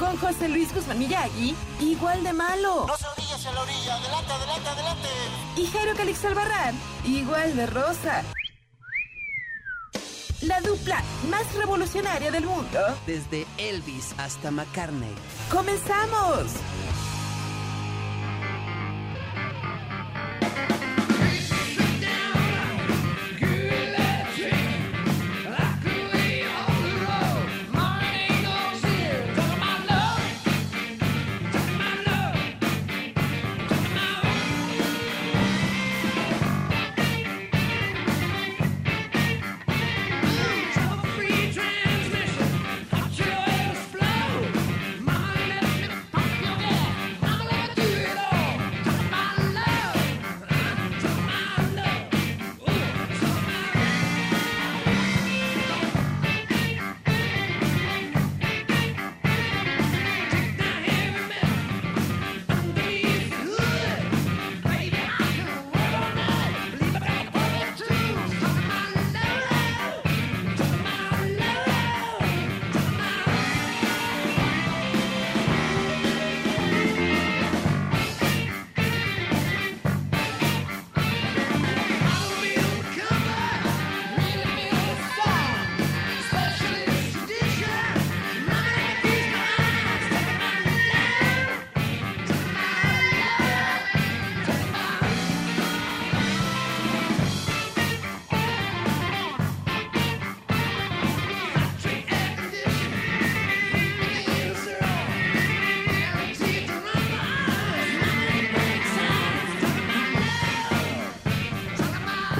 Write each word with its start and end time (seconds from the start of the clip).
con 0.00 0.16
José 0.16 0.48
Luis 0.48 0.74
Guzmán 0.74 0.98
Miyagi, 0.98 1.54
igual 1.78 2.24
de 2.24 2.32
malo. 2.32 2.86
No 2.86 2.96
se 2.96 3.06
orillas 3.06 3.44
en 3.44 3.54
la 3.54 3.60
orilla. 3.60 3.96
Adelante, 3.96 4.32
adelante, 4.32 4.68
adelante. 4.70 5.08
Y 5.56 5.66
Jairo 5.66 5.94
Calix 5.94 6.24
Albarrán, 6.24 6.74
igual 7.04 7.54
de 7.54 7.66
rosa. 7.66 8.24
La 10.40 10.58
dupla 10.62 11.02
más 11.28 11.54
revolucionaria 11.54 12.30
del 12.30 12.46
mundo. 12.46 12.80
Desde 13.06 13.46
Elvis 13.58 14.14
hasta 14.16 14.50
McCartney. 14.50 15.14
¡Comenzamos! 15.50 16.46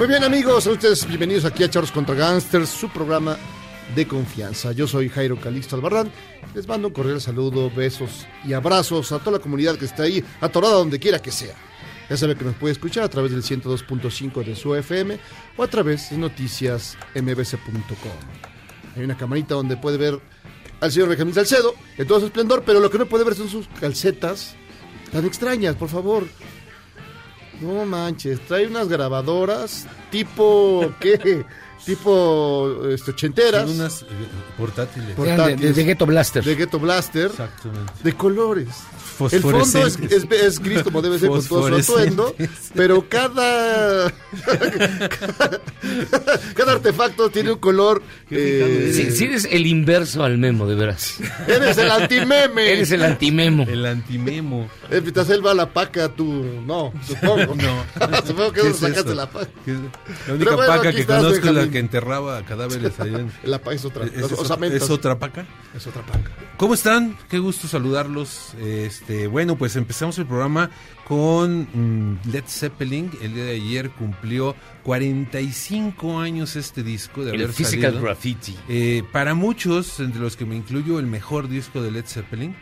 Muy 0.01 0.07
bien 0.07 0.23
amigos, 0.23 0.65
a 0.65 0.71
ustedes 0.71 1.07
bienvenidos 1.07 1.45
aquí 1.45 1.63
a 1.63 1.69
Charros 1.69 1.91
contra 1.91 2.15
Gangsters, 2.15 2.69
su 2.69 2.89
programa 2.89 3.37
de 3.93 4.07
confianza. 4.07 4.71
Yo 4.71 4.87
soy 4.87 5.09
Jairo 5.09 5.39
Calixto 5.39 5.75
Albarrán, 5.75 6.11
les 6.55 6.67
mando 6.67 6.87
un 6.87 6.93
cordial 6.95 7.21
saludo, 7.21 7.69
besos 7.69 8.25
y 8.43 8.53
abrazos 8.53 9.11
a 9.11 9.19
toda 9.19 9.33
la 9.33 9.43
comunidad 9.43 9.77
que 9.77 9.85
está 9.85 10.01
ahí, 10.01 10.25
atorada 10.41 10.73
donde 10.73 10.97
quiera 10.97 11.19
que 11.19 11.29
sea. 11.29 11.53
Ya 12.09 12.17
sabe 12.17 12.35
que 12.35 12.43
nos 12.43 12.55
puede 12.55 12.71
escuchar 12.71 13.03
a 13.03 13.09
través 13.09 13.31
del 13.31 13.43
102.5 13.43 14.43
de 14.43 14.55
su 14.55 14.73
FM 14.73 15.19
o 15.55 15.61
a 15.61 15.67
través 15.67 16.09
de 16.09 16.17
noticiasmbc.com. 16.17 18.11
Hay 18.95 19.03
una 19.03 19.15
camarita 19.15 19.53
donde 19.53 19.77
puede 19.77 19.97
ver 19.97 20.19
al 20.79 20.91
señor 20.91 21.09
Benjamín 21.09 21.35
Salcedo 21.35 21.75
en 21.99 22.07
todo 22.07 22.21
su 22.21 22.25
esplendor, 22.25 22.63
pero 22.65 22.79
lo 22.79 22.89
que 22.89 22.97
no 22.97 23.05
puede 23.05 23.23
ver 23.23 23.35
son 23.35 23.49
sus 23.49 23.67
calcetas 23.79 24.55
tan 25.11 25.27
extrañas, 25.27 25.75
por 25.75 25.89
favor. 25.89 26.25
No 27.61 27.85
manches, 27.85 28.39
trae 28.47 28.67
unas 28.67 28.87
grabadoras 28.87 29.85
tipo, 30.09 30.91
¿qué? 30.99 31.45
Tipo 31.85 32.85
este, 32.89 33.11
ochenteras. 33.11 33.63
Son 33.67 33.75
unas 33.79 34.01
eh, 34.03 34.05
portátiles. 34.57 35.17
De, 35.17 35.55
de- 35.55 35.73
de 35.73 35.83
Ghetto 35.83 36.05
Blaster. 36.05 36.43
de 36.43 36.55
Ghetto 36.55 36.79
Blaster, 36.79 37.25
Exactamente. 37.27 37.93
de 38.03 38.13
colores. 38.13 38.67
El 39.31 39.41
fondo 39.41 39.85
es, 39.85 39.99
es- 39.99 40.25
es 40.31 40.59
gris 40.59 40.81
como 40.81 40.99
debe 41.01 41.19
ser 41.19 41.29
con 41.29 41.45
todo 41.45 41.67
su 41.83 41.93
atuendo, 41.93 42.35
pero 42.73 43.07
cada, 43.07 44.11
cada, 45.19 45.61
cada 46.55 46.71
artefacto 46.73 47.29
tiene 47.29 47.51
un 47.51 47.59
color. 47.59 48.01
eh, 48.31 48.91
Si, 48.93 49.11
si 49.11 49.25
eres 49.25 49.47
el 49.51 49.67
inverso 49.67 50.23
al 50.23 50.39
memo, 50.39 50.65
de 50.67 50.73
veras. 50.75 51.17
Eres 51.47 51.77
el 51.77 51.91
antimeme. 51.91 52.71
Eres 52.71 52.91
el 52.91 53.03
antimemo. 53.03 53.63
El 53.69 53.85
antimemo. 53.85 54.67
Eh, 54.89 55.01
Vitacel 55.01 55.45
va 55.45 55.51
a 55.51 55.55
la 55.55 55.71
paca, 55.71 56.09
tú. 56.09 56.25
No, 56.65 56.91
supongo. 57.07 57.53
No. 57.55 57.83
supongo 58.25 58.51
que 58.53 58.61
¿Qué 58.61 58.67
no 58.69 58.73
es 58.73 58.77
sacaste 58.77 59.13
la 59.15 59.29
paca. 59.29 59.47
La 60.27 60.33
única 60.33 60.55
bueno, 60.55 60.73
paca 60.73 60.91
que 60.91 61.05
conozco 61.05 61.47
es 61.47 61.53
la. 61.53 61.69
Que 61.71 61.79
enterraba 61.79 62.43
cadáveres 62.43 62.99
allá 62.99 63.19
en... 63.19 63.31
La 63.43 63.59
paca 63.59 63.75
es 63.75 63.85
otra. 63.85 64.05
¿Es, 64.05 64.13
las 64.13 64.25
es 64.25 64.31
otra, 64.33 64.41
osamentas. 64.43 64.81
es 64.83 64.89
otra 64.89 65.17
paca? 65.19 65.45
Es 65.75 65.87
otra 65.87 66.01
paca. 66.05 66.31
¿Cómo 66.57 66.73
están? 66.73 67.17
Qué 67.29 67.39
gusto 67.39 67.67
saludarlos. 67.67 68.53
Este, 68.59 69.27
bueno, 69.27 69.57
pues 69.57 69.75
empezamos 69.75 70.17
el 70.19 70.25
programa 70.27 70.69
con 71.07 71.61
mm, 71.73 72.29
Led 72.31 72.43
Zeppelin. 72.47 73.11
El 73.21 73.33
día 73.33 73.45
de 73.45 73.51
ayer 73.55 73.89
cumplió 73.91 74.55
45 74.83 76.19
años 76.19 76.55
este 76.55 76.83
disco 76.83 77.23
de 77.25 77.31
El 77.31 77.41
haber 77.43 77.53
Physical 77.53 77.91
salido. 77.91 78.03
Graffiti. 78.03 78.57
Eh, 78.69 79.03
para 79.11 79.33
muchos, 79.33 79.99
entre 79.99 80.21
los 80.21 80.35
que 80.35 80.45
me 80.45 80.55
incluyo, 80.55 80.99
el 80.99 81.07
mejor 81.07 81.47
disco 81.49 81.81
de 81.81 81.91
Led 81.91 82.05
Zeppelin. 82.05 82.55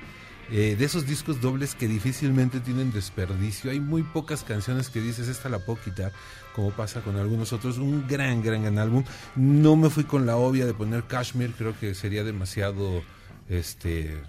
eh, 0.52 0.76
de 0.78 0.86
esos 0.86 1.06
discos 1.06 1.41
dobles 1.41 1.76
que 1.76 1.88
difícilmente 1.88 2.59
tienen 2.59 2.91
desperdicio. 2.91 3.70
Hay 3.72 3.80
muy 3.80 4.02
pocas 4.03 4.44
canciones 4.44 4.90
que 4.90 5.00
dices, 5.00 5.28
esta 5.28 5.47
la 5.50 5.59
puedo 5.59 5.80
quitar, 5.80 6.12
como 6.59 6.72
pasa 6.72 7.00
con 7.00 7.16
algunos 7.16 7.53
otros. 7.53 7.78
Un 7.78 8.06
gran, 8.06 8.44
gran, 8.44 8.64
gran 8.64 8.78
álbum. 8.79 9.03
No 9.35 9.78
me 9.78 9.90
fui 9.90 10.03
con 10.03 10.26
la 10.26 10.35
obvia 10.35 10.66
de 10.66 10.73
poner 10.73 11.03
Kashmir, 11.03 11.53
creo 11.58 11.73
que 11.79 11.96
sería 11.96 12.26
demasiado 12.26 13.02
este 13.47 14.22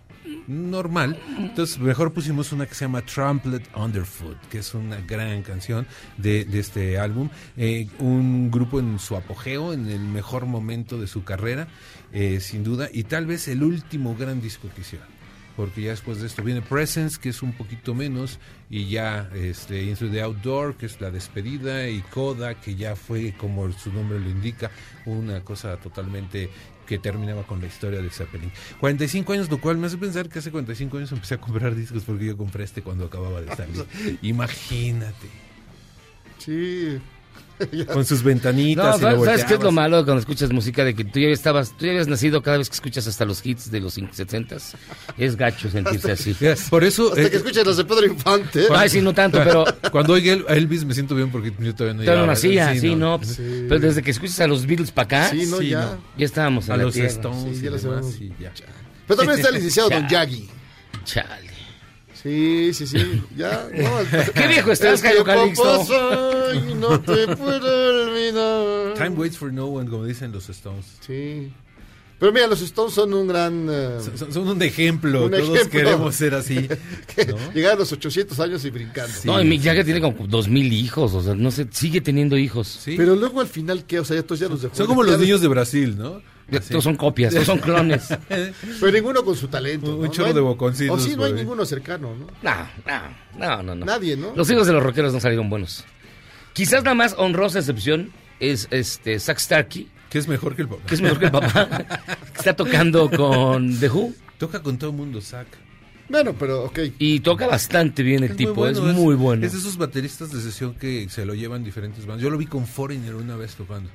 normal. 0.47 1.21
Entonces, 1.39 1.81
mejor 1.81 2.13
pusimos 2.13 2.53
una 2.53 2.67
que 2.67 2.75
se 2.75 2.85
llama 2.85 3.03
Trampled 3.03 3.63
Underfoot, 3.75 4.39
que 4.49 4.59
es 4.59 4.75
una 4.75 5.01
gran 5.01 5.43
canción 5.43 5.89
de, 6.19 6.45
de 6.45 6.61
este 6.61 7.01
álbum. 7.01 7.31
Eh, 7.57 7.89
un 7.99 8.49
grupo 8.51 8.79
en 8.79 9.01
su 9.01 9.17
apogeo, 9.17 9.73
en 9.73 9.89
el 9.89 10.01
mejor 10.01 10.47
momento 10.47 10.99
de 10.99 11.09
su 11.09 11.25
carrera, 11.25 11.67
eh, 12.13 12.39
sin 12.39 12.63
duda, 12.63 12.89
y 12.93 13.05
tal 13.05 13.27
vez 13.27 13.49
el 13.49 13.65
último 13.65 14.15
gran 14.15 14.41
disco 14.41 14.69
que 14.73 14.83
hicieron. 14.83 15.20
Porque 15.61 15.83
ya 15.83 15.91
después 15.91 16.23
de 16.23 16.27
esto 16.27 16.43
viene 16.43 16.63
Presence, 16.63 17.21
que 17.21 17.29
es 17.29 17.43
un 17.43 17.53
poquito 17.53 17.95
menos, 17.95 18.39
y 18.71 18.89
ya 18.89 19.29
este, 19.35 19.83
Into 19.83 20.11
the 20.11 20.23
Outdoor, 20.23 20.75
que 20.75 20.87
es 20.87 20.99
la 21.03 21.11
despedida, 21.11 21.87
y 21.87 22.01
Coda, 22.01 22.55
que 22.55 22.77
ya 22.77 22.97
fue, 22.97 23.35
como 23.37 23.71
su 23.73 23.93
nombre 23.93 24.19
lo 24.19 24.31
indica, 24.31 24.71
una 25.05 25.45
cosa 25.45 25.77
totalmente 25.77 26.49
que 26.87 26.99
terminaba 26.99 27.43
con 27.43 27.61
la 27.61 27.67
historia 27.67 28.01
de 28.01 28.09
Zeppelin. 28.09 28.51
45 28.81 29.35
años, 29.35 29.51
lo 29.51 29.61
cual 29.61 29.77
me 29.77 29.89
hace 29.89 29.99
pensar 29.99 30.31
que 30.31 30.39
hace 30.39 30.51
45 30.51 30.97
años 30.97 31.13
empecé 31.13 31.35
a 31.35 31.39
comprar 31.39 31.75
discos 31.75 32.05
porque 32.05 32.25
yo 32.25 32.39
compré 32.39 32.65
este 32.65 32.81
cuando 32.81 33.05
acababa 33.05 33.43
de 33.43 33.55
salir. 33.55 33.85
Imagínate. 34.23 35.29
Sí. 36.39 36.99
Con 37.93 38.05
sus 38.05 38.23
ventanitas. 38.23 39.01
No, 39.01 39.09
y 39.09 39.13
lo 39.13 39.17
¿sabes, 39.19 39.25
¿sabes 39.25 39.45
qué 39.45 39.55
es 39.55 39.61
lo 39.61 39.73
malo 39.73 40.05
cuando 40.05 40.21
escuchas 40.21 40.51
música? 40.53 40.85
De 40.85 40.95
que 40.95 41.05
tú 41.05 41.19
ya 41.21 41.29
estabas, 41.29 41.77
tú 41.77 41.85
ya 41.87 41.93
habías 41.93 42.09
nacido 42.09 42.43
cada 42.43 42.59
vez 42.59 42.69
que 42.69 42.75
escuchas 42.75 43.07
hasta 43.07 43.25
los 43.25 43.45
hits 43.45 43.71
de 43.71 43.81
los 43.81 43.99
70s. 43.99 44.75
Es 45.19 45.37
gacho 45.37 45.71
sentirse 45.71 46.13
así. 46.13 46.35
Por 46.71 46.85
eso. 46.85 47.09
Hasta 47.09 47.23
eh, 47.23 47.31
que 47.31 47.37
escuches 47.39 47.67
las 47.67 47.77
de 47.77 47.85
Pedro 47.85 48.07
Infante. 48.07 48.67
Ay, 48.75 48.89
sí, 48.89 49.01
no 49.01 49.13
tanto, 49.13 49.39
pero 49.45 49.65
Cuando 49.93 50.15
oiga 50.15 50.33
Elvis 50.49 50.85
me 50.85 50.95
siento 50.95 51.15
bien 51.15 51.31
porque 51.31 51.53
yo 51.59 51.75
todavía 51.75 51.99
no 51.99 52.05
todavía 52.05 52.21
no 52.23 52.27
nacía, 52.27 52.75
sí, 52.75 52.95
no. 52.95 53.13
no. 53.13 53.19
pues, 53.19 53.37
Pero 53.39 53.79
desde 53.81 54.03
que 54.03 54.11
escuchas 54.11 54.41
a 54.41 54.47
los 54.47 54.67
Beatles 54.67 54.91
para 54.91 55.05
acá, 55.07 55.31
Sí, 55.31 55.47
no, 55.47 55.61
ya. 55.61 55.99
ya 56.17 56.25
estábamos 56.25 56.67
en 56.67 56.73
A 56.73 56.77
la 56.77 56.85
los 56.85 56.95
tierra. 56.95 57.09
Stones 57.09 57.43
Sí, 57.57 57.61
y 57.61 57.65
ya 57.65 57.71
lo 57.71 57.79
demás, 57.79 58.07
y 58.21 58.29
ya. 58.41 58.53
Pero 59.07 59.17
también 59.19 59.39
está 59.39 59.49
el 59.49 59.55
licenciado 59.57 59.91
Don 59.91 60.03
Ya. 60.05 60.25
Yagi. 60.25 60.49
Chale. 61.05 61.50
Sí, 62.23 62.73
sí, 62.75 62.87
sí. 62.87 63.23
Ya, 63.37 63.67
no. 63.75 64.33
Qué 64.35 64.47
viejo 64.49 64.73
estás, 64.73 65.01
Jairo 65.03 65.25
Calixto. 65.25 65.63
pasa 65.63 66.55
y 66.55 66.75
no 66.75 67.01
te 67.01 67.27
puedo 67.37 68.05
olvidar. 68.09 68.95
Time 68.95 69.17
waits 69.17 69.39
for 69.39 69.53
no 69.53 69.67
one, 69.67 69.89
como 69.89 70.05
dicen 70.05 70.31
los 70.33 70.49
Stones. 70.51 70.85
Sí. 71.07 71.51
Pero 72.19 72.33
mira, 72.35 72.47
los 72.47 72.61
Stones 72.61 72.93
son 72.93 73.15
un 73.15 73.27
gran... 73.27 73.67
eh, 73.71 73.97
Son, 74.15 74.31
son 74.31 74.49
un 74.49 74.63
ejemplo. 74.63 75.25
Un 75.25 75.31
Todos 75.31 75.57
ejemplo. 75.57 75.71
queremos 75.71 76.15
ser 76.15 76.35
así. 76.35 76.69
Llegar 77.55 77.73
a 77.73 77.77
los 77.77 77.91
800 77.93 78.39
años 78.41 78.63
y 78.67 78.71
brincando. 78.71 79.11
Sí. 79.19 79.27
No, 79.27 79.41
y 79.41 79.45
Mick 79.47 79.63
Jagger 79.63 79.87
tiene 79.87 80.03
como 80.03 80.27
dos 80.27 80.47
mil 80.47 80.71
hijos, 80.71 81.15
o 81.15 81.23
sea, 81.23 81.35
no 81.35 81.51
sé, 81.51 81.67
sigue 81.71 82.03
teniendo 82.03 82.37
hijos. 82.37 82.69
Sí. 82.69 82.95
Pero 82.99 83.17
luego 83.17 83.41
al 83.41 83.47
final, 83.49 83.87
¿qué? 83.87 84.01
O 84.01 84.05
sea, 84.05 84.17
ya 84.17 84.23
todos 84.23 84.39
ya 84.41 84.49
los 84.49 84.61
dejó. 84.61 84.75
Son 84.75 84.87
como 84.87 85.03
los 85.03 85.19
niños 85.19 85.41
de 85.41 85.49
Brasil, 85.49 85.97
¿no? 85.97 86.21
Así. 86.59 86.71
Todos 86.71 86.85
son 86.85 86.97
copias, 86.97 87.33
todos 87.33 87.47
son 87.47 87.59
clones. 87.59 88.09
Pero 88.29 88.93
ninguno 88.93 89.25
con 89.25 89.37
su 89.37 89.49
talento. 89.49 89.91
Un- 89.95 89.97
¿no? 90.01 90.03
un 90.03 90.11
chorro 90.11 90.25
No 90.25 90.29
hay- 90.29 90.35
de 90.35 90.41
boconcitos 90.41 91.01
O 91.01 91.05
sí, 91.05 91.17
no 91.17 91.25
hay 91.25 91.33
ninguno 91.33 91.65
cercano, 91.65 92.15
¿no? 92.17 92.27
No, 92.43 92.67
no, 92.87 93.01
no, 93.39 93.63
no, 93.63 93.75
no. 93.75 93.87
Nadie, 93.87 94.17
¿no? 94.17 94.33
Los 94.35 94.51
hijos 94.51 94.67
de 94.67 94.73
los 94.73 94.83
rockeros 94.83 95.13
no 95.13 95.21
salieron 95.21 95.49
buenos. 95.51 95.85
Quizás 96.53 96.85
la 96.85 96.95
más 96.95 97.15
honrosa 97.17 97.59
excepción 97.61 98.11
es 98.41 98.67
este 98.71 99.19
Zack 99.21 99.39
Starkey, 99.39 99.89
Que 100.11 100.19
es 100.19 100.27
mejor 100.29 100.57
que 100.57 100.63
el 100.63 100.69
papá. 100.69 100.83
que 100.87 100.95
es 100.95 101.01
mejor 101.01 101.19
que 101.19 101.25
el 101.27 101.31
papá, 101.31 101.69
que 101.69 102.39
está 102.39 102.57
tocando 102.57 103.11
con 103.11 103.79
The 103.79 103.89
Who 103.89 104.13
Toca 104.39 104.61
con 104.63 104.79
todo 104.79 104.91
el 104.91 104.97
mundo, 104.97 105.21
Zack. 105.21 105.47
Bueno, 106.09 106.35
pero 106.37 106.65
ok. 106.65 106.79
y 106.99 107.21
toca 107.21 107.47
bastante 107.47 108.03
bien 108.03 108.25
el 108.25 108.31
Es 108.33 108.37
tipo, 108.37 108.55
muy 108.55 108.71
es 108.71 108.81
bueno, 108.81 108.99
muy 108.99 109.15
bueno. 109.15 109.47
Es 109.47 109.53
de 109.53 109.59
esos 109.59 109.77
bateristas 109.77 110.33
de 110.33 110.41
sesión 110.41 110.75
que 110.75 111.07
se 111.09 111.25
lo 111.25 111.35
llevan 111.35 111.63
diferentes 111.63 112.05
bandas. 112.05 112.23
Yo 112.25 112.31
lo 112.31 112.37
vi 112.39 112.47
con 112.47 112.67
Foreigner 112.67 113.15
una 113.15 113.37
vez 113.37 113.55
tocando. 113.55 113.91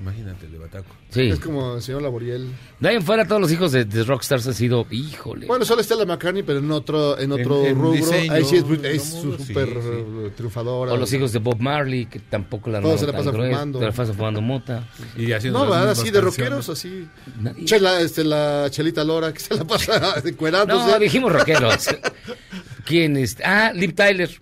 Imagínate, 0.00 0.46
el 0.46 0.52
de 0.52 0.58
Bataco. 0.58 0.86
Sí. 1.10 1.28
Es 1.28 1.40
como 1.40 1.74
el 1.76 1.82
señor 1.82 2.00
Laboriel. 2.00 2.48
De 2.78 2.88
ahí 2.88 2.96
en 2.96 3.02
fuera 3.02 3.26
todos 3.26 3.38
los 3.40 3.52
hijos 3.52 3.70
de, 3.72 3.84
de 3.84 4.02
Rockstars 4.04 4.46
han 4.46 4.54
sido, 4.54 4.86
híjole. 4.90 5.46
Bueno, 5.46 5.66
solo 5.66 5.82
está 5.82 5.94
la 5.94 6.06
McCartney, 6.06 6.42
pero 6.42 6.60
en 6.60 6.70
otro, 6.70 7.18
en 7.18 7.30
otro 7.32 7.60
En- 7.60 7.66
en 7.66 7.74
rubro. 7.76 7.92
diseño, 7.92 8.32
Ahí 8.32 8.44
sí 8.44 8.56
es, 8.56 8.64
sí, 8.64 9.10
súper 9.20 9.42
sí. 9.42 9.52
eh, 9.56 10.30
triunfadora. 10.34 10.92
o 10.92 10.96
los 10.96 11.12
hijos 11.12 11.32
de 11.32 11.38
Bob 11.38 11.60
Marley, 11.60 12.06
que 12.06 12.18
tampoco 12.18 12.70
la 12.70 12.80
Todos 12.80 13.00
se 13.00 13.06
la 13.06 13.12
pasan 13.12 13.34
fumando. 13.34 13.78
Se 13.78 13.84
la 13.84 13.92
pasan 13.92 14.14
fumando 14.14 14.40
mota. 14.40 14.88
Y 15.18 15.32
haciendo 15.32 15.58
No, 15.64 15.70
¿verdad? 15.70 15.90
Así 15.90 16.10
de 16.10 16.20
rockeros, 16.22 16.68
así. 16.70 17.06
Nadie- 17.38 17.66
Chela, 17.66 18.00
este, 18.00 18.24
la 18.24 18.68
Chelita 18.70 19.04
Lora, 19.04 19.34
que 19.34 19.40
se 19.40 19.54
la 19.54 19.64
pasa 19.64 20.14
encuerándose. 20.24 20.92
No, 20.92 20.98
dijimos 20.98 21.30
rockeros. 21.30 21.88
¿Quién 22.86 23.16
es? 23.18 23.36
Ah, 23.44 23.72
Liv 23.74 23.94
Tyler. 23.94 24.40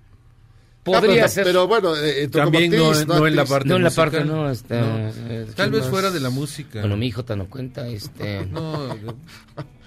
Ah, 0.94 1.00
Podría 1.00 1.14
pero, 1.16 1.28
ser. 1.28 1.44
Pero 1.44 1.66
bueno, 1.68 1.96
eh, 1.96 2.28
como 2.32 2.44
También 2.44 2.70
no, 2.72 3.04
no 3.04 3.26
en 3.26 3.36
la 3.36 3.44
parte 3.44 3.68
no 3.68 3.76
en 3.76 3.82
la 3.82 3.88
musical. 3.90 4.10
parte, 4.10 4.24
no. 4.24 4.50
Este, 4.50 4.74
eh, 4.78 5.46
Tal 5.54 5.70
vez 5.70 5.82
más? 5.82 5.90
fuera 5.90 6.10
de 6.10 6.20
la 6.20 6.30
música. 6.30 6.80
Bueno, 6.80 6.96
mi 6.96 7.06
hijo 7.06 7.24
te 7.24 7.36
no 7.36 7.46
cuenta. 7.48 7.86
Este, 7.88 8.46
No, 8.50 8.94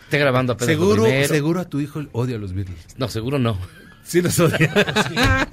Está 0.03 0.18
grabando 0.18 0.53
apenas 0.53 0.75
lo 0.75 0.81
seguro, 0.95 1.06
seguro 1.27 1.59
a 1.62 1.65
tu 1.69 1.80
hijo 1.80 2.03
odia 2.12 2.36
a 2.36 2.39
los 2.39 2.53
Beatles. 2.53 2.77
No, 2.98 3.07
seguro 3.07 3.39
no. 3.39 3.57
Sí 4.03 4.21
los 4.21 4.38
odia. 4.39 4.57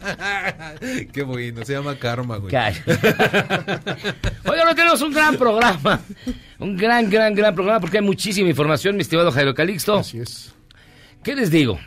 Qué 1.13 1.23
bueno, 1.23 1.65
se 1.65 1.75
llama 1.75 1.97
karma, 1.97 2.39
güey. 2.39 2.51
Calla. 2.51 2.83
Oiga, 4.45 4.69
hoy 4.69 4.75
tenemos 4.75 5.01
un 5.03 5.13
gran 5.13 5.37
programa. 5.37 6.01
Un 6.59 6.77
gran, 6.77 7.09
gran, 7.09 7.35
gran 7.35 7.55
programa 7.55 7.79
porque 7.79 7.99
hay 7.99 8.05
muchísima 8.05 8.49
información, 8.49 8.97
mi 8.97 9.03
estimado 9.03 9.31
Jairo 9.31 9.55
Calixto. 9.55 9.99
Así 9.99 10.19
es. 10.19 10.53
¿Qué 11.23 11.37
les 11.37 11.51
digo? 11.51 11.79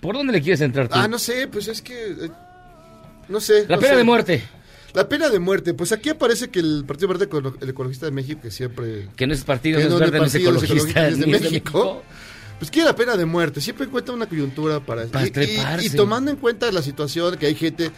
¿Por 0.00 0.14
dónde 0.14 0.32
le 0.32 0.42
quieres 0.42 0.60
entrar 0.60 0.88
tú? 0.88 0.94
Ah, 0.96 1.08
no 1.08 1.18
sé, 1.18 1.48
pues 1.48 1.68
es 1.68 1.80
que. 1.80 1.94
eh, 1.94 2.30
no 3.28 3.40
sé. 3.40 3.66
La 3.68 3.76
no 3.76 3.80
pena 3.80 3.92
sé. 3.94 3.98
de 3.98 4.04
muerte, 4.04 4.42
La 4.94 5.08
pena 5.08 5.28
de 5.28 5.38
muerte. 5.38 5.74
Pues 5.74 5.92
aquí 5.92 6.08
aparece 6.08 6.48
que 6.48 6.60
el 6.60 6.84
Partido 6.86 7.08
Verde 7.08 7.28
el 7.60 7.68
Ecologista 7.68 8.06
de 8.06 8.12
México, 8.12 8.40
que 8.42 8.50
siempre. 8.50 9.08
que 9.16 9.26
no 9.26 9.34
es 9.34 9.44
partido, 9.44 9.78
que 9.78 9.84
no 9.84 9.88
es 9.88 9.92
no 9.94 9.98
de 9.98 10.04
verde, 10.10 10.18
no 10.18 10.24
es 10.24 10.32
partido, 10.32 10.52
no 10.52 10.58
es 10.58 10.64
ecologista, 10.64 11.00
ecologista, 11.06 11.26
ni 11.26 11.32
es 11.32 11.36
es 11.36 11.42
de 11.42 11.48
de 11.48 11.50
México. 11.52 12.02
Pues 12.58 12.70
quiere 12.72 12.88
la 12.88 12.96
pena 12.96 13.16
de 13.16 13.24
muerte. 13.24 13.60
Siempre 13.60 13.86
encuentra 13.86 14.12
una 14.14 14.26
coyuntura 14.26 14.80
para. 14.80 15.06
Para 15.06 15.26
y- 15.26 15.86
y- 15.86 15.90
tomando 15.90 16.30
en 16.32 16.38
cuenta 16.38 16.72
la 16.72 16.82
situación 16.82 17.36
que 17.36 17.46
hay 17.46 17.54
gente 17.54 17.90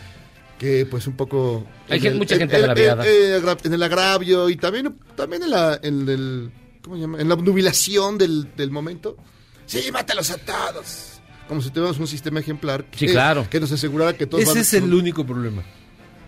que, 0.59 0.85
pues, 0.85 1.06
un 1.06 1.17
poco. 1.17 1.67
Hay 1.88 2.06
en 2.06 2.19
mucha 2.19 2.37
gente 2.37 2.56
agraviada. 2.56 3.03
agra- 3.03 3.56
en 3.65 3.73
el 3.73 3.82
agravio 3.82 4.50
y 4.50 4.56
también, 4.56 4.94
también 5.17 5.44
en 5.44 5.50
la. 5.50 5.81
En 5.82 6.06
el, 6.09 6.50
¿Cómo 6.82 6.97
se 6.97 7.00
llama? 7.03 7.21
En 7.21 7.29
la 7.29 7.35
obnubilación 7.35 8.19
del, 8.19 8.55
del 8.56 8.71
momento. 8.71 9.17
Sí, 9.65 9.91
mátalos 9.93 10.31
a 10.31 10.37
todos. 10.38 11.10
Como 11.50 11.61
si 11.62 11.70
tuviéramos 11.70 11.99
un 11.99 12.06
sistema 12.06 12.38
ejemplar 12.38 12.85
que, 12.85 12.97
Sí, 12.97 13.06
claro. 13.08 13.44
que 13.50 13.58
nos 13.58 13.73
asegurara 13.73 14.12
que 14.17 14.25
todos 14.25 14.44
Ese 14.44 14.52
van- 14.52 14.61
es 14.61 14.73
el 14.75 14.94
único 14.94 15.26
problema. 15.26 15.64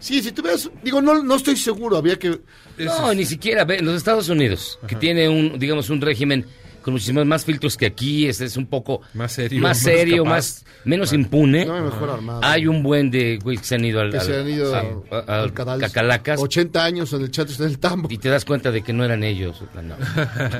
Sí, 0.00 0.20
si 0.20 0.32
tuvieras, 0.32 0.68
digo, 0.82 1.00
no, 1.00 1.22
no 1.22 1.36
estoy 1.36 1.56
seguro, 1.56 1.96
había 1.96 2.18
que, 2.18 2.40
No, 2.78 3.14
ni 3.14 3.24
siquiera. 3.24 3.64
Ve, 3.64 3.76
en 3.76 3.84
los 3.84 3.94
Estados 3.96 4.28
Unidos, 4.28 4.80
que 4.88 4.96
tiene 4.96 5.28
un, 5.28 5.60
digamos, 5.60 5.90
un 5.90 6.00
régimen 6.00 6.44
con 6.82 6.92
muchísimos 6.94 7.24
más 7.26 7.44
filtros 7.44 7.76
que 7.76 7.86
aquí, 7.86 8.26
este 8.26 8.44
es 8.44 8.56
un 8.56 8.66
poco 8.66 9.00
Más 9.14 9.32
serio, 9.32 9.60
más, 9.60 9.70
más 9.70 9.78
serio, 9.78 10.24
capaz. 10.24 10.34
más 10.34 10.64
menos 10.84 11.12
impune. 11.12 11.64
no 11.64 11.74
me 11.74 11.82
mejor 11.82 12.10
armado. 12.10 12.40
Hay 12.42 12.66
un 12.66 12.82
buen 12.82 13.10
de 13.10 13.38
güey 13.42 13.56
que 13.56 13.64
se 13.64 13.76
han 13.76 13.84
ido 13.84 14.00
al, 14.00 14.10
que 14.10 14.18
al- 14.18 14.26
se 14.26 14.36
han 14.40 14.48
ido 14.48 14.74
al. 14.74 15.52
Cacalacas 15.52 16.40
80 16.40 16.84
años 16.84 17.12
en 17.12 17.22
el 17.22 17.30
chat 17.30 17.48
está 17.48 17.64
en 17.64 17.70
el 17.70 17.78
tambo. 17.78 18.08
y 18.10 18.18
te 18.18 18.28
das 18.28 18.44
cuenta 18.44 18.70
de 18.70 18.82
que 18.82 18.92
no 18.92 19.04
eran 19.04 19.22
ellos. 19.22 19.62
No. 19.74 19.96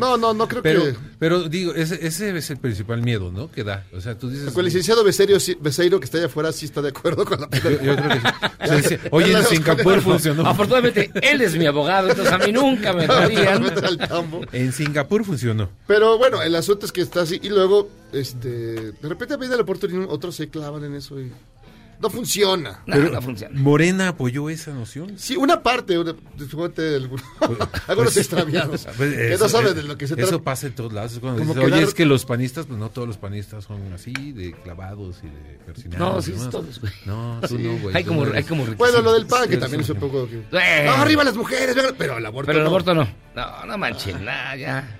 No, 0.01 0.17
no, 0.17 0.35
no 0.35 0.49
creo 0.49 0.63
Pero, 0.63 0.85
que. 0.85 0.95
pero 1.19 1.49
digo, 1.49 1.75
ese, 1.75 2.07
ese 2.07 2.37
es 2.37 2.51
el 2.51 2.57
principal 2.59 3.03
miedo, 3.03 3.31
¿no? 3.33 3.51
Que 3.51 3.65
da. 3.65 3.85
O 3.95 4.01
sea, 4.01 4.17
tú 4.19 4.31
dices. 4.31 4.53
Con 4.53 4.61
el 4.61 4.67
licenciado 4.67 5.03
sí- 5.41 5.57
Becerro 5.61 5.99
que 6.01 6.05
está 6.05 6.19
allá 6.19 6.27
afuera 6.27 6.53
sí 6.53 6.67
está 6.67 6.81
de 6.83 6.91
acuerdo 6.91 7.25
con 7.25 7.41
la 7.41 7.49
pena. 7.49 7.63
Yo, 7.65 7.71
yo 7.83 7.97
creo 7.97 8.09
que 8.09 8.15
sí. 8.21 8.27
O 8.63 8.67
sea, 8.67 8.77
dice, 8.77 9.01
Oye, 9.11 9.33
en 9.33 9.45
Singapur 9.45 10.01
funcionó. 10.01 10.47
Afortunadamente, 10.47 11.11
él 11.23 11.41
es 11.41 11.57
mi 11.57 11.67
abogado, 11.67 12.09
entonces 12.11 12.33
a 12.33 12.39
mí 12.39 12.53
nunca 12.53 12.93
me 12.93 13.07
darían. 13.07 13.63
meter 13.63 13.85
al 13.85 13.99
tambo. 13.99 14.41
En 14.53 14.73
Singapur 14.73 15.25
funcionó. 15.25 15.69
Pero 15.87 16.12
bueno, 16.19 16.43
el 16.43 16.55
asunto 16.55 16.87
es 16.87 16.93
que 16.93 17.00
está 17.00 17.23
así. 17.23 17.38
Y 17.43 17.49
luego, 17.50 17.88
este, 18.12 18.49
de 18.49 19.09
repente 19.09 19.37
viene 19.37 19.56
la 19.56 19.62
oportunidad, 19.62 20.06
otros 20.11 20.35
se 20.37 20.49
clavan 20.49 20.85
en 20.85 20.94
eso 20.94 21.20
y 21.20 21.31
no 22.00 22.11
funciona. 22.11 22.82
No, 22.85 22.97
no 22.97 23.23
funciona. 23.23 23.56
Morena 23.61 24.09
apoyó 24.09 24.50
esa 24.50 24.73
noción. 24.73 25.12
Sí, 25.19 25.37
una 25.37 25.62
parte, 25.62 25.97
una, 25.97 26.17
suponte, 26.50 26.97
algunos, 26.97 27.25
algunos 27.87 28.17
extraviados, 28.17 28.89
Pues, 28.96 29.15
que 29.15 29.32
eso- 29.34 29.44
no 29.44 29.48
saben 29.48 29.69
eh, 29.69 29.75
de 29.75 29.82
lo 29.84 29.96
que 29.96 30.08
se 30.08 30.15
Eso 30.15 30.29
trata. 30.31 30.43
pasa 30.43 30.67
en 30.67 30.75
todos 30.75 30.93
lados. 30.93 31.13
Es 31.13 31.19
Cuando 31.20 31.39
Como 31.39 31.55
dices, 31.55 31.72
Oye, 31.72 31.82
es 31.84 31.94
que 31.94 32.05
los 32.05 32.25
panistas, 32.25 32.67
pues 32.67 32.77
no 32.81 32.89
todos 32.91 33.06
los 33.06 33.19
panistas 33.19 33.63
son 33.67 33.93
así, 33.93 34.13
de 34.32 34.51
clavados 34.65 35.19
y 35.22 35.27
de 35.29 35.58
persinados. 35.65 36.15
No, 36.17 36.22
sí, 36.22 36.32
demás. 36.32 36.51
todos, 36.51 36.81
güey. 36.81 36.93
No, 37.06 37.41
tú 37.46 37.56
no, 37.60 37.79
güey. 37.79 37.96
Hay 37.96 38.03
como, 38.03 38.27
no 38.27 38.34
hay 38.34 38.43
como 38.43 38.67
Bueno, 38.67 39.01
lo 39.01 39.13
del 39.13 39.27
pan, 39.27 39.48
que 39.48 39.58
también 39.58 39.82
es 39.82 39.91
un 39.91 39.96
un- 39.98 40.01
poco... 40.01 40.29
Que, 40.29 40.39
Eh. 40.58 40.82
no, 40.84 40.93
arriba 40.94 41.22
las 41.22 41.37
mujeres, 41.37 41.77
venga", 41.77 41.94
pero 41.96 42.19
el 42.19 42.27
aborto 42.27 42.46
Pero 42.48 42.58
el 42.58 42.65
no. 42.65 42.70
aborto 42.70 42.94
no. 42.96 43.08
No, 43.37 43.65
no 43.67 43.79
manchen, 43.79 44.25
nada, 44.25 44.56
ya. 44.56 44.98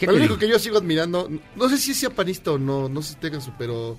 ¿Qué 0.00 0.06
Pero 0.06 0.12
te 0.14 0.18
lo 0.18 0.24
único 0.24 0.38
que 0.38 0.48
yo 0.48 0.58
sigo 0.58 0.78
admirando, 0.78 1.30
no 1.56 1.68
sé 1.68 1.76
si 1.76 1.92
sea 1.92 2.08
panista 2.08 2.52
o 2.52 2.58
no, 2.58 2.88
no 2.88 3.02
sé 3.02 3.10
si 3.10 3.14
tengan 3.16 3.42
su, 3.42 3.52
pero 3.58 3.98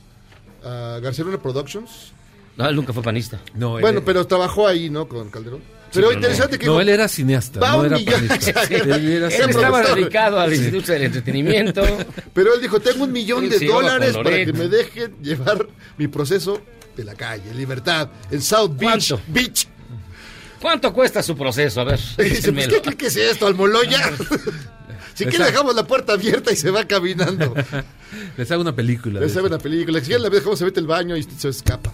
ah, 0.63 0.97
García 0.99 1.23
Luna 1.23 1.39
Productions. 1.39 2.11
No, 2.57 2.67
él 2.67 2.75
nunca 2.75 2.91
fue 2.91 3.03
panista. 3.03 3.39
No, 3.53 3.79
Bueno, 3.79 4.03
pero 4.03 4.25
trabajó 4.25 4.67
ahí, 4.67 4.89
¿no? 4.89 5.07
Con 5.07 5.29
Calderón. 5.29 5.61
Pero 5.93 6.07
pero 6.07 6.19
interesante 6.19 6.57
que... 6.57 6.65
No, 6.65 6.81
él 6.81 6.89
era 6.89 7.07
cineasta, 7.07 7.59
Va 7.59 7.73
no 7.73 7.79
un 7.81 7.85
era 7.85 7.97
millón. 7.97 8.27
panista. 8.27 8.65
Sí. 8.67 8.73
Él 8.73 8.91
era 8.91 9.27
Él 9.27 9.33
Ese 9.33 9.43
estaba 9.51 9.81
dedicado 9.83 10.39
al 10.39 10.51
Instituto 10.53 10.91
del 10.91 11.03
Entretenimiento. 11.03 11.83
Pero 12.33 12.55
él 12.55 12.61
dijo, 12.61 12.79
tengo 12.79 13.03
un 13.03 13.11
millón 13.11 13.47
de 13.47 13.59
dólares 13.59 14.15
para 14.15 14.43
que 14.43 14.53
me 14.53 14.67
dejen 14.67 15.21
llevar 15.21 15.67
mi 15.97 16.07
proceso 16.07 16.59
de 16.97 17.03
la 17.03 17.13
calle, 17.13 17.53
libertad, 17.53 18.09
en 18.31 18.41
South 18.41 18.71
Beach. 18.75 19.09
¿Cuánto? 19.09 19.21
Beach. 19.27 19.67
¿Cuánto 20.61 20.93
cuesta 20.93 21.23
su 21.23 21.35
proceso? 21.35 21.81
A 21.81 21.83
ver, 21.85 21.99
dice, 22.17 22.53
pues. 22.53 22.67
¿qué, 22.67 22.81
qué 22.95 23.07
es 23.07 23.15
esto, 23.15 23.47
Almoloya? 23.47 24.11
Si 25.13 25.25
quiere 25.25 25.45
dejamos 25.45 25.75
la 25.75 25.85
puerta 25.85 26.13
abierta 26.13 26.51
y 26.51 26.55
se 26.55 26.71
va 26.71 26.85
caminando. 26.85 27.53
Les 28.37 28.51
hago 28.51 28.61
una 28.61 28.75
película. 28.75 29.19
de 29.19 29.25
Le 29.27 29.31
sabe 29.31 29.47
eso. 29.47 29.55
una 29.55 29.63
película. 29.63 29.99
Si 29.99 30.05
quiere 30.07 30.21
la 30.21 30.29
vez 30.29 30.41
cómo 30.41 30.55
se 30.55 30.65
mete 30.65 30.79
el 30.79 30.87
baño 30.87 31.15
y 31.15 31.23
se 31.23 31.49
escapa. 31.49 31.91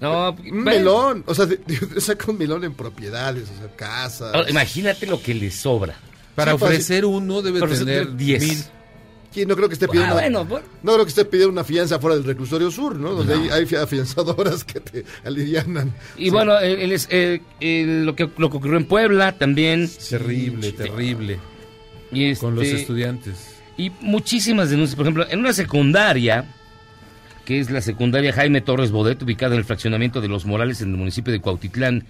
No, 0.00 0.30
Un 0.30 0.36
bueno, 0.36 0.62
melón. 0.64 1.24
O 1.26 1.34
sea, 1.34 1.46
de- 1.46 1.58
de- 1.58 2.00
saca 2.00 2.30
un 2.30 2.38
melón 2.38 2.64
en 2.64 2.72
propiedades, 2.74 3.44
o 3.54 3.58
sea, 3.58 3.74
casas. 3.76 4.34
ahora, 4.34 4.50
imagínate 4.50 5.06
lo 5.06 5.20
que 5.22 5.34
le 5.34 5.50
sobra. 5.50 5.94
Para 6.34 6.52
Sí, 6.52 6.58
pues, 6.58 6.70
ofrecer 6.72 7.04
uno 7.04 7.42
debe 7.42 7.60
tener 7.60 7.72
ofrecer 7.74 8.16
10. 8.16 8.42
mil. 8.42 8.58
¿Quién 9.32 9.48
no 9.48 9.54
creo 9.54 9.68
que 9.68 9.74
esté 9.74 9.84
Ah, 9.84 9.88
pidiendo 9.92 10.14
bueno, 10.14 10.44
bueno. 10.44 10.66
No 10.82 10.92
creo 10.94 11.04
que 11.04 11.10
esté 11.10 11.24
pidiendo 11.24 11.52
una 11.52 11.62
fianza 11.64 12.00
fuera 12.00 12.16
del 12.16 12.24
reclusorio 12.24 12.68
sur, 12.70 12.96
¿no? 12.96 13.12
Donde 13.14 13.34
hay, 13.34 13.48
hay 13.50 13.74
afianzadoras 13.76 14.64
que 14.64 14.80
te 14.80 15.04
alivianan. 15.24 15.94
Y 16.16 16.30
bueno, 16.30 16.58
él, 16.58 16.80
él 16.80 16.92
es, 16.92 17.06
eh, 17.10 17.40
eh, 17.60 17.84
lo, 18.04 18.16
que, 18.16 18.28
lo 18.38 18.50
que 18.50 18.56
ocurrió 18.56 18.76
en 18.76 18.86
Puebla 18.86 19.38
también. 19.38 19.88
Terrible, 20.08 20.72
terrible. 20.72 21.38
Y 22.12 22.34
Con 22.36 22.54
los 22.54 22.64
este, 22.64 22.80
estudiantes. 22.80 23.56
Y 23.76 23.90
muchísimas 24.00 24.70
denuncias. 24.70 24.96
Por 24.96 25.06
ejemplo, 25.06 25.26
en 25.28 25.40
una 25.40 25.52
secundaria, 25.52 26.44
que 27.44 27.60
es 27.60 27.70
la 27.70 27.80
secundaria 27.80 28.32
Jaime 28.32 28.60
Torres 28.60 28.90
Bodet, 28.90 29.22
ubicada 29.22 29.54
en 29.54 29.60
el 29.60 29.64
fraccionamiento 29.64 30.20
de 30.20 30.28
Los 30.28 30.44
Morales, 30.44 30.80
en 30.80 30.90
el 30.90 30.96
municipio 30.96 31.32
de 31.32 31.40
Cuautitlán, 31.40 32.04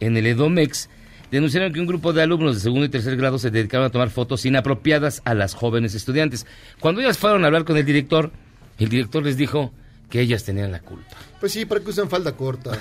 en 0.00 0.16
el 0.16 0.26
Edomex, 0.26 0.88
denunciaron 1.30 1.72
que 1.72 1.80
un 1.80 1.86
grupo 1.86 2.12
de 2.12 2.22
alumnos 2.22 2.54
de 2.54 2.60
segundo 2.60 2.86
y 2.86 2.88
tercer 2.88 3.16
grado 3.16 3.38
se 3.38 3.50
dedicaron 3.50 3.86
a 3.86 3.90
tomar 3.90 4.10
fotos 4.10 4.44
inapropiadas 4.44 5.22
a 5.24 5.34
las 5.34 5.54
jóvenes 5.54 5.94
estudiantes. 5.94 6.46
Cuando 6.80 7.00
ellas 7.00 7.18
fueron 7.18 7.42
a 7.44 7.46
hablar 7.46 7.64
con 7.64 7.76
el 7.76 7.84
director, 7.84 8.30
el 8.78 8.88
director 8.88 9.24
les 9.24 9.36
dijo 9.36 9.72
que 10.10 10.20
ellas 10.20 10.44
tenían 10.44 10.70
la 10.70 10.80
culpa. 10.80 11.16
Pues 11.40 11.52
sí, 11.52 11.64
para 11.64 11.80
que 11.80 11.90
usan 11.90 12.08
falda 12.08 12.32
corta. 12.32 12.78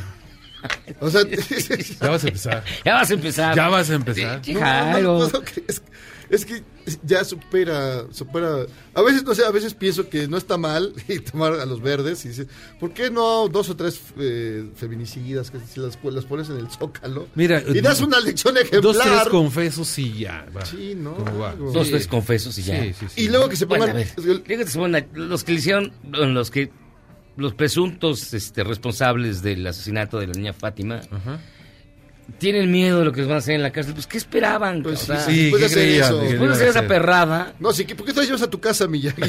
O 1.00 1.10
sea, 1.10 1.22
Ya 2.01 2.10
vas 2.10 2.24
a 2.24 2.27
empezar. 2.27 2.63
Ya 2.84 2.94
vas 2.94 3.10
a 3.10 3.13
empezar. 3.13 3.55
Ya 3.55 3.67
vas 3.70 3.89
a 3.89 3.96
empezar. 3.96 4.41
No, 4.48 5.00
no, 5.01 5.29
no, 5.29 5.41
que- 5.41 5.63
es, 5.67 5.82
es 6.29 6.46
que 6.46 6.63
ya 7.03 7.24
supera, 7.24 8.05
supera. 8.12 8.65
A 8.94 9.01
veces, 9.01 9.24
no 9.24 9.34
sé, 9.36 9.44
a 9.46 9.51
veces 9.51 9.74
pienso 9.74 10.10
que 10.10 10.27
no 10.27 10.38
está 10.38 10.58
mal 10.58 10.94
y 11.08 11.20
tomar 11.20 11.53
a 11.53 11.65
los 11.65 11.82
verdes 11.82 12.24
y 12.25 12.29
dices, 12.29 12.48
¿por 12.79 12.91
qué 12.94 13.10
no 13.10 13.48
dos 13.50 13.70
o 13.70 13.75
tres 13.75 14.00
eh, 14.17 14.70
feminicidas 14.75 15.51
que 15.51 15.60
si 15.60 15.79
las, 15.79 15.98
las 16.03 16.25
pones 16.25 16.50
en 16.50 16.58
el 16.58 16.70
zócalo? 16.70 17.27
Mira, 17.36 17.62
y 17.67 17.82
das 17.82 18.01
una 18.01 18.20
lección 18.20 18.55
ejemplar. 18.58 18.82
Dos, 18.82 18.98
tres 19.00 19.27
confesos 19.29 19.98
y 20.00 20.20
ya. 20.20 20.46
va. 20.55 20.65
Sí, 20.65 20.94
no, 20.96 21.15
algo. 21.46 21.72
Dos, 21.72 21.86
Sí. 21.88 21.91
tres 21.94 22.08
confesos 22.08 22.58
y 22.58 22.63
ya. 22.63 22.82
Sí, 22.84 22.94
sí, 23.00 23.05
sí. 23.15 23.22
Y 23.24 23.29
luego 23.29 23.50
que 23.50 23.55
se 23.55 23.65
Bueno, 23.65 23.86
pongan. 23.86 23.98
a 23.98 25.01
ver, 25.01 25.08
los 25.13 25.44
que 25.44 25.51
le 25.51 25.58
hicieron, 25.60 25.91
los 26.12 26.51
que 26.51 26.72
los 27.38 27.53
presuntos 27.53 28.34
este, 28.34 28.63
responsables 28.63 29.41
del 29.41 29.67
asesinato 29.67 30.20
de 30.20 30.27
la 30.27 30.34
niña 30.34 30.53
Fátima 30.53 31.01
Ajá. 31.12 31.41
Tienen 32.39 32.72
miedo 32.72 33.00
de 33.00 33.05
lo 33.05 33.12
que 33.13 33.20
les 33.22 33.27
van 33.27 33.36
a 33.36 33.39
hacer 33.39 33.55
en 33.55 33.62
la 33.63 33.72
cárcel. 33.72 33.94
Pues, 33.94 34.08
¿qué 34.08 34.17
esperaban? 34.17 34.82
Pues 34.84 35.00
sí, 35.00 35.13
Sí, 35.25 35.41
después 35.51 35.62
de 35.74 35.98
¿qué 35.98 36.51
hacer 36.51 36.67
esa 36.67 36.82
perrada, 36.88 37.53
No, 37.60 37.72
sí, 37.72 37.84
¿por 37.86 38.05
qué 38.05 38.13
te 38.13 38.25
llevas 38.25 38.41
a 38.41 38.50
tu 38.50 38.60
casa, 38.60 38.88
Miyagi? 38.88 39.22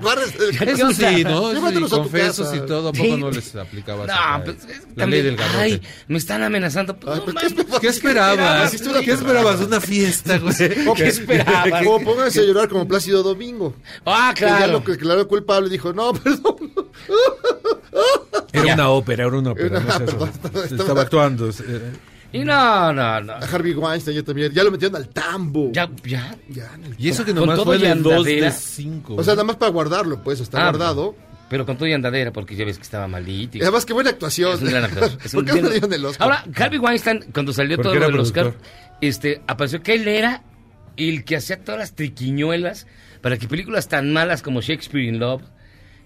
Guardas 0.00 0.34
el- 0.40 0.58
¿qué 0.58 0.70
Eso 0.72 0.90
sí, 0.92 1.24
¿no? 1.24 1.52
Llévatelos 1.54 1.90
sí, 1.90 1.94
a 1.94 1.98
tu 1.98 2.02
confesos 2.04 2.48
casa. 2.48 2.56
y 2.56 2.66
todo, 2.66 2.88
¿a 2.88 2.92
poco 2.92 3.04
Sí. 3.04 3.16
no 3.16 3.30
les 3.30 3.54
aplicaba 3.56 4.06
No, 4.06 4.44
pues, 4.44 4.56
es- 4.56 4.66
la 4.88 4.94
también, 4.96 5.10
ley 5.10 5.22
del 5.22 5.36
garrote? 5.36 5.58
Ay, 5.58 5.82
me 6.08 6.18
están 6.18 6.42
amenazando. 6.42 6.96
Pues, 6.96 7.14
Ay, 7.14 7.22
no 7.26 7.32
pues, 7.32 7.44
esperabas? 7.46 7.80
¿Qué 7.80 7.86
esperabas? 7.88 8.70
¿Qué 9.04 9.12
esperabas? 9.12 9.60
¿Una 9.60 9.80
fiesta, 9.80 10.38
güey? 10.38 10.54
¿Qué 10.96 11.08
esperabas? 11.08 11.86
O 11.86 12.00
pónganse 12.00 12.40
a 12.40 12.44
llorar 12.44 12.68
como 12.68 12.88
Plácido 12.88 13.22
Domingo. 13.22 13.74
Ah, 14.06 14.32
ya 14.36 14.56
claro. 14.56 14.72
lo 14.72 14.84
que 14.84 14.92
declaró 14.92 15.28
culpable 15.28 15.68
dijo, 15.68 15.92
no, 15.92 16.12
perdón. 16.14 16.72
Era 18.52 18.64
Ya. 18.66 18.74
una 18.74 18.88
ópera, 18.90 19.26
era 19.26 19.36
una 19.38 19.50
ópera. 19.52 19.82
Estaba- 20.70 21.02
actuando. 21.02 21.50
Y 22.32 22.44
no, 22.44 22.92
no, 22.92 23.20
no. 23.20 23.32
A 23.34 23.38
Harvey 23.40 23.74
Weinstein 23.74 24.16
ya 24.16 24.22
también. 24.22 24.52
Ya 24.52 24.64
lo 24.64 24.70
metieron 24.70 24.96
al 24.96 25.08
tambo. 25.08 25.70
Ya, 25.72 25.90
ya. 26.04 26.34
Ya, 26.48 26.70
en 26.74 26.84
el- 26.84 26.94
Y 26.98 27.08
eso 27.10 27.24
que 27.24 27.32
Con 27.32 27.40
nomás 27.42 27.56
todo 27.56 27.66
fue 27.66 27.76
y 27.76 27.80
de 27.82 27.88
dos 27.94 28.24
de 28.24 28.32
andadera. 28.32 28.50
cinco. 28.52 29.14
O 29.16 29.22
sea, 29.22 29.34
nada 29.34 29.44
más 29.44 29.56
para 29.56 29.70
guardarlo, 29.70 30.22
pues, 30.22 30.40
está 30.40 30.58
Ah, 30.66 30.70
guardado. 30.70 31.14
Pero 31.50 31.66
con 31.66 31.76
todo 31.76 31.86
y 31.86 31.92
andadera, 31.92 32.32
porque 32.32 32.56
ya 32.56 32.64
ves 32.64 32.78
que 32.78 32.82
estaba 32.84 33.06
malito. 33.06 33.58
y- 33.58 33.60
además, 33.60 33.84
qué 33.84 33.92
buena 33.92 34.08
actuación. 34.10 34.54
Es 34.54 34.62
un 34.62 34.70
gran 34.70 34.84
actor. 34.84 35.10
Es 35.22 35.32
¿Por 35.34 35.42
un 35.42 35.50
qué 35.50 35.60
no 35.60 35.68
le 35.68 35.72
dieron 35.74 35.92
el 35.92 36.04
Oscar? 36.06 36.22
Ahora, 36.24 36.44
Harvey 36.56 36.78
Weinstein, 36.78 37.26
cuando 37.34 37.52
salió 37.52 37.76
todo 37.78 37.92
del 37.92 38.18
Oscar, 38.18 38.54
este, 39.02 39.42
apareció 39.46 39.82
que 39.82 39.94
él 39.94 40.08
era 40.08 40.42
el 40.96 41.24
que 41.24 41.36
hacía 41.36 41.62
todas 41.62 41.78
las 41.78 41.94
triquiñuelas 41.94 42.86
para 43.20 43.36
que 43.36 43.46
películas 43.48 43.88
tan 43.88 44.10
malas 44.14 44.40
como 44.40 44.62
Shakespeare 44.62 45.04
in 45.06 45.18
Love 45.18 45.42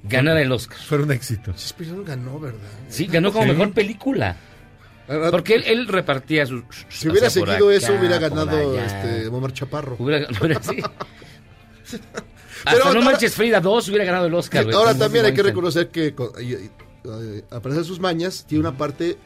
ganara 0.03 0.41
el 0.43 0.51
Oscar. 0.51 0.79
Fue 0.79 0.99
un 0.99 1.13
éxito. 1.13 1.53
Shakespeare 1.53 1.93
ganó, 2.05 2.41
¿verdad? 2.41 2.59
Sí, 2.89 3.07
ganó 3.07 3.31
como 3.33 3.45
Sí. 3.45 3.51
mejor 3.53 3.73
película. 3.73 4.37
Ahora, 5.09 5.31
Porque 5.31 5.55
él, 5.55 5.65
él 5.67 5.87
repartía 5.89 6.47
sus... 6.47 6.63
si 6.89 7.09
hubiera 7.09 7.31
seguido 7.31 7.53
acá, 7.69 7.75
eso, 7.77 7.95
hubiera 7.95 8.19
ganado 8.19 8.77
este, 8.79 9.29
Omar 9.29 9.53
Chaparro. 9.53 9.97
Hubiera, 9.99 10.27
hubiera- 10.41 10.63
sí. 10.63 10.79
Hasta 12.65 12.81
Pero 12.83 12.95
No 12.95 13.03
Manches 13.03 13.35
Frida 13.35 13.61
2 13.61 13.89
hubiera 13.89 14.05
ganado 14.05 14.27
el 14.27 14.35
Oscar. 14.35 14.65
güey, 14.65 14.75
Ahora 14.75 14.97
también 14.97 15.25
hay 15.25 15.35
que 15.35 15.43
reconocer 15.43 15.89
que, 15.89 16.15
a 17.51 17.61
pesar 17.61 17.79
de 17.79 17.85
sus 17.85 18.01
mañas, 18.01 18.45
tiene 18.49 18.61
una 18.69 18.77
parte 18.77 19.17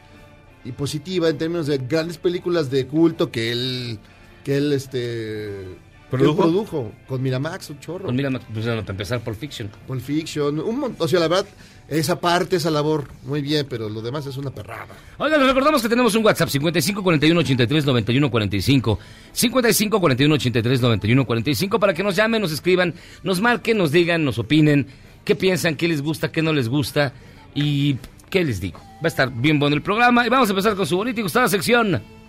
y 0.65 0.73
positiva 0.73 1.29
en 1.31 1.39
términos 1.39 1.67
de 1.67 1.79
grandes 1.79 2.19
películas 2.19 2.71
de 2.71 2.87
culto 2.87 3.31
que 3.31 3.51
él, 3.51 3.99
que 4.45 4.57
él, 4.59 4.73
este, 4.75 5.79
¿Produjo? 6.11 6.43
produjo 6.43 6.93
con 7.07 7.23
Miramax, 7.23 7.71
un 7.71 7.81
chorro. 7.81 8.05
Pues 8.05 8.15
mira, 8.15 8.31
pues, 8.31 8.67
para 8.67 8.81
empezar, 8.81 9.21
Pulp 9.21 9.39
Fiction. 9.39 9.71
Pulp 9.87 10.01
Fiction, 10.01 10.59
un 10.59 10.81
montón. 10.81 11.05
O 11.05 11.09
sea, 11.09 11.21
la 11.21 11.29
verdad, 11.29 11.47
esa 11.89 12.21
parte, 12.21 12.57
esa 12.57 12.71
labor, 12.71 13.09
muy 13.25 13.43
bien, 13.43 13.67
pero 13.69 13.89
lo 13.89 14.03
demás 14.03 14.27
es 14.27 14.37
una 14.37 14.51
perrada. 14.51 14.89
Oigan, 15.19 15.41
les 15.41 15.49
recordamos 15.49 15.83
que 15.83 15.89
tenemos 15.89 16.15
un 16.15 16.25
WhatsApp 16.25 16.49
55 16.49 17.03
41 17.03 17.41
83 17.41 17.87
91 17.87 18.31
45. 18.31 18.99
55 19.33 20.01
41 20.01 20.35
83 20.35 20.81
91 20.81 21.27
45 21.27 21.81
para 21.81 21.95
que 21.95 22.03
nos 22.03 22.17
llamen, 22.17 22.43
nos 22.43 22.53
escriban, 22.53 22.95
nos 23.23 23.41
marquen, 23.41 23.79
nos 23.79 23.93
digan, 23.93 24.25
nos 24.25 24.39
opinen, 24.39 24.87
qué 25.25 25.37
piensan, 25.37 25.77
qué 25.77 25.89
les 25.89 26.03
gusta, 26.03 26.31
qué 26.33 26.43
no 26.43 26.53
les 26.53 26.69
gusta 26.69 27.13
y 27.55 27.97
qué 28.31 28.45
les 28.45 28.61
digo. 28.61 28.79
Va 28.79 29.05
a 29.05 29.09
estar 29.09 29.33
bien 29.33 29.59
bueno 29.59 29.77
el 29.77 29.83
programa 29.83 30.27
y 30.27 30.29
vamos 30.29 30.49
a 30.49 30.53
empezar 30.53 30.75
con 30.77 30.87
su 30.87 30.97
bonita 30.97 31.21
y 31.21 31.23
gustada 31.23 31.49
sección. 31.49 32.20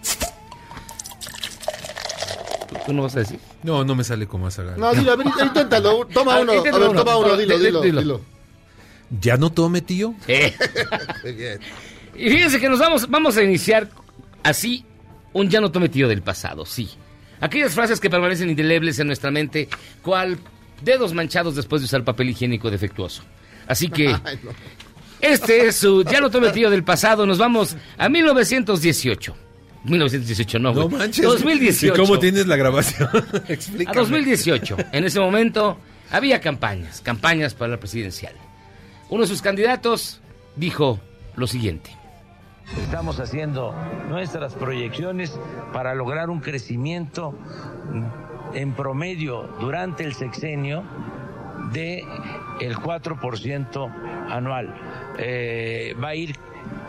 ¿Tú, 2.86 2.94
no 2.94 3.04
vas 3.04 3.16
a 3.16 3.20
decir? 3.20 3.40
No, 3.64 3.84
no 3.84 3.96
me 3.96 4.04
sale 4.04 4.28
como 4.28 4.48
esa 4.48 4.64
gana. 4.64 4.78
No, 4.78 4.94
dilo, 4.94 5.12
a 5.12 5.16
ver, 5.16 5.28
inténtalo. 5.28 6.06
Toma 6.08 6.40
uno. 6.42 6.52
A 6.54 6.62
ver, 6.62 6.72
toma 6.72 7.18
uno, 7.18 7.38
dilo, 7.38 7.60
Dilo, 7.60 7.82
dilo. 7.82 8.22
¿Ya 9.20 9.38
no 9.38 9.52
tome, 9.52 9.82
tío? 9.82 10.16
Eh. 10.28 10.56
Muy 11.24 11.34
bien. 11.34 11.60
Y 12.16 12.30
fíjense 12.30 12.60
que 12.60 12.70
nos 12.70 12.80
vamos, 12.80 13.10
vamos 13.10 13.38
a 13.38 13.44
iniciar 13.44 13.90
así 14.44 14.86
un 15.34 15.50
ya 15.50 15.62
no 15.62 15.72
tome 15.72 15.90
tío 15.90 16.08
del 16.08 16.22
pasado, 16.22 16.66
sí. 16.66 16.90
Aquellas 17.40 17.74
frases 17.74 18.00
que 18.00 18.10
permanecen 18.10 18.50
indelebles 18.50 19.00
en 19.00 19.08
nuestra 19.08 19.32
mente, 19.32 19.68
cual 20.02 20.38
dedos 20.82 21.14
manchados 21.14 21.56
después 21.56 21.82
de 21.82 21.86
usar 21.86 22.04
papel 22.04 22.30
higiénico 22.30 22.70
defectuoso. 22.70 23.24
Así 23.68 23.90
que 23.90 24.08
Ay, 24.24 24.40
no. 24.44 24.52
este 25.20 25.68
es 25.68 25.76
su 25.78 26.04
ya 26.04 26.22
no 26.22 26.30
tome 26.30 26.50
tío 26.52 26.70
del 26.70 26.84
pasado. 26.84 27.26
Nos 27.26 27.38
vamos 27.38 27.76
a 27.98 28.10
1918. 28.10 29.36
1918, 29.84 30.60
no, 30.60 30.74
No 30.74 30.90
manches. 30.90 31.26
2018. 31.26 31.94
¿Y 31.94 31.98
cómo 31.98 32.20
tienes 32.20 32.48
la 32.48 32.56
grabación? 32.56 33.10
A 33.14 33.52
Explícame. 33.52 33.98
2018. 33.98 34.78
En 34.92 35.06
ese 35.06 35.20
momento 35.20 35.78
había 36.12 36.40
campañas, 36.40 37.02
campañas 37.02 37.54
para 37.54 37.72
la 37.72 37.78
presidencial. 37.78 38.34
Uno 39.10 39.24
de 39.24 39.28
sus 39.28 39.42
candidatos 39.42 40.22
dijo 40.56 41.00
lo 41.36 41.48
siguiente. 41.48 41.92
Estamos 42.78 43.20
haciendo 43.20 43.76
nuestras 44.08 44.54
proyecciones 44.54 45.38
para 45.74 45.94
lograr 45.96 46.30
un 46.30 46.40
crecimiento 46.40 47.38
en 48.54 48.74
promedio 48.74 49.44
durante 49.60 50.04
el 50.04 50.14
sexenio 50.14 50.84
de 51.74 52.04
el 52.60 52.76
4% 52.76 54.30
anual. 54.30 54.74
Eh, 55.18 55.96
va 56.02 56.10
a 56.10 56.16
ir 56.16 56.36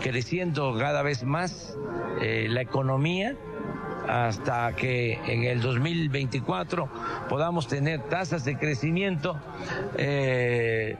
creciendo 0.03 0.77
cada 0.79 1.03
vez 1.03 1.23
más 1.25 1.77
eh, 2.21 2.47
la 2.49 2.61
economía 2.63 3.37
hasta 4.09 4.75
que 4.75 5.15
en 5.27 5.45
el 5.45 5.61
2024 5.61 6.89
podamos 7.29 7.69
tener 7.69 8.01
tasas 8.09 8.45
de 8.45 8.59
crecimiento 8.59 9.39
eh, 9.97 10.97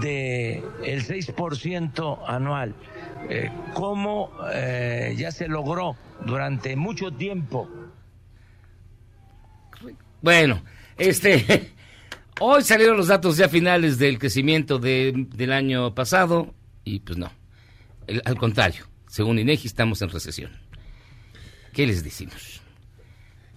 de 0.00 0.62
el 0.84 1.04
6% 1.04 2.18
anual, 2.26 2.74
eh, 3.28 3.50
como 3.72 4.30
eh, 4.52 5.14
ya 5.16 5.30
se 5.32 5.48
logró 5.48 5.96
durante 6.24 6.76
mucho 6.76 7.10
tiempo 7.12 7.68
Bueno, 10.22 10.62
este. 10.96 11.70
Hoy 12.40 12.64
salieron 12.64 12.96
los 12.96 13.06
datos 13.08 13.36
ya 13.36 13.48
finales 13.48 13.96
del 13.98 14.18
crecimiento 14.18 14.78
de- 14.80 15.12
del 15.36 15.52
año 15.52 15.94
pasado 15.94 16.52
y 16.82 16.98
pues 17.00 17.16
no. 17.16 17.30
El- 18.06 18.22
al 18.24 18.36
contrario, 18.36 18.84
según 19.08 19.38
INEGI 19.38 19.66
estamos 19.66 20.02
en 20.02 20.10
recesión. 20.10 20.50
¿Qué 21.72 21.86
les 21.86 22.04
decimos? 22.04 22.60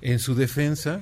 En 0.01 0.19
su 0.19 0.35
defensa, 0.35 1.01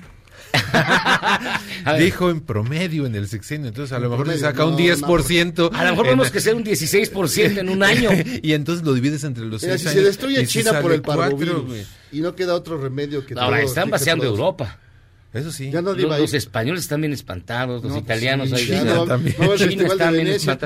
dijo 1.99 2.29
en 2.29 2.41
promedio 2.41 3.05
en 3.05 3.15
el 3.15 3.27
sexenio, 3.27 3.67
entonces 3.67 3.93
a 3.93 3.99
lo 3.99 4.09
mejor 4.09 4.27
le 4.27 4.37
saca 4.37 4.65
un 4.65 4.71
no, 4.73 4.77
10%. 4.79 5.69
a 5.73 5.83
lo 5.83 5.89
mejor 5.91 6.05
en- 6.05 6.11
tenemos 6.11 6.31
que 6.31 6.39
ser 6.41 6.55
un 6.55 6.63
16% 6.63 7.57
en 7.59 7.69
un 7.69 7.83
año. 7.83 8.09
y 8.41 8.53
entonces 8.53 8.85
lo 8.85 8.93
divides 8.93 9.23
entre 9.23 9.45
los 9.45 9.61
Mira, 9.61 9.77
seis 9.77 9.81
si 9.83 9.87
años 9.89 9.99
se 10.01 10.05
destruye 10.07 10.47
China 10.47 10.81
por 10.81 10.91
el 10.91 11.01
cuatro, 11.01 11.23
parvovirus 11.23 11.65
güey. 11.65 11.85
y 12.11 12.21
no 12.21 12.35
queda 12.35 12.53
otro 12.55 12.77
remedio 12.81 13.25
que 13.25 13.33
Ahora, 13.35 13.57
todo- 13.61 13.67
están 13.69 13.89
vaciando 13.89 14.23
todos- 14.25 14.37
Europa. 14.39 14.79
Eso 15.35 15.51
sí. 15.51 15.69
Ya 15.69 15.81
nadie 15.81 16.01
Los, 16.03 16.11
va 16.11 16.15
a 16.15 16.17
ir. 16.17 16.21
los 16.23 16.33
españoles 16.33 16.81
están 16.83 17.01
bien 17.01 17.13
espantados, 17.13 17.83
los 17.83 17.91
No, 17.91 17.97
pues 17.99 18.05
italianos 18.05 18.49
sí, 18.49 18.55
ahí 18.55 18.65
China 18.65 18.83
no, 18.95 19.05
también. 19.05 19.35
no 19.37 19.47
va 19.47 19.53
al 19.53 19.59
China 19.59 19.69
Festival 19.69 19.91
está 19.91 20.05
de 20.11 20.17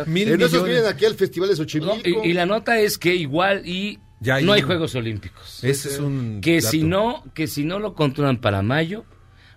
bien 0.06 0.30
En 0.34 0.42
esos 0.42 0.64
vienen 0.64 0.86
aquí 0.86 1.06
al 1.06 1.16
Festival 1.16 1.50
de 1.50 1.54
No, 1.56 1.58
Xochimilco. 1.58 2.26
y, 2.26 2.30
y 2.30 2.34
la 2.34 2.46
nota 2.46 2.80
es 2.80 2.98
que 2.98 3.16
igual 3.16 3.64
y 3.66 4.00
Ya 4.20 4.36
hay 4.36 4.46
no 4.46 4.54
hay 4.54 4.62
un- 4.62 4.68
Juegos 4.68 4.94
Olímpicos. 4.96 5.64
Ese 5.64 5.90
es 5.90 5.98
un 6.00 6.40
que 6.42 6.56
dato. 6.62 6.70
si 6.70 6.84
no 6.84 7.24
que 7.34 7.48
si 7.48 7.64
no 7.66 7.80
lo 7.80 7.96
controlan 7.96 8.40
para 8.40 8.62
mayo 8.62 9.06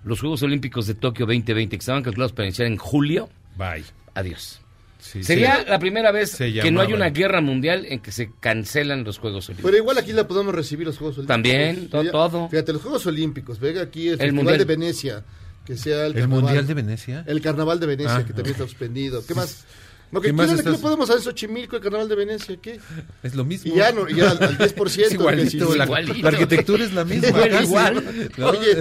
los 0.02 0.18
Juegos 0.20 0.42
Olímpicos 0.42 0.86
de 0.86 0.94
Tokio 0.94 1.26
2020 1.26 1.76
que 1.76 1.80
estaban 1.80 2.02
calculados 2.02 2.32
para 2.32 2.46
iniciar 2.46 2.66
en 2.68 2.78
julio 2.78 3.28
Bye. 3.56 3.84
adiós 4.14 4.61
Sí, 5.04 5.24
sería 5.24 5.56
sí. 5.56 5.64
la 5.68 5.78
primera 5.80 6.12
vez 6.12 6.30
Se 6.30 6.52
que 6.52 6.70
no 6.70 6.80
hay 6.80 6.92
una 6.92 7.10
guerra 7.10 7.40
mundial 7.40 7.86
en 7.88 7.98
que 8.00 8.12
se 8.12 8.30
cancelan 8.38 9.02
los 9.02 9.18
Juegos 9.18 9.48
Olímpicos 9.48 9.68
Pero 9.68 9.82
igual 9.82 9.98
aquí 9.98 10.12
la 10.12 10.28
podemos 10.28 10.54
recibir 10.54 10.86
los 10.86 10.96
Juegos 10.96 11.18
Olímpicos. 11.18 11.34
También, 11.34 11.88
to- 11.90 12.02
Fíjate- 12.02 12.10
todo. 12.12 12.48
Fíjate, 12.48 12.72
los 12.72 12.82
Juegos 12.82 13.04
Olímpicos. 13.06 13.58
Venga 13.58 13.82
aquí 13.82 14.04
el, 14.08 14.18
Festival 14.18 14.32
Mundial. 14.34 14.58
de 14.58 14.64
Venecia. 14.64 15.24
Que 15.66 15.76
sea 15.76 16.06
el, 16.06 16.12
¿El 16.12 16.20
carnaval. 16.20 16.42
Mundial 16.44 16.66
de 16.68 16.74
Venecia? 16.74 17.24
El 17.26 17.40
Carnaval 17.40 17.80
de 17.80 17.86
Venecia, 17.86 18.16
Ah, 18.16 18.24
que 18.24 18.32
también 18.32 18.52
está 18.52 18.64
suspendido. 18.64 19.24
¿Qué 19.26 19.34
más? 19.34 19.64
Lo 20.12 20.20
¿Qué 20.20 20.32
que 20.34 20.42
aquí 20.42 20.50
estás- 20.52 20.66
lo 20.72 20.78
podemos 20.78 21.08
hacer 21.10 21.22
Xochimilco, 21.22 21.76
el 21.76 21.82
Carnaval 21.82 22.08
de 22.08 22.14
Venecia, 22.16 22.56
¿qué? 22.62 22.78
Es 23.22 23.34
lo 23.34 23.44
mismo. 23.44 23.72
Y 23.72 23.76
ya, 23.78 23.90
no, 23.92 24.08
ya 24.08 24.30
al, 24.30 24.42
al 24.42 24.58
10%. 24.58 25.02
Es 25.06 25.12
igualito, 25.14 25.74
la, 25.74 25.84
arquitectura 26.28 26.84
es 26.84 26.92
la 26.92 27.04
misma. 27.04 27.28
Igual, 27.28 27.50
casi. 27.50 27.64
igual. 27.64 28.30
¿No? 28.36 28.46
Oye, 28.50 28.76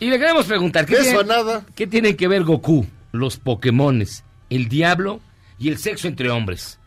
Y 0.00 0.10
le 0.10 0.18
queremos 0.18 0.46
preguntar, 0.46 0.84
¿qué, 0.86 0.96
tiene- 0.96 1.24
nada. 1.24 1.64
¿qué 1.74 1.86
tienen 1.86 2.16
que 2.16 2.28
ver 2.28 2.44
Goku, 2.44 2.86
los 3.12 3.36
Pokémones, 3.38 4.22
el 4.50 4.68
diablo 4.68 5.20
y 5.58 5.68
el 5.68 5.78
sexo 5.78 6.08
entre 6.08 6.30
hombres? 6.30 6.78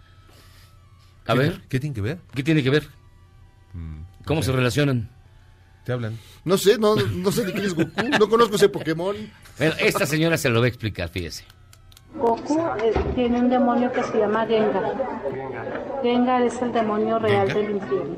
A 1.25 1.33
¿Qué- 1.33 1.39
ver, 1.39 1.61
¿Qué 1.69 1.79
tiene 1.79 1.93
que 1.93 2.01
ver? 2.01 2.19
¿qué 2.33 2.43
tiene 2.43 2.63
que 2.63 2.69
ver? 2.69 2.87
¿Cómo 4.25 4.43
se 4.43 4.51
relacionan? 4.51 5.09
Te 5.85 5.91
hablan. 5.93 6.17
no 6.45 6.57
sé, 6.57 6.77
no, 6.77 6.95
no 6.95 7.31
sé 7.31 7.43
de 7.43 7.53
quién 7.53 7.65
es 7.65 7.73
Goku, 7.73 8.03
no 8.19 8.29
conozco 8.29 8.55
ese 8.55 8.69
Pokémon. 8.69 9.15
Bueno, 9.57 9.73
esta 9.79 10.05
señora 10.05 10.37
se 10.37 10.49
lo 10.49 10.59
va 10.59 10.65
a 10.65 10.69
explicar, 10.69 11.09
fíjese. 11.09 11.43
Goku 12.19 12.59
eh, 12.83 12.93
tiene 13.15 13.39
un 13.39 13.49
demonio 13.49 13.91
que 13.91 14.03
se 14.03 14.17
llama 14.19 14.45
Gengar. 14.45 14.83
Gengar 16.03 16.41
es 16.41 16.61
el 16.61 16.71
demonio 16.73 17.19
real 17.19 17.47
del 17.47 17.71
infierno. 17.71 18.15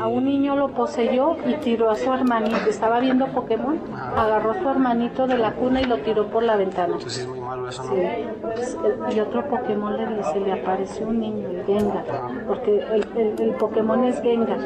A 0.00 0.06
un 0.06 0.24
niño 0.24 0.56
lo 0.56 0.68
poseyó 0.68 1.36
y 1.44 1.54
tiró 1.54 1.90
a 1.90 1.96
su 1.96 2.12
hermanito. 2.12 2.56
Estaba 2.68 3.00
viendo 3.00 3.26
Pokémon, 3.28 3.78
agarró 4.16 4.52
a 4.52 4.58
su 4.60 4.68
hermanito 4.68 5.26
de 5.26 5.38
la 5.38 5.52
cuna 5.52 5.80
y 5.80 5.84
lo 5.84 5.98
tiró 5.98 6.28
por 6.28 6.42
la 6.44 6.56
ventana. 6.56 6.94
Entonces 6.94 7.22
es 7.22 7.28
muy 7.28 7.40
malo 7.40 7.68
eso, 7.68 7.82
¿no? 7.84 7.90
Sí. 7.94 8.02
Pues, 8.40 8.78
el- 8.84 9.16
y 9.16 9.20
otro 9.20 9.48
Pokémon 9.48 9.96
le, 9.96 10.22
se 10.24 10.40
le 10.40 10.52
apareció 10.52 11.06
un 11.08 11.18
niño, 11.20 11.48
el 11.48 11.64
Gengar, 11.64 12.04
porque 12.46 12.78
el, 12.78 13.06
el- 13.16 13.40
el 13.40 13.50
Pokémon 13.56 14.04
es 14.04 14.20
Gengar. 14.22 14.58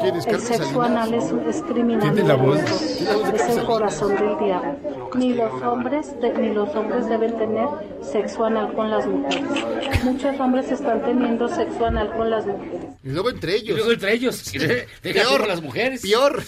¿Quién 0.00 0.16
es 0.16 0.26
El 0.26 0.40
sexo 0.40 0.64
Salinas? 0.64 0.86
anal 0.90 1.14
es, 1.14 1.56
es 1.56 1.62
criminal. 1.62 2.12
Tiene 2.12 2.28
la 2.28 2.34
voz. 2.34 2.58
Es 2.60 3.48
el 3.56 3.64
corazón 3.64 4.14
del 4.16 4.38
diablo. 4.38 5.10
Ni 5.14 5.34
los 5.34 5.62
hombres 5.62 6.06
de- 6.20 6.32
ni 6.34 6.52
los 6.52 6.74
hombres 6.74 7.08
deben 7.08 7.36
tener 7.38 7.66
sexo 8.02 8.44
anal 8.44 8.72
con 8.74 8.90
las 8.90 9.06
mujeres. 9.06 10.04
Muchos 10.04 10.40
hombres 10.40 10.70
están 10.72 11.02
teniendo 11.04 11.48
sexo 11.48 11.86
anal 11.86 12.10
con 12.16 12.30
las 12.30 12.46
mujeres. 12.46 12.86
Y 13.04 13.08
luego 13.10 13.30
entre 13.30 13.52
Y 13.52 13.60
ellos. 13.60 13.76
luego 13.76 13.92
entre 13.92 14.12
ellos, 14.14 14.52
con 15.38 15.48
las 15.48 15.62
mujeres. 15.62 16.02
Peor. 16.02 16.42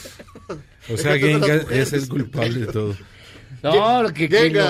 O 0.92 0.96
sea, 0.96 1.12
mujeres. 1.16 1.66
es 1.70 1.92
el 1.92 2.08
culpable 2.08 2.60
de 2.60 2.66
todo. 2.66 2.94
No, 3.62 4.02
lo 4.02 4.12
que, 4.12 4.28
que. 4.28 4.62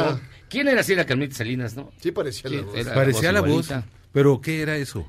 ¿Quién 0.48 0.68
era 0.68 0.80
así 0.80 0.94
la 0.94 1.04
Carmelita 1.04 1.36
Salinas, 1.36 1.74
no? 1.76 1.90
Sí, 2.00 2.12
parecía 2.12 2.50
la 2.50 2.62
voz. 2.62 2.86
Parecía 2.94 3.32
la 3.32 3.40
voz. 3.40 3.68
Pero, 4.12 4.40
¿qué 4.40 4.62
era 4.62 4.76
eso? 4.76 5.06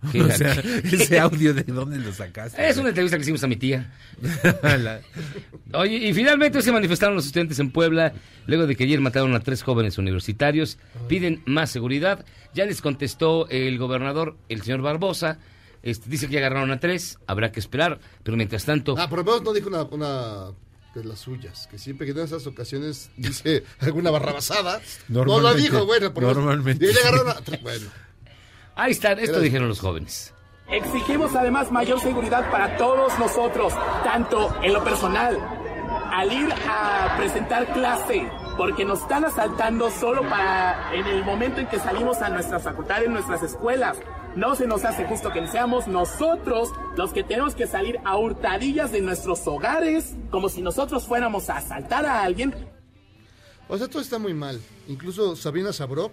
Ese 0.12 1.18
audio, 1.18 1.52
¿de 1.54 1.64
dónde 1.64 1.98
lo 1.98 2.12
sacaste? 2.12 2.68
Es 2.68 2.76
una 2.76 2.90
entrevista 2.90 3.16
que 3.16 3.22
hicimos 3.22 3.42
a 3.42 3.46
mi 3.48 3.56
tía. 3.56 3.92
La- 4.62 5.00
Oye, 5.74 5.96
y 5.96 6.14
finalmente 6.14 6.62
se 6.62 6.70
manifestaron 6.72 7.16
los 7.16 7.26
estudiantes 7.26 7.58
en 7.58 7.70
Puebla, 7.72 8.12
luego 8.46 8.66
de 8.66 8.76
que 8.76 8.84
ayer 8.84 9.00
mataron 9.00 9.34
a 9.34 9.40
tres 9.40 9.62
jóvenes 9.62 9.98
universitarios. 9.98 10.78
Piden 11.08 11.42
más 11.46 11.70
seguridad. 11.70 12.24
Ya 12.54 12.64
les 12.64 12.80
contestó 12.80 13.48
el 13.50 13.76
gobernador, 13.78 14.36
el 14.48 14.62
señor 14.62 14.82
Barbosa. 14.82 15.38
Este, 15.82 16.08
dice 16.10 16.26
que 16.26 16.34
ya 16.34 16.38
agarraron 16.40 16.70
a 16.70 16.80
tres, 16.80 17.18
habrá 17.26 17.50
que 17.52 17.60
esperar. 17.60 17.98
Pero 18.22 18.36
mientras 18.36 18.64
tanto, 18.64 18.94
Ah, 18.98 19.08
por 19.08 19.18
lo 19.18 19.24
menos 19.24 19.42
no 19.42 19.52
dijo 19.52 19.68
una, 19.68 19.82
una 19.82 20.46
de 20.94 21.04
las 21.04 21.18
suyas, 21.20 21.68
que 21.70 21.78
siempre 21.78 22.06
que 22.06 22.12
en 22.12 22.18
esas 22.20 22.46
ocasiones 22.46 23.10
dice 23.16 23.62
alguna 23.80 24.10
barrabasada. 24.10 24.80
No 25.08 25.24
lo 25.24 25.32
Normalmente- 25.34 25.70
dijo, 25.70 25.86
bueno, 25.86 26.14
por 26.14 26.22
normalmente 26.22 26.84
Y 26.86 26.92
le 26.92 27.00
agarraron 27.00 27.28
a- 27.30 27.58
Bueno, 27.62 27.86
ahí 28.78 28.92
está, 28.92 29.12
esto 29.12 29.40
dijeron 29.40 29.68
los 29.68 29.80
jóvenes. 29.80 30.32
Exigimos 30.70 31.34
además 31.34 31.70
mayor 31.72 32.00
seguridad 32.00 32.50
para 32.50 32.76
todos 32.76 33.18
nosotros, 33.18 33.72
tanto 34.04 34.54
en 34.62 34.72
lo 34.74 34.84
personal, 34.84 35.38
al 36.12 36.32
ir 36.32 36.52
a 36.68 37.16
presentar 37.16 37.72
clase, 37.72 38.28
porque 38.56 38.84
nos 38.84 39.00
están 39.00 39.24
asaltando 39.24 39.90
solo 39.90 40.22
para 40.28 40.94
en 40.94 41.06
el 41.06 41.24
momento 41.24 41.60
en 41.60 41.68
que 41.68 41.78
salimos 41.78 42.20
a 42.20 42.28
nuestras 42.28 42.62
facultades, 42.62 43.06
en 43.06 43.12
nuestras 43.12 43.42
escuelas. 43.42 43.98
No 44.36 44.54
se 44.56 44.66
nos 44.66 44.84
hace 44.84 45.06
justo 45.06 45.32
que 45.32 45.46
seamos 45.46 45.88
nosotros 45.88 46.70
los 46.96 47.12
que 47.12 47.24
tenemos 47.24 47.54
que 47.54 47.66
salir 47.66 47.98
a 48.04 48.18
hurtadillas 48.18 48.92
de 48.92 49.00
nuestros 49.00 49.46
hogares, 49.46 50.16
como 50.30 50.48
si 50.48 50.60
nosotros 50.60 51.06
fuéramos 51.06 51.48
a 51.48 51.56
asaltar 51.56 52.04
a 52.04 52.22
alguien. 52.22 52.54
o 53.68 53.78
sea, 53.78 53.88
todo 53.88 54.02
está 54.02 54.18
muy 54.18 54.34
mal. 54.34 54.60
Incluso 54.86 55.34
Sabrina 55.34 55.72
Sabrok, 55.72 56.12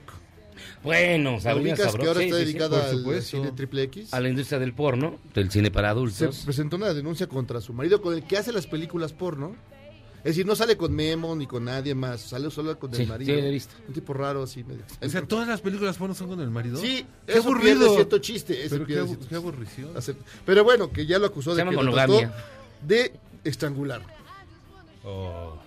Bueno, 0.83 1.35
ubicas 1.35 1.79
Sabrok, 1.79 2.01
que 2.01 2.07
ahora 2.07 2.19
sí, 2.21 2.25
está 2.27 2.37
sí, 2.37 2.41
sí. 2.45 2.47
dedicada 2.53 2.89
al 2.89 3.21
cine 3.21 3.51
triple 3.51 3.83
X, 3.83 4.13
a 4.13 4.19
la 4.19 4.29
industria 4.29 4.59
del 4.59 4.73
porno, 4.73 5.19
del 5.33 5.51
cine 5.51 5.71
para 5.71 5.89
se 5.89 5.91
adultos. 5.91 6.41
presentó 6.45 6.75
una 6.77 6.93
denuncia 6.93 7.27
contra 7.27 7.61
su 7.61 7.73
marido 7.73 8.01
con 8.01 8.13
el 8.13 8.23
que 8.23 8.37
hace 8.37 8.51
las 8.51 8.67
películas 8.67 9.13
porno. 9.13 9.55
Es 10.19 10.29
decir, 10.31 10.47
no 10.47 10.55
sale 10.55 10.75
con 10.75 10.91
Memo 10.91 11.35
ni 11.35 11.45
con 11.45 11.65
nadie 11.65 11.93
más, 11.93 12.19
sale 12.19 12.49
solo 12.49 12.79
con 12.79 12.91
Sí, 12.95 13.03
el 13.03 13.07
marido. 13.07 13.35
sí, 13.35 13.41
lo 13.41 13.47
he 13.47 13.51
visto. 13.51 13.75
Un 13.87 13.93
tipo 13.93 14.11
raro 14.11 14.41
así. 14.41 14.63
medio 14.63 14.81
O 14.99 15.07
sea, 15.07 15.21
todas 15.21 15.47
las 15.47 15.61
películas 15.61 15.97
porno 15.97 16.15
son 16.15 16.29
con 16.29 16.39
el 16.41 16.49
marido. 16.49 16.77
Sí, 16.79 17.05
qué 17.27 17.33
eso 17.33 17.43
pierde 17.51 17.73
aburrido. 17.73 17.93
cierto 17.93 18.17
chiste. 18.17 18.59
Eso 18.65 18.73
Pero 18.75 18.87
qué, 18.87 18.97
abu- 18.97 19.19
qué 19.29 19.35
aburrición. 19.35 19.91
Pero 20.43 20.63
bueno, 20.63 20.89
que 20.91 21.05
ya 21.05 21.19
lo 21.19 21.27
acusó 21.27 21.51
Se 21.51 21.57
de 21.63 21.65
que 21.69 21.75
lo 21.75 21.77
monogamia. 21.83 22.29
trató 22.31 22.43
de 22.87 23.13
estrangular. 23.43 24.01
Oh, 25.03 25.59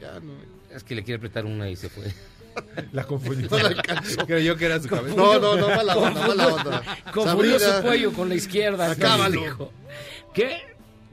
Ya 0.00 0.18
no. 0.20 0.32
Es 0.74 0.82
que 0.82 0.96
le 0.96 1.04
quiere 1.04 1.18
apretar 1.18 1.46
una 1.46 1.70
y 1.70 1.76
se 1.76 1.88
fue. 1.88 2.12
La 2.92 3.04
confundió. 3.04 3.48
No 3.50 3.58
la. 3.58 3.82
Creyó 4.26 4.56
que 4.56 4.66
era 4.66 4.80
su 4.80 4.88
cabeza. 4.88 5.16
No, 5.16 5.38
no, 5.38 5.56
no, 5.56 5.68
mala 5.68 5.96
onda, 5.96 6.26
mala 6.26 6.46
onda. 6.48 6.82
Confundió 7.12 7.58
Sabrina, 7.58 7.76
su 7.76 7.82
cuello 7.82 8.12
con 8.12 8.28
la 8.28 8.34
izquierda. 8.34 8.90
Acábalo. 8.90 9.40
dijo. 9.40 9.72
¿Qué? 10.34 10.58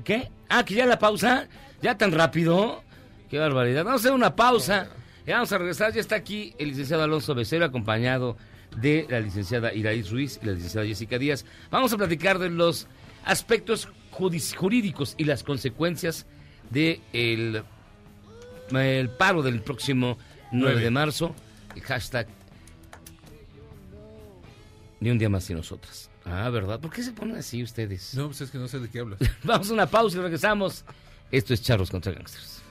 ¿Qué? 0.03 0.29
Ah, 0.49 0.63
que 0.63 0.75
ya 0.75 0.85
la 0.85 0.99
pausa. 0.99 1.47
¿Ya 1.81 1.97
tan 1.97 2.11
rápido? 2.11 2.83
Qué 3.29 3.39
barbaridad. 3.39 3.83
Vamos 3.83 4.01
a 4.01 4.03
hacer 4.03 4.13
una 4.13 4.35
pausa. 4.35 4.89
Ya 5.25 5.35
vamos 5.35 5.51
a 5.51 5.57
regresar. 5.57 5.93
Ya 5.93 6.01
está 6.01 6.15
aquí 6.15 6.53
el 6.57 6.69
licenciado 6.69 7.03
Alonso 7.03 7.35
Becerra, 7.35 7.67
acompañado 7.67 8.37
de 8.77 9.05
la 9.09 9.19
licenciada 9.19 9.73
Iraíz 9.73 10.11
Ruiz 10.11 10.39
y 10.41 10.45
la 10.45 10.53
licenciada 10.53 10.85
Jessica 10.85 11.17
Díaz. 11.17 11.45
Vamos 11.71 11.93
a 11.93 11.97
platicar 11.97 12.39
de 12.39 12.49
los 12.49 12.87
aspectos 13.23 13.89
jurídicos 14.11 15.15
y 15.17 15.25
las 15.25 15.43
consecuencias 15.43 16.25
de 16.69 17.01
el, 17.13 17.63
el 18.71 19.09
paro 19.09 19.41
del 19.41 19.61
próximo 19.61 20.17
9 20.59 20.81
de 20.81 20.91
marzo. 20.91 21.35
El 21.75 21.81
hashtag 21.81 22.27
ni 24.99 25.11
un 25.11 25.19
día 25.19 25.29
más 25.29 25.43
sin 25.43 25.57
nosotras. 25.57 26.09
Ah, 26.25 26.49
¿verdad? 26.49 26.79
¿Por 26.79 26.91
qué 26.91 27.03
se 27.03 27.11
ponen 27.11 27.37
así 27.37 27.61
ustedes? 27.61 28.15
No, 28.15 28.25
pues 28.25 28.41
es 28.41 28.49
que 28.49 28.57
no 28.57 28.67
sé 28.67 28.79
de 28.79 28.89
qué 28.89 28.99
hablas. 28.99 29.19
Vamos 29.43 29.69
a 29.69 29.73
una 29.73 29.85
pausa 29.85 30.17
y 30.17 30.21
regresamos. 30.21 30.83
Esto 31.31 31.53
es 31.53 31.61
Charros 31.61 31.91
contra 31.91 32.11
Gangsters. 32.11 32.63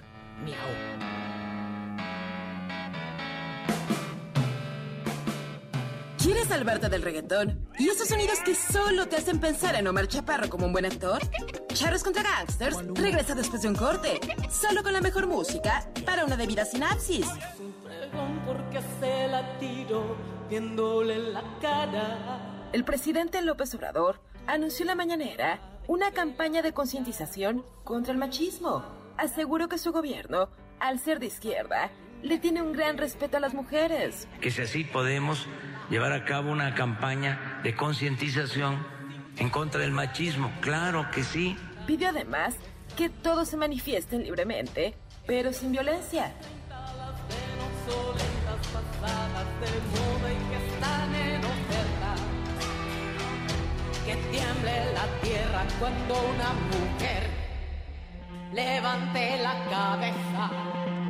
¿Quieres 6.45 6.59
salvarte 6.59 6.91
del 6.91 7.01
reggaetón? 7.01 7.67
¿Y 7.79 7.89
esos 7.89 8.07
sonidos 8.07 8.39
que 8.41 8.55
solo 8.55 9.07
te 9.07 9.17
hacen 9.17 9.41
pensar 9.41 9.77
en 9.77 9.87
Omar 9.87 10.09
Chaparro 10.09 10.51
como 10.51 10.67
un 10.67 10.73
buen 10.73 10.85
actor? 10.85 11.19
Charros 11.69 12.05
contra 12.05 12.23
Gangsters 12.23 12.77
regresa 12.93 13.35
después 13.35 13.63
de 13.63 13.69
un 13.69 13.75
corte, 13.75 14.21
solo 14.51 14.83
con 14.83 14.93
la 14.93 15.01
mejor 15.01 15.27
música 15.27 15.89
para 16.05 16.23
una 16.23 16.37
debida 16.37 16.67
sinapsis. 16.67 17.27
El 22.75 22.85
presidente 22.85 23.41
López 23.41 23.75
Obrador 23.75 24.21
anunció 24.47 24.83
en 24.83 24.89
la 24.89 24.95
mañanera 24.97 25.61
una 25.87 26.13
campaña 26.13 26.61
de 26.61 26.75
concientización 26.75 27.65
contra 27.85 28.13
el 28.13 28.19
machismo. 28.19 28.85
Aseguró 29.17 29.71
que 29.71 29.79
su 29.79 29.93
gobierno, 29.93 30.51
al 30.79 30.99
ser 30.99 31.21
de 31.21 31.27
izquierda, 31.27 31.91
le 32.23 32.39
tiene 32.39 32.63
un 32.63 32.73
gran 32.73 32.99
respeto 32.99 33.39
a 33.39 33.41
las 33.41 33.55
mujeres. 33.55 34.29
que 34.41 34.51
si 34.51 34.63
así 34.63 34.85
podemos 34.85 35.47
llevar 35.91 36.13
a 36.13 36.25
cabo 36.25 36.51
una 36.51 36.75
campaña 36.75 37.61
de 37.63 37.75
concientización 37.75 38.87
en 39.39 39.51
contra 39.51 39.81
del 39.81 39.93
machismo. 39.93 40.53
Claro 40.61 41.07
que 41.13 41.23
sí. 41.23 41.57
Pidió 41.87 42.09
además 42.09 42.57
que 42.97 43.09
todos 43.09 43.49
se 43.49 43.57
manifiesten 43.57 44.23
libremente, 44.23 44.95
pero 45.27 45.53
sin 45.53 45.73
violencia. 45.73 46.33
Que 54.07 54.17
tiemble 54.17 54.93
la 54.93 55.07
tierra 55.23 55.65
cuando 55.79 56.15
una 56.15 56.53
mujer 56.71 57.25
levante 58.53 59.39
la 59.43 59.65
cabeza. 59.71 61.04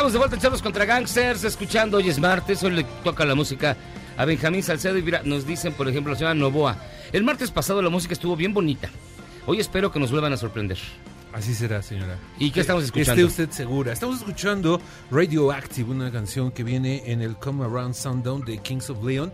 Estamos 0.00 0.14
de 0.14 0.18
vuelta 0.18 0.36
en 0.36 0.40
Charlos 0.40 0.62
contra 0.62 0.86
Gangsters, 0.86 1.44
escuchando 1.44 1.98
hoy 1.98 2.08
es 2.08 2.18
martes, 2.18 2.62
hoy 2.62 2.70
le 2.70 2.84
toca 3.04 3.26
la 3.26 3.34
música 3.34 3.76
a 4.16 4.24
Benjamín 4.24 4.62
Salcedo 4.62 4.96
y 4.96 5.02
mira, 5.02 5.20
nos 5.26 5.46
dicen, 5.46 5.74
por 5.74 5.86
ejemplo, 5.90 6.14
la 6.14 6.18
señora 6.18 6.34
Novoa, 6.34 6.78
el 7.12 7.22
martes 7.22 7.50
pasado 7.50 7.82
la 7.82 7.90
música 7.90 8.14
estuvo 8.14 8.34
bien 8.34 8.54
bonita. 8.54 8.88
Hoy 9.44 9.60
espero 9.60 9.92
que 9.92 10.00
nos 10.00 10.10
vuelvan 10.10 10.32
a 10.32 10.38
sorprender. 10.38 10.78
Así 11.34 11.54
será, 11.54 11.82
señora. 11.82 12.16
¿Y 12.38 12.50
qué 12.50 12.62
estamos 12.62 12.84
escuchando? 12.84 13.12
Esté 13.12 13.24
usted 13.42 13.50
segura. 13.50 13.92
Estamos 13.92 14.16
escuchando 14.16 14.80
Radioactive, 15.10 15.90
una 15.90 16.10
canción 16.10 16.50
que 16.50 16.64
viene 16.64 17.02
en 17.04 17.20
el 17.20 17.36
Come 17.36 17.66
Around 17.66 17.92
Sundown 17.92 18.42
de 18.46 18.56
Kings 18.56 18.88
of 18.88 19.04
Leon, 19.04 19.30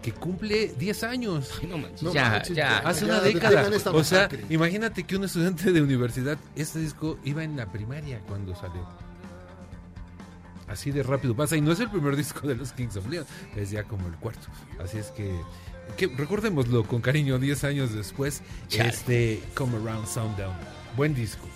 que 0.00 0.12
cumple 0.12 0.74
10 0.78 1.02
años. 1.02 1.50
no 1.68 1.76
manches, 1.76 2.02
No 2.04 2.14
ya, 2.14 2.30
manches, 2.30 2.56
ya. 2.56 2.78
Hace 2.78 3.04
Ya, 3.04 3.14
una 3.14 3.20
década. 3.20 3.68
O 3.92 4.04
sea, 4.04 4.28
imagínate 4.48 5.02
que 5.02 5.16
un 5.16 5.24
estudiante 5.24 5.72
de 5.72 5.82
universidad, 5.82 6.38
este 6.54 6.78
disco 6.78 7.18
iba 7.24 7.42
en 7.42 7.56
la 7.56 7.66
primaria 7.72 8.20
cuando 8.28 8.54
salió. 8.54 8.86
Así 10.68 10.90
de 10.90 11.02
rápido 11.02 11.34
pasa. 11.36 11.56
Y 11.56 11.60
no 11.60 11.72
es 11.72 11.80
el 11.80 11.90
primer 11.90 12.16
disco 12.16 12.46
de 12.46 12.54
los 12.56 12.72
Kings 12.72 12.96
of 12.96 13.08
Leon, 13.08 13.26
es 13.56 13.70
ya 13.70 13.84
como 13.84 14.06
el 14.08 14.14
cuarto. 14.14 14.46
Así 14.82 14.98
es 14.98 15.08
que, 15.10 15.34
que 15.96 16.06
recordémoslo 16.08 16.84
con 16.84 17.00
cariño, 17.00 17.38
10 17.38 17.64
años 17.64 17.94
después, 17.94 18.42
Chale. 18.68 18.88
este 18.88 19.42
Come 19.54 19.76
Around 19.76 20.06
Sundown. 20.06 20.54
Buen 20.96 21.14
disco. 21.14 21.46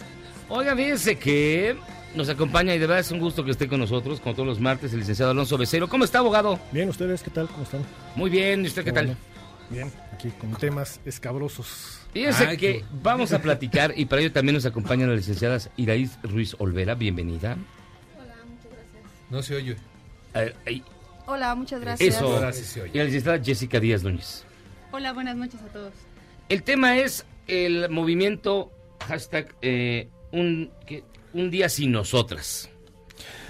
Oiga, 0.50 0.74
fíjense 0.76 1.16
que 1.18 1.76
nos 2.14 2.28
acompaña 2.28 2.74
y 2.74 2.78
de 2.78 2.86
verdad 2.86 3.00
es 3.00 3.10
un 3.10 3.20
gusto 3.20 3.44
que 3.44 3.50
esté 3.50 3.68
con 3.68 3.80
nosotros, 3.80 4.20
como 4.20 4.34
todos 4.34 4.46
los 4.48 4.60
martes, 4.60 4.92
el 4.92 5.00
licenciado 5.00 5.30
Alonso 5.32 5.58
Becero. 5.58 5.88
¿Cómo 5.88 6.04
está, 6.04 6.18
abogado? 6.20 6.58
Bien, 6.72 6.88
¿ustedes 6.88 7.22
qué 7.22 7.30
tal? 7.30 7.48
¿Cómo 7.48 7.62
están? 7.64 7.82
Muy 8.16 8.30
bien, 8.30 8.64
¿y 8.64 8.68
usted 8.68 8.84
qué 8.84 8.92
tal? 8.92 9.06
Bueno, 9.06 9.20
Bien, 9.70 9.92
aquí 10.14 10.30
con 10.30 10.52
temas 10.54 10.98
escabrosos. 11.04 12.00
Fíjense 12.14 12.46
Ay, 12.46 12.56
que 12.56 12.78
qué- 12.78 12.84
vamos 13.02 13.34
a 13.34 13.42
platicar 13.42 13.92
y 13.94 14.06
para 14.06 14.22
ello 14.22 14.32
también 14.32 14.54
nos 14.54 14.64
acompañan 14.64 15.10
las 15.10 15.18
licenciadas 15.18 15.68
Iraíz 15.76 16.18
Ruiz 16.22 16.56
Olvera, 16.58 16.94
bienvenida. 16.94 17.58
No 19.30 19.42
se 19.42 19.56
oye. 19.56 19.76
Hola, 21.26 21.54
muchas 21.54 21.80
gracias. 21.80 22.16
Eso. 22.16 22.34
Ahora 22.34 22.52
sí 22.52 22.64
se 22.64 22.82
oye. 22.82 22.92
Y 22.94 22.98
la 22.98 23.04
licenciada 23.04 23.42
Jessica 23.42 23.80
Díaz 23.80 24.02
Núñez. 24.02 24.44
Hola, 24.92 25.12
buenas 25.12 25.36
noches 25.36 25.60
a 25.60 25.66
todos. 25.72 25.92
El 26.48 26.62
tema 26.62 26.96
es 26.96 27.26
el 27.46 27.90
movimiento 27.90 28.72
hashtag 29.06 29.54
eh, 29.60 30.08
un, 30.32 30.70
¿qué? 30.86 31.04
un 31.32 31.50
día 31.50 31.68
sin 31.68 31.92
nosotras, 31.92 32.70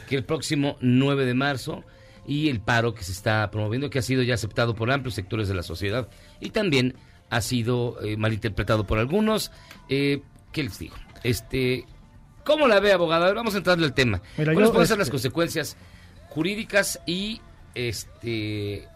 que 0.08 0.16
el 0.16 0.24
próximo 0.24 0.76
9 0.80 1.24
de 1.24 1.34
marzo 1.34 1.84
y 2.26 2.48
el 2.48 2.60
paro 2.60 2.94
que 2.94 3.04
se 3.04 3.12
está 3.12 3.50
promoviendo, 3.50 3.90
que 3.90 4.00
ha 4.00 4.02
sido 4.02 4.22
ya 4.22 4.34
aceptado 4.34 4.74
por 4.74 4.90
amplios 4.90 5.14
sectores 5.14 5.48
de 5.48 5.54
la 5.54 5.62
sociedad 5.62 6.08
y 6.40 6.50
también 6.50 6.96
ha 7.30 7.40
sido 7.40 8.02
eh, 8.02 8.16
malinterpretado 8.16 8.86
por 8.86 8.98
algunos. 8.98 9.52
Eh, 9.88 10.22
¿Qué 10.52 10.64
les 10.64 10.78
digo? 10.78 10.96
Este, 11.22 11.86
¿Cómo 12.48 12.66
la 12.66 12.80
ve, 12.80 12.92
abogada? 12.92 13.24
A 13.26 13.28
ver, 13.28 13.36
vamos 13.36 13.54
a 13.54 13.58
entrarle 13.58 13.84
al 13.84 13.92
tema. 13.92 14.22
Mira, 14.38 14.54
¿Cuáles 14.54 14.70
pueden 14.70 14.88
ser 14.88 14.96
las 14.98 15.06
este- 15.08 15.12
consecuencias 15.12 15.76
jurídicas 16.30 16.98
y 17.06 17.40
este 17.74 18.88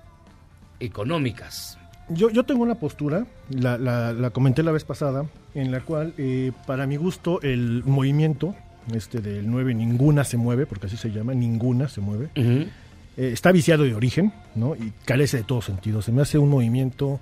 económicas? 0.80 1.78
Yo, 2.08 2.30
yo 2.30 2.44
tengo 2.44 2.62
una 2.62 2.74
postura, 2.76 3.26
la, 3.50 3.78
la- 3.78 4.12
la 4.12 4.30
comenté 4.30 4.62
la 4.62 4.72
vez 4.72 4.84
pasada, 4.84 5.26
en 5.54 5.70
la 5.70 5.80
cual, 5.80 6.14
eh, 6.18 6.52
para 6.66 6.86
mi 6.86 6.96
gusto, 6.96 7.40
el 7.42 7.82
movimiento 7.84 8.54
este 8.92 9.20
del 9.20 9.48
9, 9.50 9.74
ninguna 9.74 10.24
se 10.24 10.36
mueve, 10.36 10.66
porque 10.66 10.86
así 10.86 10.96
se 10.96 11.10
llama, 11.12 11.34
ninguna 11.34 11.88
se 11.88 12.00
mueve, 12.00 12.30
eh, 12.34 12.68
está 13.16 13.52
viciado 13.52 13.84
de 13.84 13.94
origen, 13.94 14.32
¿no? 14.56 14.74
Y 14.74 14.92
carece 15.04 15.36
de 15.38 15.42
todo 15.44 15.62
sentido. 15.62 16.02
Se 16.02 16.10
me 16.10 16.22
hace 16.22 16.38
un 16.38 16.48
movimiento 16.48 17.20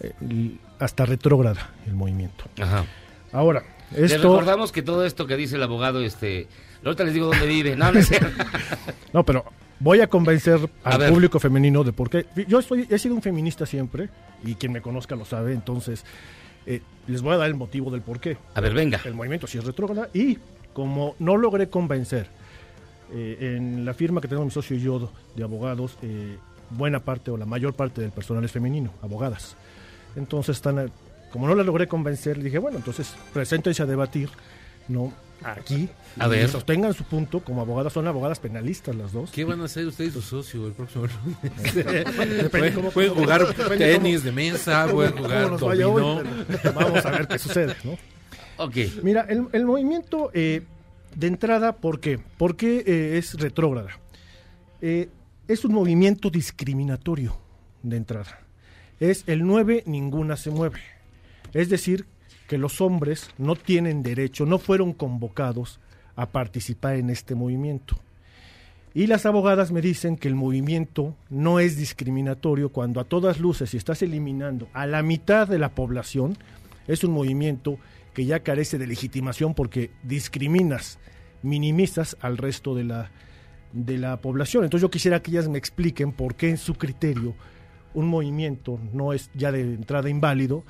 eh, 0.00 0.56
hasta 0.78 1.04
retrógrada, 1.04 1.70
el 1.86 1.94
movimiento. 1.94 2.44
Ajá. 2.60 2.84
Ahora, 3.32 3.62
Les 3.92 4.12
esto... 4.12 4.28
recordamos 4.28 4.72
que 4.72 4.82
todo 4.82 5.04
esto 5.04 5.26
que 5.26 5.36
dice 5.36 5.56
el 5.56 5.62
abogado, 5.62 6.00
este, 6.00 6.48
ahorita 6.84 7.04
les 7.04 7.14
digo 7.14 7.26
dónde 7.26 7.46
vive. 7.46 7.76
No, 7.76 7.92
no 7.92 7.98
es. 7.98 8.10
No, 9.12 9.24
pero 9.24 9.44
voy 9.80 10.00
a 10.00 10.08
convencer 10.08 10.58
A 10.84 10.90
al 10.90 10.98
ver. 10.98 11.10
público 11.12 11.38
femenino 11.40 11.84
de 11.84 11.92
por 11.92 12.10
qué. 12.10 12.26
Yo 12.48 12.58
estoy, 12.58 12.86
he 12.90 12.98
sido 12.98 13.14
un 13.14 13.22
feminista 13.22 13.64
siempre, 13.64 14.08
y 14.44 14.54
quien 14.56 14.72
me 14.72 14.82
conozca 14.82 15.16
lo 15.16 15.24
sabe, 15.24 15.52
entonces 15.52 16.04
eh, 16.66 16.82
les 17.06 17.22
voy 17.22 17.34
a 17.34 17.36
dar 17.38 17.46
el 17.46 17.54
motivo 17.54 17.90
del 17.90 18.02
por 18.02 18.20
qué. 18.20 18.36
A 18.54 18.60
ver, 18.60 18.74
venga. 18.74 19.00
El 19.04 19.14
movimiento 19.14 19.46
sí 19.46 19.56
es 19.58 19.64
retrógrada, 19.64 20.08
y 20.12 20.38
como 20.74 21.14
no 21.18 21.36
logré 21.36 21.70
convencer 21.70 22.26
eh, 23.12 23.54
en 23.56 23.84
la 23.84 23.94
firma 23.94 24.20
que 24.20 24.28
tenemos 24.28 24.46
mi 24.46 24.50
socio 24.50 24.76
y 24.76 24.80
yo 24.80 25.10
de 25.34 25.42
abogados, 25.44 25.96
eh, 26.02 26.36
buena 26.70 27.00
parte 27.00 27.30
o 27.30 27.36
la 27.36 27.46
mayor 27.46 27.72
parte 27.74 28.00
del 28.00 28.10
personal 28.10 28.44
es 28.44 28.52
femenino, 28.52 28.90
abogadas. 29.00 29.56
Entonces 30.16 30.56
están, 30.56 30.78
eh, 30.80 30.88
como 31.30 31.46
no 31.46 31.54
la 31.54 31.62
logré 31.62 31.86
convencer, 31.88 32.38
le 32.38 32.44
dije, 32.44 32.58
bueno, 32.58 32.78
entonces 32.78 33.14
preséntense 33.32 33.82
a 33.82 33.86
debatir, 33.86 34.30
¿no? 34.88 35.12
Aquí, 35.44 35.88
A 36.18 36.28
ver. 36.28 36.48
sostengan 36.48 36.94
su 36.94 37.04
punto 37.04 37.40
como 37.44 37.60
abogadas, 37.60 37.92
son 37.92 38.06
abogadas 38.08 38.40
penalistas 38.40 38.96
las 38.96 39.12
dos. 39.12 39.30
¿Qué 39.30 39.44
van 39.44 39.60
a 39.60 39.64
hacer 39.66 39.86
ustedes 39.86 40.14
su 40.14 40.22
socio 40.22 40.66
el 40.66 40.72
próximo 40.72 41.06
lunes? 41.06 42.50
Pueden, 42.50 42.74
cómo- 42.74 42.90
pueden 42.90 43.14
jugar 43.14 43.46
tenis 43.76 44.18
cómo- 44.20 44.24
de 44.24 44.32
mesa, 44.32 44.88
pueden 44.90 45.12
jugar 45.16 45.52
hoy, 45.52 45.78
dominó. 45.78 46.22
pero 46.62 46.72
vamos 46.72 47.04
a 47.04 47.10
ver 47.10 47.28
qué 47.28 47.38
sucede, 47.38 47.76
¿no? 47.84 47.98
Ok. 48.56 48.76
Mira, 49.02 49.26
el, 49.28 49.46
el 49.52 49.66
movimiento 49.66 50.30
eh, 50.32 50.62
de 51.14 51.26
entrada, 51.26 51.76
¿por 51.76 52.00
qué? 52.00 52.18
¿Por 52.38 52.56
qué 52.56 52.82
eh, 52.86 53.18
es 53.18 53.34
retrógrada? 53.34 53.90
Eh, 54.80 55.10
es 55.48 55.64
un 55.66 55.74
movimiento 55.74 56.30
discriminatorio 56.30 57.36
de 57.82 57.98
entrada. 57.98 58.40
Es 59.00 59.24
el 59.26 59.44
9, 59.46 59.82
ninguna 59.86 60.36
se 60.38 60.50
mueve. 60.50 60.80
Es 61.56 61.70
decir, 61.70 62.04
que 62.48 62.58
los 62.58 62.82
hombres 62.82 63.30
no 63.38 63.56
tienen 63.56 64.02
derecho, 64.02 64.44
no 64.44 64.58
fueron 64.58 64.92
convocados 64.92 65.80
a 66.14 66.26
participar 66.26 66.96
en 66.96 67.08
este 67.08 67.34
movimiento. 67.34 67.96
Y 68.92 69.06
las 69.06 69.24
abogadas 69.24 69.72
me 69.72 69.80
dicen 69.80 70.18
que 70.18 70.28
el 70.28 70.34
movimiento 70.34 71.16
no 71.30 71.58
es 71.58 71.78
discriminatorio 71.78 72.68
cuando 72.68 73.00
a 73.00 73.04
todas 73.04 73.40
luces, 73.40 73.70
si 73.70 73.78
estás 73.78 74.02
eliminando 74.02 74.68
a 74.74 74.86
la 74.86 75.02
mitad 75.02 75.48
de 75.48 75.58
la 75.58 75.70
población, 75.70 76.36
es 76.86 77.04
un 77.04 77.12
movimiento 77.12 77.78
que 78.12 78.26
ya 78.26 78.40
carece 78.40 78.76
de 78.76 78.86
legitimación 78.86 79.54
porque 79.54 79.90
discriminas, 80.02 80.98
minimizas 81.42 82.18
al 82.20 82.36
resto 82.36 82.74
de 82.74 82.84
la, 82.84 83.10
de 83.72 83.96
la 83.96 84.20
población. 84.20 84.64
Entonces 84.64 84.82
yo 84.82 84.90
quisiera 84.90 85.22
que 85.22 85.30
ellas 85.30 85.48
me 85.48 85.56
expliquen 85.56 86.12
por 86.12 86.34
qué 86.34 86.50
en 86.50 86.58
su 86.58 86.74
criterio 86.74 87.34
un 87.94 88.08
movimiento 88.08 88.78
no 88.92 89.14
es 89.14 89.30
ya 89.32 89.52
de 89.52 89.62
entrada 89.62 90.10
inválido 90.10 90.62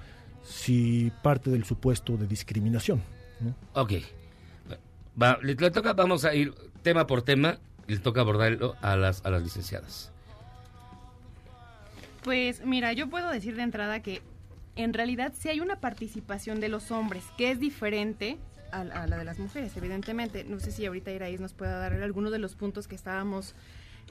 si 0.46 1.12
parte 1.22 1.50
del 1.50 1.64
supuesto 1.64 2.16
de 2.16 2.26
discriminación. 2.26 3.02
¿no? 3.40 3.54
Ok. 3.80 3.92
Va, 5.20 5.38
le, 5.42 5.54
le 5.54 5.70
toca, 5.70 5.92
vamos 5.92 6.24
a 6.24 6.34
ir 6.34 6.54
tema 6.82 7.06
por 7.06 7.22
tema, 7.22 7.58
y 7.88 7.94
le 7.94 7.98
toca 7.98 8.20
abordarlo 8.20 8.76
a 8.80 8.96
las, 8.96 9.24
a 9.24 9.30
las 9.30 9.42
licenciadas. 9.42 10.12
Pues 12.22 12.64
mira, 12.64 12.92
yo 12.92 13.08
puedo 13.08 13.30
decir 13.30 13.56
de 13.56 13.62
entrada 13.62 14.00
que 14.00 14.22
en 14.74 14.92
realidad 14.92 15.32
sí 15.38 15.48
hay 15.48 15.60
una 15.60 15.80
participación 15.80 16.60
de 16.60 16.68
los 16.68 16.90
hombres, 16.90 17.24
que 17.38 17.50
es 17.50 17.60
diferente 17.60 18.36
a, 18.72 18.80
a 18.80 19.06
la 19.06 19.16
de 19.16 19.24
las 19.24 19.38
mujeres, 19.38 19.76
evidentemente. 19.76 20.44
No 20.44 20.60
sé 20.60 20.72
si 20.72 20.84
ahorita 20.86 21.10
Iraíz 21.12 21.40
nos 21.40 21.54
pueda 21.54 21.78
dar 21.78 21.92
algunos 21.94 22.32
de 22.32 22.38
los 22.38 22.56
puntos 22.56 22.88
que 22.88 22.94
estábamos 22.94 23.54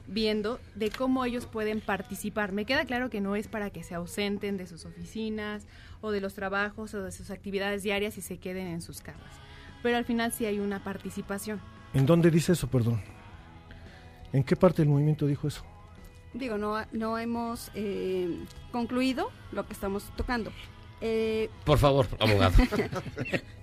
viendo 0.06 0.60
de 0.74 0.90
cómo 0.90 1.24
ellos 1.24 1.46
pueden 1.46 1.80
participar. 1.80 2.52
Me 2.52 2.64
queda 2.64 2.84
claro 2.84 3.10
que 3.10 3.20
no 3.20 3.36
es 3.36 3.48
para 3.48 3.70
que 3.70 3.82
se 3.82 3.94
ausenten 3.94 4.56
de 4.56 4.66
sus 4.66 4.84
oficinas 4.84 5.66
o 6.00 6.10
de 6.10 6.20
los 6.20 6.34
trabajos 6.34 6.94
o 6.94 7.02
de 7.02 7.12
sus 7.12 7.30
actividades 7.30 7.82
diarias 7.82 8.16
y 8.18 8.22
se 8.22 8.38
queden 8.38 8.66
en 8.68 8.82
sus 8.82 9.00
camas. 9.00 9.32
Pero 9.82 9.96
al 9.96 10.04
final 10.04 10.32
sí 10.32 10.46
hay 10.46 10.58
una 10.58 10.82
participación. 10.82 11.60
¿En 11.94 12.06
dónde 12.06 12.30
dice 12.30 12.52
eso, 12.52 12.68
perdón? 12.68 13.00
¿En 14.32 14.44
qué 14.44 14.56
parte 14.56 14.82
del 14.82 14.88
movimiento 14.90 15.26
dijo 15.26 15.48
eso? 15.48 15.64
Digo, 16.34 16.58
no, 16.58 16.84
no 16.92 17.18
hemos 17.18 17.70
eh, 17.74 18.28
concluido 18.70 19.30
lo 19.52 19.66
que 19.66 19.72
estamos 19.72 20.04
tocando. 20.16 20.52
Eh, 21.00 21.50
Por 21.64 21.78
favor, 21.78 22.06
abogado. 22.18 22.54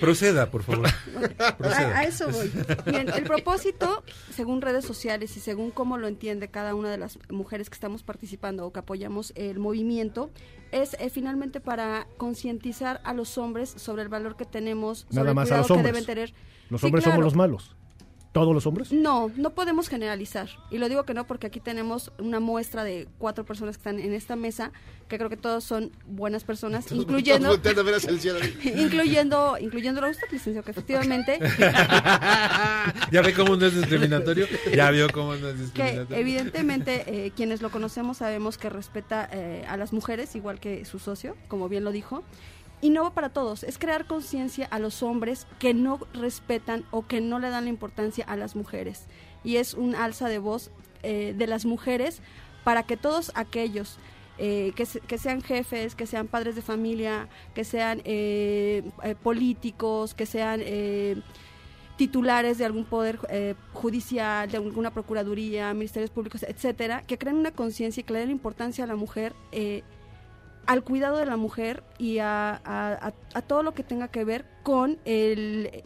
Proceda, 0.00 0.50
por 0.50 0.62
favor. 0.62 0.88
Proceda. 1.58 1.96
a, 1.96 1.98
a 2.00 2.04
eso 2.04 2.28
voy. 2.30 2.50
Bien, 2.86 3.08
el 3.08 3.24
propósito, 3.24 4.02
según 4.34 4.60
redes 4.62 4.84
sociales 4.84 5.36
y 5.36 5.40
según 5.40 5.70
cómo 5.70 5.98
lo 5.98 6.08
entiende 6.08 6.48
cada 6.48 6.74
una 6.74 6.90
de 6.90 6.98
las 6.98 7.18
mujeres 7.30 7.68
que 7.70 7.74
estamos 7.74 8.02
participando 8.02 8.66
o 8.66 8.72
que 8.72 8.80
apoyamos 8.80 9.32
el 9.36 9.58
movimiento, 9.58 10.30
es 10.72 10.94
eh, 11.00 11.10
finalmente 11.10 11.60
para 11.60 12.06
concientizar 12.16 13.00
a 13.04 13.12
los 13.14 13.36
hombres 13.38 13.70
sobre 13.76 14.02
el 14.02 14.08
valor 14.08 14.36
que 14.36 14.44
tenemos, 14.44 15.00
sobre 15.00 15.16
Nada 15.16 15.28
el 15.30 15.34
más 15.34 15.44
a 15.44 15.48
cuidado 15.48 15.58
los 15.60 15.66
que 15.68 15.72
hombres. 15.74 15.92
deben 15.92 16.06
tener. 16.06 16.34
Los 16.70 16.80
Sí, 16.80 16.86
hombres 16.86 17.04
claro. 17.04 17.16
somos 17.16 17.24
los 17.24 17.36
malos. 17.36 17.76
¿Todos 18.32 18.54
los 18.54 18.66
hombres? 18.66 18.92
No, 18.92 19.30
no 19.36 19.50
podemos 19.50 19.88
generalizar. 19.88 20.48
Y 20.70 20.78
lo 20.78 20.88
digo 20.88 21.04
que 21.04 21.12
no 21.12 21.26
porque 21.26 21.48
aquí 21.48 21.60
tenemos 21.60 22.12
una 22.18 22.40
muestra 22.40 22.82
de 22.82 23.06
cuatro 23.18 23.44
personas 23.44 23.76
que 23.76 23.80
están 23.80 23.98
en 23.98 24.14
esta 24.14 24.36
mesa, 24.36 24.72
que 25.08 25.18
creo 25.18 25.28
que 25.28 25.36
todos 25.36 25.64
son 25.64 25.92
buenas 26.06 26.42
personas, 26.42 26.90
incluyendo... 26.92 27.52
El 27.52 28.20
cielo. 28.20 28.38
incluyendo, 28.64 29.58
incluyéndolo 29.60 30.06
a 30.06 30.10
usted, 30.10 30.26
licenciado, 30.30 30.64
que 30.64 30.70
efectivamente, 30.70 31.38
¿Ya 33.10 33.20
ve 33.22 33.34
cómo 33.34 33.56
no 33.56 33.66
es 33.66 33.76
discriminatorio? 33.76 34.46
Ya 34.74 34.90
vio 34.90 35.08
cómo 35.10 35.34
no 35.34 35.48
es 35.48 35.54
que 35.54 35.62
discriminatorio. 35.62 36.16
evidentemente 36.16 37.04
eh, 37.06 37.32
quienes 37.36 37.60
lo 37.60 37.70
conocemos 37.70 38.18
sabemos 38.18 38.56
que 38.56 38.70
respeta 38.70 39.28
eh, 39.30 39.64
a 39.68 39.76
las 39.76 39.92
mujeres 39.92 40.34
igual 40.36 40.58
que 40.58 40.84
su 40.86 40.98
socio, 40.98 41.36
como 41.48 41.68
bien 41.68 41.84
lo 41.84 41.92
dijo. 41.92 42.24
Y 42.82 42.90
no 42.90 43.04
va 43.04 43.14
para 43.14 43.28
todos, 43.30 43.62
es 43.62 43.78
crear 43.78 44.06
conciencia 44.06 44.66
a 44.66 44.78
los 44.80 45.02
hombres 45.02 45.46
que 45.60 45.72
no 45.72 46.00
respetan 46.12 46.84
o 46.90 47.06
que 47.06 47.20
no 47.20 47.38
le 47.38 47.48
dan 47.48 47.64
la 47.64 47.70
importancia 47.70 48.24
a 48.26 48.36
las 48.36 48.56
mujeres. 48.56 49.04
Y 49.44 49.56
es 49.56 49.72
un 49.74 49.94
alza 49.94 50.28
de 50.28 50.38
voz 50.38 50.70
eh, 51.04 51.32
de 51.36 51.46
las 51.46 51.64
mujeres 51.64 52.20
para 52.64 52.82
que 52.82 52.96
todos 52.96 53.30
aquellos 53.36 53.98
eh, 54.38 54.72
que, 54.74 54.84
se- 54.86 54.98
que 55.00 55.16
sean 55.18 55.42
jefes, 55.42 55.94
que 55.94 56.06
sean 56.06 56.26
padres 56.26 56.56
de 56.56 56.62
familia, 56.62 57.28
que 57.54 57.62
sean 57.64 58.02
eh, 58.04 58.82
eh, 59.04 59.14
políticos, 59.22 60.14
que 60.14 60.26
sean 60.26 60.60
titulares 61.96 62.58
de 62.58 62.64
algún 62.64 62.84
poder 62.84 63.18
judicial, 63.72 64.50
de 64.50 64.56
alguna 64.56 64.90
procuraduría, 64.90 65.72
ministerios 65.74 66.10
públicos, 66.10 66.42
etcétera, 66.42 67.02
que 67.06 67.16
creen 67.18 67.36
una 67.36 67.52
conciencia 67.52 68.00
y 68.00 68.04
que 68.04 68.12
le 68.14 68.20
den 68.20 68.30
importancia 68.30 68.82
a 68.84 68.86
la 68.88 68.96
mujer, 68.96 69.34
al 70.66 70.82
cuidado 70.84 71.16
de 71.18 71.26
la 71.26 71.36
mujer 71.36 71.82
y 71.98 72.18
a, 72.18 72.50
a- 72.64 72.92
a- 73.08 73.12
a 73.34 73.42
todo 73.42 73.62
lo 73.62 73.74
que 73.74 73.82
tenga 73.82 74.08
que 74.08 74.24
ver 74.24 74.44
con 74.62 74.98
el 75.04 75.82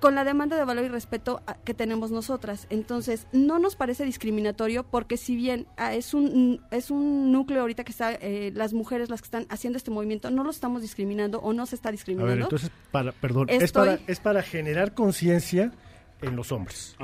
con 0.00 0.16
la 0.16 0.24
demanda 0.24 0.56
de 0.56 0.64
valor 0.64 0.84
y 0.84 0.88
respeto 0.88 1.42
a- 1.46 1.54
que 1.54 1.74
tenemos 1.74 2.10
nosotras. 2.10 2.66
Entonces, 2.70 3.28
no 3.32 3.60
nos 3.60 3.76
parece 3.76 4.04
discriminatorio 4.04 4.82
porque 4.82 5.16
si 5.16 5.36
bien 5.36 5.68
ah, 5.76 5.94
es 5.94 6.12
un 6.12 6.60
es 6.72 6.90
un 6.90 7.30
núcleo 7.30 7.60
ahorita 7.60 7.84
que 7.84 7.92
está 7.92 8.12
eh, 8.14 8.50
las 8.52 8.72
mujeres 8.72 9.10
las 9.10 9.20
que 9.20 9.26
están 9.26 9.46
haciendo 9.48 9.76
este 9.76 9.92
movimiento, 9.92 10.28
no 10.32 10.42
lo 10.42 10.50
estamos 10.50 10.82
discriminando 10.82 11.38
o 11.38 11.52
no 11.52 11.66
se 11.66 11.76
está 11.76 11.90
A 11.90 11.92
discriminando. 11.92 12.34
ver, 12.34 12.42
entonces, 12.42 12.70
para, 12.90 13.12
perdón, 13.12 13.46
es, 13.48 13.70
para, 13.70 14.00
es 14.08 14.18
para 14.18 14.42
generar 14.42 14.92
conciencia 14.94 15.70
en 16.20 16.34
los 16.34 16.50
hombres. 16.50 16.96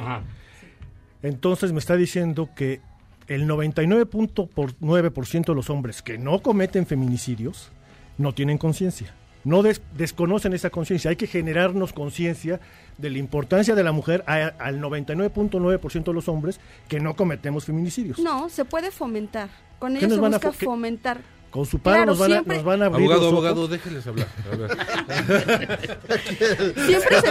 Entonces 1.23 1.73
me 1.73 1.79
está 1.79 1.95
diciendo 1.95 2.51
que 2.57 2.81
el 3.29 3.47
99.9% 3.47 5.45
de 5.47 5.55
los 5.55 5.71
hombres 5.71 6.03
que 6.03 6.19
no 6.19 6.41
cometen 6.41 6.87
feminicidios 6.87 7.71
no 8.17 8.33
tienen 8.35 8.59
conciencia. 8.59 9.15
No 9.45 9.63
des- 9.63 9.81
desconocen 9.97 10.53
esa 10.53 10.71
conciencia. 10.71 11.11
Hay 11.11 11.17
que 11.17 11.27
generarnos 11.29 11.93
conciencia 11.93 12.61
de 12.99 13.11
la 13.11 13.19
importancia 13.19 13.75
de 13.75 13.85
la 13.85 13.93
mujer 13.93 14.25
a- 14.27 14.53
al 14.59 14.81
99.9% 14.81 16.11
de 16.11 16.15
los 16.15 16.29
hombres 16.29 16.59
que 16.89 16.99
no 17.01 17.15
cometemos 17.15 17.65
feminicidios. 17.65 18.19
No, 18.19 18.49
se 18.49 18.65
puede 18.65 18.91
fomentar. 18.91 19.49
Con 19.79 19.93
¿Qué 19.93 19.99
ello 20.07 20.09
nos 20.09 20.17
se 20.17 20.21
busca 20.49 20.51
fo- 20.51 20.65
fomentar. 20.65 21.21
Con 21.51 21.65
su 21.65 21.79
paro 21.79 21.97
Claro, 21.97 22.11
nos, 22.11 22.19
van 22.19 22.31
a, 22.31 22.35
siempre- 22.35 22.57
nos 22.57 22.65
van 22.65 22.83
a 22.83 22.87
abrir 22.87 23.11
Abogado, 23.11 23.31
los 23.31 23.33
ojos. 23.33 23.47
abogado, 23.47 23.69
déjeles 23.69 24.07
hablar. 24.07 24.29
A 24.53 24.57
ver. 24.57 24.71
Siempre 26.87 27.21
se, 27.23 27.31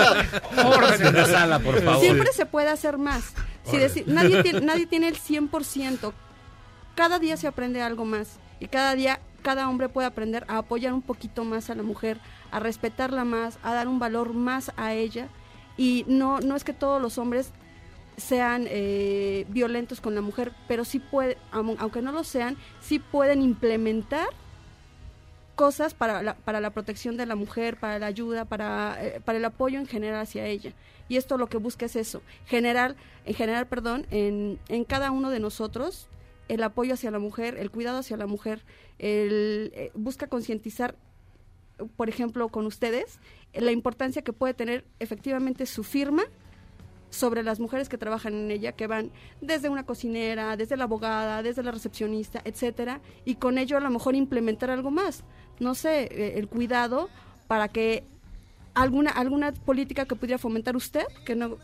Orden 0.65 1.07
en 1.07 1.13
la 1.13 1.25
sala, 1.25 1.59
por 1.59 1.79
favor. 1.83 2.01
Siempre 2.01 2.33
se 2.33 2.45
puede 2.47 2.69
hacer 2.69 2.97
más. 2.97 3.33
Si 3.69 3.77
decir- 3.77 4.07
nadie, 4.07 4.41
tiene, 4.43 4.61
nadie 4.61 4.85
tiene 4.87 5.07
el 5.07 5.15
100%. 5.17 6.13
Cada 6.95 7.19
día 7.19 7.37
se 7.37 7.47
aprende 7.47 7.81
algo 7.81 8.05
más. 8.05 8.39
Y 8.59 8.67
cada 8.67 8.95
día, 8.95 9.19
cada 9.43 9.69
hombre 9.69 9.87
puede 9.89 10.07
aprender 10.07 10.45
a 10.47 10.57
apoyar 10.57 10.93
un 10.93 11.01
poquito 11.03 11.43
más 11.43 11.69
a 11.69 11.75
la 11.75 11.83
mujer, 11.83 12.19
a 12.51 12.59
respetarla 12.59 13.23
más, 13.23 13.59
a 13.63 13.73
dar 13.73 13.87
un 13.87 13.99
valor 13.99 14.33
más 14.33 14.71
a 14.77 14.93
ella. 14.93 15.27
Y 15.77 16.05
no, 16.07 16.39
no 16.39 16.55
es 16.55 16.63
que 16.63 16.73
todos 16.73 16.99
los 17.01 17.17
hombres 17.19 17.51
sean 18.17 18.65
eh, 18.67 19.45
violentos 19.49 20.01
con 20.01 20.15
la 20.15 20.21
mujer, 20.21 20.51
pero 20.67 20.85
sí 20.85 20.97
puede, 20.97 21.37
aun- 21.51 21.75
aunque 21.77 22.01
no 22.01 22.11
lo 22.11 22.23
sean, 22.23 22.57
sí 22.81 22.97
pueden 22.97 23.43
implementar 23.43 24.27
cosas 25.55 25.93
para 25.93 26.21
la, 26.23 26.35
para 26.35 26.59
la 26.61 26.69
protección 26.71 27.17
de 27.17 27.25
la 27.25 27.35
mujer, 27.35 27.77
para 27.79 27.99
la 27.99 28.05
ayuda, 28.07 28.45
para, 28.45 28.97
eh, 29.03 29.21
para 29.23 29.37
el 29.37 29.45
apoyo 29.45 29.79
en 29.79 29.87
general 29.87 30.21
hacia 30.21 30.45
ella. 30.45 30.71
Y 31.09 31.17
esto 31.17 31.37
lo 31.37 31.47
que 31.47 31.57
busca 31.57 31.85
es 31.85 31.95
eso, 31.95 32.21
generar, 32.45 32.95
en 33.25 33.33
general, 33.33 33.67
perdón, 33.67 34.05
en, 34.11 34.59
en 34.67 34.83
cada 34.83 35.11
uno 35.11 35.29
de 35.29 35.39
nosotros 35.39 36.09
el 36.47 36.63
apoyo 36.63 36.93
hacia 36.93 37.11
la 37.11 37.19
mujer, 37.19 37.57
el 37.57 37.71
cuidado 37.71 37.99
hacia 37.99 38.17
la 38.17 38.27
mujer, 38.27 38.63
eh, 38.99 39.91
busca 39.93 40.27
concientizar, 40.27 40.95
por 41.95 42.09
ejemplo, 42.09 42.49
con 42.49 42.65
ustedes, 42.65 43.19
eh, 43.53 43.61
la 43.61 43.71
importancia 43.71 44.21
que 44.21 44.33
puede 44.33 44.53
tener 44.53 44.85
efectivamente 44.99 45.65
su 45.65 45.83
firma 45.83 46.23
sobre 47.09 47.41
las 47.41 47.59
mujeres 47.59 47.87
que 47.87 47.97
trabajan 47.97 48.33
en 48.33 48.51
ella, 48.51 48.73
que 48.73 48.87
van 48.87 49.11
desde 49.39 49.69
una 49.69 49.85
cocinera, 49.85 50.57
desde 50.57 50.75
la 50.75 50.85
abogada, 50.85 51.41
desde 51.41 51.63
la 51.63 51.71
recepcionista, 51.71 52.41
etcétera, 52.43 53.01
y 53.23 53.35
con 53.35 53.57
ello 53.57 53.77
a 53.77 53.79
lo 53.79 53.89
mejor 53.89 54.15
implementar 54.15 54.69
algo 54.69 54.91
más, 54.91 55.23
no 55.59 55.73
sé, 55.73 56.03
eh, 56.03 56.37
el 56.37 56.47
cuidado 56.47 57.09
para 57.47 57.69
que 57.69 58.03
alguna 58.81 59.11
alguna 59.11 59.51
política 59.53 60.05
que 60.05 60.15
pudiera 60.15 60.37
fomentar 60.37 60.75
usted, 60.75 61.03
que 61.25 61.35
no 61.35 61.57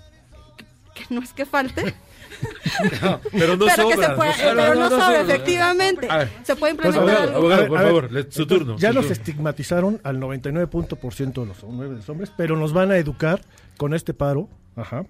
que, 0.57 0.65
que 0.95 1.13
no 1.15 1.21
es 1.21 1.33
que 1.33 1.45
falte, 1.45 1.93
Pero 3.31 3.55
no 3.57 3.65
pero 3.65 3.87
que 3.89 3.93
sobra. 3.95 4.07
se 4.09 4.15
pueda, 4.15 4.31
no 4.31 4.37
eh, 4.37 4.53
pero 4.55 4.75
no 4.75 4.79
no 4.81 4.89
sobra, 4.89 5.05
sobra. 5.05 5.21
efectivamente, 5.21 6.07
ver. 6.07 6.29
se 6.43 6.55
puede 6.55 6.75
Pues, 6.75 6.95
implementar 6.95 7.29
abogado, 7.29 7.35
algo. 7.35 7.37
abogado, 7.37 7.63
A 7.63 7.67
por 7.67 7.79
ver, 7.79 7.87
favor, 7.87 8.33
su 8.33 8.47
turno. 8.47 8.77
Ya 8.77 8.89
su 8.89 8.95
nos 8.95 9.03
turno. 9.05 9.13
estigmatizaron 9.13 10.01
al 10.03 10.19
99% 10.19 11.33
de 11.41 11.45
los, 11.45 11.61
de 11.61 11.95
los 11.95 12.09
hombres, 12.09 12.31
pero 12.35 12.57
nos 12.57 12.73
van 12.73 12.91
a 12.91 12.97
educar 12.97 13.41
con 13.77 13.93
este 13.93 14.13
paro, 14.13 14.49
ajá, 14.75 15.05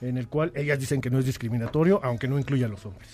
en 0.00 0.18
el 0.18 0.28
cual 0.28 0.52
ellas 0.54 0.78
dicen 0.80 1.00
que 1.00 1.10
no 1.10 1.18
es 1.18 1.24
discriminatorio, 1.26 2.00
aunque 2.02 2.26
no 2.28 2.38
incluya 2.38 2.66
a 2.66 2.68
los 2.68 2.84
hombres. 2.86 3.08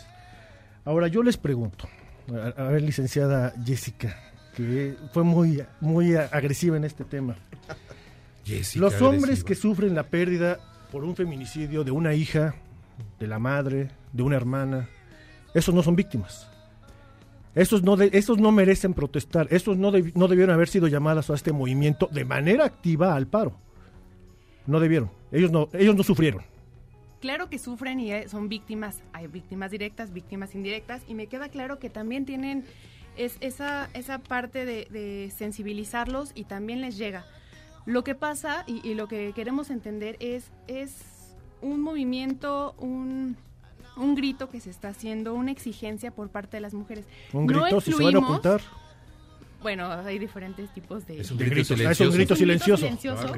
Ahora 0.85 1.09
yo 1.09 1.23
les 1.23 1.37
pregunto, 1.37 1.89
a, 2.33 2.63
a 2.63 2.65
ver, 2.69 2.83
licenciada 2.83 3.53
Jessica, 3.65 4.17
que 4.57 4.95
fue 5.13 5.25
muy, 5.25 5.63
muy 5.81 6.15
agresiva 6.17 6.77
en 6.77 6.85
este 6.85 7.05
tema. 7.05 7.37
Jessica, 8.49 8.85
los 8.85 9.01
hombres 9.03 9.23
agresiva. 9.25 9.47
que 9.49 9.55
sufren 9.55 9.95
la 9.95 10.05
pérdida 10.05 10.59
por 10.91 11.05
un 11.05 11.15
feminicidio 11.15 11.85
de 11.85 11.91
una 11.91 12.15
hija, 12.15 12.55
de 13.21 13.27
la 13.27 13.39
madre, 13.39 13.91
de 14.13 14.23
una 14.23 14.37
hermana, 14.37 14.89
esos 15.55 15.75
no 15.75 15.83
son 15.83 15.95
víctimas. 15.97 16.49
Esos 17.55 17.83
no, 17.83 17.97
de- 17.97 18.11
esos 18.13 18.39
no 18.39 18.53
merecen 18.53 18.95
protestar, 18.95 19.49
esos 19.51 19.77
no, 19.77 19.91
no 20.15 20.29
debieron 20.29 20.55
haber 20.55 20.69
sido 20.69 20.87
llamadas 20.87 21.29
a 21.31 21.35
este 21.35 21.53
movimiento 21.53 22.09
de 22.13 22.25
manera 22.25 22.65
activa 22.65 23.15
al 23.15 23.27
paro. 23.27 23.59
No 24.67 24.81
debieron, 24.81 25.11
ellos 25.33 25.51
no, 25.51 25.69
ellos 25.73 25.97
no 25.97 26.03
sufrieron. 26.03 26.43
Claro 27.21 27.51
que 27.51 27.59
sufren 27.59 27.99
y 27.99 28.13
eh, 28.13 28.29
son 28.29 28.49
víctimas, 28.49 29.03
hay 29.13 29.27
víctimas 29.27 29.71
directas, 29.73 30.13
víctimas 30.13 30.55
indirectas, 30.55 31.03
y 31.09 31.15
me 31.15 31.27
queda 31.27 31.49
claro 31.49 31.79
que 31.81 31.91
también 31.91 32.25
tienen 32.25 32.65
es, 33.17 33.37
esa, 33.41 33.91
esa 33.95 34.21
parte 34.21 34.65
de, 34.65 34.87
de 34.91 35.33
sensibilizarlos 35.37 36.31
y 36.37 36.45
también 36.45 36.81
les 36.81 36.97
llega. 36.97 37.25
Lo 37.89 38.05
que 38.05 38.15
pasa 38.15 38.65
y, 38.67 38.87
y 38.87 38.95
lo 38.95 39.09
que 39.09 39.33
queremos 39.35 39.71
entender 39.71 40.17
es, 40.21 40.51
es 40.67 40.93
un 41.63 41.81
movimiento, 41.81 42.75
un, 42.79 43.37
un 43.97 44.15
grito 44.15 44.51
que 44.51 44.61
se 44.61 44.69
está 44.69 44.89
haciendo, 44.91 45.33
una 45.35 45.51
exigencia 45.53 46.11
por 46.11 46.29
parte 46.29 46.59
de 46.59 46.61
las 46.61 46.75
mujeres. 46.75 47.07
Un 47.33 47.47
No 47.47 47.63
grito, 47.63 47.81
si 47.81 47.93
se 47.93 48.05
van 48.05 48.15
a 48.17 48.19
ocultar. 48.19 48.61
Bueno, 49.63 49.91
hay 49.91 50.19
diferentes 50.19 50.69
tipos 50.75 51.07
de, 51.07 51.21
Es 51.21 51.31
un 51.31 51.39
De 51.39 51.47
grito 51.47 51.75
gritos, 51.75 51.87
ah, 51.89 51.93
es 51.93 52.01
un 52.01 52.11
grito 52.13 52.35
Es 52.35 52.41
un 52.41 52.45
silencioso. 52.45 52.83
silencioso 52.83 53.33
Ah, 53.35 53.37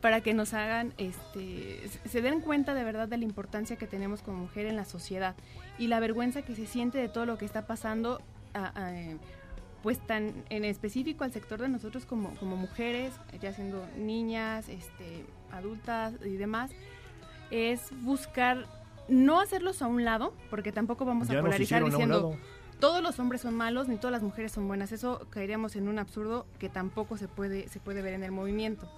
para 0.00 0.22
que 0.22 0.32
nos 0.32 0.54
hagan, 0.54 0.94
este, 0.96 1.86
se- 1.88 2.08
se 2.08 2.22
den 2.22 2.40
cuenta 2.40 2.72
de 2.72 2.82
verdad 2.84 3.06
de 3.06 3.18
la 3.18 3.24
importancia 3.24 3.76
que 3.76 3.86
tenemos 3.86 4.22
como 4.22 4.38
mujer 4.38 4.64
en 4.64 4.76
la 4.76 4.86
sociedad 4.86 5.34
y 5.78 5.88
la 5.88 6.00
vergüenza 6.00 6.40
que 6.40 6.56
se 6.56 6.66
siente 6.66 6.96
de 6.96 7.08
todo 7.10 7.26
lo 7.26 7.36
que 7.36 7.44
está 7.44 7.66
pasando, 7.66 8.22
a- 8.54 8.72
a, 8.86 8.96
eh, 8.98 9.18
pues 9.82 9.98
tan 10.06 10.44
en 10.50 10.64
específico 10.64 11.24
al 11.24 11.32
sector 11.32 11.60
de 11.60 11.68
nosotros 11.68 12.04
como, 12.06 12.34
como 12.36 12.56
mujeres, 12.56 13.12
ya 13.40 13.52
siendo 13.52 13.86
niñas, 13.96 14.68
este, 14.68 15.24
adultas 15.52 16.14
y 16.24 16.36
demás, 16.36 16.70
es 17.50 17.90
buscar 18.02 18.66
no 19.08 19.40
hacerlos 19.40 19.82
a 19.82 19.86
un 19.86 20.04
lado, 20.04 20.34
porque 20.50 20.72
tampoco 20.72 21.04
vamos 21.04 21.28
Ya 21.28 21.38
a 21.38 21.42
polarizar 21.42 21.82
a 21.82 21.86
diciendo 21.86 22.36
todos 22.80 23.02
los 23.02 23.18
hombres 23.18 23.42
son 23.42 23.54
malos 23.54 23.88
ni 23.88 23.96
todas 23.96 24.12
las 24.12 24.22
mujeres 24.22 24.52
son 24.52 24.66
buenas. 24.66 24.90
Eso 24.90 25.26
caeríamos 25.30 25.76
en 25.76 25.86
un 25.86 25.98
absurdo 25.98 26.46
que 26.58 26.68
tampoco 26.68 27.16
se 27.18 27.28
puede 27.28 27.68
se 27.68 27.78
puede 27.78 28.02
ver 28.02 28.14
en 28.14 28.24
el 28.24 28.32
movimiento. 28.32 28.90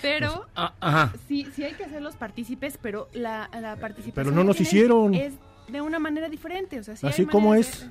Pero 0.00 0.46
Pues, 0.54 0.70
ah, 0.80 1.12
sí, 1.28 1.46
sí 1.54 1.64
hay 1.64 1.74
que 1.74 1.84
hacerlos 1.84 2.16
partícipes, 2.16 2.78
pero 2.80 3.08
la, 3.12 3.50
la 3.52 3.76
participación 3.76 4.14
Pero 4.14 4.30
no 4.34 4.44
nos 4.44 4.60
hicieron. 4.60 5.14
es 5.14 5.34
de 5.68 5.80
una 5.80 5.98
manera 5.98 6.28
diferente, 6.28 6.78
o 6.80 6.82
sea, 6.82 6.96
sí 6.96 7.06
Así 7.06 7.26
como 7.26 7.54
es. 7.54 7.86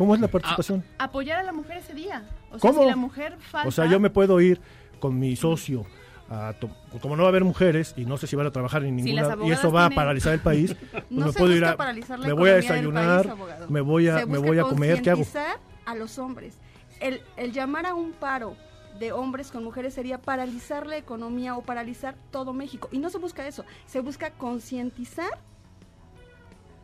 ¿Cómo 0.00 0.14
es 0.14 0.20
la 0.22 0.28
participación? 0.28 0.82
apoyar 0.98 1.38
a 1.40 1.42
la 1.42 1.52
mujer 1.52 1.76
ese 1.76 1.92
día. 1.92 2.24
O 2.50 2.58
sea, 2.58 2.70
¿Cómo? 2.70 2.82
si 2.84 2.88
la 2.88 2.96
mujer 2.96 3.36
falta 3.38 3.68
O 3.68 3.70
sea, 3.70 3.84
yo 3.84 4.00
me 4.00 4.08
puedo 4.08 4.40
ir 4.40 4.58
con 4.98 5.18
mi 5.18 5.36
socio 5.36 5.84
a 6.30 6.54
to- 6.58 6.70
como 7.02 7.16
no 7.16 7.24
va 7.24 7.28
a 7.28 7.30
haber 7.30 7.44
mujeres 7.44 7.92
y 7.98 8.06
no 8.06 8.16
sé 8.16 8.26
si 8.26 8.34
van 8.34 8.46
a 8.46 8.50
trabajar 8.50 8.82
en 8.84 8.96
ninguna 8.96 9.36
y 9.44 9.50
eso 9.50 9.70
va 9.70 9.84
a 9.84 9.90
paralizar 9.90 10.32
el 10.32 10.40
país, 10.40 10.74
pues 10.90 11.04
No 11.10 11.26
me 11.26 11.32
se 11.32 11.38
puedo 11.38 11.52
ir 11.52 11.60
busca 11.60 11.72
a 11.72 11.76
paralizar 11.76 12.18
la 12.18 12.26
me 12.28 12.32
voy 12.32 12.48
a 12.50 12.54
desayunar, 12.54 13.26
país, 13.36 13.68
me 13.70 13.80
voy 13.82 14.08
a 14.08 14.24
me 14.24 14.38
voy 14.38 14.58
a 14.58 14.62
comer, 14.62 15.02
¿qué 15.02 15.10
hago? 15.10 15.18
concientizar 15.22 15.58
a 15.84 15.94
los 15.94 16.18
hombres. 16.18 16.56
El, 17.00 17.20
el 17.36 17.52
llamar 17.52 17.84
a 17.84 17.92
un 17.94 18.12
paro 18.12 18.56
de 18.98 19.12
hombres 19.12 19.50
con 19.50 19.64
mujeres 19.64 19.92
sería 19.92 20.16
paralizar 20.18 20.86
la 20.86 20.96
economía 20.96 21.56
o 21.56 21.62
paralizar 21.62 22.14
todo 22.30 22.52
México. 22.54 22.88
Y 22.92 22.98
no 23.00 23.10
se 23.10 23.18
busca 23.18 23.46
eso, 23.46 23.64
se 23.86 24.00
busca 24.00 24.30
concientizar 24.30 25.30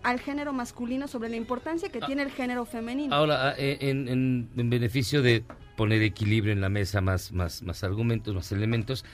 al 0.03 0.21
género 0.21 0.53
masculino 0.53 1.09
sobre 1.09 1.29
la 1.29 1.37
importancia 1.37 1.89
que 1.89 2.01
tiene 2.01 2.23
el 2.23 2.31
género 2.31 2.65
femenino. 2.65 3.15
Ahora, 3.15 3.49
ah, 3.51 3.55
en, 3.59 4.09
en- 4.09 4.49
en 4.57 4.71
beneficio 4.71 5.21
de 5.23 5.45
poner 5.77 6.03
equilibrio 6.03 6.53
en 6.53 6.61
la 6.61 6.69
mesa, 6.69 7.01
más, 7.01 7.33
más, 7.33 7.63
más 7.63 7.83
argumentos, 7.85 8.35
más 8.35 8.53
elementos, 8.53 9.05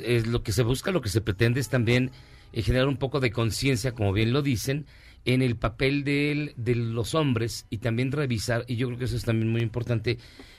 es 0.00 0.26
lo 0.26 0.42
que 0.42 0.52
se 0.52 0.62
busca, 0.62 0.90
lo 0.92 1.00
que 1.00 1.08
se 1.08 1.20
pretende 1.20 1.60
es 1.60 1.68
también 1.68 2.10
eh, 2.52 2.62
generar 2.62 2.86
un 2.88 2.96
poco 2.96 3.18
de 3.20 3.30
conciencia, 3.32 3.92
como 3.92 4.12
bien 4.12 4.32
lo 4.32 4.42
dicen, 4.42 4.86
en 5.24 5.42
el 5.42 5.56
papel 5.56 6.04
de, 6.04 6.30
el- 6.32 6.52
de 6.56 6.74
los 6.76 7.14
hombres 7.14 7.66
y 7.70 7.78
también 7.78 8.12
revisar, 8.12 8.64
y 8.68 8.76
yo 8.76 8.86
creo 8.86 8.98
que 8.98 9.06
eso 9.06 9.16
es 9.16 9.24
también 9.24 9.50
muy 9.50 9.60
importante, 9.62 10.18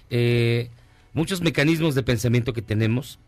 eh, 0.09 0.69
muchos 1.13 1.41
mecanismos 1.41 1.95
de 1.95 2.03
pensamiento 2.03 2.51
que 2.53 2.61
tenemos 2.61 3.19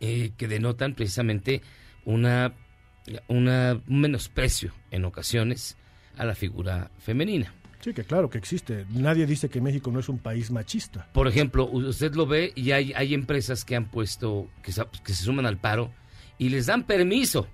eh, 0.00 0.30
que 0.36 0.46
denotan 0.48 0.94
precisamente 0.94 1.62
una 2.04 2.52
una, 3.28 3.80
un 3.88 4.00
menosprecio 4.00 4.72
en 4.90 5.04
ocasiones 5.04 5.76
a 6.16 6.24
la 6.24 6.34
figura 6.34 6.90
femenina. 6.98 7.52
Sí, 7.80 7.92
que 7.92 8.04
claro 8.04 8.30
que 8.30 8.38
existe. 8.38 8.86
Nadie 8.90 9.26
dice 9.26 9.50
que 9.50 9.60
México 9.60 9.90
no 9.90 10.00
es 10.00 10.08
un 10.08 10.18
país 10.18 10.50
machista. 10.50 11.06
Por 11.12 11.28
ejemplo, 11.28 11.66
usted 11.66 12.14
lo 12.14 12.26
ve 12.26 12.52
y 12.54 12.70
hay, 12.70 12.94
hay 12.94 13.12
empresas 13.12 13.64
que 13.64 13.76
han 13.76 13.90
puesto, 13.90 14.48
que 14.62 14.72
que 14.72 15.12
se 15.12 15.24
suman 15.24 15.44
al 15.44 15.58
paro 15.58 15.92
y 16.38 16.48
les 16.48 16.66
dan 16.66 16.84
permiso 16.84 17.46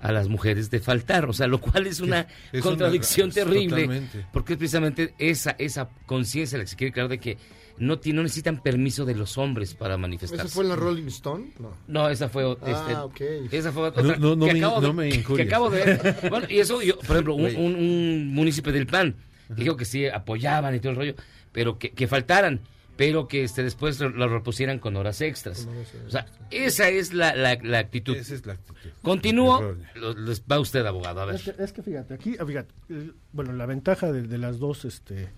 a 0.00 0.12
las 0.12 0.28
mujeres 0.28 0.70
de 0.70 0.80
faltar, 0.80 1.24
o 1.26 1.32
sea, 1.32 1.46
lo 1.46 1.60
cual 1.60 1.86
es 1.86 2.00
una 2.00 2.26
es 2.52 2.62
contradicción 2.62 3.26
una- 3.26 3.34
terrible, 3.34 3.82
totalmente. 3.82 4.26
porque 4.32 4.52
es 4.52 4.58
precisamente 4.58 5.14
esa 5.18 5.52
esa 5.58 5.88
conciencia 6.06 6.56
la 6.58 6.64
que 6.64 6.70
se 6.70 6.76
quiere 6.76 6.92
crear 6.92 7.08
de 7.08 7.18
que 7.18 7.36
no, 7.78 7.98
ti- 8.00 8.12
no 8.12 8.22
necesitan 8.24 8.60
permiso 8.60 9.04
de 9.04 9.14
los 9.14 9.38
hombres 9.38 9.74
para 9.74 9.96
manifestarse. 9.96 10.46
¿Esa 10.46 10.52
fue 10.54 10.64
en 10.64 10.70
la 10.70 10.76
Rolling 10.76 11.06
Stone? 11.06 11.50
No. 11.60 11.72
No, 11.86 12.08
esa 12.10 12.28
fue 12.28 12.44
Ah, 12.62 12.66
este, 12.66 12.96
ok. 12.96 13.52
esa 13.52 13.70
fue 13.72 13.82
otra 13.88 14.02
no, 14.02 14.34
no 14.34 14.46
que 14.46 14.52
me- 14.52 14.58
acabo 14.58 14.80
no 14.80 14.88
de- 14.88 14.92
me 14.94 15.22
que 15.22 15.42
acabo 15.42 15.70
de 15.70 15.84
ver. 15.84 16.16
Bueno, 16.30 16.46
y 16.50 16.58
eso 16.58 16.82
yo, 16.82 16.98
por 16.98 17.10
ejemplo, 17.16 17.34
un, 17.34 17.42
Güey. 17.42 17.54
un, 17.56 17.74
un 17.76 18.34
municipio 18.34 18.72
del 18.72 18.86
PAN 18.86 19.14
que 19.48 19.62
dijo 19.62 19.76
que 19.76 19.84
sí 19.84 20.06
apoyaban 20.06 20.74
y 20.74 20.80
todo 20.80 20.90
el 20.90 20.96
rollo, 20.96 21.14
pero 21.52 21.78
que, 21.78 21.90
que 21.90 22.06
faltaran, 22.08 22.60
pero 22.98 23.28
que 23.28 23.44
este 23.44 23.62
después 23.62 23.98
lo, 24.00 24.10
lo 24.10 24.28
repusieran 24.28 24.80
con 24.80 24.96
horas 24.96 25.20
extras. 25.22 25.66
O 26.06 26.10
sea, 26.10 26.26
esa 26.50 26.88
es 26.88 27.14
la, 27.14 27.34
la, 27.34 27.56
la 27.62 27.78
actitud. 27.78 28.14
Esa 28.16 28.34
es 28.34 28.44
la 28.44 28.54
actitud. 28.54 28.90
Continúo, 29.02 29.76
lo- 29.94 30.14
les 30.14 30.42
va 30.42 30.58
usted 30.58 30.84
abogado, 30.84 31.20
a 31.22 31.24
ver. 31.26 31.36
Es 31.36 31.42
que, 31.44 31.62
es 31.62 31.72
que 31.72 31.82
fíjate, 31.82 32.14
aquí, 32.14 32.34
ah, 32.40 32.44
fíjate, 32.44 32.74
eh, 32.90 33.12
bueno, 33.32 33.52
la 33.52 33.66
ventaja 33.66 34.10
de, 34.12 34.22
de 34.22 34.36
las 34.38 34.58
dos, 34.58 34.84
este, 34.84 35.28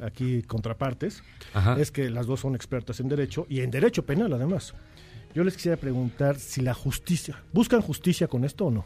aquí 0.00 0.42
contrapartes, 0.42 1.22
Ajá. 1.54 1.76
es 1.80 1.92
que 1.92 2.10
las 2.10 2.26
dos 2.26 2.40
son 2.40 2.56
expertas 2.56 2.98
en 2.98 3.08
derecho 3.08 3.46
y 3.48 3.60
en 3.60 3.70
derecho 3.70 4.04
penal 4.04 4.32
además. 4.32 4.74
Yo 5.32 5.44
les 5.44 5.54
quisiera 5.54 5.76
preguntar 5.76 6.40
si 6.40 6.60
la 6.60 6.74
justicia, 6.74 7.40
¿buscan 7.52 7.82
justicia 7.82 8.26
con 8.26 8.44
esto 8.44 8.66
o 8.66 8.70
no? 8.72 8.84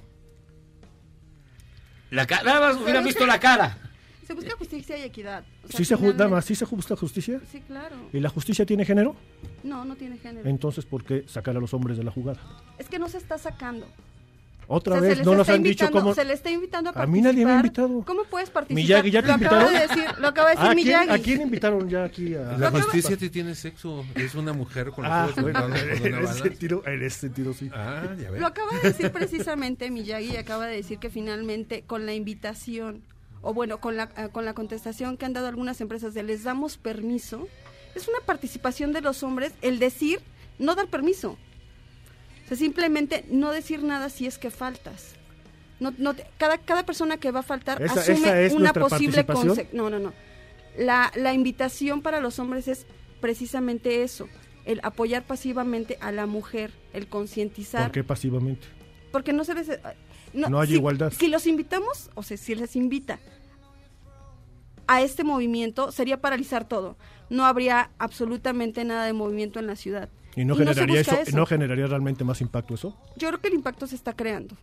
La 2.11 2.27
ca- 2.27 2.43
nada 2.43 2.61
más 2.61 2.77
hubieran 2.83 3.05
visto 3.05 3.25
la 3.25 3.41
cara. 3.41 3.79
Se 4.31 4.35
busca 4.35 4.57
justicia 4.57 4.97
y 4.97 5.03
equidad. 5.03 5.45
O 5.65 5.69
sea, 5.69 5.79
¿Sí 5.79 5.85
se, 5.85 5.97
ju- 5.97 6.29
más, 6.29 6.45
¿sí 6.45 6.55
se 6.55 6.65
busca 6.65 6.95
justicia? 6.95 7.41
Sí, 7.51 7.61
claro. 7.67 7.97
¿Y 8.13 8.21
la 8.21 8.29
justicia 8.29 8.65
tiene 8.65 8.85
género? 8.85 9.17
No, 9.65 9.85
no 9.85 9.97
tiene 9.97 10.19
género. 10.19 10.49
Entonces, 10.49 10.85
¿por 10.87 11.03
qué 11.05 11.25
sacar 11.27 11.57
a 11.57 11.61
los 11.61 11.75
hombres 11.75 11.97
de 11.99 12.05
la 12.05 12.13
jugada? 12.13 12.41
Es 12.79 12.89
que 12.89 12.99
no 13.01 13.09
se 13.09 13.19
está 13.19 13.39
sacando. 13.39 13.87
Otra 14.73 14.95
O 14.95 14.97
sea, 14.99 15.03
se 15.03 15.09
vez, 15.09 15.19
les 15.19 15.27
no 15.27 15.33
nos 15.33 15.41
está 15.41 15.55
han 15.55 15.63
dicho 15.65 15.85
invitando- 15.87 16.01
cómo... 16.01 16.15
Se 16.15 16.25
le 16.25 16.33
está 16.35 16.49
invitando 16.49 16.91
a 16.95 17.03
A 17.03 17.07
mí 17.09 17.21
nadie 17.21 17.45
me 17.45 17.51
ha 17.51 17.57
participar. 17.57 17.87
invitado. 17.91 18.05
¿Cómo 18.07 18.23
puedes 18.31 18.51
participar? 18.51 18.85
Miyagi, 18.85 19.11
¿ya 19.11 19.21
te 19.21 19.27
lo 19.27 19.35
acaba 19.35 19.63
invitaron? 19.65 19.75
de 19.75 19.95
decir, 19.97 20.21
lo 20.21 20.29
acaba 20.29 20.49
de 20.51 20.55
decir 20.55 20.69
¿A 20.71 20.75
quién, 20.75 20.85
Miyagi. 20.87 21.11
¿A 21.11 21.19
quién 21.25 21.41
invitaron 21.41 21.89
ya 21.89 22.05
aquí? 22.05 22.35
A... 22.37 22.57
La 22.57 22.71
justicia 22.71 23.17
te 23.17 23.29
tiene 23.31 23.57
sexo. 23.57 24.05
Es 24.15 24.37
una 24.37 24.53
mujer 24.53 24.91
con 24.93 25.05
Ah, 25.07 25.27
los 25.27 25.43
bueno, 25.43 25.75
en 25.75 26.15
ese 26.25 26.35
sentido, 26.35 26.83
en 26.87 27.03
ese 27.03 27.19
sentido 27.19 27.53
sí. 27.53 27.69
Ah, 27.75 28.15
ya 28.17 28.31
ves. 28.31 28.41
Lo 28.41 28.47
acaba 28.47 28.71
de 28.81 28.91
decir 28.91 29.11
precisamente 29.11 29.91
Miyagi 29.91 30.35
y 30.35 30.37
acaba 30.37 30.67
de 30.67 30.77
decir 30.77 30.99
que 31.01 31.11
finalmente 31.11 31.83
con 31.85 32.07
la 32.07 32.15
invitación 32.15 33.03
o 33.43 33.55
bueno, 33.55 33.81
con 33.81 33.97
la, 33.97 34.11
eh, 34.17 34.29
con 34.33 34.45
la 34.45 34.55
contestación 34.55 35.17
que 35.17 35.25
han 35.27 35.33
dado 35.33 35.47
algunas 35.49 35.81
empresas 35.81 36.15
de 36.15 36.23
les 36.23 36.43
damos 36.45 36.77
permiso, 36.77 37.49
es 37.95 38.07
una 38.09 38.19
participación 38.27 38.93
de 38.93 39.01
los 39.01 39.23
hombres 39.23 39.53
el 39.63 39.79
decir 39.79 40.21
no 40.59 40.75
dar 40.75 40.89
permiso. 40.89 41.39
O 42.45 42.49
sea, 42.49 42.57
simplemente 42.57 43.25
no 43.31 43.51
decir 43.53 43.83
nada 43.83 44.09
si 44.11 44.27
es 44.27 44.39
que 44.39 44.51
faltas. 44.51 45.15
No, 45.79 45.95
no 45.97 46.15
te- 46.15 46.27
cada, 46.37 46.59
cada 46.59 46.85
persona 46.85 47.17
que 47.17 47.31
va 47.31 47.41
a 47.41 47.45
faltar 47.45 47.81
Esa- 47.83 48.01
asume 48.01 48.19
esa 48.19 48.41
es 48.43 48.53
una 48.53 48.73
posible 48.75 49.25
participación. 49.25 49.67
conse- 49.69 49.73
No, 49.73 49.89
no, 49.89 49.99
no. 49.99 50.13
La, 50.77 51.11
la 51.17 51.33
invitación 51.33 52.03
para 52.03 52.21
los 52.21 52.39
hombres 52.39 52.69
es 52.69 52.87
precisamente 53.21 54.03
eso, 54.03 54.29
el 54.67 54.81
apoyar 54.83 55.23
pasivamente 55.25 55.97
a 56.01 56.13
la 56.13 56.27
mujer, 56.27 56.73
el 56.93 57.09
concientizar 57.09 57.85
¿Por 57.85 57.93
qué 57.93 58.05
pasivamente? 58.05 58.67
porque 59.13 59.33
no 59.33 59.45
se 59.45 59.55
les 59.55 59.69
No 60.33 60.61
hay 60.61 60.69
si, 60.69 60.75
igualdad. 60.75 61.13
Si 61.17 61.29
los 61.29 61.47
invitamos, 61.47 62.11
o 62.15 62.23
sea, 62.23 62.37
si 62.37 62.55
les 62.55 62.77
invita 62.77 63.19
a 64.87 65.03
este 65.03 65.25
movimiento, 65.25 65.93
sería 65.93 66.21
paralizar 66.21 66.67
todo. 66.67 66.97
No 67.29 67.45
habría 67.45 67.91
absolutamente 67.99 68.85
nada 68.85 69.05
de 69.05 69.13
movimiento 69.13 69.59
en 69.61 69.67
la 69.67 69.77
ciudad. 69.77 70.09
¿Y 70.37 70.45
no 70.45 70.55
se 70.55 70.65
generaría 70.65 71.01
eso, 71.01 71.17
no 71.37 71.47
generaría 71.47 71.87
realmente 71.87 72.25
más 72.25 72.41
impacto 72.41 72.75
eso? 72.75 72.97
Yo 73.17 73.29
creo 73.29 73.41
que 73.41 73.49
el 73.49 73.55
impacto 73.55 73.87
se 73.87 73.95
está 73.95 74.13
creando. 74.15 74.57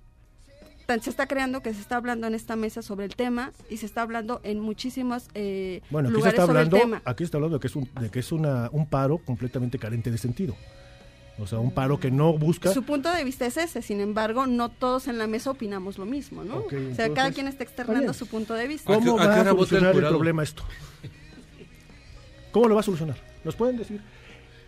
Tan 0.86 1.02
se 1.02 1.10
está 1.10 1.28
creando 1.28 1.62
que 1.62 1.74
se 1.74 1.82
está 1.82 1.98
hablando 1.98 2.28
en 2.28 2.34
esta 2.34 2.56
mesa 2.56 2.82
sobre 2.82 3.06
el 3.06 3.16
tema 3.16 3.52
y 3.70 3.76
se 3.78 3.86
está 3.86 4.02
hablando 4.04 4.40
en 4.44 4.62
muchísimos 4.62 5.28
eh, 5.34 5.82
Bueno, 5.90 6.08
aquí 6.08 6.14
se 6.14 6.18
lugares 6.18 6.34
está 6.34 6.46
sobre 6.46 6.60
hablando, 6.60 6.78
el 6.78 6.82
tema. 6.84 7.02
aquí 7.04 7.18
se 7.20 7.24
está 7.26 7.38
hablando 7.38 7.58
de 7.58 7.60
que 7.62 7.68
es 7.68 7.76
un, 7.76 7.90
de 8.00 8.10
que 8.10 8.20
es 8.20 8.32
una, 8.32 8.70
un 8.72 8.88
paro 8.88 9.18
completamente 9.18 9.78
carente 9.78 10.12
de 10.12 10.18
sentido. 10.18 10.56
O 11.40 11.46
sea, 11.46 11.60
un 11.60 11.72
paro 11.72 12.00
que 12.00 12.10
no 12.10 12.34
busca 12.34 12.74
Su 12.74 12.84
punto 12.84 13.14
de 13.14 13.24
vista 13.24 13.46
es 13.46 13.58
ese, 13.58 13.82
sin 13.82 14.02
embargo, 14.02 14.48
no 14.48 14.70
todos 14.70 15.08
en 15.08 15.20
la 15.20 15.28
mesa 15.28 15.52
opinamos 15.52 15.98
lo 16.00 16.06
mismo, 16.06 16.44
¿no? 16.44 16.58
O 16.58 16.70
sea, 16.70 16.80
entonces, 16.80 17.12
cada 17.14 17.32
quien 17.32 17.48
está 17.48 17.64
externando 17.64 18.02
bien. 18.02 18.14
su 18.14 18.26
punto 18.28 18.56
de 18.56 18.68
vista. 18.68 18.92
¿Cómo 18.92 19.20
¿A 19.20 19.22
qué 19.22 19.28
va 19.28 19.42
a 19.42 19.46
solucionar 19.46 19.96
el, 19.96 20.08
problema 20.08 20.42
esto? 20.42 20.64
¿Cómo 22.52 22.68
lo 22.68 22.76
va 22.76 22.82
a 22.82 22.84
solucionar? 22.84 23.18
¿Nos 23.44 23.56
pueden 23.56 23.78
decir 23.78 24.02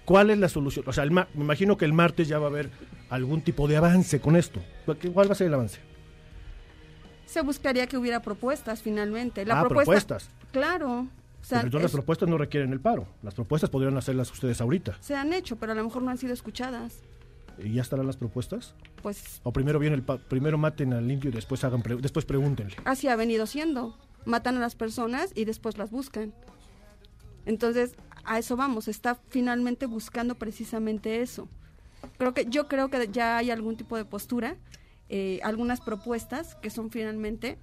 cuál 0.06 0.30
es 0.30 0.38
la 0.38 0.48
solución? 0.48 0.86
O 0.88 0.94
sea, 0.94 1.04
el 1.04 1.12
ma- 1.12 1.28
me 1.34 1.44
imagino 1.44 1.76
que 1.76 1.86
el 1.86 1.94
martes 1.94 2.28
ya 2.28 2.38
va 2.38 2.46
a 2.46 2.50
haber 2.50 2.70
algún 3.10 3.42
tipo 3.42 3.68
de 3.68 3.78
avance 3.78 4.20
con 4.22 4.36
esto. 4.36 4.62
¿Cuál 4.86 4.98
cuál 5.12 5.28
va 5.28 5.32
a 5.32 5.36
ser 5.36 5.48
el 5.48 5.56
avance? 5.56 5.80
Se 7.26 7.42
buscaría 7.42 7.88
que 7.88 7.98
hubiera 7.98 8.22
propuestas 8.22 8.82
finalmente. 8.84 9.44
La 9.46 9.60
ah, 9.60 9.68
propuesta, 9.68 9.92
propuestas. 9.92 10.30
Claro. 10.52 11.08
Pero 11.58 11.68
entonces 11.68 11.82
las 11.84 11.92
es- 11.92 11.96
propuestas 11.96 12.30
no 12.30 12.38
requieren 12.38 12.72
el 12.74 12.80
paro. 12.80 13.08
Las 13.24 13.34
propuestas 13.36 13.70
podrían 13.70 13.98
hacerlas 13.98 14.32
ustedes 14.32 14.60
ahorita. 14.62 14.98
se 15.02 15.16
han 15.16 15.34
hecho, 15.34 15.56
pero 15.58 15.72
a 15.72 15.76
lo 15.76 15.84
mejor 15.84 16.02
no 16.04 16.12
han 16.12 16.18
sido 16.18 16.34
escuchadas. 16.34 17.02
¿Y 17.62 17.74
ya 17.74 17.82
estarán 17.82 18.08
las 18.08 18.16
propuestas? 18.16 18.74
Pues 19.02 19.42
O 19.44 19.52
primero 19.52 19.80
viene 19.80 19.96
el 19.96 20.04
pa- 20.04 20.18
primero 20.18 20.58
maten 20.58 20.94
al 20.94 21.12
indio 21.12 21.30
y 21.30 21.34
después 21.34 21.64
hagan 21.66 21.82
pre- 21.82 21.98
después 21.98 22.24
pregúntenle. 22.26 22.76
así 22.86 23.08
ha 23.10 23.16
venido 23.18 23.46
siendo. 23.48 23.98
Matan 24.26 24.58
a 24.58 24.60
las 24.60 24.76
personas 24.76 25.32
y 25.36 25.46
después 25.46 25.78
las 25.78 25.92
buscan. 25.92 26.34
Entonces, 27.46 27.96
a 28.26 28.38
eso 28.40 28.56
vamos. 28.56 28.88
Está 28.88 29.16
finalmente 29.30 29.86
buscando 29.88 30.36
precisamente 30.36 31.22
eso. 31.22 31.48
Creo 32.18 32.34
que 32.34 32.46
yo 32.46 32.68
creo 32.68 32.90
que 32.90 33.10
ya 33.12 33.38
hay 33.38 33.52
algún 33.52 33.76
tipo 33.76 33.98
de 33.98 34.06
postura, 34.06 34.56
eh, 35.10 35.40
algunas 35.44 35.82
propuestas 35.82 36.56
que 36.56 36.70
son 36.70 36.92
finalmente 36.92 37.58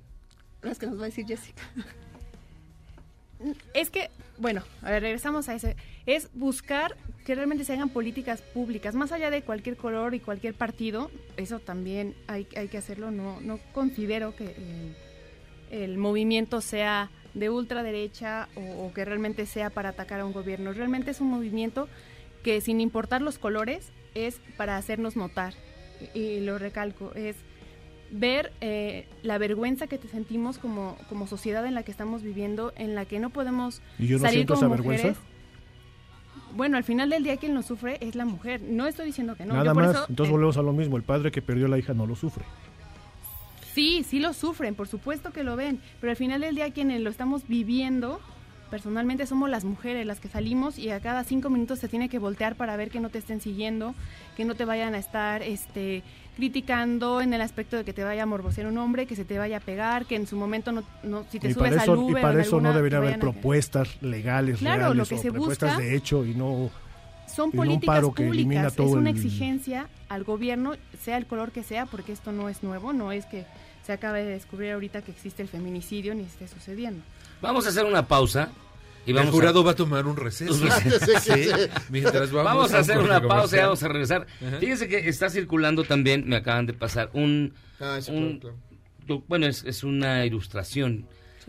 las 0.62 0.78
que 0.78 0.86
nos 0.86 0.98
va 0.98 1.02
a 1.02 1.06
decir 1.06 1.26
Jessica. 1.26 1.62
Es 3.74 3.90
que, 3.90 4.10
bueno, 4.38 4.62
a 4.82 4.90
ver, 4.90 5.02
regresamos 5.02 5.48
a 5.48 5.54
ese. 5.54 5.76
Es 6.06 6.28
buscar 6.32 6.96
que 7.24 7.34
realmente 7.34 7.64
se 7.64 7.72
hagan 7.72 7.88
políticas 7.88 8.40
públicas, 8.40 8.94
más 8.94 9.12
allá 9.12 9.30
de 9.30 9.42
cualquier 9.42 9.76
color 9.76 10.14
y 10.14 10.20
cualquier 10.20 10.54
partido. 10.54 11.10
Eso 11.36 11.58
también 11.58 12.14
hay, 12.26 12.46
hay 12.56 12.68
que 12.68 12.78
hacerlo. 12.78 13.10
No, 13.10 13.40
no 13.40 13.58
considero 13.72 14.34
que 14.34 14.44
eh, 14.46 14.94
el 15.70 15.98
movimiento 15.98 16.60
sea 16.60 17.10
de 17.34 17.50
ultraderecha 17.50 18.48
o, 18.54 18.86
o 18.86 18.92
que 18.94 19.04
realmente 19.04 19.44
sea 19.44 19.68
para 19.70 19.90
atacar 19.90 20.20
a 20.20 20.24
un 20.24 20.32
gobierno. 20.32 20.72
Realmente 20.72 21.10
es 21.10 21.20
un 21.20 21.28
movimiento 21.28 21.88
que, 22.42 22.60
sin 22.60 22.80
importar 22.80 23.20
los 23.20 23.38
colores, 23.38 23.90
es 24.14 24.40
para 24.56 24.76
hacernos 24.76 25.16
notar. 25.16 25.52
Y, 26.14 26.20
y 26.20 26.40
lo 26.40 26.58
recalco, 26.58 27.12
es 27.14 27.36
ver 28.10 28.52
eh, 28.60 29.06
la 29.22 29.38
vergüenza 29.38 29.86
que 29.86 29.98
te 29.98 30.08
sentimos 30.08 30.58
como, 30.58 30.96
como 31.08 31.26
sociedad 31.26 31.64
en 31.66 31.74
la 31.74 31.82
que 31.82 31.90
estamos 31.90 32.22
viviendo, 32.22 32.72
en 32.76 32.94
la 32.94 33.04
que 33.04 33.18
no 33.18 33.30
podemos 33.30 33.80
¿Y 33.98 34.06
yo 34.06 34.16
no 34.18 34.22
salir 34.22 34.38
siento 34.38 34.54
como 34.54 34.66
esa 34.66 34.74
vergüenza? 34.74 35.08
mujeres. 35.08 35.22
Bueno, 36.54 36.76
al 36.78 36.84
final 36.84 37.10
del 37.10 37.22
día 37.22 37.36
quien 37.36 37.54
lo 37.54 37.62
sufre 37.62 37.98
es 38.00 38.14
la 38.14 38.24
mujer. 38.24 38.62
No 38.62 38.86
estoy 38.86 39.06
diciendo 39.06 39.36
que 39.36 39.44
no. 39.44 39.54
Nada 39.54 39.66
Yo 39.66 39.74
por 39.74 39.82
más. 39.82 39.94
eso, 39.94 40.06
Entonces 40.08 40.30
eh, 40.30 40.32
volvemos 40.32 40.56
a 40.56 40.62
lo 40.62 40.72
mismo. 40.72 40.96
El 40.96 41.02
padre 41.02 41.30
que 41.30 41.42
perdió 41.42 41.66
a 41.66 41.68
la 41.68 41.78
hija 41.78 41.92
no 41.92 42.06
lo 42.06 42.16
sufre. 42.16 42.44
Sí, 43.74 44.04
sí 44.08 44.20
lo 44.20 44.32
sufren, 44.32 44.74
por 44.74 44.88
supuesto 44.88 45.32
que 45.32 45.44
lo 45.44 45.54
ven, 45.54 45.80
pero 46.00 46.10
al 46.10 46.16
final 46.16 46.40
del 46.40 46.54
día 46.54 46.70
quienes 46.72 47.02
lo 47.02 47.10
estamos 47.10 47.46
viviendo, 47.46 48.20
personalmente 48.70 49.26
somos 49.26 49.50
las 49.50 49.64
mujeres 49.64 50.06
las 50.06 50.18
que 50.18 50.28
salimos 50.28 50.78
y 50.78 50.88
a 50.88 51.00
cada 51.00 51.24
cinco 51.24 51.50
minutos 51.50 51.78
se 51.78 51.88
tiene 51.88 52.08
que 52.08 52.18
voltear 52.18 52.56
para 52.56 52.74
ver 52.78 52.88
que 52.90 53.00
no 53.00 53.10
te 53.10 53.18
estén 53.18 53.42
siguiendo, 53.42 53.94
que 54.34 54.46
no 54.46 54.54
te 54.54 54.64
vayan 54.64 54.94
a 54.94 54.98
estar 54.98 55.42
este, 55.42 56.02
criticando 56.36 57.20
en 57.22 57.32
el 57.34 57.40
aspecto 57.40 57.76
de 57.76 57.84
que 57.84 57.92
te 57.92 58.04
vaya 58.04 58.22
a 58.22 58.26
morbosear 58.26 58.66
un 58.66 58.76
hombre, 58.78 59.06
que 59.06 59.16
se 59.16 59.24
te 59.24 59.38
vaya 59.38 59.56
a 59.56 59.60
pegar, 59.60 60.04
que 60.06 60.16
en 60.16 60.26
su 60.26 60.36
momento 60.36 60.70
no, 60.70 60.84
no 61.02 61.24
si 61.30 61.40
te 61.40 61.48
y 61.48 61.54
subes 61.54 61.76
al 61.78 61.88
y 61.88 61.92
Uber 61.92 62.18
o 62.18 62.20
para 62.22 62.40
eso 62.42 62.60
no 62.60 62.72
debería 62.74 62.98
haber 62.98 63.18
propuestas 63.18 63.88
legales, 64.02 64.58
Claro, 64.58 64.78
reales 64.78 64.96
lo 64.98 65.06
que 65.06 65.14
o 65.14 65.18
se 65.18 65.32
propuestas 65.32 65.70
busca- 65.72 65.82
de 65.82 65.96
hecho 65.96 66.24
y 66.26 66.34
no 66.34 66.70
Son 67.26 67.50
y 67.52 67.56
no 67.56 67.62
un 67.62 67.66
políticas 67.68 67.86
paro 67.96 68.12
que 68.12 68.28
elimina 68.28 68.60
públicas, 68.68 68.76
todo 68.76 68.86
es 68.88 68.92
una 68.92 69.10
el- 69.10 69.16
exigencia 69.16 69.88
al 70.08 70.24
gobierno, 70.24 70.74
sea 71.02 71.16
el 71.16 71.26
color 71.26 71.50
que 71.52 71.62
sea, 71.62 71.86
porque 71.86 72.12
esto 72.12 72.32
no 72.32 72.48
es 72.48 72.62
nuevo, 72.62 72.92
no 72.92 73.12
es 73.12 73.24
que 73.26 73.44
se 73.84 73.92
acabe 73.92 74.22
de 74.24 74.30
descubrir 74.32 74.72
ahorita 74.72 75.00
que 75.02 75.12
existe 75.12 75.42
el 75.42 75.48
feminicidio 75.48 76.14
ni 76.14 76.24
esté 76.24 76.46
sucediendo. 76.48 77.02
Vamos 77.40 77.66
a 77.66 77.70
hacer 77.70 77.84
una 77.84 78.06
pausa. 78.06 78.50
Y 79.06 79.12
vamos 79.12 79.28
el 79.28 79.32
jurado 79.34 79.60
a... 79.60 79.64
va 79.64 79.70
a 79.70 79.76
tomar 79.76 80.06
un 80.06 80.16
receso. 80.16 80.52
Un 80.62 80.62
receso. 80.62 81.20
Sí, 81.20 81.48
mientras 81.90 82.30
vamos, 82.32 82.44
Vamos 82.44 82.72
a 82.74 82.78
hacer 82.80 82.98
un 82.98 83.04
una 83.06 83.20
pausa 83.22 83.56
y 83.56 83.60
vamos 83.60 83.82
a 83.82 83.88
regresar. 83.88 84.26
Ajá. 84.46 84.58
Fíjense 84.58 84.88
que 84.88 85.08
está 85.08 85.30
circulando 85.30 85.84
también, 85.84 86.28
me 86.28 86.36
acaban 86.36 86.66
de 86.66 86.72
pasar, 86.74 87.10
un... 87.12 87.54
Ah, 87.80 87.98
sí, 88.00 88.10
un- 88.12 88.38
claro, 88.40 88.56
Bueno, 89.28 89.46
es, 89.46 89.64
es 89.64 89.84
una 89.84 90.24
ilustración 90.26 91.06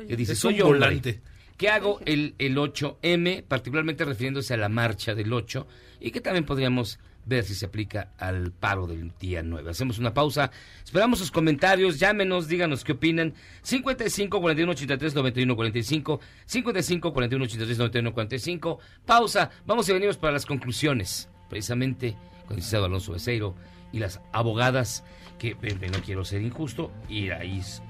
que 0.08 0.16
dice, 0.16 0.34
Es 0.34 0.40
soy 0.40 0.62
hombre. 0.62 0.80
volante. 0.80 1.22
¿Qué 1.58 1.70
hago 1.70 2.00
el, 2.06 2.36
el 2.38 2.56
8M, 2.56 3.44
particularmente 3.44 4.06
refiriéndose 4.06 4.54
a 4.54 4.58
la 4.58 4.70
marcha 4.70 5.16
del 5.16 5.34
8? 5.34 5.66
Y 6.00 6.12
que 6.12 6.22
también 6.22 6.46
podríamos 6.46 7.00
ver 7.28 7.44
si 7.44 7.54
se 7.56 7.66
aplica 7.66 8.14
al 8.18 8.52
paro 8.52 8.88
del 8.88 9.12
día 9.20 9.44
9. 9.44 9.70
Hacemos 9.70 10.00
una 10.00 10.14
pausa. 10.14 10.50
Esperamos 10.84 11.20
sus 11.20 11.32
comentarios. 11.32 12.00
Llámenos, 12.00 12.48
díganos 12.48 12.84
qué 12.84 12.94
opinan. 12.94 13.34
55 13.62 14.40
41 14.40 14.72
83 14.72 15.16
91 15.16 15.56
45. 15.56 16.20
55 16.46 17.14
41 17.14 17.46
83 17.46 17.78
91 17.78 18.14
45. 18.14 18.80
Pausa. 19.06 19.52
Vamos 19.66 19.90
y 19.90 19.94
venimos 19.94 20.18
para 20.18 20.34
las 20.34 20.46
conclusiones. 20.46 21.30
Precisamente 21.50 22.16
con 22.48 22.58
el 22.58 22.76
Alonso 22.76 23.14
Becerro 23.14 23.56
y 23.92 24.00
las 24.00 24.22
abogadas 24.32 25.04
que, 25.38 25.56
no 25.56 26.00
quiero 26.04 26.26
ser 26.26 26.42
injusto, 26.42 26.92
Iraís 27.10 27.82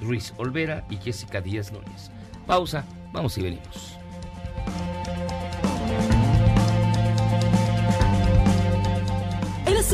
Ruiz 0.00 0.34
Olvera 0.36 0.86
y 0.90 0.96
Jessica 0.96 1.40
Díaz 1.40 1.72
Núñez. 1.72 2.10
Pausa. 2.46 2.84
Vamos 3.12 3.38
y 3.38 3.42
venimos. 3.42 3.96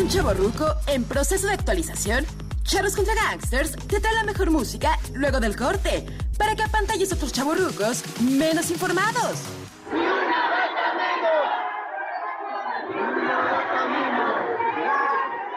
Un 0.01 0.09
chavo 0.09 0.33
ruco 0.33 0.65
en 0.87 1.05
proceso 1.05 1.47
de 1.47 1.53
actualización? 1.53 2.25
Charros 2.63 2.97
contra 2.97 3.15
Gangsters 3.15 3.73
te 3.87 4.01
trae 4.01 4.15
la 4.15 4.25
mejor 4.25 4.51
música 4.51 4.99
luego 5.13 5.41
del 5.41 5.57
corte 5.57 6.07
para 6.39 6.57
que 6.57 6.63
apantalles 6.63 7.13
a 7.13 7.17
otros 7.17 7.33
chavorrucos 7.33 8.03
menos 8.21 8.71
informados. 8.71 9.43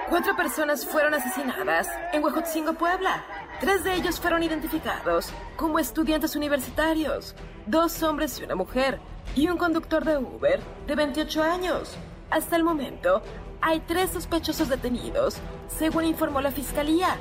Cuatro 0.10 0.36
personas 0.36 0.86
fueron 0.86 1.14
asesinadas 1.14 1.88
en 2.12 2.24
Huejotzingo, 2.24 2.74
Puebla. 2.74 3.24
Tres 3.62 3.84
de 3.86 3.96
ellos 3.96 4.20
fueron 4.20 4.44
identificados 4.44 5.30
como 5.56 5.80
estudiantes 5.80 6.36
universitarios. 6.36 7.34
Dos 7.66 8.04
hombres 8.04 8.38
y 8.40 8.44
una 8.44 8.56
mujer. 8.56 9.00
Y 9.36 9.48
un 9.48 9.58
conductor 9.58 10.04
de 10.04 10.18
Uber 10.18 10.60
de 10.86 10.96
28 10.96 11.44
años. 11.44 11.98
Hasta 12.30 12.56
el 12.56 12.64
momento, 12.64 13.22
hay 13.64 13.80
tres 13.80 14.10
sospechosos 14.12 14.68
detenidos, 14.68 15.38
según 15.70 16.04
informó 16.04 16.42
la 16.42 16.52
fiscalía. 16.52 17.18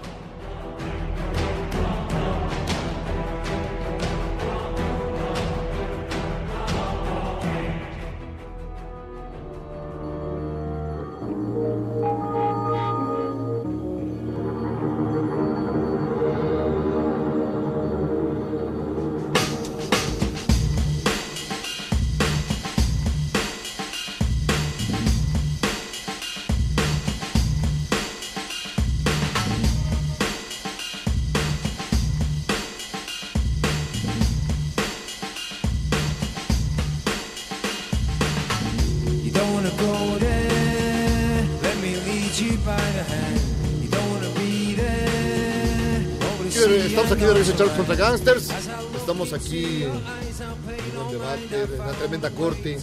Aquí 47.22 47.26
de 47.26 47.32
regreso 47.34 47.56
Charles 47.56 47.76
contra 47.76 47.94
Gangsters. 47.94 48.50
Estamos 48.96 49.32
aquí 49.32 49.84
en 49.84 49.90
el 49.90 51.12
debate, 51.12 51.62
en 51.74 51.78
la 51.78 51.92
tremenda 51.92 52.30
corte. 52.30 52.78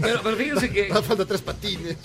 Pero, 0.00 0.20
pero 0.22 0.36
fíjense 0.36 0.70
que 0.70 0.94
Falta 1.02 1.24
tres 1.26 1.42
patines. 1.42 1.96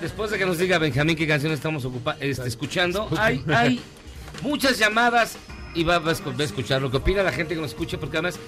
después 0.00 0.30
de 0.30 0.38
que 0.38 0.46
nos 0.46 0.58
diga 0.58 0.78
Benjamín 0.78 1.16
qué 1.16 1.26
canción 1.26 1.52
estamos 1.52 1.84
ocupa- 1.84 2.16
este, 2.20 2.46
escuchando, 2.48 3.08
hay, 3.18 3.44
hay 3.48 3.80
muchas 4.42 4.78
llamadas 4.78 5.36
y 5.74 5.84
va, 5.84 5.98
va 5.98 6.10
a 6.12 6.42
escuchar 6.44 6.80
lo 6.82 6.90
que 6.90 6.96
opina 6.98 7.22
la 7.22 7.32
gente 7.32 7.54
que 7.54 7.60
nos 7.60 7.70
escuche, 7.70 7.98
porque 7.98 8.16
además 8.18 8.38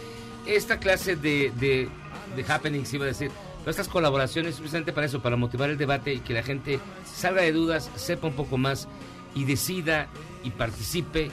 esta 0.46 0.78
clase 0.78 1.16
de, 1.16 1.52
de, 1.60 1.88
de 2.36 2.52
happenings, 2.52 2.92
iba 2.94 3.04
a 3.04 3.08
decir, 3.08 3.30
estas 3.66 3.88
colaboraciones 3.88 4.54
es 4.54 4.58
precisamente 4.60 4.92
para 4.94 5.06
eso, 5.06 5.20
para 5.20 5.36
motivar 5.36 5.68
el 5.68 5.76
debate 5.76 6.14
y 6.14 6.20
que 6.20 6.32
la 6.32 6.42
gente 6.42 6.80
salga 7.14 7.42
de 7.42 7.52
dudas, 7.52 7.90
sepa 7.96 8.26
un 8.28 8.32
poco 8.34 8.56
más 8.56 8.88
y 9.34 9.44
decida 9.44 10.08
y 10.42 10.50
participe. 10.50 11.30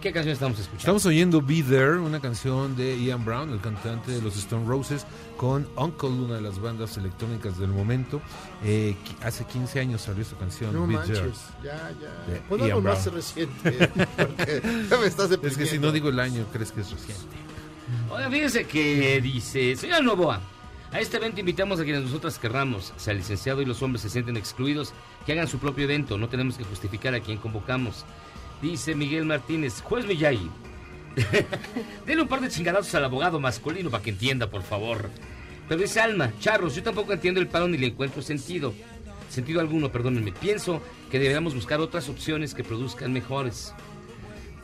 ¿Qué 0.00 0.12
canción 0.12 0.32
estamos 0.32 0.58
escuchando? 0.60 0.78
Estamos 0.78 1.06
oyendo 1.06 1.42
Be 1.42 1.60
There, 1.60 1.98
una 1.98 2.20
canción 2.20 2.76
de 2.76 2.96
Ian 3.02 3.24
Brown, 3.24 3.50
el 3.50 3.60
cantante 3.60 4.12
de 4.12 4.22
los 4.22 4.36
Stone 4.36 4.64
Roses, 4.64 5.04
con 5.36 5.68
Uncle, 5.76 6.10
una 6.10 6.36
de 6.36 6.40
las 6.40 6.60
bandas 6.60 6.96
electrónicas 6.96 7.58
del 7.58 7.70
momento. 7.70 8.20
Eh, 8.62 8.94
hace 9.22 9.44
15 9.44 9.80
años 9.80 10.02
salió 10.02 10.22
esta 10.22 10.36
canción, 10.36 10.72
No 10.72 10.86
Be 10.86 10.94
manches, 10.94 11.18
There. 11.18 11.32
ya, 11.64 11.90
ya. 12.00 12.32
de 12.32 12.40
Pues 12.48 12.62
algo 12.62 12.80
más 12.80 13.12
reciente. 13.12 13.88
porque 14.16 14.86
ya 14.88 14.98
me 14.98 15.06
estás 15.06 15.32
Es 15.42 15.56
que 15.56 15.66
si 15.66 15.80
no 15.80 15.90
digo 15.90 16.10
el 16.10 16.20
año, 16.20 16.46
crees 16.52 16.70
que 16.70 16.82
es 16.82 16.92
reciente. 16.92 17.36
Oiga, 18.10 18.30
fíjense 18.30 18.66
que 18.66 19.20
dice, 19.20 19.74
señor 19.74 20.04
Novoa, 20.04 20.40
a 20.92 21.00
este 21.00 21.16
evento 21.16 21.40
invitamos 21.40 21.80
a 21.80 21.84
quienes 21.84 22.02
nosotras 22.02 22.38
querramos, 22.38 22.92
sea 22.96 23.12
el 23.12 23.18
licenciado 23.18 23.62
y 23.62 23.64
los 23.64 23.82
hombres 23.82 24.02
se 24.02 24.10
sienten 24.10 24.36
excluidos, 24.36 24.92
que 25.26 25.32
hagan 25.32 25.48
su 25.48 25.58
propio 25.58 25.84
evento, 25.84 26.16
no 26.18 26.28
tenemos 26.28 26.56
que 26.56 26.64
justificar 26.64 27.14
a 27.14 27.20
quien 27.20 27.38
convocamos. 27.38 28.04
Dice 28.62 28.94
Miguel 28.94 29.24
Martínez, 29.24 29.80
juez 29.82 30.04
Millay, 30.06 30.38
denle 32.06 32.22
un 32.22 32.28
par 32.28 32.40
de 32.40 32.48
chingadazos 32.48 32.94
al 32.94 33.04
abogado 33.04 33.38
masculino 33.40 33.90
para 33.90 34.02
que 34.02 34.10
entienda, 34.10 34.50
por 34.50 34.62
favor. 34.62 35.10
Pero 35.68 35.80
dice 35.80 36.00
Alma, 36.00 36.32
charros, 36.40 36.74
yo 36.74 36.82
tampoco 36.82 37.12
entiendo 37.12 37.40
el 37.40 37.46
paro 37.48 37.68
ni 37.68 37.76
le 37.78 37.86
encuentro 37.88 38.22
sentido. 38.22 38.74
Sentido 39.30 39.60
alguno, 39.60 39.92
perdónenme. 39.92 40.32
Pienso 40.32 40.82
que 41.10 41.18
deberíamos 41.18 41.54
buscar 41.54 41.80
otras 41.80 42.08
opciones 42.08 42.54
que 42.54 42.64
produzcan 42.64 43.12
mejores. 43.12 43.74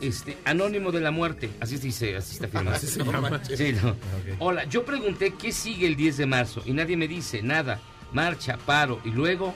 Este, 0.01 0.37
Anónimo 0.43 0.91
de 0.91 0.99
la 1.01 1.11
Muerte, 1.11 1.51
así 1.61 1.77
se 1.77 1.83
dice, 1.85 2.17
así 2.17 2.33
está 2.33 2.47
firmado. 2.47 2.75
Así 2.75 2.87
se 2.87 3.03
llama. 3.03 3.41
Sí, 3.45 3.73
no. 3.81 3.95
Hola, 4.39 4.65
yo 4.65 4.83
pregunté 4.83 5.35
qué 5.39 5.51
sigue 5.51 5.87
el 5.87 5.95
10 5.95 6.17
de 6.17 6.25
marzo 6.25 6.61
y 6.65 6.73
nadie 6.73 6.97
me 6.97 7.07
dice 7.07 7.41
nada. 7.41 7.79
Marcha, 8.11 8.57
paro 8.65 8.99
y 9.05 9.11
luego... 9.11 9.53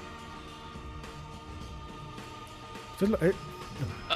Pues 3.00 3.12
es 3.12 3.20
la- 3.20 3.28
eh, 3.28 3.34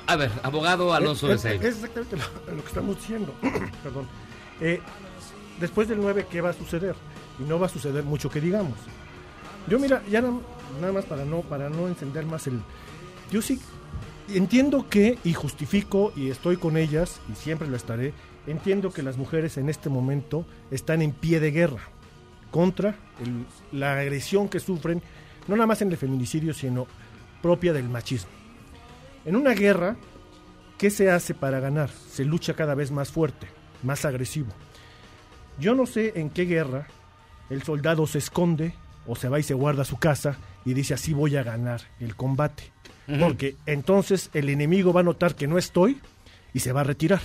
A, 0.08 0.16
ver, 0.16 0.32
abogado 0.44 0.94
Alonso 0.94 1.32
es, 1.32 1.46
es- 1.46 1.62
es 1.62 1.76
exactamente 1.76 2.18
lo, 2.18 2.56
lo 2.56 2.62
que 2.62 2.68
estamos 2.68 2.96
diciendo. 2.98 3.34
Perdón. 3.84 4.08
Eh, 4.62 4.80
después 5.60 5.88
del 5.88 6.00
9, 6.00 6.28
¿qué 6.30 6.42
va 6.42 6.50
a 6.50 6.54
suceder? 6.54 6.96
Y 7.40 7.44
no 7.44 7.60
va 7.60 7.68
a 7.68 7.70
suceder 7.70 8.04
mucho 8.04 8.30
que 8.30 8.40
digamos. 8.42 8.78
Yo 9.68 9.80
mira, 9.80 10.04
ya 10.10 10.22
na- 10.22 10.40
nada 10.82 10.94
más 10.94 11.06
para 11.06 11.26
no, 11.26 11.42
para 11.42 11.70
no 11.70 11.88
encender 11.88 12.26
más 12.26 12.48
el... 12.48 12.60
Yo 13.32 13.42
sí 13.42 13.60
entiendo 14.30 14.88
que, 14.90 15.18
y 15.24 15.34
justifico, 15.34 16.12
y 16.16 16.30
estoy 16.30 16.58
con 16.58 16.78
ellas, 16.78 17.20
y 17.32 17.36
siempre 17.36 17.68
lo 17.68 17.76
estaré, 17.76 18.14
entiendo 18.48 18.92
que 18.92 19.04
las 19.04 19.18
mujeres 19.18 19.58
en 19.58 19.70
este 19.70 19.90
momento 19.90 20.46
están 20.72 21.02
en 21.02 21.12
pie 21.12 21.40
de 21.40 21.52
guerra 21.52 21.82
contra 22.52 22.96
el- 23.24 23.46
la 23.78 23.94
agresión 24.00 24.50
que 24.50 24.60
sufren, 24.60 25.02
no 25.48 25.56
nada 25.56 25.68
más 25.68 25.82
en 25.82 25.92
el 25.92 25.98
feminicidio, 25.98 26.54
sino 26.54 26.88
propia 27.42 27.74
del 27.74 27.90
machismo. 27.90 28.30
En 29.26 29.36
una 29.38 29.54
guerra, 29.54 29.96
¿qué 30.78 30.90
se 30.90 31.10
hace 31.10 31.34
para 31.34 31.60
ganar? 31.60 31.90
Se 31.90 32.26
lucha 32.26 32.56
cada 32.56 32.76
vez 32.76 32.92
más 32.92 33.12
fuerte, 33.12 33.48
más 33.82 34.04
agresivo. 34.04 34.52
Yo 35.60 35.76
no 35.76 35.86
sé 35.86 36.14
en 36.16 36.30
qué 36.30 36.44
guerra 36.44 36.88
el 37.50 37.64
soldado 37.64 38.06
se 38.08 38.18
esconde 38.18 38.74
o 39.06 39.16
se 39.16 39.30
va 39.30 39.40
y 39.40 39.44
se 39.44 39.54
guarda 39.54 39.84
a 39.84 39.86
su 39.86 39.98
casa 39.98 40.38
y 40.66 40.74
dice 40.74 40.94
así 40.94 41.14
voy 41.14 41.38
a 41.38 41.44
ganar 41.44 41.82
el 42.00 42.16
combate. 42.16 42.72
Porque 43.20 43.58
entonces 43.66 44.30
el 44.34 44.50
enemigo 44.50 44.94
va 44.94 45.02
a 45.02 45.04
notar 45.04 45.36
que 45.36 45.48
no 45.48 45.58
estoy 45.58 46.00
y 46.54 46.60
se 46.60 46.72
va 46.72 46.82
a 46.82 46.86
retirar. 46.86 47.22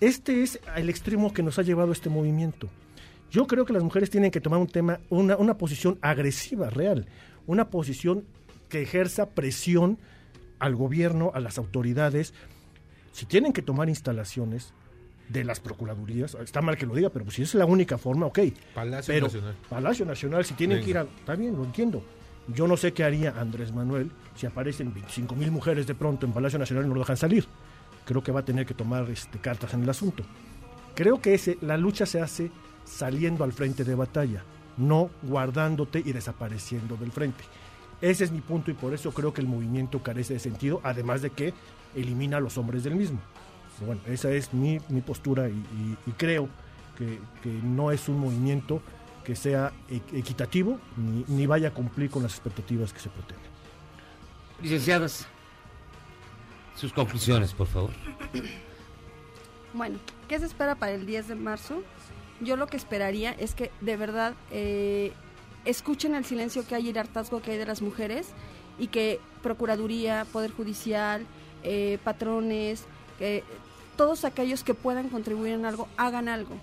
Este 0.00 0.42
es 0.42 0.60
el 0.76 0.88
extremo 0.88 1.32
que 1.32 1.42
nos 1.42 1.58
ha 1.58 1.62
llevado 1.62 1.92
este 1.92 2.08
movimiento. 2.08 2.68
Yo 3.30 3.46
creo 3.46 3.64
que 3.64 3.72
las 3.72 3.82
mujeres 3.82 4.10
tienen 4.10 4.30
que 4.30 4.40
tomar 4.40 4.60
un 4.60 4.66
tema, 4.66 5.00
una, 5.10 5.36
una 5.36 5.58
posición 5.58 5.98
agresiva, 6.00 6.70
real, 6.70 7.06
una 7.46 7.70
posición 7.70 8.24
que 8.68 8.82
ejerza 8.82 9.30
presión 9.30 9.98
al 10.62 10.76
gobierno, 10.76 11.32
a 11.34 11.40
las 11.40 11.58
autoridades. 11.58 12.32
Si 13.10 13.26
tienen 13.26 13.52
que 13.52 13.62
tomar 13.62 13.88
instalaciones 13.88 14.72
de 15.28 15.42
las 15.42 15.58
procuradurías, 15.58 16.36
está 16.36 16.62
mal 16.62 16.76
que 16.76 16.86
lo 16.86 16.94
diga, 16.94 17.10
pero 17.10 17.24
pues 17.24 17.36
si 17.36 17.42
es 17.42 17.54
la 17.54 17.66
única 17.66 17.98
forma, 17.98 18.26
ok. 18.26 18.38
Palacio 18.72 19.12
Pero 19.12 19.26
Nacional. 19.26 19.56
Palacio 19.68 20.04
Nacional, 20.06 20.44
si 20.44 20.54
tienen 20.54 20.82
que 20.82 20.90
ir 20.90 20.98
a... 20.98 21.02
Está 21.02 21.34
bien, 21.34 21.56
lo 21.56 21.64
entiendo. 21.64 22.04
Yo 22.46 22.68
no 22.68 22.76
sé 22.76 22.92
qué 22.92 23.02
haría 23.02 23.34
Andrés 23.38 23.72
Manuel 23.72 24.12
si 24.36 24.46
aparecen 24.46 24.94
25 24.94 25.34
mil 25.34 25.50
mujeres 25.50 25.86
de 25.86 25.96
pronto 25.96 26.26
en 26.26 26.32
Palacio 26.32 26.60
Nacional 26.60 26.84
y 26.84 26.88
no 26.88 26.94
lo 26.94 27.00
dejan 27.00 27.16
salir. 27.16 27.44
Creo 28.04 28.22
que 28.22 28.30
va 28.30 28.40
a 28.40 28.44
tener 28.44 28.64
que 28.64 28.74
tomar 28.74 29.10
este, 29.10 29.38
cartas 29.40 29.74
en 29.74 29.82
el 29.82 29.90
asunto. 29.90 30.22
Creo 30.94 31.20
que 31.20 31.34
ese, 31.34 31.58
la 31.60 31.76
lucha 31.76 32.06
se 32.06 32.20
hace 32.20 32.52
saliendo 32.84 33.42
al 33.42 33.52
frente 33.52 33.82
de 33.82 33.96
batalla, 33.96 34.44
no 34.76 35.10
guardándote 35.22 36.00
y 36.04 36.12
desapareciendo 36.12 36.96
del 36.96 37.10
frente. 37.10 37.42
Ese 38.02 38.24
es 38.24 38.30
mi 38.32 38.40
punto 38.42 38.70
y 38.70 38.74
por 38.74 38.92
eso 38.92 39.12
creo 39.12 39.32
que 39.32 39.40
el 39.40 39.46
movimiento 39.46 40.02
carece 40.02 40.34
de 40.34 40.40
sentido, 40.40 40.80
además 40.84 41.22
de 41.22 41.30
que 41.30 41.54
elimina 41.94 42.36
a 42.36 42.40
los 42.40 42.58
hombres 42.58 42.84
del 42.84 42.96
mismo. 42.96 43.18
Pero 43.78 43.86
bueno, 43.86 44.02
esa 44.06 44.30
es 44.32 44.52
mi, 44.52 44.78
mi 44.90 45.00
postura 45.00 45.48
y, 45.48 45.52
y- 45.52 45.96
y 46.06 46.10
creo 46.12 46.48
que, 46.98 47.18
que 47.42 47.48
no 47.48 47.90
es 47.90 48.08
un 48.08 48.18
movimiento 48.18 48.82
que 49.24 49.34
sea 49.36 49.72
equitativo 50.12 50.78
ni, 50.96 51.24
ni 51.28 51.46
vaya 51.46 51.68
a 51.68 51.70
cumplir 51.72 52.10
con 52.10 52.22
las 52.24 52.32
expectativas 52.32 52.92
que 52.92 52.98
se 53.00 53.08
pretenden. 53.08 53.46
Licenciadas, 54.60 55.26
sus 56.76 56.92
conclusiones, 56.92 57.52
por 57.54 57.66
favor. 57.68 57.90
Bueno, 59.74 59.98
¿qué 60.28 60.38
se 60.38 60.46
espera 60.46 60.74
para 60.74 60.92
el 60.92 61.06
10 61.06 61.28
de 61.28 61.34
marzo? 61.34 61.82
Yo 62.40 62.56
lo 62.56 62.66
que 62.66 62.76
esperaría 62.76 63.32
es 63.32 63.54
que 63.54 63.70
de 63.80 63.96
verdad 63.96 64.34
eh, 64.50 65.12
escuchen 65.64 66.14
el 66.14 66.24
silencio 66.24 66.66
que 66.66 66.74
hay 66.74 66.86
y 66.86 66.90
el 66.90 66.98
hartazgo 66.98 67.40
que 67.40 67.52
hay 67.52 67.58
de 67.58 67.66
las 67.66 67.82
mujeres 67.82 68.28
y 68.78 68.88
que 68.88 69.20
Procuraduría, 69.42 70.26
Poder 70.32 70.50
Judicial, 70.50 71.26
eh, 71.62 71.98
patrones, 72.04 72.84
que 73.18 73.44
todos 73.96 74.24
aquellos 74.24 74.64
que 74.64 74.74
puedan 74.74 75.08
contribuir 75.08 75.52
en 75.52 75.66
algo, 75.66 75.88
hagan 75.96 76.28
algo. 76.28 76.56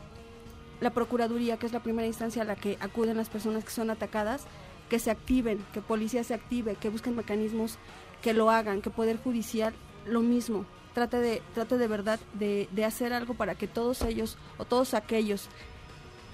La 0.81 0.91
Procuraduría, 0.91 1.57
que 1.57 1.65
es 1.65 1.73
la 1.73 1.81
primera 1.81 2.07
instancia 2.07 2.41
a 2.41 2.45
la 2.45 2.55
que 2.55 2.77
acuden 2.79 3.17
las 3.17 3.29
personas 3.29 3.63
que 3.63 3.71
son 3.71 3.89
atacadas, 3.89 4.43
que 4.89 4.99
se 4.99 5.11
activen, 5.11 5.63
que 5.73 5.81
policía 5.81 6.23
se 6.23 6.33
active, 6.33 6.75
que 6.75 6.89
busquen 6.89 7.15
mecanismos 7.15 7.77
que 8.21 8.33
lo 8.33 8.49
hagan, 8.49 8.81
que 8.81 8.89
Poder 8.89 9.17
Judicial 9.17 9.73
lo 10.05 10.21
mismo. 10.21 10.65
Trate 10.93 11.17
de, 11.17 11.41
trate 11.53 11.77
de 11.77 11.87
verdad 11.87 12.19
de, 12.33 12.67
de 12.71 12.85
hacer 12.85 13.13
algo 13.13 13.35
para 13.35 13.55
que 13.55 13.67
todos 13.67 14.01
ellos 14.01 14.37
o 14.57 14.65
todos 14.65 14.93
aquellos 14.93 15.47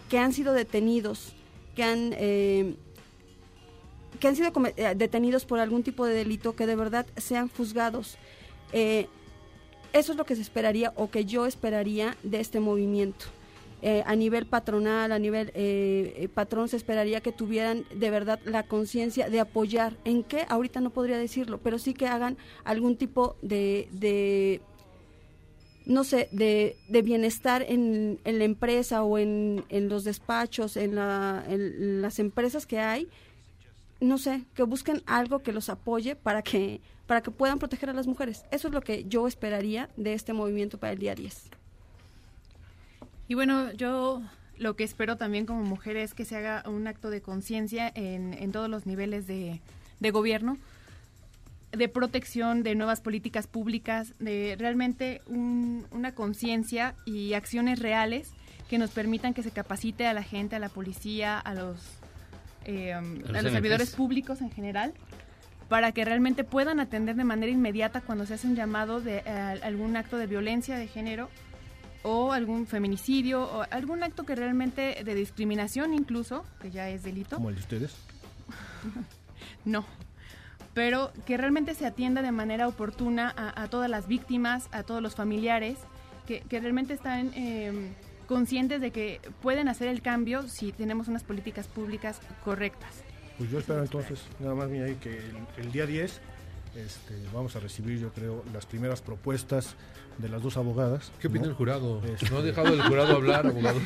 que 0.09 0.18
han 0.18 0.34
sido 0.34 0.53
detenidos, 0.53 1.35
que 1.76 1.84
han, 1.84 2.14
eh, 2.18 2.76
que 4.20 4.28
han 4.28 4.36
sido 4.36 4.52
eh, 4.78 4.96
detenidos 4.96 5.46
por 5.46 5.60
algún 5.60 5.84
tipo 5.84 6.06
de 6.06 6.14
delito, 6.14 6.56
que 6.56 6.66
de 6.66 6.76
verdad 6.76 7.06
sean 7.18 7.50
juzgados. 7.50 8.18
Eh, 8.74 9.08
eso 9.94 10.12
es 10.12 10.18
lo 10.18 10.26
que 10.26 10.36
se 10.36 10.42
esperaría 10.42 10.94
o 10.96 11.10
que 11.10 11.26
yo 11.26 11.46
esperaría 11.46 12.18
de 12.24 12.40
este 12.40 12.60
movimiento. 12.60 13.26
A 14.06 14.16
nivel 14.16 14.48
patronal, 14.48 15.12
a 15.12 15.20
nivel 15.20 15.52
patrón, 16.34 16.68
se 16.70 16.76
esperaría 16.76 17.22
que 17.22 17.32
tuvieran 17.32 17.86
de 17.94 18.10
verdad 18.10 18.40
la 18.44 18.64
conciencia 18.64 19.30
de 19.30 19.40
apoyar. 19.40 19.94
¿En 20.06 20.24
qué? 20.24 20.44
Ahorita 20.50 20.82
no 20.82 20.90
podría 20.90 21.20
decirlo, 21.20 21.60
pero 21.60 21.78
sí 21.78 21.94
que 21.94 22.08
hagan 22.08 22.36
algún 22.64 22.98
tipo 22.98 23.36
de 23.44 24.60
no 25.86 26.04
sé, 26.04 26.30
de, 26.32 26.78
de 26.90 27.02
bienestar 27.02 27.64
en, 27.68 28.20
en 28.24 28.40
la 28.40 28.44
empresa 28.46 29.04
o 29.04 29.18
en, 29.18 29.64
en 29.70 29.90
los 29.90 30.04
despachos, 30.04 30.78
en, 30.78 30.96
la, 30.96 31.44
en 31.48 32.02
las 32.02 32.20
empresas 32.20 32.66
que 32.66 32.80
hay, 32.80 33.08
no 34.00 34.18
sé, 34.18 34.44
que 34.56 34.64
busquen 34.64 35.02
algo 35.06 35.40
que 35.40 35.52
los 35.52 35.70
apoye 35.70 36.16
para 36.16 36.42
que, 36.42 36.82
para 37.08 37.22
que 37.22 37.32
puedan 37.32 37.60
proteger 37.60 37.90
a 37.90 37.94
las 37.94 38.08
mujeres. 38.08 38.46
Eso 38.52 38.68
es 38.68 38.74
lo 38.74 38.82
que 38.82 39.06
yo 39.06 39.28
esperaría 39.28 39.90
de 39.96 40.14
este 40.14 40.34
movimiento 40.34 40.80
para 40.80 40.94
el 40.94 41.00
día 41.00 41.16
10. 41.16 41.50
Y 43.28 43.36
bueno, 43.36 43.72
yo 43.74 44.22
lo 44.58 44.76
que 44.76 44.84
espero 44.84 45.18
también 45.18 45.46
como 45.46 45.64
mujer 45.64 45.98
es 45.98 46.14
que 46.14 46.26
se 46.26 46.36
haga 46.36 46.64
un 46.68 46.88
acto 46.88 47.10
de 47.10 47.22
conciencia 47.22 47.92
en, 47.94 48.34
en 48.34 48.52
todos 48.52 48.70
los 48.70 48.86
niveles 48.86 49.28
de, 49.28 49.62
de 50.00 50.12
gobierno, 50.12 50.58
de 51.72 51.89
protección, 51.89 52.63
de 52.63 52.76
nuevas 52.76 53.01
políticas 53.01 53.47
públicas, 53.47 54.13
de 54.20 54.55
realmente 54.57 55.22
un- 55.28 55.86
una 55.91 56.13
conciencia 56.13 56.95
y 57.05 57.34
acciones 57.34 57.80
reales 57.80 58.32
que 58.70 58.78
nos 58.78 58.91
permitan 58.91 59.34
que 59.34 59.43
se 59.43 59.51
capacite 59.51 60.07
a 60.07 60.13
la 60.13 60.24
gente, 60.24 60.55
a 60.55 60.59
la 60.59 60.70
policía, 60.70 61.38
a 61.39 61.53
los, 61.53 61.78
eh, 62.66 62.93
a 62.93 63.01
los 63.01 63.41
servidores 63.51 63.91
públicos 63.95 64.41
en 64.41 64.51
general, 64.51 64.93
para 65.70 65.91
que 65.91 66.05
realmente 66.05 66.43
puedan 66.43 66.80
atender 66.80 67.16
de 67.16 67.24
manera 67.24 67.51
inmediata 67.51 68.01
cuando 68.01 68.26
se 68.26 68.36
hace 68.36 68.47
un 68.47 68.55
llamado 68.55 69.01
de 69.01 69.18
eh, 69.26 69.30
algún 69.63 69.97
acto 69.97 70.18
de 70.18 70.28
violencia 70.28 70.78
de 70.78 70.88
género 70.88 71.30
o 72.03 72.32
algún 72.34 72.68
feminicidio 72.68 73.43
o 73.43 73.66
algún 73.72 74.03
acto 74.03 74.24
que 74.26 74.36
realmente 74.36 75.03
de 75.03 75.16
discriminación 75.16 75.93
incluso, 75.93 76.45
que 76.61 76.70
ya 76.72 76.88
es 76.89 77.03
delito. 77.03 77.36
Como 77.38 77.49
el 77.49 77.55
de 77.55 77.61
ustedes. 77.61 77.95
No. 79.66 79.86
Pero 80.76 81.12
que 81.26 81.38
realmente 81.38 81.74
se 81.74 81.88
atienda 81.88 82.22
de 82.22 82.32
manera 82.32 82.68
oportuna 82.68 83.34
a, 83.36 83.68
todas 83.70 83.90
las 83.90 84.08
víctimas, 84.08 84.70
a 84.72 84.84
todos 84.84 85.02
los 85.02 85.16
familiares, 85.16 85.80
que, 86.28 86.44
realmente 86.52 86.94
están 86.94 87.32
eh, 87.34 87.92
conscientes 88.28 88.82
de 88.82 88.92
que 88.92 89.22
pueden 89.42 89.68
hacer 89.68 89.88
el 89.88 90.04
cambio 90.04 90.44
si 90.48 90.72
tenemos 90.72 91.08
unas 91.08 91.24
políticas 91.24 91.68
públicas 91.68 92.20
correctas. 92.44 93.04
Pues 93.40 93.50
yo 93.50 93.60
espero 93.60 93.82
entonces, 93.82 94.22
nada 94.40 94.54
más 94.54 94.70
mira 94.70 94.88
que 95.00 95.20
el 95.58 95.72
día 95.72 95.88
10 95.88 96.22
este, 96.76 97.16
vamos 97.34 97.56
a 97.56 97.60
recibir, 97.60 98.00
yo 98.00 98.10
creo, 98.12 98.44
las 98.54 98.66
primeras 98.66 99.02
propuestas 99.02 99.76
de 100.18 100.30
las 100.30 100.42
dos 100.42 100.56
abogadas. 100.58 101.12
¿Qué 101.20 101.28
opina 101.28 101.44
¿no? 101.46 101.50
el 101.50 101.56
jurado? 101.56 102.02
Este- 102.06 102.30
¿No 102.30 102.38
ha 102.38 102.42
dejado 102.42 102.68
el 102.74 102.82
jurado 102.82 103.16
hablar, 103.16 103.46
abogado? 103.48 103.80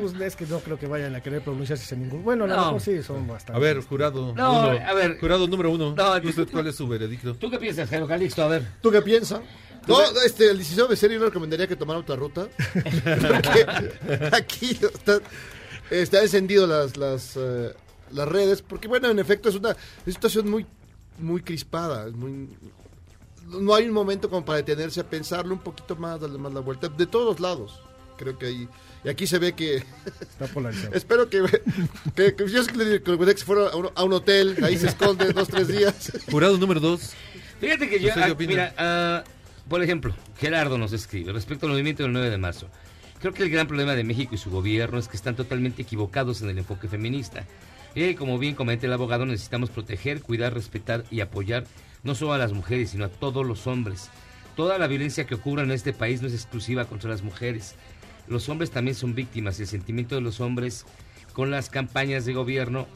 pues 0.00 0.12
es 0.20 0.36
que 0.36 0.46
no 0.46 0.58
creo 0.60 0.78
que 0.78 0.86
vayan 0.86 1.14
a 1.14 1.22
querer 1.22 1.42
pronunciarse 1.42 1.94
en 1.94 2.02
ningún. 2.02 2.22
Bueno, 2.22 2.44
a 2.44 2.48
lo 2.48 2.56
No. 2.56 2.64
mejor 2.66 2.80
sí, 2.80 3.02
son 3.02 3.26
bastante. 3.26 3.56
A 3.58 3.62
ver, 3.62 3.80
jurado. 3.82 4.34
No, 4.34 4.60
uno. 4.72 4.86
a 4.86 4.94
ver. 4.94 5.18
Jurado 5.18 5.46
número 5.46 5.70
uno. 5.70 5.94
No, 5.94 6.16
¿Usted 6.16 6.48
cuál 6.50 6.66
es 6.66 6.76
su 6.76 6.86
veredicto? 6.86 7.34
¿Tú 7.34 7.50
qué 7.50 7.58
piensas, 7.58 7.88
Jairo 7.88 8.06
Calixto? 8.06 8.42
A 8.42 8.48
ver. 8.48 8.66
¿Tú 8.82 8.90
qué 8.90 9.00
piensas? 9.02 9.40
No, 9.86 9.98
este, 10.26 10.50
el 10.50 10.58
licenciado 10.58 10.86
Becerra 10.88 11.14
yo 11.14 11.20
le 11.20 11.26
recomendaría 11.26 11.66
que 11.66 11.76
tomara 11.76 11.98
otra 12.00 12.14
ruta. 12.16 12.46
Porque 12.74 13.66
aquí 14.32 14.70
está, 14.82 15.18
está 15.90 16.22
encendido 16.22 16.66
las, 16.66 16.98
las, 16.98 17.36
eh, 17.36 17.72
las 18.12 18.28
redes. 18.28 18.60
Porque, 18.60 18.86
bueno, 18.86 19.08
en 19.08 19.18
efecto, 19.18 19.48
es 19.48 19.54
una, 19.54 19.70
es 19.70 19.76
una 20.04 20.12
situación 20.14 20.50
muy, 20.50 20.66
muy 21.18 21.42
crispada. 21.42 22.06
es 22.06 22.14
muy, 22.14 22.48
no 23.46 23.74
hay 23.74 23.86
un 23.86 23.94
momento 23.94 24.28
como 24.28 24.44
para 24.44 24.58
detenerse 24.58 25.00
a 25.00 25.04
pensarlo 25.04 25.54
un 25.54 25.60
poquito 25.60 25.96
más, 25.96 26.20
darle 26.20 26.38
más 26.38 26.52
la 26.52 26.60
vuelta. 26.60 26.88
De 26.88 27.06
todos 27.06 27.40
lados. 27.40 27.80
Creo 28.16 28.36
que 28.36 28.46
ahí. 28.46 28.68
Y 29.04 29.08
aquí 29.08 29.26
se 29.26 29.38
ve 29.38 29.52
que. 29.54 29.76
Está 30.20 30.46
polarizado. 30.52 30.92
Espero 30.94 31.30
que, 31.30 31.44
que, 32.16 32.34
que 32.34 32.48
yo 32.48 32.64
sé 32.64 32.72
que 32.72 32.78
le 32.78 33.02
que 33.02 33.10
gustaría 33.12 33.34
que 33.34 33.40
se 33.40 33.46
fuera 33.46 33.68
a 33.68 33.76
un, 33.76 33.88
a 33.94 34.04
un 34.04 34.12
hotel, 34.12 34.56
ahí 34.62 34.76
se 34.76 34.88
esconde 34.88 35.32
dos, 35.32 35.48
tres 35.48 35.68
días. 35.68 36.12
Jurado 36.30 36.58
número 36.58 36.80
dos. 36.80 37.12
Fíjate 37.60 37.88
que 37.88 38.00
yo, 38.00 38.08
¿Usted 38.08 38.22
qué 38.22 38.30
ah, 38.30 38.46
mira, 38.46 38.74
ah, 38.76 39.24
por 39.68 39.82
ejemplo, 39.82 40.14
Gerardo 40.38 40.78
nos 40.78 40.92
escribe 40.92 41.32
respecto 41.32 41.66
al 41.66 41.72
movimiento 41.72 42.02
del 42.02 42.12
9 42.12 42.30
de 42.30 42.38
marzo. 42.38 42.68
Creo 43.20 43.32
que 43.32 43.42
el 43.42 43.50
gran 43.50 43.66
problema 43.66 43.94
de 43.94 44.04
México 44.04 44.34
y 44.34 44.38
su 44.38 44.50
gobierno 44.50 44.98
es 44.98 45.08
que 45.08 45.16
están 45.16 45.34
totalmente 45.34 45.82
equivocados 45.82 46.40
en 46.42 46.50
el 46.50 46.58
enfoque 46.58 46.88
feminista. 46.88 47.44
Y 47.94 48.14
como 48.14 48.38
bien 48.38 48.54
comenta 48.54 48.86
el 48.86 48.92
abogado, 48.92 49.26
necesitamos 49.26 49.70
proteger, 49.70 50.22
cuidar, 50.22 50.54
respetar 50.54 51.04
y 51.10 51.20
apoyar 51.20 51.64
no 52.02 52.14
solo 52.14 52.32
a 52.32 52.38
las 52.38 52.52
mujeres, 52.52 52.90
sino 52.90 53.06
a 53.06 53.08
todos 53.08 53.44
los 53.44 53.66
hombres. 53.66 54.10
Toda 54.56 54.78
la 54.78 54.86
violencia 54.86 55.26
que 55.26 55.34
ocurre 55.34 55.62
en 55.62 55.70
este 55.70 55.92
país 55.92 56.20
no 56.20 56.28
es 56.28 56.34
exclusiva 56.34 56.84
contra 56.84 57.10
las 57.10 57.22
mujeres. 57.22 57.74
Los 58.26 58.48
hombres 58.48 58.70
también 58.70 58.94
son 58.94 59.14
víctimas 59.14 59.58
y 59.58 59.62
el 59.62 59.68
sentimiento 59.68 60.14
de 60.14 60.20
los 60.20 60.40
hombres 60.40 60.84
con 61.32 61.50
las 61.50 61.70
campañas 61.70 62.24
de 62.24 62.34
gobierno 62.34 62.86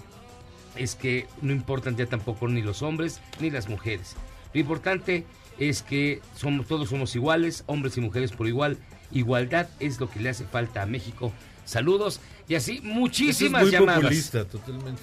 es 0.77 0.95
que 0.95 1.27
no 1.41 1.53
importan 1.53 1.97
ya 1.97 2.07
tampoco 2.07 2.49
ni 2.49 2.63
los 2.63 2.83
hombres 2.83 3.21
ni 3.41 3.51
las 3.51 3.69
mujeres. 3.69 4.17
Lo 4.53 4.61
importante 4.61 5.25
es 5.59 5.83
que 5.83 6.21
somos, 6.35 6.67
todos 6.67 6.89
somos 6.89 7.15
iguales, 7.15 7.65
hombres 7.67 7.97
y 7.97 8.01
mujeres 8.01 8.33
por 8.33 8.47
igual. 8.47 8.79
Igualdad 9.11 9.69
es 9.81 10.01
lo 10.01 10.11
que 10.11 10.21
le 10.21 10.31
hace 10.31 10.45
falta 10.45 10.83
a 10.83 10.87
México. 10.87 11.33
Saludos 11.65 12.21
y 12.49 12.55
así 12.55 12.81
muchísimas 12.83 13.63
Eso 13.63 13.69
es 13.69 13.73
muy 13.73 13.81
llamadas. 13.81 14.03
populista, 14.03 14.45
totalmente. 14.45 15.03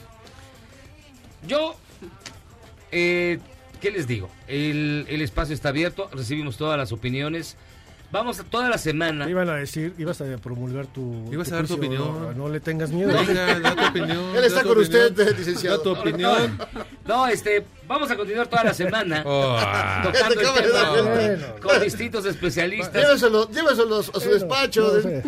Yo, 1.47 1.75
eh, 2.91 3.39
¿qué 3.81 3.91
les 3.91 4.07
digo? 4.07 4.29
El, 4.47 5.05
el 5.09 5.21
espacio 5.21 5.53
está 5.55 5.69
abierto, 5.69 6.09
recibimos 6.13 6.57
todas 6.57 6.77
las 6.77 6.91
opiniones. 6.91 7.55
Vamos 8.11 8.39
a 8.39 8.43
toda 8.43 8.69
la 8.69 8.79
semana. 8.79 9.29
Iban 9.29 9.47
a 9.49 9.55
decir, 9.57 9.93
ibas 9.99 10.19
a 10.19 10.25
promulgar 10.37 10.87
tu. 10.87 11.31
Ibas 11.31 11.51
a 11.51 11.57
dar 11.57 11.67
tu 11.67 11.77
juicio, 11.77 12.03
opinión. 12.03 12.35
No, 12.35 12.45
no 12.45 12.49
le 12.49 12.59
tengas 12.59 12.89
miedo. 12.89 13.09
Venga, 13.23 13.59
da 13.59 13.75
tu 13.75 13.85
opinión. 13.89 14.35
Él 14.35 14.43
está 14.45 14.63
con 14.63 14.79
usted, 14.79 15.11
opinión. 15.11 15.37
licenciado. 15.37 15.77
Da 15.77 15.83
tu 15.83 15.91
opinión. 15.91 16.57
No, 17.05 17.27
este, 17.27 17.63
vamos 17.87 18.09
a 18.09 18.15
continuar 18.17 18.47
toda 18.47 18.63
la 18.63 18.73
semana 18.73 19.21
Oh. 19.27 19.59
tocando 20.03 20.41
el 21.19 21.39
con 21.61 21.79
distintos 21.81 22.25
especialistas. 22.25 22.95
Lléveselo, 22.95 23.47
lléveselo 23.51 23.99
a 23.99 24.03
su 24.03 24.11
Bueno, 24.13 24.31
despacho. 24.33 25.01
sé. 25.03 25.23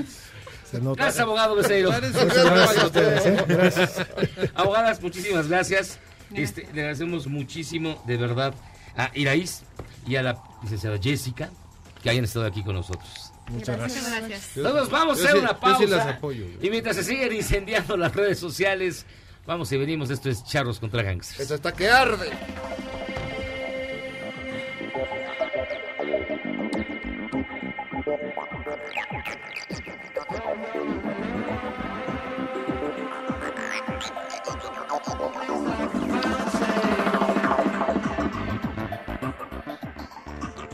Gracias, 0.72 1.20
abogado 1.20 1.56
Becerro. 1.56 1.90
Gracias 1.90 3.26
¿eh? 3.26 4.52
Abogadas, 4.56 5.02
muchísimas 5.02 5.48
gracias. 5.48 6.00
Este, 6.34 6.64
le 6.74 6.82
agradecemos 6.82 7.28
muchísimo, 7.28 8.02
de 8.08 8.18
verdad, 8.18 8.54
a 8.96 9.12
Iraís 9.14 9.64
y 10.08 10.16
a 10.16 10.24
la 10.24 10.42
licenciada 10.64 10.98
Jessica 11.02 11.50
que 12.02 12.10
hayan 12.10 12.24
estado 12.24 12.46
aquí 12.46 12.64
con 12.64 12.76
nosotros. 12.76 13.32
Muchas 13.50 13.78
gracias. 13.78 14.10
gracias. 14.10 14.50
Todos 14.56 14.90
vamos 14.90 15.18
a 15.20 15.24
hacer 15.24 15.34
sí- 15.36 15.40
una 15.40 15.52
yo 15.54 15.60
pausa. 15.60 15.78
sí 15.80 15.88
las 15.88 16.08
apoyo. 16.08 16.46
Y 16.62 16.70
mientras 16.70 16.96
se 16.96 17.04
siguen 17.04 17.34
incendiando 17.34 17.98
las 17.98 18.16
redes 18.16 18.40
sociales, 18.40 19.06
vamos 19.46 19.72
y 19.74 19.78
venimos. 19.78 20.10
Esto 20.10 20.30
es 20.30 20.44
Charros 20.46 20.80
contra 20.80 21.04
Gangsters. 21.04 21.42
Esto 21.42 21.56
está 21.56 21.74
que 21.74 21.90
arde. 21.90 22.30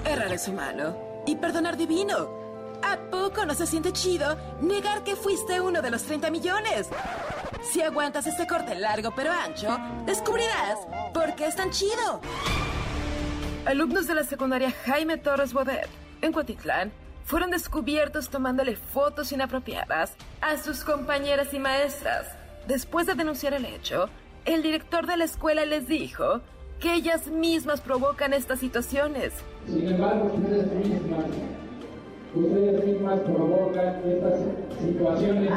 Errar 0.05 0.31
es 0.31 0.47
humano 0.47 1.23
y 1.25 1.35
perdonar 1.35 1.75
divino. 1.75 2.47
¿A 2.83 2.97
poco 3.09 3.45
no 3.45 3.55
se 3.55 3.65
siente 3.65 3.91
chido 3.91 4.37
negar 4.61 5.03
que 5.03 5.15
fuiste 5.15 5.59
uno 5.59 5.81
de 5.81 5.89
los 5.89 6.03
30 6.03 6.29
millones? 6.29 6.89
Si 7.63 7.81
aguantas 7.81 8.27
este 8.27 8.45
corte 8.45 8.75
largo 8.75 9.11
pero 9.15 9.31
ancho, 9.31 9.75
descubrirás 10.05 10.77
por 11.13 11.33
qué 11.35 11.47
es 11.47 11.55
tan 11.55 11.71
chido. 11.71 12.21
Alumnos 13.65 14.05
de 14.05 14.13
la 14.15 14.23
secundaria 14.23 14.71
Jaime 14.85 15.17
Torres 15.17 15.51
Bodet, 15.51 15.89
en 16.21 16.31
Cuatitlán, 16.31 16.91
fueron 17.27 17.51
descubiertos 17.51 18.29
tomándole 18.29 18.77
fotos 18.77 19.33
inapropiadas 19.33 20.13
a 20.39 20.55
sus 20.57 20.85
compañeras 20.85 21.53
y 21.53 21.59
maestras. 21.59 22.25
Después 22.67 23.05
de 23.05 23.15
denunciar 23.15 23.53
el 23.53 23.65
hecho, 23.65 24.09
el 24.45 24.63
director 24.63 25.05
de 25.05 25.17
la 25.17 25.25
escuela 25.25 25.65
les 25.65 25.89
dijo 25.89 26.39
que 26.79 26.93
ellas 26.93 27.27
mismas 27.27 27.81
provocan 27.81 28.33
estas 28.33 28.59
situaciones. 28.59 29.33
Sin 29.65 29.89
embargo, 29.89 30.31
ustedes 30.33 30.71
mismas, 30.71 31.25
ustedes 32.33 32.85
mismas 32.85 33.19
provocan 33.19 34.09
estas 34.09 34.39
situaciones. 34.79 35.51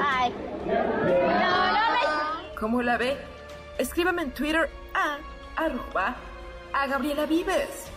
¿Cómo 2.59 2.83
la 2.83 2.99
ve? 2.99 3.16
Escríbame 3.79 4.23
en 4.23 4.33
Twitter 4.33 4.68
a 4.93 5.18
arroba 5.64 6.16
a 6.73 6.87
Gabriela 6.89 7.27
Vives. 7.27 7.91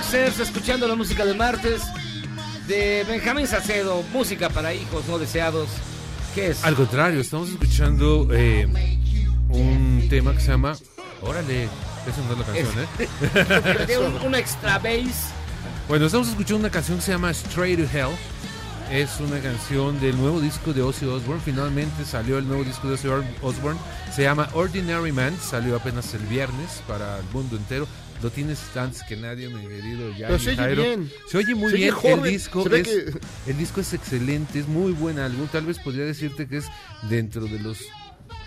Gangsters, 0.00 0.40
escuchando 0.40 0.88
la 0.88 0.94
música 0.94 1.26
del 1.26 1.36
martes 1.36 1.82
de 2.66 3.04
Benjamín 3.06 3.46
Sacedo, 3.46 4.02
música 4.14 4.48
para 4.48 4.72
hijos 4.72 5.06
no 5.06 5.18
deseados. 5.18 5.68
¿Qué 6.34 6.48
es? 6.48 6.64
Al 6.64 6.74
contrario, 6.74 7.20
estamos 7.20 7.50
escuchando 7.50 8.26
eh, 8.32 8.66
un 9.50 10.06
tema 10.08 10.32
que 10.32 10.40
se 10.40 10.48
llama. 10.48 10.74
Órale, 11.20 11.64
esa 11.64 12.22
no 12.26 12.32
es 12.32 12.38
la 12.38 12.44
canción, 12.46 12.88
¿eh? 12.98 13.84
Tiene 13.86 14.06
un, 14.06 14.16
un 14.22 14.34
extra 14.34 14.78
bass. 14.78 15.32
Bueno, 15.86 16.06
estamos 16.06 16.28
escuchando 16.28 16.60
una 16.60 16.70
canción 16.70 16.96
que 16.96 17.04
se 17.04 17.12
llama 17.12 17.30
Straight 17.32 17.78
to 17.78 17.96
Hell. 17.98 18.16
Es 18.90 19.20
una 19.20 19.38
canción 19.40 20.00
del 20.00 20.16
nuevo 20.16 20.40
disco 20.40 20.72
de 20.72 20.80
Ozzy 20.80 21.04
Osbourne. 21.04 21.42
Finalmente 21.44 22.06
salió 22.06 22.38
el 22.38 22.48
nuevo 22.48 22.64
disco 22.64 22.88
de 22.88 22.94
Ozzy 22.94 23.08
Osbourne. 23.42 23.78
Se 24.14 24.22
llama 24.22 24.48
Ordinary 24.54 25.12
Man. 25.12 25.36
Salió 25.38 25.76
apenas 25.76 26.14
el 26.14 26.22
viernes 26.22 26.82
para 26.88 27.18
el 27.18 27.24
mundo 27.34 27.56
entero. 27.56 27.86
Lo 28.22 28.30
tienes 28.30 28.58
antes 28.76 29.02
que 29.08 29.16
nadie, 29.16 29.48
mi 29.48 29.66
querido 29.66 30.10
Yair 30.10 30.26
Pero 30.26 30.38
se 30.38 30.48
oye 30.50 30.56
Jairo. 30.56 30.82
bien. 30.82 31.12
Se 31.26 31.38
oye 31.38 31.54
muy 31.54 31.70
Se 31.70 31.76
bien. 31.78 31.94
El 32.04 32.22
disco, 32.24 32.66
es, 32.74 32.86
que- 32.88 33.20
el 33.46 33.56
disco 33.58 33.80
es 33.80 33.94
excelente, 33.94 34.58
es 34.58 34.68
muy 34.68 34.92
buen 34.92 35.18
álbum. 35.18 35.46
Tal 35.50 35.64
vez 35.64 35.78
podría 35.78 36.04
decirte 36.04 36.46
que 36.46 36.58
es 36.58 36.66
dentro 37.08 37.46
de 37.46 37.58
los 37.60 37.78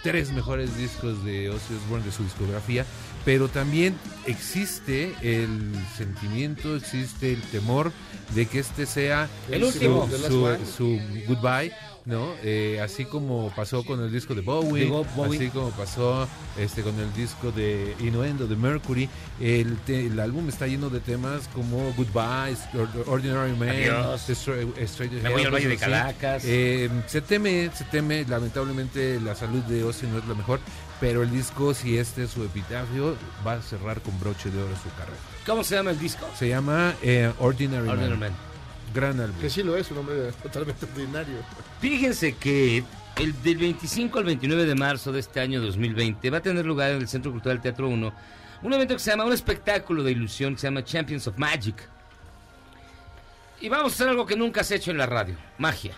tres 0.04 0.32
mejores 0.32 0.78
discos 0.78 1.24
de 1.26 1.50
Ozzy 1.50 1.74
Osbourne 1.76 2.06
de 2.06 2.12
su 2.12 2.24
discografía, 2.24 2.86
pero 3.26 3.48
también 3.48 3.96
existe 4.28 5.14
el 5.22 5.74
sentimiento, 5.98 6.76
existe 6.76 7.32
el 7.34 7.42
temor 7.42 7.92
de 8.36 8.46
que 8.46 8.60
este 8.60 8.86
sea 8.86 9.30
El 9.50 9.62
su- 9.62 9.68
último. 9.68 10.10
su, 10.28 10.58
su 10.78 11.00
goodbye, 11.28 11.72
¿no? 12.06 12.34
Eh, 12.44 12.80
así 12.84 13.06
como 13.06 13.52
pasó 13.56 13.84
con 13.86 14.02
el 14.02 14.12
disco 14.12 14.36
de 14.36 14.42
Bowie, 14.42 14.92
así 15.38 15.50
como 15.50 15.70
pasó 15.72 16.28
este 16.58 16.82
con 16.82 17.00
el 17.00 17.14
disco 17.14 17.52
de 17.52 17.96
Innuendo 18.00 18.46
de 18.48 18.56
Mercury, 18.56 19.10
el, 19.40 19.78
te- 19.86 20.08
el 20.08 20.20
álbum 20.20 20.50
está 20.50 20.68
lleno 20.68 20.90
de 20.90 21.00
temas 21.00 21.48
como 21.54 21.94
Goodbye, 21.94 22.58
Or- 22.78 23.06
Ordinary 23.08 23.52
Man, 23.54 23.70
Me 25.24 25.30
voy 25.30 25.44
al 25.46 25.52
Valle 25.54 25.68
de. 25.70 25.78
Caracas. 25.78 26.44
Eh, 26.46 26.90
se 27.08 27.22
teme, 27.22 27.70
se 27.74 27.84
teme, 27.86 28.26
lamentablemente 28.28 29.20
la 29.22 29.36
salud 29.36 29.62
de 29.64 29.84
Ozzy 29.84 30.08
no 30.08 30.18
es 30.20 30.26
la 30.28 30.34
mejor, 30.34 30.60
pero 31.00 31.24
el 31.24 31.32
disco, 31.32 31.74
si 31.74 31.98
este 31.98 32.24
es 32.24 32.32
su 32.32 32.44
epitafio, 32.44 33.16
va 33.46 33.54
a 33.54 33.62
cerrar 33.62 34.02
con 34.02 34.20
broche 34.20 34.50
de 34.52 34.62
oro 34.62 34.74
su 34.82 34.90
carrera. 34.98 35.18
¿Cómo 35.46 35.64
se 35.64 35.76
llama 35.76 35.92
el 35.92 36.00
disco? 36.00 36.26
Se 36.38 36.48
llama 36.50 36.94
eh, 37.02 37.32
Ordinary, 37.40 37.88
Ordinary 37.88 38.12
Man. 38.12 38.20
Man. 38.20 38.53
Gran 38.94 39.20
álbum. 39.20 39.40
Que 39.40 39.50
sí 39.50 39.64
lo 39.64 39.76
es, 39.76 39.90
un 39.92 40.00
hombre 40.00 40.32
totalmente 40.44 40.86
ordinario. 40.86 41.38
Fíjense 41.80 42.36
que 42.36 42.84
el 43.18 43.42
del 43.44 43.58
25 43.58 44.20
al 44.20 44.26
29 44.26 44.66
de 44.66 44.76
marzo 44.76 45.12
de 45.12 45.20
este 45.20 45.40
año 45.40 45.62
2020 45.62 46.30
va 46.30 46.38
a 46.38 46.42
tener 46.42 46.66
lugar 46.66 46.92
en 46.92 46.98
el 46.98 47.08
Centro 47.08 47.32
Cultural 47.32 47.62
Teatro 47.62 47.88
1 47.90 48.14
un 48.64 48.74
evento 48.74 48.94
que 48.96 49.00
se 49.00 49.12
llama, 49.12 49.26
un 49.26 49.34
espectáculo 49.34 50.04
de 50.04 50.12
ilusión 50.12 50.54
que 50.56 50.62
se 50.62 50.68
llama 50.68 50.84
Champions 50.84 51.28
of 51.28 51.38
Magic. 51.38 51.76
Y 53.60 53.70
vamos 53.70 53.92
a 53.92 53.96
hacer 53.96 54.10
algo 54.10 54.26
que 54.26 54.36
nunca 54.36 54.62
has 54.62 54.72
hecho 54.72 54.92
en 54.92 54.98
la 54.98 55.06
radio, 55.06 55.36
magia. 55.58 55.94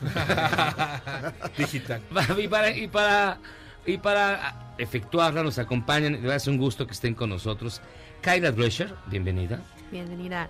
Digital. 1.58 2.00
y 2.38 2.48
para, 2.48 2.70
y 2.70 2.88
para, 2.88 3.38
y 3.84 3.98
para 3.98 4.74
efectuarla 4.78 5.42
nos 5.42 5.58
acompañan, 5.58 6.14
es 6.14 6.46
un 6.46 6.56
gusto 6.56 6.86
que 6.86 6.92
estén 6.92 7.14
con 7.14 7.30
nosotros. 7.30 7.80
Kyla 8.22 8.52
Drescher, 8.52 8.94
bienvenida. 9.08 9.60
Bienvenida. 9.90 10.48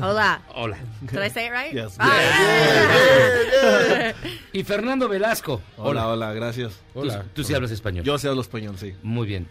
Hola. 0.00 0.40
Hola. 0.54 0.76
Did 1.04 1.18
I 1.20 1.28
say 1.28 1.46
it 1.46 1.50
right? 1.52 1.74
Yes. 1.74 1.96
Ah. 1.98 2.12
Y 4.52 4.62
Fernando 4.64 5.08
Velasco. 5.08 5.60
Hola, 5.78 6.08
hola, 6.08 6.32
gracias. 6.34 6.74
Tú, 6.92 7.08
tú 7.34 7.44
sí 7.44 7.54
hablas 7.54 7.70
español. 7.70 8.04
Yo 8.04 8.18
sí 8.18 8.28
hablo 8.28 8.42
español, 8.42 8.76
sí. 8.78 8.94
Muy 9.02 9.26
bien. 9.26 9.48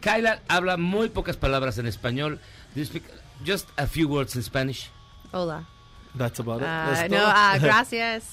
Kyla 0.00 0.40
habla 0.48 0.76
muy 0.76 1.08
pocas 1.08 1.36
palabras 1.36 1.78
en 1.78 1.86
español. 1.86 2.38
Do 2.74 2.80
you 2.80 2.86
speak 2.86 3.04
just 3.46 3.68
a 3.78 3.86
few 3.86 4.08
words 4.08 4.36
in 4.36 4.42
Spanish? 4.42 4.90
Hola. 5.32 5.66
That's 6.14 6.38
about 6.40 6.60
it. 6.60 6.66
Uh, 6.66 6.94
That's 6.94 7.10
no, 7.10 7.24
uh, 7.24 7.58
gracias. 7.60 8.24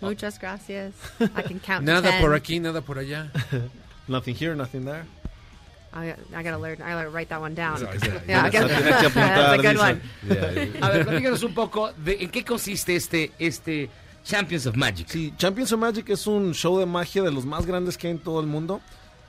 Muchas 0.00 0.38
gracias. 0.38 0.92
I 1.20 1.42
can 1.42 1.60
count 1.60 1.84
Nada 1.86 2.10
10. 2.10 2.20
por 2.20 2.34
aquí, 2.34 2.60
nada 2.60 2.82
por 2.82 2.98
allá. 2.98 3.30
nothing 4.06 4.34
here, 4.34 4.54
nothing 4.54 4.84
there. 4.84 5.06
I, 5.94 6.14
I 6.34 6.42
gotta 6.42 6.58
learn. 6.58 6.80
I 6.82 6.92
gotta 6.92 7.10
write 7.10 7.28
that 7.28 7.40
one 7.40 7.54
down. 7.54 7.80
Yeah, 7.80 7.94
yeah. 7.94 8.20
Yeah, 8.26 8.44
I 8.44 8.50
gotta- 8.50 8.68
Tienes 8.68 8.96
que 8.96 9.06
apuntar, 9.06 9.34
That's 9.36 9.52
a 9.52 9.56
good 9.56 9.70
dice. 9.72 9.82
one. 9.82 10.82
A 10.82 10.88
ver, 10.90 11.04
platícanos 11.06 11.42
un 11.44 11.54
poco 11.54 11.92
de 11.92 12.16
en 12.20 12.30
qué 12.30 12.44
consiste 12.44 12.96
este, 12.96 13.32
este 13.38 13.88
Champions 14.24 14.66
of 14.66 14.76
Magic. 14.76 15.06
Sí, 15.08 15.32
Champions 15.36 15.72
of 15.72 15.80
Magic 15.80 16.08
es 16.10 16.26
un 16.26 16.52
show 16.54 16.78
de 16.78 16.86
magia 16.86 17.22
de 17.22 17.30
los 17.30 17.44
más 17.44 17.64
grandes 17.66 17.96
que 17.96 18.08
hay 18.08 18.12
en 18.14 18.18
todo 18.18 18.40
el 18.40 18.46
mundo. 18.46 18.80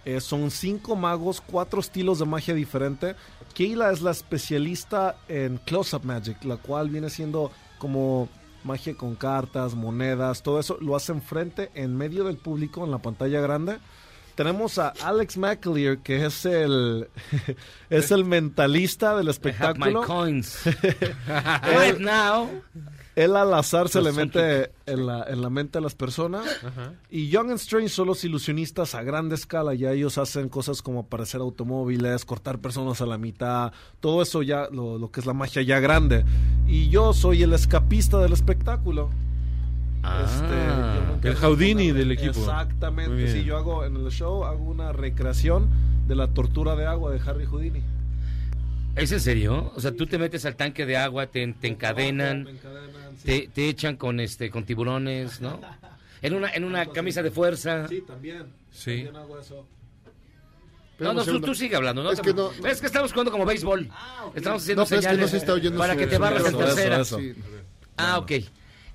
Eh, 0.06 0.22
son 0.22 0.52
cinco 0.52 0.96
magos, 0.96 1.42
cuatro 1.42 1.80
estilos 1.80 2.20
de 2.20 2.26
magia 2.26 2.54
diferente. 2.54 3.16
Keila 3.54 3.92
es 3.92 4.02
la 4.02 4.12
especialista 4.12 5.18
en 5.28 5.58
Close-Up 5.66 6.04
Magic, 6.06 6.44
la 6.44 6.58
cual 6.58 6.90
viene 6.90 7.10
siendo 7.10 7.52
como 7.80 8.30
magia 8.64 8.96
con 8.96 9.16
cartas, 9.16 9.74
monedas, 9.76 10.42
todo 10.44 10.60
eso. 10.60 10.78
Lo 10.82 10.96
hace 10.96 11.12
enfrente, 11.12 11.72
en 11.76 11.96
medio 11.98 12.24
del 12.24 12.38
público, 12.38 12.84
en 12.86 12.92
la 12.92 13.00
pantalla 13.00 13.40
grande. 13.42 13.78
Tenemos 14.36 14.78
a 14.80 14.90
Alex 15.02 15.38
McAleer, 15.38 16.00
que 16.00 16.26
es 16.26 16.46
el, 16.46 17.08
es 17.90 18.12
el 18.12 18.26
mentalista 18.26 19.16
del 19.16 19.28
I 19.28 19.30
have 19.30 19.80
my 19.80 19.90
espectáculo. 19.90 20.04
coins. 20.04 20.60
right 21.64 21.98
now. 22.00 22.50
Él 23.16 23.38
al 23.38 23.54
azar 23.54 23.88
se 23.88 24.02
le 24.02 24.12
mete 24.12 24.74
en 24.86 25.06
la, 25.06 25.24
en 25.24 25.42
la 25.42 25.50
mente 25.50 25.78
a 25.78 25.82
las 25.82 25.96
personas. 25.96 26.46
Y 27.10 27.30
Young 27.30 27.52
and 27.52 27.60
Strange 27.60 27.88
son 27.88 28.08
los 28.08 28.22
ilusionistas 28.26 28.94
a 28.94 29.04
grande 29.04 29.36
escala. 29.36 29.74
Ya 29.74 29.94
ellos 29.94 30.18
hacen 30.18 30.50
cosas 30.50 30.82
como 30.82 31.00
aparecer 31.00 31.40
automóviles, 31.40 32.26
cortar 32.26 32.60
personas 32.60 33.00
a 33.00 33.06
la 33.06 33.18
mitad. 33.18 33.72
Todo 34.02 34.22
eso 34.22 34.42
ya, 34.42 34.68
lo, 34.70 34.98
lo 34.98 35.12
que 35.12 35.22
es 35.22 35.26
la 35.26 35.32
magia 35.32 35.62
ya 35.62 35.80
grande. 35.80 36.26
Y 36.68 36.90
yo 36.90 37.14
soy 37.14 37.42
el 37.44 37.54
escapista 37.54 38.20
del 38.20 38.34
espectáculo. 38.34 39.10
Este, 40.24 40.46
encargo 40.46 41.20
el 41.24 41.36
Houdini 41.36 41.88
de- 41.88 41.94
del 42.00 42.12
equipo. 42.12 42.40
Exactamente. 42.40 43.32
Sí, 43.32 43.44
yo 43.44 43.58
hago 43.58 43.86
en 43.86 43.96
el 43.96 44.12
show 44.12 44.44
hago 44.46 44.64
una 44.64 44.92
recreación 44.94 45.70
de 46.08 46.16
la 46.16 46.28
tortura 46.28 46.76
de 46.76 46.86
agua 46.86 47.12
de 47.12 47.20
Harry 47.28 47.46
Houdini. 47.46 47.82
¿Es 48.96 49.12
en 49.12 49.20
serio? 49.20 49.72
O 49.76 49.82
sea, 49.82 49.92
tú 49.92 50.06
te 50.08 50.18
metes 50.18 50.46
al 50.46 50.56
tanque 50.56 50.86
de 50.86 50.96
agua, 50.98 51.28
te, 51.28 51.46
te 51.60 51.68
encadenan, 51.68 52.48
te, 53.24 53.50
te 53.54 53.68
echan 53.68 53.98
con 53.98 54.20
este 54.20 54.50
con 54.50 54.64
tiburones, 54.64 55.42
¿no? 55.42 55.60
En 56.22 56.34
una 56.34 56.50
en 56.54 56.64
una 56.64 56.86
camisa 56.88 57.22
de 57.22 57.30
fuerza. 57.30 57.88
Sí, 57.88 58.02
también. 58.02 58.46
Sí. 58.72 59.04
También 59.04 59.16
hago 59.18 59.38
eso. 59.40 59.68
No, 60.98 61.14
no, 61.14 61.24
tú, 61.26 61.42
tú 61.42 61.54
sigue 61.54 61.76
hablando, 61.76 62.02
¿no? 62.04 62.12
Es 62.12 62.22
que 62.22 62.34
no- 62.34 62.52
Es 62.66 62.80
que 62.80 62.88
estamos 62.88 63.12
jugando 63.12 63.32
como 63.32 63.46
béisbol. 63.46 63.90
Estamos 64.34 64.64
haciendo 64.64 64.84
No, 64.84 64.88
pero 64.88 65.00
es 65.02 65.06
que 65.06 65.12
señales 65.12 65.20
no 65.20 65.28
se 65.28 65.38
está 65.38 65.54
oyendo 65.54 65.78
para 65.78 65.94
su- 65.94 66.00
que 66.00 66.08
te 66.08 66.18
barras 66.18 66.46
en 66.46 66.58
tercera. 66.58 67.02
Eso, 67.02 67.20
eso. 67.20 67.38
Ah, 67.98 68.18
ok. 68.18 68.32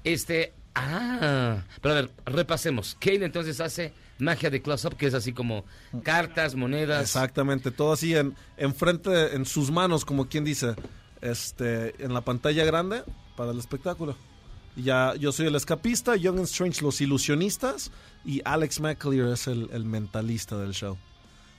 Este, 0.03 0.55
ah, 0.75 1.63
pero 1.81 1.95
a 1.95 2.01
ver, 2.03 2.11
repasemos. 2.27 2.97
Kane 3.01 3.25
entonces 3.25 3.61
hace 3.61 3.93
magia 4.19 4.51
de 4.51 4.61
close-up, 4.63 4.97
que 4.97 5.07
es 5.07 5.15
así 5.15 5.33
como 5.33 5.65
cartas, 6.03 6.55
monedas. 6.55 7.03
Exactamente, 7.03 7.71
todo 7.71 7.93
así 7.93 8.15
en, 8.15 8.35
enfrente, 8.57 9.35
en 9.35 9.45
sus 9.47 9.71
manos, 9.71 10.05
como 10.05 10.29
quien 10.29 10.45
dice, 10.45 10.75
este, 11.21 12.03
en 12.05 12.15
la 12.15 12.21
pantalla 12.21 12.65
grande 12.65 13.03
para 13.37 13.53
el 13.53 13.59
espectáculo. 13.59 14.17
Ya, 14.77 15.15
yo 15.17 15.33
soy 15.33 15.47
el 15.47 15.57
escapista, 15.57 16.17
Young 16.17 16.39
and 16.39 16.47
Strange 16.47 16.83
los 16.83 17.01
ilusionistas 17.01 17.91
y 18.25 18.41
Alex 18.45 18.81
McAleer 18.81 19.33
es 19.33 19.47
el, 19.49 19.69
el 19.73 19.85
mentalista 19.85 20.57
del 20.57 20.73
show. 20.73 20.97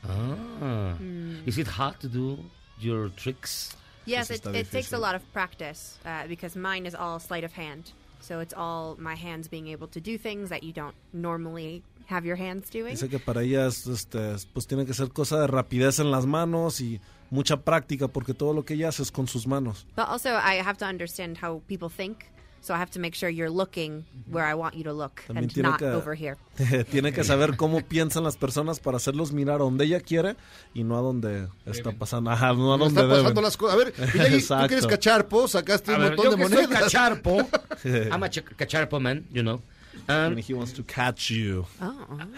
Ah. 0.04 0.96
Mm. 1.00 1.48
Is 1.48 1.58
it 1.58 1.68
hard 1.68 2.00
to 2.00 2.08
do 2.08 2.40
your 2.80 3.10
tricks? 3.12 3.76
Yes, 4.06 4.32
it, 4.32 4.46
it 4.48 4.72
takes 4.72 4.94
a 4.94 4.96
difícil. 4.96 5.00
lot 5.00 5.16
of 5.16 5.22
practice 5.34 6.00
uh, 6.06 6.26
because 6.28 6.56
mine 6.56 6.88
is 6.88 6.96
all 6.96 7.20
sleight 7.20 7.44
of 7.44 7.52
hand. 7.54 7.92
So 8.22 8.40
it's 8.40 8.54
all 8.56 8.96
my 8.98 9.16
hands 9.16 9.50
being 9.50 9.68
able 9.68 9.88
to 9.90 10.00
do 10.00 10.18
things 10.18 10.50
that 10.50 10.64
you 10.64 10.72
don't 10.72 10.96
normally 11.12 11.84
have 12.08 12.26
your 12.26 12.38
hands 12.38 12.70
doing. 12.70 12.94
Dice 12.94 13.10
que 13.10 13.20
para 13.20 13.42
ellas 13.42 13.88
este, 13.88 14.36
pues 14.54 14.68
tiene 14.68 14.86
que 14.86 14.94
ser 14.94 15.10
cosa 15.10 15.40
de 15.40 15.48
rapidez 15.48 16.00
en 16.00 16.12
las 16.12 16.26
manos 16.26 16.82
y 16.82 17.00
mucha 17.30 17.58
práctica 17.58 18.08
porque 18.08 18.34
todo 18.34 18.54
lo 18.54 18.64
que 18.64 18.76
ella 18.76 18.90
hace 18.90 19.04
es 19.04 19.12
con 19.12 19.28
sus 19.28 19.48
manos. 19.48 19.88
But 19.96 20.08
also, 20.08 20.30
I 20.30 20.62
have 20.62 20.78
to 20.78 20.86
understand 20.86 21.38
how 21.42 21.62
people 21.68 21.90
think. 21.90 22.26
So 22.64 22.76
I 22.76 22.78
have 22.78 22.92
to 22.92 23.00
make 23.00 23.16
sure 23.16 23.28
you're 23.28 23.50
looking 23.50 24.06
where 24.30 24.46
I 24.46 24.54
want 24.54 24.76
you 24.76 24.84
to 24.84 24.94
look 24.94 25.24
También 25.28 25.46
and 25.46 25.54
tiene 25.54 25.64
not 25.70 25.80
que, 25.80 25.88
over 25.88 26.14
here. 26.16 26.38
tiene 26.92 27.12
que 27.12 27.24
saber 27.24 27.58
cómo 27.58 27.82
piensan 27.82 28.24
las 28.24 28.38
personas 28.38 28.80
para 28.80 28.98
hacerlos 28.98 29.32
mirar 29.32 29.56
a 29.56 29.64
donde 29.64 29.86
ella 29.86 30.00
quiere 30.00 30.36
y 30.76 30.84
no 30.84 30.96
a 30.96 31.02
donde 31.02 31.48
está 31.66 31.92
pasando. 31.92 32.30
Ajá, 32.30 32.54
no 32.54 32.72
a 32.74 32.78
donde 32.78 33.02
está 33.02 33.10
pasando 33.10 33.30
deben. 33.30 33.44
las 33.44 33.58
cosas. 33.58 33.74
A 33.74 33.78
ver, 33.78 33.94
Miyagi, 34.14 34.42
tú 34.46 34.68
que 34.68 34.74
eres 34.76 34.86
cacharpo, 34.88 35.48
sacaste 35.48 35.92
A 35.92 35.96
un 35.96 36.02
ver, 36.04 36.16
montón 36.16 36.26
yo 36.26 36.32
de 36.32 36.38
que 36.38 36.50
soy 36.50 36.64
monedas. 36.68 36.84
cacharpo. 36.84 37.38
I'm 38.12 38.24
a 38.24 38.30
ch- 38.30 38.44
cacharpo 38.56 39.00
man, 39.00 39.26
you 39.32 39.42
know. 39.42 39.60
Um, 40.08 40.34
And 40.34 40.40
he 40.40 40.54
wants 40.54 40.72
to 40.74 40.84
catch 40.84 41.30
you. 41.30 41.66
Oh. 41.82 41.94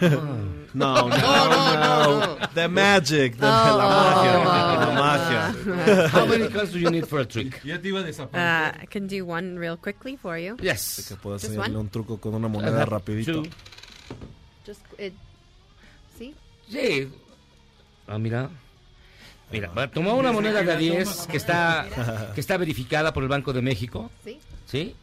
No, 0.74 1.06
no, 1.06 1.08
no, 1.08 1.76
no, 1.78 2.36
no. 2.36 2.46
The 2.54 2.68
magic, 2.68 3.38
the, 3.38 3.46
Oh. 3.46 3.76
la 3.78 3.88
magia, 3.88 4.38
la 4.84 4.92
magia. 4.94 6.08
How 6.12 6.26
many 6.26 6.48
cards 6.48 6.72
do 6.72 6.78
you 6.78 6.90
need 6.90 7.06
for 7.06 7.20
a 7.20 7.24
trick? 7.24 7.60
Ya 7.64 7.78
te 7.78 7.88
iba 7.88 8.00
a 8.00 8.02
Uh, 8.02 8.06
desaparecer. 8.06 8.82
I 8.82 8.86
can 8.86 9.06
do 9.06 9.24
one 9.24 9.58
real 9.58 9.76
quickly 9.76 10.16
for 10.16 10.36
you. 10.36 10.56
Yes. 10.60 11.06
Que 11.08 11.16
puedo 11.16 11.38
one? 11.58 11.76
un 11.76 11.88
truco 11.90 12.18
con 12.20 12.34
una 12.34 12.48
moneda 12.48 12.84
rapidito. 12.84 13.42
two. 13.42 13.50
Just 14.66 14.80
it. 14.98 15.12
See? 16.18 16.34
Sí. 16.70 17.08
Ah, 18.08 18.18
mira. 18.18 18.50
Mira, 19.52 19.70
tomó 19.92 20.16
una 20.16 20.32
moneda 20.32 20.62
de 20.62 20.72
a 20.72 20.76
10 20.76 21.26
que 21.28 21.36
está, 21.36 21.86
que 22.34 22.40
está 22.40 22.56
verificada 22.56 23.12
por 23.12 23.22
el 23.22 23.28
Banco 23.28 23.52
de 23.52 23.62
México. 23.62 24.10
Sí. 24.24 24.38
¿Sí? 24.66 24.96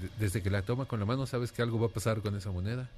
De- 0.00 0.10
Desde 0.18 0.42
que 0.42 0.50
la 0.50 0.62
toma 0.62 0.86
con 0.86 1.00
la 1.00 1.06
mano 1.06 1.26
sabes 1.26 1.52
que 1.52 1.62
algo 1.62 1.78
va 1.80 1.86
a 1.86 1.90
pasar 1.90 2.20
con 2.20 2.36
esa 2.36 2.50
moneda. 2.50 2.88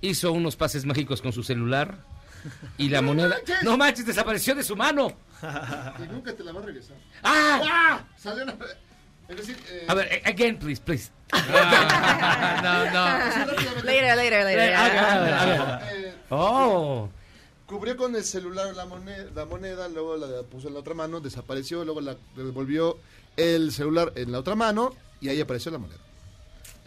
Hizo 0.00 0.32
unos 0.32 0.56
pases 0.56 0.84
mágicos 0.84 1.22
con 1.22 1.32
su 1.32 1.42
celular. 1.42 1.96
Y 2.78 2.88
la 2.88 3.02
moneda. 3.02 3.36
¡No 3.62 3.76
manches! 3.76 4.06
¡Desapareció 4.06 4.54
de 4.54 4.62
su 4.62 4.76
mano! 4.76 5.12
Y 5.98 6.08
nunca 6.12 6.32
te 6.34 6.44
la 6.44 6.52
va 6.52 6.60
a 6.60 6.64
regresar. 6.66 6.96
¡Ah! 7.22 7.60
¡Ah! 7.64 8.04
Salió 8.16 8.44
una... 8.44 8.54
Es 9.28 9.36
decir, 9.38 9.56
eh, 9.70 9.86
A 9.88 9.94
ver, 9.94 10.06
eh, 10.12 10.22
again, 10.24 10.56
please, 10.56 10.80
please. 10.80 11.10
no, 11.32 12.84
no. 12.92 13.06
Later, 13.82 14.16
later, 14.16 14.44
later. 14.44 14.58
Eh, 14.70 14.74
a 14.76 14.88
ver, 14.88 14.98
a 14.98 15.18
ver, 15.20 15.28
yeah. 15.28 15.74
a 15.74 15.78
ver. 15.78 16.04
eh, 16.06 16.14
Oh. 16.30 17.08
cubrió 17.66 17.96
con 17.96 18.14
el 18.14 18.22
celular 18.24 18.74
la 18.76 18.84
moneda, 18.86 19.24
la 19.34 19.44
moneda, 19.44 19.88
luego 19.88 20.16
la 20.16 20.42
puso 20.44 20.68
en 20.68 20.74
la 20.74 20.80
otra 20.80 20.94
mano, 20.94 21.18
desapareció, 21.20 21.84
luego 21.84 22.00
la 22.00 22.16
devolvió 22.36 22.98
el 23.36 23.72
celular 23.72 24.12
en 24.14 24.30
la 24.32 24.38
otra 24.38 24.54
mano 24.54 24.94
y 25.20 25.28
ahí 25.28 25.40
apareció 25.40 25.70
la 25.72 25.78
moneda. 25.78 25.98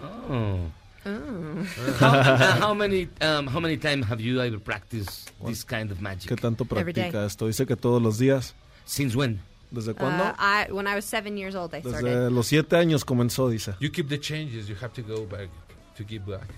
Oh. 0.01 0.59
Oh. 1.05 1.65
How, 1.99 2.07
uh, 2.09 2.38
how 2.59 2.73
many 2.73 3.07
um, 3.21 3.47
how 3.47 3.59
many 3.59 3.77
times 3.77 4.05
have 4.07 4.19
you 4.19 4.41
ever 4.41 4.59
practiced 4.59 5.32
this 5.45 5.63
kind 5.63 5.91
of 5.91 6.01
magic? 6.01 6.30
¿Qué 6.30 6.36
tanto 6.36 6.65
practica 6.65 7.25
esto? 7.25 7.47
Dice 7.47 7.65
que 7.65 7.75
todos 7.75 8.01
los 8.01 8.17
días. 8.19 8.53
Since 8.86 9.15
when? 9.15 9.39
¿Desde 9.71 9.91
Uh, 9.91 9.93
cuándo? 9.95 10.36
I 10.38 10.67
when 10.71 10.88
I 10.88 10.95
was 10.95 11.05
seven 11.05 11.38
years 11.38 11.55
old, 11.55 11.73
I 11.73 11.82
started. 11.82 12.03
Desde 12.03 12.30
los 12.32 12.47
siete 12.47 12.75
años 12.75 13.05
comenzó, 13.05 13.49
dice. 13.49 13.75
You 13.80 13.89
keep 13.91 14.09
the 14.09 14.17
changes. 14.19 14.67
You 14.67 14.75
have 14.82 14.93
to 14.93 15.01
go 15.01 15.25
back 15.25 15.47
to 15.97 16.03
give 16.03 16.25
back. 16.25 16.49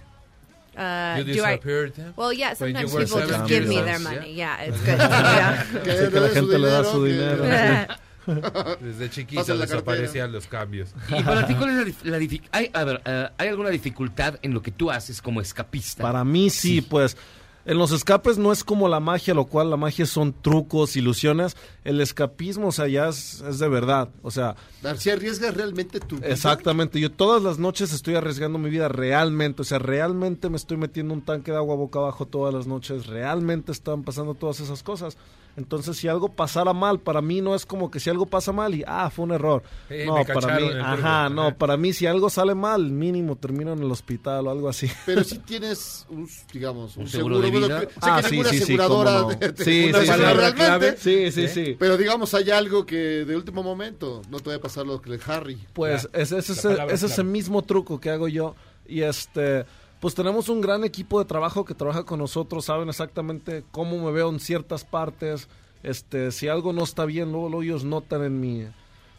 Uh, 0.76 1.18
You 1.20 1.24
I? 1.44 1.56
disappeared 1.58 1.94
them? 1.96 2.14
Well, 2.16 2.32
yeah. 2.34 2.54
Sometimes 2.54 2.96
people 2.96 3.28
just 3.28 3.48
give 3.48 3.68
me 3.68 3.76
their 3.82 4.00
yeah? 4.00 4.10
money. 4.10 4.34
Yeah, 4.34 4.62
it's 4.62 4.80
good. 4.82 4.98
yeah. 5.00 5.64
Que 5.84 6.10
que 6.10 6.20
la 6.20 6.30
gente 6.30 6.58
le 6.58 6.70
da 6.70 6.84
su 6.84 7.06
dinero. 7.06 7.44
Desde 8.82 9.10
chiquito 9.10 9.58
desaparecían 9.58 10.32
los 10.32 10.48
cambios. 10.48 10.90
Y 11.10 11.24
para 11.24 11.48
ti, 11.48 11.56
¿cuál 11.56 11.88
es 11.88 12.04
la, 12.04 12.18
la 12.18 12.28
hay, 12.52 12.70
a 12.74 12.84
ver, 12.84 13.02
eh, 13.06 13.30
¿hay 13.38 13.48
alguna 13.48 13.70
dificultad 13.70 14.40
en 14.42 14.54
lo 14.54 14.62
que 14.62 14.72
tú 14.72 14.92
haces 14.92 15.22
como 15.22 15.42
escapista? 15.42 16.04
Para 16.04 16.24
mí 16.24 16.50
sí, 16.50 16.82
pues 16.82 17.18
en 17.64 17.78
los 17.78 17.92
escapes 17.92 18.40
no 18.40 18.52
es 18.52 18.64
como 18.64 18.90
la 18.90 19.00
magia, 19.00 19.34
lo 19.34 19.46
cual 19.46 19.70
la 19.70 19.78
magia 19.78 20.06
son 20.08 20.34
trucos, 20.34 20.96
ilusiones. 20.96 21.56
El 21.84 22.02
escapismo, 22.02 22.68
o 22.68 22.72
sea, 22.72 22.88
ya 22.88 23.10
es, 23.10 23.42
es 23.42 23.60
de 23.60 23.70
verdad. 23.70 24.10
O 24.24 24.32
sea, 24.32 24.56
García, 24.82 25.14
¿arriesgas 25.14 25.54
realmente 25.54 26.00
tu 26.00 26.18
vida? 26.18 26.28
exactamente. 26.28 27.00
Yo 27.00 27.12
todas 27.12 27.44
las 27.44 27.60
noches 27.60 27.94
estoy 27.94 28.16
arriesgando 28.16 28.58
mi 28.58 28.72
vida 28.72 28.88
realmente. 28.88 29.62
O 29.62 29.66
sea, 29.66 29.78
realmente 29.78 30.50
me 30.50 30.58
estoy 30.58 30.78
metiendo 30.78 31.14
un 31.14 31.22
tanque 31.22 31.52
de 31.52 31.58
agua 31.58 31.76
boca 31.76 32.00
abajo 32.00 32.26
todas 32.26 32.54
las 32.54 32.66
noches. 32.66 33.06
Realmente 33.06 33.72
están 33.72 34.04
pasando 34.04 34.34
todas 34.34 34.60
esas 34.60 34.82
cosas. 34.82 35.18
Entonces, 35.58 35.98
si 35.98 36.08
algo 36.08 36.30
pasara 36.30 36.72
mal, 36.74 37.00
para 37.00 37.22
mí 37.22 37.42
no 37.42 37.54
es 37.56 37.66
como 37.66 37.92
que 37.92 38.00
si 38.00 38.10
algo 38.10 38.26
pasa 38.26 38.52
mal 38.54 38.74
y, 38.74 38.84
ah, 38.88 39.10
fue 39.10 39.26
un 39.26 39.32
error. 39.32 39.62
Eh, 39.90 40.06
no, 40.08 40.16
me 40.16 40.26
para 40.26 40.58
mí, 40.60 40.68
el 40.68 40.80
ajá, 40.82 41.30
no, 41.30 41.48
Ajá. 41.48 41.58
para 41.58 41.76
mí 41.78 41.92
si 41.94 42.06
algo 42.06 42.30
sale 42.30 42.56
mal, 42.56 42.90
mínimo 42.90 43.36
termino 43.36 43.74
en 43.74 43.80
el 43.84 43.92
hospital 43.92 44.48
o 44.48 44.52
algo 44.52 44.70
así. 44.70 44.90
Pero 45.06 45.24
si 45.24 45.38
tienes, 45.46 46.06
un, 46.10 46.28
digamos, 46.54 46.96
un, 46.96 47.04
¿Un 47.04 47.10
seguro 47.10 47.40
de 47.42 47.52
bueno, 47.52 47.68
vida? 47.68 47.80
sé 47.82 47.90
Ah, 48.02 48.22
sí, 48.24 48.42
sí, 48.44 48.44
sí, 48.58 48.64
aseguradora 48.64 49.12
cómo 49.20 49.32
no. 49.32 49.38
te- 49.38 49.52
te- 49.54 49.64
Sí, 49.66 49.90
una 49.90 50.00
sí, 50.00 50.06
realmente, 50.12 50.98
Sí, 50.98 51.32
sí, 51.32 51.48
sí. 51.48 51.76
Pero 51.78 51.98
digamos, 51.98 52.34
hay 52.34 52.50
algo 52.52 52.86
que 52.86 52.96
de 53.26 53.36
último 53.36 53.62
momento 53.62 54.22
no 54.30 54.40
te 54.40 54.46
vaya 54.50 54.58
a 54.58 54.62
pasar 54.62 54.86
lo 54.86 55.02
que 55.02 55.10
le 55.10 55.20
Harry. 55.28 55.58
Pues 55.74 56.08
La- 56.14 56.20
es, 56.22 56.32
es 56.32 56.48
la 56.50 56.54
ese, 56.54 56.68
palabra 56.70 56.94
es 56.94 57.04
ese 57.04 57.16
clave. 57.16 57.30
mismo 57.30 57.62
truco 57.64 58.00
que 58.00 58.10
hago 58.10 58.28
yo. 58.28 58.56
Y 58.88 59.02
este, 59.02 59.66
pues 60.02 60.16
tenemos 60.16 60.50
un 60.50 60.62
gran 60.62 60.84
equipo 60.84 61.20
de 61.20 61.26
trabajo 61.26 61.64
que 61.64 61.76
trabaja 61.76 62.04
con 62.04 62.18
nosotros, 62.20 62.66
saben 62.66 62.90
exactamente 62.90 63.64
cómo 63.72 64.04
me 64.04 64.12
veo 64.12 64.30
en 64.30 64.40
ciertas 64.40 64.84
partes. 64.84 65.48
Este, 65.84 66.32
si 66.32 66.48
algo 66.48 66.74
no 66.74 66.84
está 66.84 67.06
bien, 67.06 67.32
luego, 67.32 67.50
luego 67.50 67.64
ellos 67.64 67.84
notan 67.84 68.24
en 68.24 68.40
mi, 68.40 68.66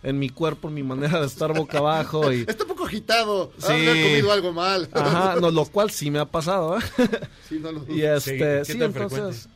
en 0.02 0.18
mi 0.18 0.28
cuerpo, 0.28 0.68
en 0.68 0.74
mi 0.74 0.82
manera 0.82 1.20
de 1.20 1.26
estar 1.26 1.56
boca 1.56 1.78
abajo. 1.78 2.32
Y, 2.32 2.40
Está 2.48 2.64
un 2.64 2.70
poco 2.70 2.86
agitado. 2.86 3.52
Sí. 3.58 3.66
Sí. 3.68 3.88
Ha 3.88 3.92
comido 3.92 4.32
algo 4.32 4.52
mal. 4.52 4.88
ajá, 4.92 5.36
no, 5.40 5.52
lo 5.52 5.64
cual 5.66 5.92
sí 5.92 6.10
me 6.10 6.18
ha 6.18 6.26
pasado. 6.26 6.76
¿eh? 6.76 6.82
Sí, 7.48 7.60
no 7.60 7.70
lo 7.70 7.80
dudo. 7.80 7.94
Y 7.94 8.00
Sí, 8.00 8.04
este, 8.04 8.38
¿qué 8.38 8.64
sí, 8.64 8.82
entonces, 8.82 9.48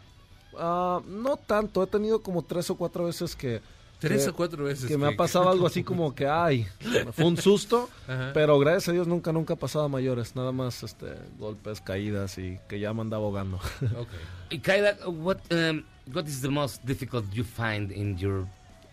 ah, 0.56 1.00
no 1.08 1.36
tanto. 1.36 1.82
He 1.82 1.88
tenido 1.88 2.22
como 2.22 2.42
tres 2.42 2.70
o 2.70 2.76
cuatro 2.76 3.04
veces 3.04 3.34
que 3.34 3.60
Tres 3.98 4.24
que- 4.24 4.30
o 4.30 4.34
cuatro 4.34 4.64
veces. 4.64 4.86
que 4.86 4.98
me 4.98 5.06
ha 5.06 5.16
pasado 5.16 5.48
algo 5.50 5.66
así 5.66 5.82
como 5.82 6.14
que, 6.14 6.26
ay, 6.26 6.66
fue 7.12 7.24
un 7.24 7.36
susto, 7.36 7.88
Ajá. 8.06 8.30
pero 8.34 8.58
gracias 8.58 8.88
a 8.88 8.92
Dios 8.92 9.06
nunca, 9.06 9.32
nunca 9.32 9.54
ha 9.54 9.56
pasado 9.56 9.86
a 9.86 9.88
mayores, 9.88 10.36
nada 10.36 10.52
más 10.52 10.82
este 10.82 11.14
golpes, 11.38 11.80
caídas 11.80 12.36
y 12.38 12.58
que 12.68 12.78
ya 12.78 12.92
me 12.92 13.00
andaba 13.02 13.24
ahogando. 13.24 13.58
Ok. 13.98 14.08
Y 14.50 14.58
Kaila, 14.58 14.96
what 15.08 15.38
um, 15.50 15.82
what 16.12 16.26
is 16.26 16.40
the 16.42 16.48
most 16.50 16.84
difficult 16.84 17.24
you 17.32 17.42
find 17.44 17.90
in 17.90 18.16
your 18.18 18.46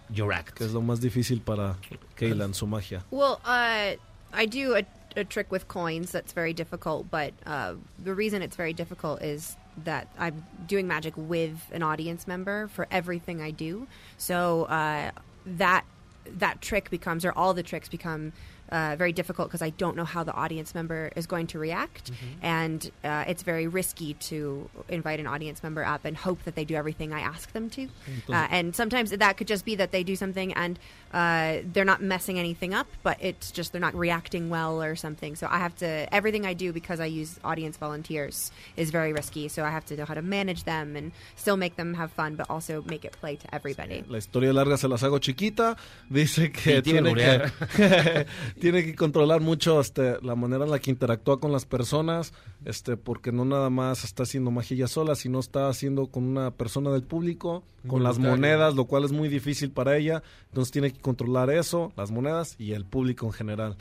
your 0.10 0.34
act? 0.34 0.56
que 0.58 0.66
es 0.66 0.72
lo 0.74 0.82
más 0.82 1.00
difícil 1.02 1.42
para 1.42 1.76
Keila 2.16 2.46
en 2.46 2.54
su 2.54 2.66
magia. 2.66 3.04
Well, 3.12 3.40
uh, 3.46 3.96
I 4.34 4.46
do 4.48 4.76
a, 4.76 4.84
a 5.16 5.24
trick 5.24 5.52
with 5.52 5.68
coins 5.68 6.12
that's 6.12 6.34
very 6.34 6.54
difficult, 6.54 7.12
but 7.12 7.34
uh, 7.46 7.76
the 8.04 8.14
reason 8.16 8.42
it's 8.42 8.56
very 8.56 8.74
difficult 8.74 9.22
is 9.22 9.58
that 9.84 10.08
I'm 10.18 10.46
doing 10.68 10.88
magic 10.88 11.14
with 11.16 11.60
an 11.72 11.84
audience 11.84 12.28
member 12.28 12.68
for 12.68 12.88
everything 12.92 13.42
I 13.42 13.52
do. 13.52 13.88
So 14.18 14.64
uh, 14.66 15.12
that 15.46 15.86
that 16.26 16.62
trick 16.62 16.90
becomes, 16.90 17.26
or 17.26 17.32
all 17.34 17.54
the 17.54 17.64
tricks 17.64 17.90
become. 17.90 18.34
Uh, 18.72 18.96
very 18.96 19.12
difficult 19.12 19.50
because 19.50 19.62
I 19.62 19.70
don't 19.72 19.96
know 19.96 20.06
how 20.06 20.24
the 20.24 20.34
audience 20.34 20.74
member 20.74 21.12
is 21.16 21.28
going 21.28 21.46
to 21.48 21.60
react, 21.60 22.10
and 22.42 22.90
uh, 23.04 23.26
it's 23.28 23.44
very 23.44 23.68
risky 23.68 24.16
to 24.16 24.68
invite 24.90 25.20
an 25.20 25.28
audience 25.28 25.62
member 25.62 25.86
up 25.86 26.06
and 26.06 26.18
hope 26.18 26.42
that 26.46 26.56
they 26.56 26.66
do 26.66 26.74
everything 26.74 27.14
I 27.14 27.20
ask 27.20 27.52
them 27.52 27.70
to. 27.72 27.84
Uh, 28.30 28.48
and 28.50 28.76
sometimes 28.76 29.12
that 29.12 29.38
could 29.38 29.48
just 29.48 29.64
be 29.64 29.76
that 29.76 29.92
they 29.92 30.02
do 30.02 30.16
something 30.16 30.54
and 30.54 30.80
uh, 31.14 31.60
they're 31.72 31.86
not 31.86 32.02
messing 32.02 32.40
anything 32.40 32.74
up, 32.74 32.88
but 33.04 33.18
it's 33.20 33.52
just 33.52 33.72
they're 33.72 33.82
not 33.82 33.96
reacting 33.96 34.50
well 34.50 34.82
or 34.82 34.96
something. 34.96 35.36
So 35.36 35.48
I 35.50 35.60
have 35.60 35.76
to 35.78 36.14
everything 36.14 36.46
I 36.46 36.54
do 36.54 36.74
because 36.74 37.00
I 37.00 37.06
use 37.06 37.40
audience 37.44 37.78
volunteers 37.78 38.52
is 38.76 38.90
very 38.92 39.14
risky. 39.14 39.48
So 39.48 39.64
I 39.64 39.70
have 39.70 39.86
to 39.86 39.96
know 39.96 40.06
how 40.06 40.16
to 40.16 40.22
manage 40.22 40.64
them 40.64 40.96
and 40.96 41.12
still 41.36 41.58
make 41.58 41.76
them 41.76 41.94
have 41.94 42.12
fun, 42.12 42.36
but 42.36 42.50
also 42.50 42.84
make 42.88 43.06
it 43.06 43.14
play 43.20 43.36
to 43.36 43.56
everybody. 43.56 44.04
La 44.08 44.18
historia 44.18 44.54
larga 44.54 44.78
se 44.78 44.88
las 44.88 45.04
hago 45.04 45.20
chiquita. 45.20 45.78
Dice 46.10 46.52
que 46.52 46.78
Sí, 46.78 46.82
tiene 46.82 47.14
tiene, 47.14 47.52
que 47.76 48.26
tiene 48.60 48.84
que 48.84 48.96
controlar 48.96 49.42
mucho 49.42 49.80
este, 49.80 50.18
la 50.22 50.36
manera 50.36 50.66
en 50.66 50.72
la 50.72 50.80
que 50.80 50.92
interactúa 50.92 51.40
con 51.40 51.52
las 51.52 51.66
personas, 51.66 52.34
este, 52.66 52.98
porque 52.98 53.32
no 53.32 53.46
nada 53.46 53.70
más 53.70 54.04
está 54.04 54.24
haciendo 54.24 54.52
magia 54.52 54.76
ella 54.76 54.88
sola, 54.88 55.16
sino 55.16 55.40
está 55.40 55.70
haciendo 55.70 56.08
con 56.08 56.24
una 56.24 56.52
persona 56.52 56.92
del 56.92 57.04
público, 57.04 57.64
con 57.88 58.02
las 58.04 58.18
monedas, 58.18 58.76
lo 58.76 58.86
cual 58.86 59.04
es 59.04 59.12
muy 59.12 59.28
difícil 59.30 59.72
para 59.72 59.98
ella. 59.98 60.24
Entonces 60.50 60.72
tiene 60.72 60.92
que 60.92 61.00
controlar 61.04 61.52
eso, 61.52 61.94
las 61.96 62.10
monedas 62.10 62.56
y 62.58 62.72
el 62.74 62.86
público 62.86 63.28
en 63.28 63.34
general. 63.34 63.78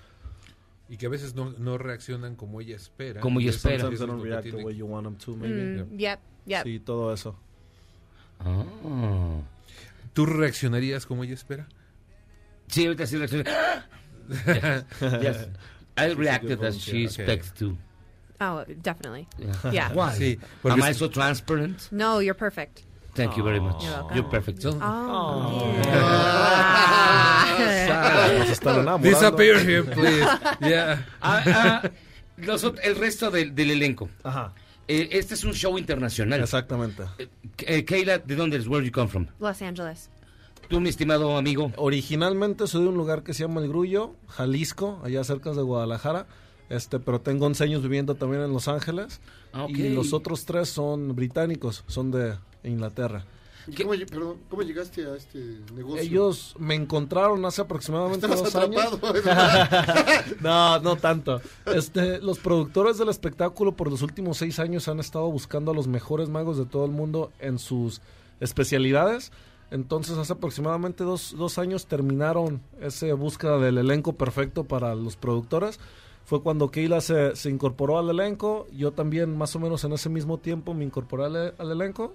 Y 0.90 0.98
que 0.98 1.06
a 1.06 1.08
veces 1.08 1.34
no, 1.34 1.52
no 1.58 1.78
reaccionan 1.78 2.36
como 2.36 2.60
ella 2.60 2.76
espera. 2.76 3.22
Como 3.22 3.40
ella 3.40 3.46
Y 3.46 3.48
eso- 3.48 3.56
espera. 3.70 3.76
eso 3.76 3.92
es 3.92 3.98
Sometimes 3.98 4.00
they 4.00 4.06
lo 4.06 4.12
don't 4.12 4.22
que 4.22 4.28
react 4.28 4.44
the 4.44 4.50
tiene- 4.50 4.64
way 4.66 4.76
you 4.76 4.86
want 4.86 5.06
them 5.06 5.16
to, 5.16 5.34
maybe. 5.36 5.84
Mm. 5.84 6.62
Sí, 6.64 6.80
todo 6.80 7.14
eso. 7.14 7.38
Ah. 8.40 8.64
¿Tú 10.12 10.26
reaccionarías 10.26 11.06
como 11.06 11.24
ella 11.24 11.34
espera? 11.34 11.66
Sí, 12.68 12.84
ahorita 12.84 13.06
sí 13.06 13.16
reaccioné. 13.16 13.44
yes. 15.22 15.48
I 15.96 16.14
reacted 16.14 16.62
as 16.64 16.76
she 16.76 17.06
Okay. 17.06 17.24
expects 17.24 17.52
to. 17.54 17.76
Oh, 18.40 18.64
definitely. 18.82 19.28
Yeah. 19.38 19.70
Yeah. 19.72 19.92
Why? 19.94 20.16
Sí, 20.16 20.38
Am 20.64 20.82
I 20.82 20.92
so 20.94 21.08
transparent? 21.08 21.90
No, 21.92 22.20
you're 22.20 22.34
perfect. 22.38 22.82
Thank 23.14 23.36
you 23.36 23.44
very 23.44 23.60
much. 23.60 23.84
You're. 23.84 24.14
You're 24.14 24.30
perfect. 24.30 24.64
Oh. 24.64 25.72
Disappear 29.02 29.58
here, 29.58 29.82
please. 29.84 30.26
Yeah. 30.60 31.02
Ah, 31.20 31.42
ah, 31.46 31.82
los 32.38 32.64
el 32.64 32.96
resto 32.96 33.30
del, 33.30 33.54
del 33.54 33.70
elenco. 33.70 34.08
Ajá. 34.22 34.52
Eh, 34.88 35.08
este 35.12 35.34
es 35.34 35.44
un 35.44 35.52
show 35.52 35.76
internacional. 35.78 36.40
Exactamente. 36.40 37.04
Eh, 37.58 37.84
Keila, 37.84 38.18
¿de 38.18 38.34
dónde 38.34 38.56
eres? 38.56 38.66
Where 38.68 38.84
you 38.84 38.92
come 38.92 39.08
from? 39.08 39.26
Los 39.38 39.60
Angeles. 39.62 40.10
Tú, 40.68 40.80
mi 40.80 40.88
estimado 40.88 41.36
amigo. 41.36 41.70
Originalmente 41.76 42.66
soy 42.66 42.82
de 42.82 42.88
un 42.88 42.96
lugar 42.96 43.22
que 43.22 43.34
se 43.34 43.42
llama 43.44 43.60
El 43.60 43.68
Grullo, 43.68 44.14
Jalisco, 44.28 45.00
allá 45.04 45.22
cerca 45.24 45.52
de 45.52 45.62
Guadalajara. 45.62 46.26
Este, 46.70 46.98
pero 46.98 47.20
tengo 47.20 47.44
11 47.46 47.64
años 47.64 47.82
viviendo 47.82 48.14
también 48.14 48.42
en 48.42 48.52
Los 48.52 48.68
Ángeles. 48.68 49.20
Ah. 49.52 49.66
Y 49.68 49.90
los 49.90 50.14
otros 50.14 50.46
tres 50.46 50.70
son 50.70 51.14
británicos, 51.14 51.84
son 51.86 52.10
de 52.10 52.36
Inglaterra. 52.64 53.24
¿Y 53.66 53.80
¿Cómo, 53.80 53.90
perdón, 53.90 54.38
¿Cómo 54.48 54.62
llegaste 54.62 55.06
a 55.06 55.14
este 55.14 55.38
negocio? 55.74 56.02
Ellos 56.02 56.54
me 56.58 56.74
encontraron 56.74 57.44
hace 57.44 57.62
aproximadamente 57.62 58.26
dos 58.26 58.54
años. 58.56 58.98
no, 60.40 60.80
no 60.80 60.96
tanto. 60.96 61.40
Este, 61.66 62.18
los 62.18 62.40
productores 62.40 62.98
del 62.98 63.08
espectáculo 63.08 63.72
por 63.72 63.88
los 63.88 64.02
últimos 64.02 64.38
seis 64.38 64.58
años 64.58 64.88
han 64.88 64.98
estado 64.98 65.30
buscando 65.30 65.70
a 65.70 65.74
los 65.74 65.86
mejores 65.86 66.28
magos 66.28 66.58
de 66.58 66.64
todo 66.64 66.84
el 66.84 66.90
mundo 66.90 67.30
en 67.38 67.58
sus 67.58 68.00
especialidades. 68.40 69.30
Entonces, 69.70 70.18
hace 70.18 70.32
aproximadamente 70.32 71.04
dos, 71.04 71.34
dos 71.36 71.56
años 71.58 71.86
terminaron 71.86 72.60
esa 72.80 73.14
búsqueda 73.14 73.58
del 73.58 73.78
elenco 73.78 74.14
perfecto 74.14 74.64
para 74.64 74.94
los 74.94 75.16
productores. 75.16 75.78
Fue 76.24 76.42
cuando 76.42 76.70
Keila 76.70 77.00
se, 77.00 77.36
se 77.36 77.48
incorporó 77.48 77.98
al 77.98 78.10
elenco. 78.10 78.66
Yo 78.72 78.92
también, 78.92 79.36
más 79.36 79.54
o 79.56 79.60
menos 79.60 79.84
en 79.84 79.92
ese 79.92 80.08
mismo 80.08 80.38
tiempo, 80.38 80.74
me 80.74 80.84
incorporé 80.84 81.24
al, 81.24 81.54
al 81.56 81.70
elenco. 81.70 82.12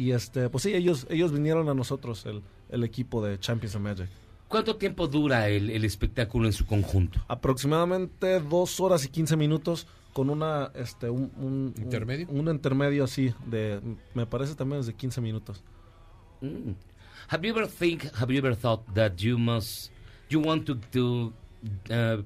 Y 0.00 0.12
este, 0.12 0.48
pues 0.48 0.62
sí, 0.64 0.72
ellos, 0.74 1.06
ellos 1.10 1.30
vinieron 1.30 1.68
a 1.68 1.74
nosotros, 1.74 2.24
el, 2.24 2.42
el 2.70 2.84
equipo 2.84 3.22
de 3.22 3.38
Champions 3.38 3.74
of 3.76 3.82
Magic. 3.82 4.08
¿Cuánto 4.48 4.76
tiempo 4.76 5.06
dura 5.06 5.48
el, 5.48 5.68
el 5.68 5.84
espectáculo 5.84 6.46
en 6.46 6.54
su 6.54 6.64
conjunto? 6.64 7.20
Aproximadamente 7.28 8.40
dos 8.40 8.80
horas 8.80 9.04
y 9.04 9.08
quince 9.08 9.36
minutos 9.36 9.86
con 10.14 10.30
una, 10.30 10.72
este, 10.74 11.10
un, 11.10 11.30
un- 11.36 11.74
un- 11.76 11.82
¿Intermedio? 11.82 12.26
Un, 12.30 12.48
intermedio 12.48 13.04
así, 13.04 13.32
de, 13.46 13.80
me 14.14 14.24
parece 14.26 14.54
también 14.54 14.80
es 14.80 14.86
de 14.86 14.94
15 14.94 15.20
minutos. 15.20 15.62
Mm. 16.40 16.70
Have 17.28 17.46
you 17.46 17.54
ever 17.54 17.68
think? 17.68 18.04
Have 18.14 18.32
you 18.32 18.38
ever 18.38 18.56
thought 18.56 18.80
that 18.94 19.16
you 19.18 19.38
must, 19.38 19.92
you 20.30 20.40
want 20.40 20.64
to 20.64 20.76
to 20.92 21.32
uh, 21.90 22.22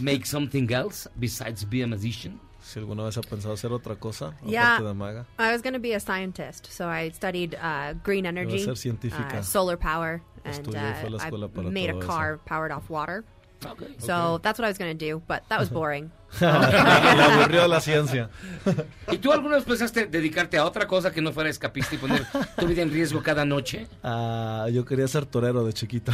make 0.00 0.26
something 0.26 0.68
else 0.72 1.08
besides 1.16 1.64
be 1.64 1.82
a 1.84 1.86
musician? 1.86 2.40
Si 2.64 2.78
alguna 2.78 3.04
vez 3.04 3.16
ha 3.18 3.20
pensado 3.20 3.52
hacer 3.52 3.70
otra 3.72 3.94
cosa, 3.96 4.32
Yeah. 4.42 4.76
aparte 4.76 4.84
de 4.88 4.94
maga. 4.94 5.26
I 5.38 5.52
was 5.52 5.60
going 5.60 5.74
to 5.74 5.78
be 5.80 5.92
a 5.92 6.00
scientist, 6.00 6.66
so 6.72 6.88
I 6.88 7.10
studied 7.10 7.54
uh, 7.60 7.92
green 8.02 8.24
energy, 8.24 8.66
uh, 8.66 9.42
solar 9.42 9.76
power, 9.76 10.22
and 10.46 10.54
Estudió 10.54 10.80
y 10.80 10.94
fue 10.94 11.08
a 11.08 11.10
la 11.10 11.18
uh, 11.18 11.48
I 11.58 11.70
made 11.70 11.90
a 11.90 11.92
todo 11.92 11.98
eso. 12.00 12.06
car 12.08 12.38
powered 12.46 12.72
off 12.72 12.88
water. 12.88 13.22
Okay. 13.64 13.94
So 13.98 14.38
that's 14.42 14.58
what 14.58 14.64
I 14.64 14.68
was 14.68 14.78
going 14.78 14.96
to 14.96 15.06
do, 15.06 15.22
but 15.26 15.42
that 15.50 15.60
was 15.60 15.68
boring. 15.78 16.10
Le 16.40 16.46
aburrió 17.22 17.68
la 17.68 17.80
ciencia. 17.80 18.28
¿Y 19.10 19.18
tú 19.18 19.32
alguna 19.32 19.56
vez 19.56 19.64
pensaste 19.64 20.06
dedicarte 20.06 20.56
a 20.58 20.64
otra 20.64 20.86
cosa 20.86 21.10
que 21.12 21.20
no 21.20 21.32
fuera 21.32 21.50
escapista 21.50 21.94
y 21.94 21.98
poner 21.98 22.24
tu 22.58 22.66
vida 22.66 22.82
en 22.82 22.90
riesgo 22.90 23.22
cada 23.22 23.44
noche? 23.44 23.86
Ah, 24.02 24.66
yo 24.72 24.84
quería 24.84 25.06
ser 25.08 25.26
torero 25.26 25.64
de 25.64 25.72
chiquito. 25.72 26.12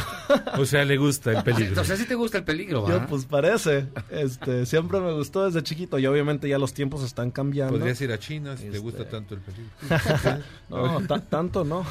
O 0.57 0.65
sea, 0.65 0.85
le 0.85 0.97
gusta 0.97 1.31
el 1.31 1.43
peligro. 1.43 1.81
O 1.81 1.85
sea, 1.85 1.95
sí 1.95 2.05
te 2.05 2.15
gusta 2.15 2.37
el 2.39 2.43
peligro, 2.43 2.87
Yo, 2.87 2.97
¿va? 2.99 3.07
pues 3.07 3.25
parece. 3.25 3.87
Este, 4.09 4.65
siempre 4.65 4.99
me 4.99 5.11
gustó 5.13 5.45
desde 5.45 5.63
chiquito 5.63 5.97
y 5.99 6.05
obviamente 6.07 6.47
ya 6.49 6.57
los 6.57 6.73
tiempos 6.73 7.03
están 7.03 7.31
cambiando. 7.31 7.77
Podrías 7.77 7.99
ir 8.01 8.11
a 8.11 8.19
China 8.19 8.55
si 8.57 8.63
te 8.63 8.67
Este- 8.69 8.79
gusta 8.79 9.07
tanto 9.09 9.35
el 9.35 9.41
peligro. 9.41 9.71
No, 10.69 11.01
ta- 11.07 11.19
tanto 11.19 11.63
no. 11.65 11.85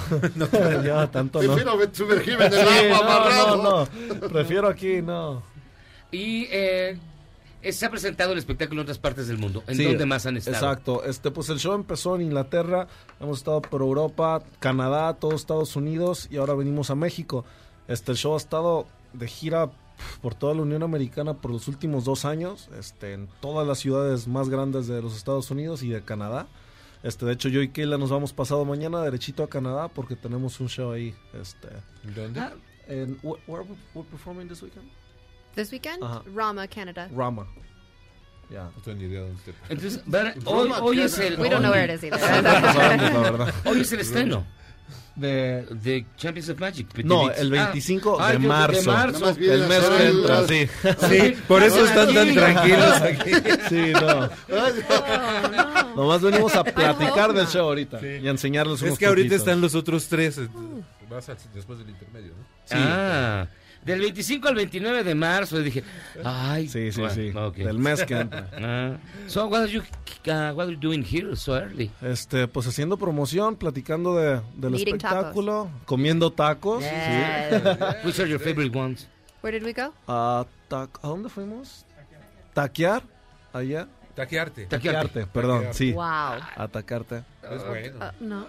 Ya, 0.85 1.07
tanto 1.11 1.43
no. 1.43 1.55
Prefiero 1.55 1.78
sumergirme 1.93 2.47
en 2.47 2.55
el 2.55 2.61
Sí, 2.61 2.74
agua 2.93 2.99
no, 3.05 3.11
amarrado. 3.12 3.57
no, 3.62 3.89
no. 4.20 4.28
Prefiero 4.28 4.68
aquí, 4.68 5.03
no. 5.03 5.43
Y 6.12 6.47
eh, 6.51 6.99
se 7.62 7.86
ha 7.86 7.90
presentado 7.90 8.32
el 8.32 8.38
espectáculo 8.38 8.80
en 8.80 8.84
otras 8.84 8.98
partes 8.98 9.28
del 9.28 9.38
mundo. 9.38 9.62
¿En 9.66 9.76
Sí, 9.76 9.84
dónde 9.84 10.06
más 10.06 10.26
han 10.26 10.36
estado? 10.36 10.56
Exacto. 10.56 11.04
Este, 11.04 11.30
pues 11.30 11.48
el 11.50 11.58
show 11.58 11.74
empezó 11.74 12.16
en 12.16 12.22
Inglaterra, 12.22 12.86
hemos 13.20 13.38
estado 13.38 13.61
por 13.62 13.82
Europa, 13.82 14.42
Canadá, 14.58 15.14
todos 15.14 15.34
Estados 15.34 15.76
Unidos 15.76 16.28
y 16.30 16.36
ahora 16.38 16.54
venimos 16.54 16.90
a 16.90 16.94
México. 16.94 17.44
Este, 17.88 18.12
el 18.12 18.18
show 18.18 18.34
ha 18.34 18.38
estado 18.38 18.86
de 19.12 19.26
gira 19.28 19.70
por 20.22 20.34
toda 20.34 20.54
la 20.54 20.62
Unión 20.62 20.82
Americana 20.82 21.34
por 21.34 21.50
los 21.50 21.68
últimos 21.68 22.04
dos 22.04 22.24
años, 22.24 22.70
este, 22.78 23.12
en 23.12 23.28
todas 23.40 23.66
las 23.68 23.78
ciudades 23.80 24.26
más 24.28 24.48
grandes 24.48 24.86
de 24.86 25.02
los 25.02 25.14
Estados 25.16 25.50
Unidos 25.50 25.82
y 25.82 25.90
de 25.90 26.00
Canadá. 26.02 26.46
Este, 27.02 27.26
de 27.26 27.32
hecho, 27.32 27.48
yo 27.48 27.61
y 27.62 27.68
Keila 27.68 27.98
nos 27.98 28.11
vamos 28.11 28.32
pasado 28.32 28.64
mañana 28.64 29.02
derechito 29.02 29.42
a 29.42 29.48
Canadá 29.50 29.88
porque 29.88 30.16
tenemos 30.16 30.58
un 30.61 30.68
show 30.68 30.92
ahí. 30.92 31.14
Este, 31.34 31.68
¿Dónde? 32.14 32.40
en, 32.88 33.18
wh- 33.22 33.38
where 33.46 33.64
we're 33.94 34.08
performing 34.11 34.48
this 34.48 34.62
weekend? 34.62 34.86
This 35.55 35.70
weekend. 35.72 36.03
Rama, 36.34 36.66
Canada. 36.68 37.09
Rama. 37.14 37.46
Ya. 38.51 38.64
No 38.64 38.82
tengo 38.84 38.98
ni 38.98 39.05
idea 39.05 39.20
dónde 39.20 39.36
esté. 39.36 39.55
Entonces, 39.68 40.01
ver, 40.07 40.34
hoy, 40.44 40.70
hoy 40.80 41.01
es 41.03 41.18
el... 41.18 41.38
We 41.38 41.48
don't 41.48 41.62
know 41.62 41.70
where 41.72 41.84
it 41.92 42.03
is 42.03 42.11
No 42.11 42.16
either. 42.18 43.53
Hoy 43.64 43.80
es 43.80 43.92
el 43.92 44.01
estreno 44.01 44.44
De, 45.14 45.66
de 45.70 46.05
Champions 46.16 46.48
of 46.48 46.59
Magic. 46.59 46.88
No, 47.05 47.30
el 47.30 47.51
25 47.51 48.16
Ah, 48.20 48.32
de 48.32 48.38
marzo. 48.40 48.80
De 48.80 48.96
marzo. 48.96 49.28
El 49.38 49.62
a 49.64 49.66
mes 49.68 49.80
que 49.84 50.07
entra, 50.09 50.48
sí. 50.48 50.68
Sí, 51.09 51.36
por 51.46 51.62
eso 51.62 51.84
están 51.84 52.12
tan 52.14 52.34
tranquilos 52.34 52.92
aquí. 53.03 53.30
Sí, 53.68 53.92
no. 53.92 54.30
Nomás 55.96 56.22
venimos 56.22 56.55
a 56.57 56.64
platicar 56.64 57.32
del 57.32 57.46
show 57.46 57.66
ahorita 57.68 58.01
y 58.05 58.26
a 58.26 58.30
enseñarles 58.30 58.80
unos 58.82 58.94
Es 58.94 58.98
que 58.98 59.07
ahorita 59.07 59.28
poquitos. 59.28 59.38
están 59.46 59.61
los 59.61 59.74
otros 59.74 60.07
tres. 60.09 60.38
eh, 60.38 60.48
Vas 61.11 61.28
al- 61.28 61.36
después 61.55 61.78
del 61.80 61.90
intermedio, 61.90 62.32
¿no? 62.36 62.44
Ah, 62.72 63.46
del 63.85 64.01
25 64.01 64.49
al 64.49 64.55
29 64.55 65.05
de 65.05 65.14
marzo. 65.14 65.61
y 65.61 65.64
dije, 65.64 65.85
ay. 66.24 66.68
Sí, 66.68 66.93
sí, 66.93 67.01
bueno, 67.01 67.14
sí. 67.14 67.31
ok. 67.35 67.57
Del 67.57 67.78
mes 67.78 68.05
que 68.05 68.14
entra. 68.20 68.49
Ah. 68.59 68.97
So, 69.26 69.47
what 69.47 69.62
are 69.62 69.70
you, 69.72 69.81
uh, 69.81 70.53
what 70.55 70.66
are 70.66 70.72
you 70.72 70.78
doing 70.81 71.03
here 71.05 71.35
so 71.37 71.57
early? 71.57 71.91
Este, 72.03 72.47
pues 72.49 72.66
haciendo 72.66 72.97
promoción, 72.97 73.57
platicando 73.57 74.16
de, 74.16 74.41
del 74.57 74.74
Eating 74.74 74.97
espectáculo, 74.97 75.70
comiendo 75.87 76.33
tacos. 76.33 76.83
Yes. 76.83 77.62
sí. 77.62 78.07
Which 78.07 78.20
are 78.20 78.28
your 78.28 78.41
favorite 78.41 78.76
ones? 78.76 79.09
Where 79.43 79.59
did 79.59 79.64
we 79.66 79.72
go? 79.72 79.93
Tac- 80.68 80.99
¿A 81.03 81.09
dónde 81.09 81.28
fuimos? 81.31 81.87
Taquear. 82.53 83.03
Allá. 83.53 83.89
Taquearte. 84.20 84.66
Taquearte, 84.66 85.26
perdón, 85.26 85.66
sí. 85.72 85.92
Wow. 85.92 86.04
Atacarte. 86.56 87.22
Es 87.50 87.66
bueno. 87.66 87.96
Uh, 88.20 88.24
no. 88.24 88.46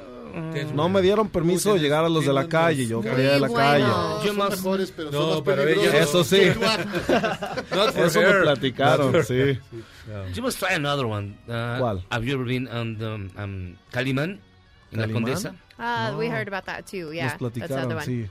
Es 0.55 0.65
No 0.67 0.73
bueno. 0.73 0.89
me 0.89 1.01
dieron 1.01 1.29
permiso 1.29 1.73
de 1.73 1.79
llegar 1.79 2.05
a 2.05 2.09
los 2.09 2.25
de 2.25 2.33
la 2.33 2.47
calle, 2.47 2.87
yo 2.87 3.01
quería 3.01 3.33
de 3.33 3.39
la 3.39 3.47
Muy 3.47 3.55
calle. 3.55 3.83
bueno. 3.83 4.21
Yo 4.21 4.27
Son 4.27 4.37
más- 4.37 4.49
mejores, 4.51 4.93
pero 4.95 5.11
No, 5.11 5.19
son 5.19 5.29
más 5.29 5.41
pero 5.43 5.63
ella- 5.67 5.97
Eso 5.99 6.23
sí. 6.23 6.41
Eso 7.97 8.21
me 8.21 8.33
platicaron, 8.41 9.23
sí. 9.23 9.59
No. 10.07 10.27
You 10.33 10.41
must 10.43 10.59
try 10.59 10.73
another 10.75 11.05
one. 11.05 11.37
Uh, 11.47 11.79
¿Cuál? 11.79 12.05
Have 12.09 12.25
you 12.25 12.33
ever 12.33 12.45
been 12.45 12.67
on 12.67 12.97
the, 12.97 13.05
um, 13.41 13.75
Calimán? 13.91 14.39
En 14.91 14.99
la 14.99 15.03
¿Calimán? 15.07 15.23
Condesa? 15.23 15.55
Uh, 15.77 16.17
We 16.17 16.27
No. 16.29 16.35
heard 16.35 16.47
about 16.47 16.65
that 16.65 16.83
too. 16.85 17.11
Yeah, 17.13 17.25
Nos 17.25 17.53
that's 17.53 17.53
the 17.53 17.63
other 17.63 17.87
platicaron, 17.87 17.93
one. 17.97 18.05
sí. 18.05 18.29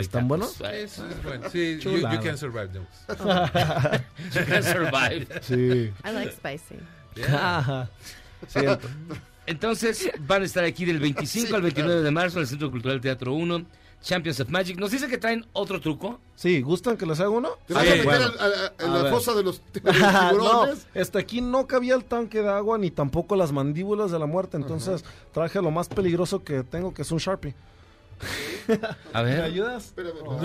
¿Están 0.00 0.28
buenos? 0.28 0.60
Ah, 0.62 0.74
Es, 0.74 0.98
es 0.98 1.22
bueno. 1.22 1.48
Sí, 1.50 1.74
you, 1.74 1.80
Chulada. 1.80 2.14
you 2.14 2.20
can 2.22 2.38
survive 2.38 2.68
them. 2.72 2.84
You 4.34 4.46
can 4.46 4.62
survive. 4.62 5.26
Sí. 5.42 5.92
I 6.04 6.12
like 6.12 6.32
spicy. 6.32 6.76
Ent- 8.54 8.80
Entonces, 9.46 10.10
van 10.20 10.42
a 10.42 10.44
estar 10.44 10.64
aquí 10.64 10.84
del 10.84 10.98
25 11.00 11.54
al 11.56 11.62
29 11.62 12.02
de 12.02 12.10
marzo 12.10 12.38
en 12.38 12.42
el 12.42 12.48
Centro 12.48 12.70
Cultural 12.70 13.00
Teatro 13.00 13.34
1, 13.34 13.64
Champions 14.00 14.40
of 14.40 14.48
Magic. 14.50 14.78
Nos 14.78 14.90
dice 14.92 15.08
que 15.08 15.18
traen 15.18 15.44
otro 15.52 15.80
truco. 15.80 16.20
sí, 16.36 16.60
¿gustan 16.60 16.96
que 16.96 17.06
les 17.06 17.18
haga 17.20 17.28
uno? 17.30 17.50
¿Te 17.66 17.74
vas 17.74 17.82
Sí, 17.84 17.88
a 17.88 17.92
meter 17.92 18.04
bueno. 18.06 18.24
al- 18.24 18.38
a- 18.40 18.44
a- 18.44 18.72
en 18.84 18.90
A 18.90 18.96
la 18.96 19.02
ver. 19.04 19.12
fosa 19.12 19.34
de 19.34 19.42
los, 19.42 19.60
de 19.72 19.80
los 19.82 19.98
no, 19.98 20.28
tiburones? 20.30 20.86
este 20.94 21.18
aquí 21.18 21.40
no 21.40 21.66
cabía 21.66 21.94
el 21.96 22.04
tanque 22.04 22.40
de 22.42 22.48
agua 22.48 22.78
ni 22.78 22.90
tampoco 22.90 23.34
las 23.36 23.52
mandíbulas 23.52 24.10
de 24.10 24.18
la 24.18 24.26
muerte, 24.26 24.56
entonces 24.56 25.04
traje 25.32 25.60
lo 25.60 25.70
más 25.70 25.88
peligroso 25.88 26.42
que 26.44 26.62
tengo, 26.64 26.94
que 26.94 27.02
es 27.02 27.10
un 27.12 27.18
Sharpie. 27.18 27.54
A 29.12 29.22
¿Me 29.22 29.30
ver. 29.30 29.42
ayudas? 29.44 29.86
Espérame, 29.86 30.14
No. 30.24 30.40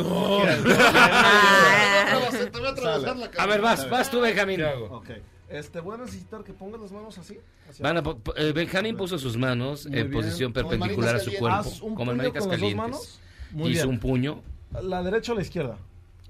Te 2.52 2.60
voy 2.60 2.68
a 2.68 2.70
atravesar 2.72 3.18
la 3.18 3.30
A 3.38 3.46
ver, 3.46 3.62
vas, 3.62 3.90
vas 3.90 4.10
tú, 4.10 4.22
Benjamín. 4.22 4.62
Ok. 4.90 5.10
Este, 5.50 5.80
voy 5.80 5.96
a 5.96 6.00
necesitar 6.00 6.44
que 6.44 6.52
pongas 6.54 6.82
las 6.82 6.92
manos 6.92 7.18
así. 7.18 7.40
Van 7.80 7.98
a 7.98 8.04
eh, 8.36 8.52
Benjamín 8.54 8.98
puso 8.98 9.18
sus 9.18 9.38
manos 9.38 9.86
Muy 9.86 10.00
en 10.00 10.10
bien. 10.10 10.22
posición 10.22 10.52
perpendicular 10.54 11.16
a 11.16 11.20
su 11.20 11.32
cuerpo, 11.34 11.60
Haz 11.60 11.82
un 11.82 11.96
como 11.96 12.12
en 12.12 12.18
dos 12.18 12.48
calientes. 12.48 12.76
manos. 12.76 13.20
Muy 13.52 13.72
Hizo 13.72 13.84
bien. 13.84 13.96
un 13.96 14.00
puño. 14.00 14.42
¿La 14.82 15.02
derecha 15.04 15.32
o 15.32 15.36
la 15.36 15.42
izquierda? 15.42 15.78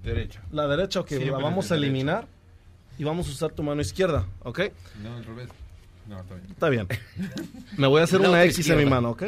Derecha. 0.03 0.43
La 0.51 0.67
derecha, 0.67 0.99
ok, 0.99 1.07
Siempre 1.07 1.31
la 1.31 1.37
vamos 1.39 1.71
a 1.71 1.75
eliminar 1.75 2.27
y 2.99 3.03
vamos 3.03 3.27
a 3.27 3.31
usar 3.31 3.51
tu 3.51 3.63
mano 3.63 3.81
izquierda, 3.81 4.25
¿ok? 4.43 4.59
No, 5.01 5.15
al 5.15 5.25
revés. 5.25 5.49
No, 6.07 6.19
está 6.19 6.35
bien. 6.35 6.47
Está 6.51 6.69
bien. 6.69 6.87
Me 7.75 7.87
voy 7.87 8.01
a 8.01 8.03
hacer 8.03 8.21
una 8.27 8.43
X 8.43 8.69
en 8.69 8.77
mi 8.77 8.85
mano, 8.85 9.09
¿ok? 9.11 9.23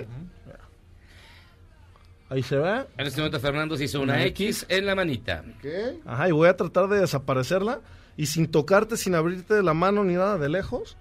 Ahí 2.29 2.43
se 2.43 2.57
ve. 2.57 2.85
En 2.97 3.07
este 3.07 3.19
momento 3.21 3.39
Fernando 3.39 3.75
se 3.75 3.85
hizo 3.85 4.01
una 4.01 4.13
Una 4.13 4.23
X 4.25 4.65
en 4.69 4.85
la 4.85 4.95
manita. 4.95 5.43
Ajá, 6.05 6.29
y 6.29 6.31
voy 6.31 6.47
a 6.47 6.55
tratar 6.55 6.87
de 6.87 6.99
desaparecerla 6.99 7.79
y 8.17 8.27
sin 8.27 8.47
tocarte, 8.51 8.97
sin 8.97 9.15
abrirte 9.15 9.63
la 9.63 9.73
mano 9.73 10.03
ni 10.03 10.13
nada 10.13 10.37
de 10.37 10.49
lejos, 10.49 10.95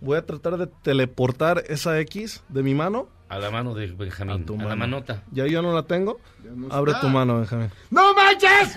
voy 0.00 0.16
a 0.16 0.24
tratar 0.24 0.56
de 0.56 0.66
teleportar 0.66 1.62
esa 1.68 1.98
X 2.00 2.42
de 2.48 2.62
mi 2.62 2.74
mano. 2.74 3.08
A 3.28 3.38
la 3.38 3.50
mano 3.50 3.74
de 3.74 3.86
Benjamín. 3.88 4.46
A, 4.60 4.64
la 4.64 4.76
manota. 4.76 5.22
Ya 5.32 5.46
yo 5.46 5.60
no 5.62 5.72
la 5.74 5.82
tengo. 5.84 6.20
no 6.54 6.72
Abre 6.72 6.92
está. 6.92 7.00
tu 7.02 7.08
mano, 7.08 7.38
Benjamín. 7.38 7.70
¡No 7.90 8.14
manches! 8.14 8.76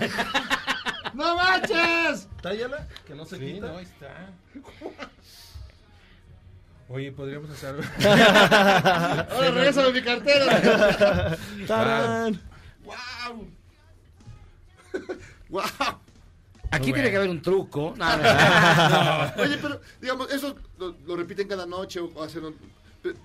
¡No 1.14 1.36
manches! 1.36 2.28
Tállala, 2.42 2.86
que 3.06 3.14
no 3.14 3.24
se 3.24 3.36
Sí, 3.38 3.54
quita. 3.54 3.68
no, 3.68 3.76
ahí 3.78 3.84
está. 3.84 4.30
Oye, 6.88 7.10
podríamos 7.10 7.50
hacer 7.50 7.70
algo. 7.70 7.82
Ahora 9.34 9.50
regrésame 9.50 9.92
mi 9.92 10.02
cartera. 10.02 11.36
¡Tarán! 11.66 12.40
¡Wow! 12.84 13.46
¡Wow! 15.48 15.62
Aquí 16.70 16.92
tiene 16.92 17.10
que 17.10 17.16
haber 17.16 17.30
un 17.30 17.42
truco. 17.42 17.94
No, 17.96 18.16
no, 18.16 18.22
no. 18.22 19.42
Oye, 19.42 19.58
pero, 19.60 19.80
digamos, 20.00 20.32
eso 20.32 20.56
lo, 20.78 20.96
lo 21.06 21.16
repiten 21.16 21.48
cada 21.48 21.66
noche 21.66 22.00
o 22.00 22.22
hacen... 22.22 22.54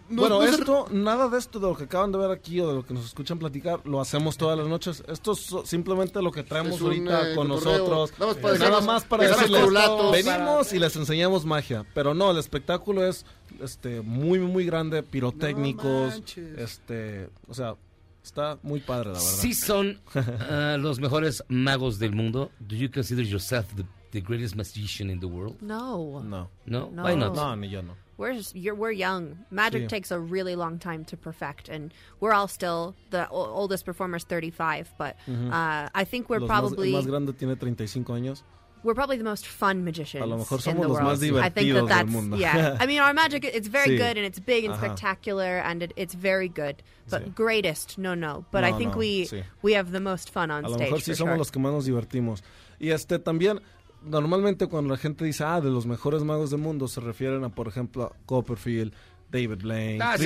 no- 0.10 0.22
bueno, 0.22 0.40
no 0.40 0.44
esto, 0.44 0.86
nada 0.92 1.28
de 1.30 1.38
esto 1.38 1.60
de 1.60 1.68
lo 1.68 1.76
que 1.76 1.86
acaban 1.86 2.12
de 2.12 2.18
ver 2.18 2.32
aquí 2.32 2.60
o 2.60 2.68
de 2.68 2.74
lo 2.76 2.86
que 2.86 2.94
nos 2.94 3.06
escuchan 3.06 3.40
platicar, 3.40 3.82
lo 3.86 4.00
hacemos 4.02 4.38
todas 4.38 4.58
las 4.58 4.68
noches. 4.68 5.04
Esto 5.08 5.32
es 5.34 5.54
simplemente 5.66 6.22
lo 6.22 6.32
que 6.32 6.44
traemos 6.44 6.80
un, 6.82 6.88
ahorita 6.88 7.32
eh, 7.32 7.36
con 7.36 7.48
nosotros. 7.48 8.14
Nada 8.20 8.32
más 8.32 8.36
para 8.38 8.54
Nada 8.58 8.70
dejarnos- 8.82 8.86
más 8.86 9.04
para 9.06 9.24
dejarnos 9.24 9.50
decirles, 9.52 10.26
venimos 10.26 10.74
y 10.74 10.80
les 10.80 10.96
enseñamos 10.96 11.46
magia. 11.46 11.86
Pero 11.94 12.14
no, 12.14 12.32
el 12.32 12.38
espectáculo 12.38 13.06
es 13.06 13.26
este 13.62 14.02
muy, 14.02 14.40
muy 14.40 14.66
grande, 14.66 15.04
pirotécnicos, 15.04 16.22
este, 16.58 17.30
o 17.48 17.54
sea, 17.54 17.76
está 18.24 18.58
muy 18.64 18.80
padre, 18.80 19.08
la 19.12 19.14
verdad. 19.20 19.28
Sí 19.28 19.54
son 19.54 20.00
ah, 20.16 20.78
los 20.80 21.00
mejores 21.00 21.44
magos 21.48 22.00
del 22.00 22.14
mundo. 22.14 22.52
Do 22.60 22.76
you 22.76 22.90
consider 22.92 23.26
yourself 23.26 23.66
the, 23.76 23.84
the 24.12 24.22
greatest 24.22 24.56
magician 24.56 25.10
in 25.10 25.20
the 25.20 25.26
world? 25.26 25.56
No. 25.62 26.22
No. 26.24 26.50
No? 26.66 26.90
No. 26.92 27.04
Why 27.04 27.16
not? 27.16 27.36
No, 27.36 27.56
ni 27.56 27.70
yo 27.70 27.82
no. 27.82 27.96
We're 28.22 28.34
just, 28.36 28.56
you're, 28.56 28.76
we're 28.76 28.92
young. 28.92 29.40
Magic 29.50 29.84
Sí. 29.84 29.88
takes 29.90 30.12
a 30.12 30.20
really 30.20 30.56
long 30.56 30.78
time 30.80 31.04
to 31.06 31.18
perfect, 31.18 31.68
and 31.70 31.92
we're 32.20 32.34
all 32.34 32.48
still 32.48 32.96
the 33.10 33.28
oldest 33.30 33.84
performers, 33.84 34.24
35. 34.24 34.94
But 34.98 35.18
Ujú. 35.28 35.50
uh, 35.52 35.90
I 35.94 36.04
think 36.06 36.30
we're 36.30 36.40
Los 36.40 36.50
más- 36.50 36.60
probably 36.60 36.94
el 36.96 37.02
más 37.02 37.08
grande 37.08 37.34
tiene 37.34 37.56
35 37.58 38.14
años. 38.14 38.44
we're 38.84 38.96
probably 38.96 39.18
the 39.18 39.24
most 39.24 39.46
fun 39.46 39.84
magicians. 39.84 40.24
A 40.24 40.26
lo 40.26 40.38
mejor 40.38 40.58
in 40.58 40.64
somos 40.64 40.82
the 40.82 40.88
los 40.88 40.98
world. 40.98 41.08
más 41.08 41.18
I 41.46 41.50
think 41.50 41.74
that 41.74 41.76
del 41.76 41.88
that's 41.88 42.10
mundo. 42.12 42.38
yeah. 42.38 42.78
I 42.80 42.86
mean, 42.88 43.00
our 43.00 43.14
magic 43.14 43.44
it's 43.44 43.68
very 43.68 43.90
Sí. 43.92 43.98
good 43.98 44.18
and 44.18 44.26
it's 44.26 44.40
big 44.40 44.66
and 44.66 44.74
Ajá. 44.74 44.80
spectacular 44.86 45.60
and 45.60 45.84
it, 45.84 45.94
it's 45.96 46.16
very 46.16 46.48
good. 46.50 46.82
But 47.10 47.26
Sí. 47.26 47.36
greatest, 47.36 47.98
no, 48.00 48.16
no. 48.16 48.46
But 48.52 48.64
I 48.64 48.72
think 48.72 48.94
no, 48.94 48.98
we 49.00 49.26
sí. 49.26 49.44
we 49.62 49.74
have 49.74 49.92
the 49.92 50.00
most 50.00 50.30
fun 50.32 50.50
on 50.52 50.66
A 50.66 50.68
lo 50.70 50.76
stage. 50.78 50.90
mejor 50.90 51.00
sí 51.02 51.16
somos 51.16 51.34
sure. 51.34 51.38
los 51.38 51.52
que 51.52 51.60
más 51.60 51.72
nos 51.74 51.86
divertimos. 51.86 52.42
Y 52.80 52.90
este 52.90 53.20
también, 53.20 53.60
normalmente 54.04 54.68
cuando 54.68 54.92
la 54.94 54.98
gente 54.98 55.26
dice, 55.26 55.44
ah, 55.44 55.62
de 55.62 55.70
los 55.70 55.86
mejores 55.86 56.24
magos 56.24 56.50
del 56.52 56.60
mundo, 56.60 56.88
se 56.88 57.02
refieren 57.02 57.44
a, 57.44 57.50
por 57.50 57.68
ejemplo, 57.68 58.04
a 58.04 58.12
Copperfield, 58.26 58.94
David 59.32 59.60
Blaine, 59.62 60.04
Ah, 60.04 60.18
sí, 60.18 60.26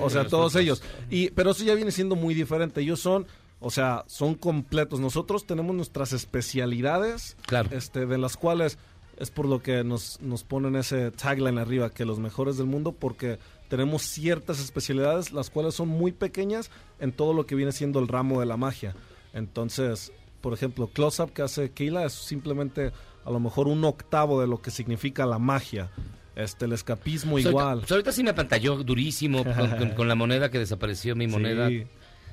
o 0.00 0.08
sea, 0.10 0.26
todos 0.26 0.56
ellos. 0.56 0.80
ellos. 0.82 1.06
Y, 1.10 1.30
pero 1.30 1.50
eso 1.50 1.62
ya 1.64 1.74
viene 1.74 1.90
siendo 1.90 2.16
muy 2.16 2.34
diferente. 2.34 2.80
Ellos 2.80 2.98
son, 3.00 3.26
o 3.58 3.70
sea, 3.70 4.04
son 4.06 4.34
completos. 4.34 4.98
Nosotros 5.00 5.46
tenemos 5.46 5.74
nuestras 5.76 6.12
especialidades, 6.14 7.36
Claro. 7.46 7.68
este, 7.76 8.06
de 8.06 8.18
las 8.18 8.36
cuales 8.36 8.78
es 9.18 9.30
por 9.30 9.44
lo 9.46 9.62
que 9.62 9.84
nos, 9.84 10.18
nos 10.22 10.44
ponen 10.44 10.76
ese 10.76 11.10
tagline 11.10 11.58
arriba, 11.58 11.90
que 11.90 12.06
los 12.06 12.18
mejores 12.18 12.56
del 12.56 12.66
mundo, 12.66 12.92
porque 12.92 13.38
tenemos 13.68 14.02
ciertas 14.02 14.58
especialidades, 14.60 15.32
las 15.32 15.50
cuales 15.50 15.74
son 15.74 15.88
muy 15.88 16.10
pequeñas 16.12 16.70
en 16.98 17.12
todo 17.12 17.34
lo 17.34 17.44
que 17.44 17.54
viene 17.54 17.72
siendo 17.72 17.98
el 18.00 18.08
ramo 18.08 18.40
de 18.40 18.46
la 18.46 18.56
magia. 18.56 18.94
Entonces, 19.34 20.10
por 20.40 20.52
ejemplo, 20.54 20.88
Close 20.88 21.22
Up 21.22 21.32
que 21.32 21.42
hace 21.42 21.70
Keila 21.70 22.04
es 22.04 22.12
simplemente 22.12 22.92
a 23.24 23.30
lo 23.30 23.40
mejor 23.40 23.68
un 23.68 23.84
octavo 23.84 24.40
de 24.40 24.46
lo 24.46 24.60
que 24.62 24.70
significa 24.70 25.26
la 25.26 25.38
magia. 25.38 25.90
Este, 26.36 26.64
el 26.64 26.72
escapismo 26.72 27.32
Pues 27.32 27.44
ahorita- 27.46 27.60
igual. 27.60 27.78
pues 27.80 27.90
ahorita 27.92 28.12
sí 28.12 28.22
me 28.22 28.30
apantalló 28.30 28.76
durísimo 28.82 29.44
con, 29.56 29.70
con- 29.76 29.90
con 29.90 30.08
la 30.08 30.14
moneda 30.14 30.50
que 30.50 30.58
desapareció, 30.58 31.14
mi 31.16 31.26
moneda. 31.26 31.68
Sí. 31.68 31.86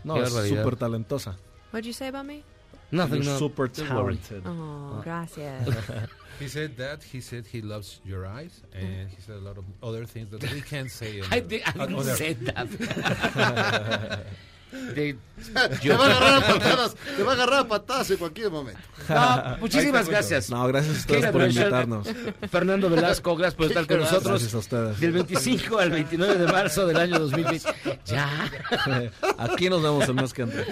No, 0.04 0.14
Qué 0.16 0.22
es 0.24 0.34
barbaridad. 0.34 0.64
súper 0.64 0.76
talentosa. 0.78 1.38
What'd 1.74 1.86
you 1.86 1.94
say 1.94 2.08
about 2.08 2.26
me? 2.26 2.44
Nothing, 2.92 3.24
You're 3.24 3.34
no. 3.34 3.40
super 3.40 3.70
talented. 3.70 4.42
Oh, 4.46 5.02
gracias. 5.04 5.68
He 6.40 6.48
said 6.48 6.78
that. 6.78 7.00
He 7.02 7.20
said 7.20 7.46
he 7.52 7.62
loves 7.64 8.00
your 8.06 8.28
eyes, 8.28 8.62
and 8.72 9.10
he 9.10 9.20
said 9.20 9.38
a 9.38 9.42
lot 9.42 9.58
of 9.58 9.66
other 9.82 10.06
things 10.06 10.30
that 10.30 10.44
we 10.54 10.62
can't 10.62 10.90
say. 10.92 11.20
on 11.24 11.34
I, 11.34 11.40
the- 11.42 11.58
di- 11.58 11.64
I 11.66 11.88
didn't 11.88 12.04
say 12.16 12.34
that. 12.36 12.68
De- 14.72 15.18
Te 15.82 15.90
va 15.90 16.04
a 16.06 16.08
agarrar 16.08 16.34
a 16.36 16.48
patadas, 16.48 16.96
te 17.16 17.24
va 17.24 17.32
a 17.32 17.36
agarrar 17.36 17.60
a 17.62 17.68
patadas 17.68 18.12
en 18.12 18.18
cualquier 18.18 18.50
momento. 18.52 18.80
No, 19.10 19.58
muchísimas 19.62 20.10
gracias. 20.10 20.50
No, 20.50 20.68
gracias 20.68 20.96
a 20.96 21.00
ustedes 21.00 21.32
por 21.32 21.42
invitarnos. 21.44 22.08
Fernando 22.52 22.90
Velasco, 22.90 23.36
gracias 23.38 23.56
por 23.56 23.68
estar 23.68 23.88
con 23.88 23.98
Gracias. 23.98 24.14
nosotros. 24.14 24.42
Gracias 24.42 24.54
a 24.54 24.58
ustedes. 24.58 25.00
Del 25.00 25.12
25 25.14 25.80
al 25.80 25.92
29 25.92 26.38
de 26.38 26.48
marzo 26.52 26.86
del 26.88 26.98
año 26.98 27.20
2020. 27.20 27.70
Ya. 28.06 28.52
Aquí 29.38 29.70
nos 29.70 29.82
vemos 29.82 30.08
el 30.10 30.16
mes 30.16 30.34
que 30.34 30.42
entra. 30.42 30.64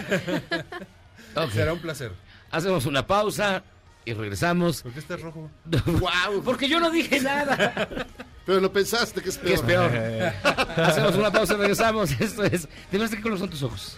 Ok. 1.36 1.52
Será 1.52 1.74
un 1.74 1.80
placer. 1.80 2.12
Hacemos 2.52 2.86
una 2.86 3.06
pausa 3.08 3.64
y 4.06 4.14
regresamos. 4.14 4.84
¿Por 4.84 4.92
qué 4.94 5.00
estás 5.00 5.22
rojo? 5.22 5.50
¡Wow! 5.86 6.44
Porque 6.44 6.70
yo 6.70 6.80
no 6.80 6.92
dije 6.92 7.20
nada. 7.20 7.88
Pero 8.46 8.60
lo 8.62 8.72
pensaste 8.72 9.22
que 9.22 9.30
es 9.30 9.38
peor. 9.38 9.50
¿Qué 9.50 9.54
es 9.56 9.62
peor? 9.62 9.92
Hacemos 10.78 11.16
una 11.16 11.32
pausa 11.32 11.56
y 11.56 11.58
regresamos. 11.58 12.12
Esto 12.20 12.44
es. 12.44 12.68
Dime 12.92 13.10
qué 13.10 13.20
color 13.20 13.40
son 13.40 13.50
tus 13.50 13.64
ojos. 13.64 13.98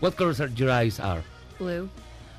What 0.00 0.14
colors 0.14 0.40
are 0.40 0.52
your 0.54 0.70
eyes 0.70 1.00
are? 1.00 1.22
Blue. 1.58 1.88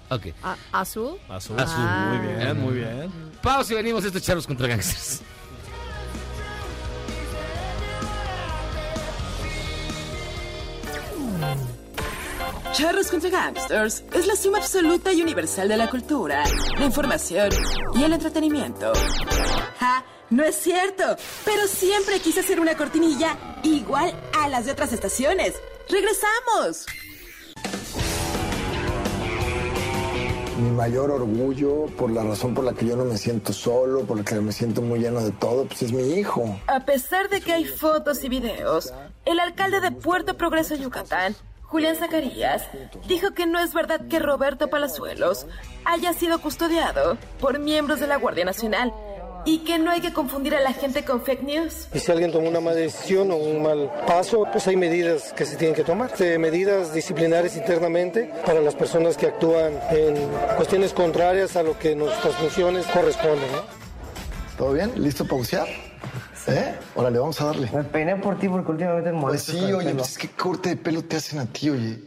Ok. 0.10 0.28
Azul. 0.72 1.20
Azul. 1.30 1.60
Azul. 1.60 1.76
Ah. 1.78 2.16
Muy 2.16 2.28
bien, 2.28 2.62
muy 2.62 2.74
bien. 2.76 3.12
Pausa 3.42 3.74
y 3.74 3.76
venimos. 3.76 4.04
Esto 4.06 4.18
es 4.18 4.24
Charlos 4.24 4.48
contra 4.48 4.68
Gangsters. 4.68 5.22
Charros 12.74 13.12
contra 13.12 13.30
Gangsters 13.30 14.04
es 14.14 14.28
la 14.28 14.36
suma 14.36 14.60
absoluta 14.60 15.12
y 15.12 15.22
universal 15.22 15.68
de 15.68 15.76
la 15.76 15.90
cultura, 15.90 16.44
la 16.78 16.86
información 16.86 17.50
y 17.96 18.04
el 18.04 18.14
entretenimiento. 18.14 18.94
¡Ja! 19.78 20.06
No 20.30 20.44
es 20.46 20.56
cierto, 20.56 21.04
pero 21.44 21.68
siempre 21.68 22.20
quise 22.20 22.40
hacer 22.40 22.62
una 22.62 22.78
cortinilla 22.78 23.38
igual 23.64 24.14
a 24.40 24.48
las 24.48 24.66
de 24.66 24.72
otras 24.72 24.94
estaciones. 24.94 25.54
¡Regresamos! 25.90 26.86
Mi 30.58 30.70
mayor 30.72 31.12
orgullo, 31.12 31.88
por 31.98 32.10
la 32.12 32.24
razón 32.24 32.54
por 32.54 32.64
la 32.64 32.72
que 32.72 32.86
yo 32.86 32.96
no 32.96 33.04
me 33.04 33.18
siento 33.18 33.52
solo, 33.52 34.06
por 34.06 34.18
la 34.18 34.24
que 34.24 34.36
me 34.36 34.54
siento 34.54 34.82
muy 34.82 35.00
lleno 35.00 35.22
de 35.22 35.32
todo, 35.32 35.66
pues 35.66 35.82
es 35.82 35.92
mi 35.92 36.14
hijo. 36.14 36.58
A 36.68 36.86
pesar 36.86 37.28
de 37.30 37.42
que 37.42 37.52
hay 37.52 37.66
fotos 37.66 38.24
y 38.24 38.30
videos, 38.30 38.94
el 39.26 39.42
alcalde 39.42 39.82
de 39.82 39.92
Puerto 39.92 40.38
Progreso, 40.38 40.76
Yucatán, 40.76 41.36
Julián 41.72 41.96
Zacarías, 41.96 42.68
dijo 43.08 43.32
que 43.32 43.46
no 43.46 43.58
es 43.58 43.74
verdad 43.74 44.02
que 44.10 44.20
Roberto 44.20 44.70
Palazuelos 44.70 45.48
haya 45.86 46.12
sido 46.12 46.42
custodiado 46.42 47.18
por 47.40 47.60
miembros 47.60 48.02
de 48.02 48.08
la 48.08 48.18
Guardia 48.18 48.44
Nacional 48.44 48.94
y 49.46 49.60
que 49.60 49.80
no 49.80 49.90
hay 49.90 50.02
que 50.02 50.12
confundir 50.12 50.54
a 50.54 50.60
la 50.60 50.74
gente 50.74 51.06
con 51.06 51.24
fake 51.24 51.44
news. 51.44 51.88
Y 51.94 52.00
si 52.00 52.12
alguien 52.12 52.34
toma 52.34 52.50
una 52.50 52.60
mala 52.60 52.76
decisión 52.76 53.32
o 53.32 53.38
un 53.38 53.64
mal 53.64 53.90
paso, 54.06 54.46
pues 54.52 54.68
hay 54.68 54.76
medidas 54.76 55.32
que 55.32 55.46
se 55.46 55.56
tienen 55.56 55.74
que 55.74 55.86
tomar. 55.86 56.12
Eh, 56.20 56.38
medidas 56.38 56.94
disciplinarias 56.94 57.56
internamente 57.56 58.30
para 58.46 58.60
las 58.60 58.76
personas 58.76 59.16
que 59.16 59.28
actúan 59.28 59.80
en 59.92 60.16
cuestiones 60.58 60.92
contrarias 60.92 61.56
a 61.56 61.64
lo 61.64 61.80
que 61.80 61.96
nuestras 61.96 62.36
funciones 62.36 62.86
corresponden. 62.88 63.50
¿no? 63.50 63.62
¿Todo 64.58 64.74
bien? 64.74 64.92
¿Listo 65.02 65.24
para 65.24 65.38
bucear? 65.38 65.91
¿Eh? 66.48 66.76
Órale, 66.96 67.20
vamos 67.20 67.40
a 67.42 67.46
darle. 67.46 67.70
Me 67.74 67.84
peiné 67.84 68.16
por 68.16 68.38
ti 68.40 68.50
porque 68.50 68.72
últimamente 68.72 69.12
me 69.12 69.22
Pues 69.22 69.48
molestas 69.48 69.56
sí, 69.56 69.62
con 69.62 69.70
el 69.70 69.76
oye, 69.76 69.94
pues 69.96 70.10
es 70.10 70.18
que 70.18 70.28
corte 70.30 70.70
de 70.70 70.76
pelo 70.78 71.04
te 71.04 71.18
hacen 71.18 71.40
a 71.40 71.46
ti, 71.46 71.70
oye. 71.70 72.00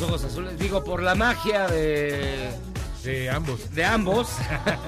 Los 0.00 0.02
ojos 0.08 0.24
azules. 0.24 0.58
Digo, 0.58 0.82
por 0.82 1.02
la 1.02 1.14
magia 1.14 1.66
de 1.68 2.50
De 3.04 3.30
ambos. 3.30 3.70
De 3.74 3.84
ambos. 3.84 4.28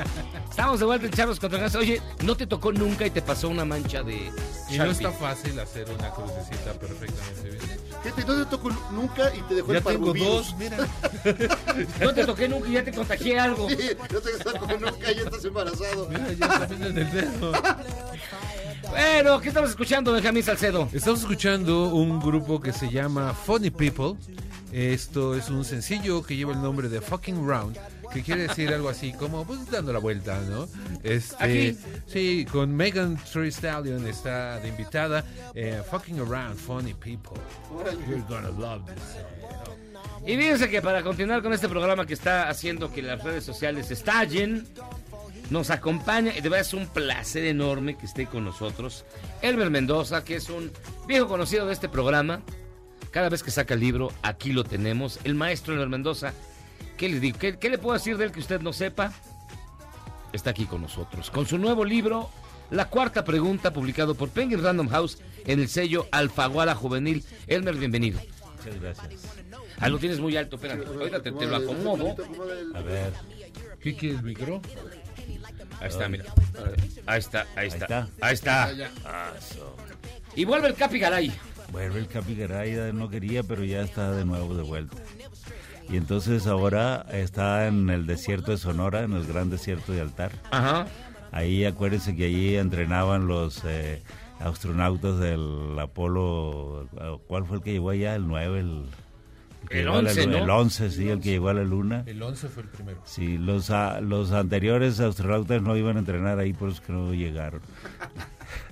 Estamos 0.50 0.80
de 0.80 0.86
vuelta 0.86 1.06
en 1.06 1.12
Charlos 1.12 1.38
contra 1.38 1.58
Gases. 1.58 1.76
Oye, 1.80 2.00
¿no 2.24 2.34
te 2.36 2.46
tocó 2.46 2.72
nunca 2.72 3.06
y 3.06 3.10
te 3.10 3.20
pasó 3.22 3.48
una 3.48 3.64
mancha 3.64 4.02
de 4.02 4.14
Y 4.14 4.78
no 4.78 4.86
Sharpie? 4.86 4.92
está 4.92 5.12
fácil 5.12 5.60
hacer 5.60 5.86
una 5.90 6.10
crucecita 6.10 6.72
perfectamente 6.72 7.50
bien. 7.50 8.26
No 8.26 8.44
te 8.44 8.46
tocó 8.46 8.70
nunca 8.92 9.34
y 9.34 9.42
te 9.42 9.54
dejó 9.56 9.72
Ya 9.72 9.78
el 9.78 9.84
tengo 9.84 10.14
dos, 10.14 10.54
mira. 10.56 10.76
No 12.00 12.14
te 12.14 12.24
toqué 12.24 12.48
nunca 12.48 12.68
y 12.68 12.72
ya 12.72 12.84
te 12.84 12.92
contagié 12.92 13.38
algo. 13.38 13.68
Sí, 13.68 13.76
no 14.12 14.20
te 14.20 14.30
tocó 14.44 14.66
nunca 14.66 15.12
y 15.12 15.14
ya 15.16 15.22
estás 15.22 15.44
embarazado. 15.44 16.08
Mira, 16.08 16.32
ya 16.32 16.48
también 16.66 16.82
en 16.84 16.98
el 16.98 17.10
dedo. 17.12 17.52
Bueno, 18.90 19.40
¿qué 19.40 19.48
estamos 19.48 19.70
escuchando, 19.70 20.12
Benjamín 20.12 20.42
Salcedo? 20.42 20.88
Estamos 20.92 21.20
escuchando 21.20 21.94
un 21.94 22.20
grupo 22.20 22.60
que 22.60 22.72
se 22.72 22.90
llama 22.90 23.34
Funny 23.34 23.70
People. 23.70 24.14
Esto 24.72 25.34
es 25.34 25.48
un 25.48 25.64
sencillo 25.64 26.22
que 26.22 26.36
lleva 26.36 26.52
el 26.52 26.60
nombre 26.60 26.88
de 26.88 27.00
Fucking 27.00 27.46
Round, 27.46 27.78
que 28.12 28.22
quiere 28.22 28.46
decir 28.48 28.72
algo 28.72 28.88
así 28.88 29.12
como 29.12 29.44
pues 29.46 29.70
dando 29.70 29.92
la 29.92 29.98
vuelta, 29.98 30.40
¿no? 30.48 30.68
Este, 31.02 31.36
Aquí. 31.70 31.78
sí, 32.06 32.46
con 32.50 32.74
Megan 32.74 33.16
Thee 33.32 33.48
Stallion 33.50 34.06
está 34.06 34.58
de 34.60 34.68
invitada. 34.68 35.24
eh, 35.54 35.82
fucking 35.90 36.20
Around, 36.20 36.56
Funny 36.58 36.94
People. 36.94 37.40
You're 38.08 38.24
gonna 38.28 38.50
love 38.50 38.82
this. 38.86 39.02
Y 40.26 40.36
fíjense 40.36 40.68
que 40.68 40.82
para 40.82 41.02
continuar 41.02 41.42
con 41.42 41.52
este 41.52 41.68
programa 41.68 42.04
que 42.06 42.14
está 42.14 42.48
haciendo 42.48 42.92
que 42.92 43.02
las 43.02 43.22
redes 43.22 43.44
sociales 43.44 43.90
estallen, 43.90 44.66
nos 45.50 45.70
acompaña, 45.70 46.32
y 46.32 46.40
de 46.40 46.48
verdad 46.48 46.60
es 46.60 46.74
un 46.74 46.86
placer 46.86 47.44
enorme 47.44 47.96
que 47.96 48.06
esté 48.06 48.26
con 48.26 48.44
nosotros, 48.44 49.04
Elmer 49.42 49.70
Mendoza, 49.70 50.24
que 50.24 50.36
es 50.36 50.48
un 50.50 50.70
viejo 51.06 51.28
conocido 51.28 51.66
de 51.66 51.72
este 51.72 51.88
programa. 51.88 52.42
Cada 53.10 53.28
vez 53.28 53.42
que 53.42 53.50
saca 53.50 53.74
el 53.74 53.80
libro, 53.80 54.12
aquí 54.22 54.52
lo 54.52 54.64
tenemos. 54.64 55.20
El 55.24 55.34
maestro 55.34 55.72
Elmer 55.72 55.88
Mendoza, 55.88 56.32
¿qué 56.96 57.08
le 57.08 57.20
digo? 57.20 57.38
¿Qué, 57.38 57.58
qué 57.58 57.70
le 57.70 57.78
puedo 57.78 57.94
decir 57.94 58.16
de 58.16 58.24
él 58.24 58.32
que 58.32 58.40
usted 58.40 58.60
no 58.60 58.72
sepa? 58.72 59.12
Está 60.32 60.50
aquí 60.50 60.66
con 60.66 60.82
nosotros. 60.82 61.30
Con 61.30 61.46
su 61.46 61.56
nuevo 61.56 61.84
libro, 61.84 62.28
La 62.70 62.90
Cuarta 62.90 63.24
Pregunta, 63.24 63.72
publicado 63.72 64.14
por 64.14 64.28
Penguin 64.28 64.62
Random 64.62 64.88
House 64.88 65.18
en 65.46 65.60
el 65.60 65.68
sello 65.68 66.08
Alfaguara 66.10 66.74
Juvenil. 66.74 67.24
Elmer, 67.46 67.76
bienvenido. 67.76 68.20
Muchas 68.56 68.80
gracias. 68.80 69.22
Ah, 69.78 69.88
lo 69.88 69.98
tienes 69.98 70.18
muy 70.18 70.36
alto, 70.36 70.56
espérame. 70.56 70.84
Ahorita 70.86 71.22
te, 71.22 71.32
te 71.32 71.46
lo 71.46 71.56
acomodo. 71.56 72.16
A 72.74 72.80
ver. 72.80 73.12
¿Qué 73.80 73.94
quieres, 73.94 74.22
micro? 74.22 74.60
Ahí 75.80 75.88
está, 75.88 76.08
mira. 76.08 76.24
Ahí 77.06 77.18
está, 77.18 77.46
ahí 77.54 77.68
está. 77.68 77.84
está. 77.84 78.08
Ahí 78.20 78.34
está. 78.34 78.70
Y 80.34 80.44
vuelve 80.44 80.68
el 80.68 80.74
Capi 80.74 80.98
Garay. 80.98 81.32
Vuelve 81.72 81.98
el 81.98 82.08
Capi 82.08 82.34
Garay, 82.34 82.92
no 82.92 83.08
quería, 83.08 83.42
pero 83.42 83.64
ya 83.64 83.82
está 83.82 84.12
de 84.12 84.24
nuevo 84.24 84.54
de 84.54 84.62
vuelta. 84.62 84.96
Y 85.88 85.96
entonces 85.96 86.46
ahora 86.46 87.06
está 87.12 87.66
en 87.66 87.90
el 87.90 88.06
desierto 88.06 88.50
de 88.50 88.58
Sonora, 88.58 89.02
en 89.02 89.12
el 89.12 89.26
gran 89.26 89.50
desierto 89.50 89.92
de 89.92 90.00
Altar. 90.00 90.32
Ajá. 90.50 90.86
Ahí 91.30 91.64
acuérdense 91.64 92.16
que 92.16 92.24
allí 92.26 92.56
entrenaban 92.56 93.28
los 93.28 93.62
eh, 93.64 94.02
astronautas 94.40 95.18
del 95.18 95.76
Apolo. 95.78 96.88
¿Cuál 97.26 97.44
fue 97.44 97.58
el 97.58 97.62
que 97.62 97.72
llegó 97.72 97.90
allá? 97.90 98.14
El 98.14 98.26
9, 98.26 98.60
el... 98.60 98.86
que 99.66 99.78
El 99.80 99.84
llegó 99.86 99.96
a 99.98 100.02
la 100.02 100.10
11, 100.10 100.24
luna. 100.26 100.38
¿no? 100.38 100.44
El 100.44 100.50
11, 100.50 100.90
sí, 100.90 101.08
el 101.08 101.20
que 101.20 101.30
llegó 101.30 101.48
a 101.48 101.54
la 101.54 101.64
luna. 101.64 102.02
El 102.06 102.22
11 102.22 102.48
fue 102.48 102.62
el 102.62 102.68
primero. 102.68 103.00
Sí, 103.04 103.38
los, 103.38 103.70
a- 103.70 104.00
los 104.00 104.32
anteriores 104.32 105.00
astronautas 105.00 105.62
no 105.62 105.76
iban 105.76 105.96
a 105.96 106.00
entrenar 106.00 106.38
ahí, 106.38 106.52
por 106.52 106.70
eso 106.70 106.82
que 106.86 106.92
no 106.92 107.12
llegaron. 107.14 107.60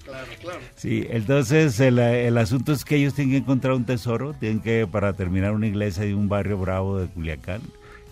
Claro, 0.04 0.26
claro. 0.40 0.60
Sí, 0.76 1.06
entonces 1.08 1.80
el, 1.80 1.98
el 1.98 2.36
asunto 2.36 2.72
es 2.72 2.84
que 2.84 2.96
ellos 2.96 3.14
tienen 3.14 3.32
que 3.32 3.38
encontrar 3.38 3.72
un 3.72 3.84
tesoro, 3.86 4.34
tienen 4.34 4.60
que 4.60 4.86
para 4.86 5.14
terminar 5.14 5.52
una 5.52 5.66
iglesia 5.66 6.04
de 6.04 6.14
un 6.14 6.28
barrio 6.28 6.58
bravo 6.58 6.98
de 6.98 7.06
Culiacán. 7.08 7.62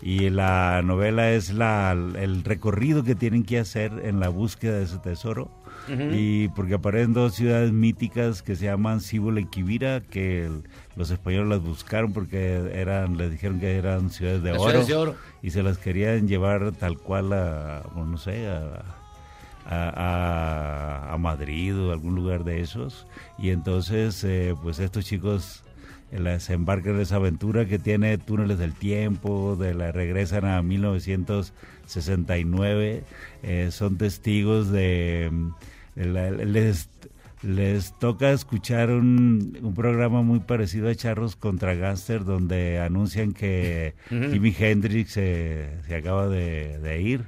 Y 0.03 0.31
la 0.31 0.83
novela 0.85 1.31
es 1.31 1.53
la, 1.55 1.93
el 1.93 2.43
recorrido 2.43 3.05
que 3.05 3.15
tienen 3.15 3.45
que 3.45 3.61
hacer 3.61 3.93
en 4.05 4.19
la 4.19 4.29
búsqueda 4.29 4.79
de 4.79 4.85
ese 4.85 4.99
tesoro. 4.99 5.49
Y 6.13 6.47
porque 6.49 6.75
aparecen 6.75 7.13
dos 7.13 7.35
ciudades 7.35 7.73
míticas 7.73 8.43
que 8.43 8.55
se 8.55 8.67
llaman 8.67 9.01
Cibola 9.01 9.41
y 9.41 9.47
Quivira, 9.47 10.01
que 10.01 10.45
el- 10.47 10.63
los 10.97 11.11
españoles 11.11 11.49
las 11.49 11.61
buscaron 11.63 12.13
porque 12.13 12.71
eran, 12.73 13.17
les 13.17 13.33
dijeron 13.33 13.59
que 13.59 13.77
eran 13.77 14.11
ciudades 14.11 14.43
de, 14.45 14.53
oro, 14.53 14.61
ciudades 14.71 14.87
de 14.89 14.95
oro. 14.95 15.17
y 15.43 15.51
se 15.51 15.63
las 15.65 15.79
querían 15.79 16.29
llevar 16.29 16.71
tal 16.73 16.99
cual 16.99 17.33
a, 17.33 17.83
bueno, 17.95 18.13
no 18.13 18.17
sé, 18.19 18.47
a, 18.49 18.83
a, 19.67 21.09
a- 21.09 21.13
a 21.15 21.19
Madrid 21.19 21.77
o 21.77 21.93
algún 21.93 22.15
lugar 22.15 22.45
de 22.45 22.61
esos. 22.61 23.07
Y 23.39 23.51
entonces, 23.51 24.23
eh, 24.25 24.55
pues 24.63 24.79
estos 24.79 25.05
chicos 25.05 25.63
se 26.39 26.53
embarcan 26.53 26.97
en 26.97 27.01
esa 27.01 27.17
aventura 27.17 27.65
que 27.67 27.79
tiene 27.79 28.19
túneles 28.19 28.59
del 28.59 28.75
tiempo, 28.75 29.57
de 29.57 29.73
la 29.75 29.91
regresan 29.93 30.45
a 30.45 30.61
1969, 30.63 33.03
eh, 33.43 33.69
son 33.71 33.97
testigos 33.99 34.71
de... 34.71 35.31
de 35.95 36.07
la- 36.07 36.31
les, 36.31 36.89
les 37.43 37.99
toca 37.99 38.31
escuchar 38.31 38.91
un, 38.91 39.59
un 39.63 39.75
programa 39.75 40.23
muy 40.23 40.39
parecido 40.41 40.89
a 40.89 40.95
Charros 40.95 41.35
contra 41.35 41.75
Gangster 41.75 42.25
donde 42.25 42.79
anuncian 42.79 43.33
que. 43.33 43.95
Jimi 44.31 44.55
Hendrix 44.57 45.11
se, 45.11 45.71
se 45.89 45.95
acaba 45.97 46.29
de, 46.29 46.79
de 46.79 47.03
ir 47.03 47.25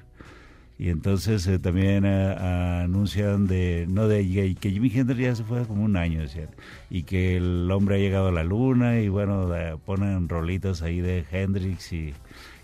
y 0.79 0.89
entonces 0.89 1.47
eh, 1.47 1.59
también 1.59 2.05
eh, 2.05 2.35
anuncian 2.83 3.47
de 3.47 3.87
no 3.89 4.09
de 4.09 4.27
que- 4.29 4.55
que 4.57 4.71
Jimi 4.71 4.91
Hendrix 4.93 5.21
ya 5.21 5.35
se 5.37 5.45
fue 5.45 5.67
como 5.67 5.85
un 5.85 5.97
año 5.97 6.21
decían 6.21 6.49
y 6.91 7.05
que 7.05 7.37
el 7.37 7.71
hombre 7.71 7.97
ha 7.97 7.99
llegado 7.99 8.29
a 8.29 8.33
la 8.33 8.43
luna 8.45 8.99
y 9.01 9.09
bueno 9.09 9.49
ponen 9.87 10.29
rolitos 10.29 10.83
ahí 10.83 11.01
de 11.01 11.25
Hendrix 11.31 11.93
y, 11.93 12.13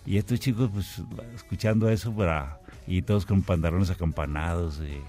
y 0.06 0.16
estos 0.18 0.40
chicos 0.40 0.70
pues 0.72 1.02
escuchando 1.36 1.88
eso 1.88 2.12
para 2.12 2.60
y 2.86 3.02
todos 3.02 3.24
con 3.26 3.42
pantalones 3.42 3.90
acampanados 3.90 4.80
y 4.80 5.00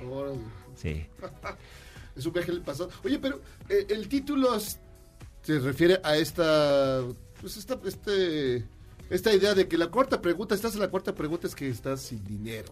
sí 0.75 1.05
Es 2.15 2.25
un 2.25 2.33
viaje 2.33 2.51
al 2.51 2.61
pasado. 2.61 2.89
Oye, 3.05 3.17
pero 3.19 3.39
eh, 3.69 3.87
el 3.89 4.09
título 4.09 4.59
se 4.59 5.59
refiere 5.59 5.97
a 6.03 6.17
esta, 6.17 7.01
pues 7.39 7.55
esta, 7.55 7.79
este, 7.85 8.65
esta 9.09 9.33
idea 9.33 9.53
de 9.55 9.67
que 9.69 9.77
la 9.77 9.87
cuarta 9.87 10.21
pregunta, 10.21 10.53
estás 10.53 10.73
en 10.75 10.81
la 10.81 10.89
cuarta 10.89 11.15
pregunta 11.15 11.47
es 11.47 11.55
que 11.55 11.69
estás 11.69 12.01
sin 12.01 12.21
dinero. 12.25 12.67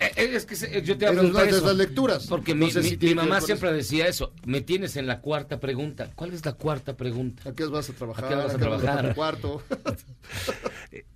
Eh, 0.00 0.10
eh, 0.16 0.30
Es 0.34 0.46
que 0.46 0.56
se- 0.56 0.82
yo 0.82 0.96
te 0.96 1.04
iba 1.12 1.20
a 1.20 1.24
Esas 1.44 1.56
eso. 1.58 1.66
las 1.66 1.76
lecturas. 1.76 2.26
Porque 2.26 2.54
No 2.54 2.66
mi, 2.66 2.72
si 2.72 3.14
mamá 3.14 3.40
siempre 3.40 3.72
decía 3.72 4.06
eso. 4.06 4.32
Me 4.46 4.60
tienes 4.62 4.96
en 4.96 5.06
la 5.06 5.20
cuarta 5.20 5.60
pregunta. 5.60 6.08
¿Cuál 6.14 6.32
es 6.32 6.44
la 6.44 6.52
cuarta 6.54 6.96
pregunta? 6.96 7.50
¿A 7.50 7.52
qué 7.52 7.66
vas 7.66 7.90
a 7.90 7.92
trabajar? 7.92 8.24
¿A 8.24 8.28
qué 8.28 8.34
vas 8.34 8.44
a 8.54 8.56
¿A 8.56 8.58
qué 8.58 8.64
vas 8.64 8.80
a 8.80 8.80
trabajar? 8.80 9.08
tu 9.10 9.14
cuarto? 9.14 9.62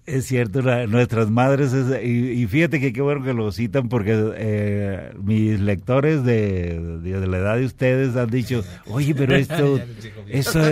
Es 0.07 0.27
cierto, 0.27 0.61
la- 0.61 0.87
nuestras 0.87 1.31
madres, 1.31 1.73
es- 1.73 2.05
y, 2.05 2.33
y 2.43 2.47
fíjate 2.47 2.79
que 2.79 2.93
qué 2.93 3.01
bueno 3.01 3.25
que 3.25 3.33
lo 3.33 3.51
citan 3.53 3.89
porque 3.89 4.33
eh, 4.37 5.13
mis 5.23 5.59
lectores 5.61 6.23
de, 6.25 6.79
de, 7.03 7.21
de 7.21 7.27
la 7.27 7.39
edad 7.39 7.57
de 7.57 7.65
ustedes 7.65 8.15
han 8.15 8.29
dicho, 8.29 8.63
oye, 8.87 9.15
pero 9.15 9.35
esto... 9.45 9.81
eso 10.29 10.61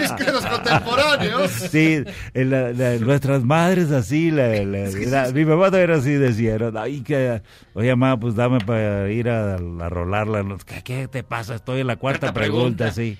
Es 0.00 0.12
que 0.12 0.30
los 0.32 0.46
contemporáneos. 0.46 1.50
Sí, 1.50 2.04
la- 2.34 2.72
la- 2.72 2.96
nuestras 2.98 3.42
madres 3.42 3.90
así, 3.90 4.30
la- 4.30 4.48
la- 4.64 4.88
la- 4.90 5.32
mi 5.32 5.44
mamá 5.44 5.70
también 5.80 5.98
así 5.98 6.12
decía, 6.12 6.58
¿no? 6.58 6.78
Ay, 6.78 7.00
que, 7.02 7.42
oye, 7.74 7.94
mamá, 7.96 8.18
pues 8.18 8.34
dame 8.34 8.58
para 8.60 9.10
ir 9.10 9.28
a, 9.28 9.54
a 9.56 9.88
rolarla. 9.88 10.44
¿Qué, 10.66 10.82
qué 10.82 11.08
te 11.08 11.22
pasa? 11.22 11.54
Estoy 11.54 11.80
en 11.80 11.86
la 11.86 11.96
cuarta 11.96 12.32
pregunta, 12.32 12.90
pregunta. 12.90 12.92
sí. 12.92 13.18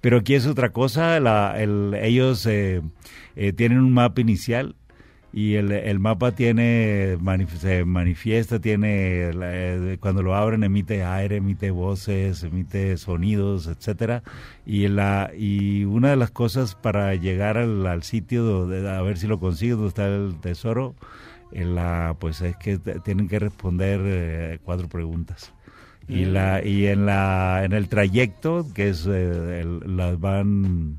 Pero 0.00 0.18
aquí 0.18 0.34
es 0.34 0.46
otra 0.46 0.70
cosa, 0.70 1.18
la, 1.18 1.54
el- 1.60 1.94
ellos 2.00 2.46
eh, 2.46 2.82
eh, 3.36 3.52
tienen 3.52 3.78
un 3.78 3.92
mapa 3.92 4.20
inicial 4.20 4.76
y 5.32 5.54
el, 5.56 5.72
el 5.72 5.98
mapa 5.98 6.32
tiene 6.32 7.18
manif- 7.20 7.56
se 7.58 7.84
manifiesta, 7.84 8.60
tiene 8.60 9.30
eh, 9.34 9.96
cuando 10.00 10.22
lo 10.22 10.34
abren 10.36 10.62
emite 10.62 11.02
aire, 11.04 11.36
emite 11.36 11.70
voces, 11.70 12.44
emite 12.44 12.96
sonidos, 12.96 13.66
etcétera. 13.66 14.22
Y 14.64 14.86
la 14.88 15.32
y 15.36 15.84
una 15.84 16.10
de 16.10 16.16
las 16.16 16.30
cosas 16.30 16.76
para 16.76 17.14
llegar 17.16 17.58
al, 17.58 17.84
al 17.86 18.04
sitio 18.04 18.42
donde, 18.44 18.88
a 18.88 19.02
ver 19.02 19.18
si 19.18 19.26
lo 19.26 19.40
consiguen 19.40 19.76
donde 19.76 19.88
está 19.88 20.06
el 20.06 20.36
tesoro, 20.40 20.94
la 21.52 22.16
pues 22.18 22.40
es 22.40 22.56
que 22.56 22.78
tienen 22.78 23.28
que 23.28 23.38
responder 23.38 24.00
eh, 24.04 24.58
cuatro 24.64 24.88
preguntas. 24.88 25.52
Y 26.08 26.24
Mm. 26.24 26.32
la 26.32 26.64
y 26.64 26.86
en 26.86 27.04
la 27.06 27.62
en 27.64 27.72
el 27.72 27.88
trayecto 27.88 28.66
que 28.74 28.88
es 28.88 29.06
eh, 29.06 29.60
el- 29.60 29.96
las 29.96 30.18
van 30.18 30.96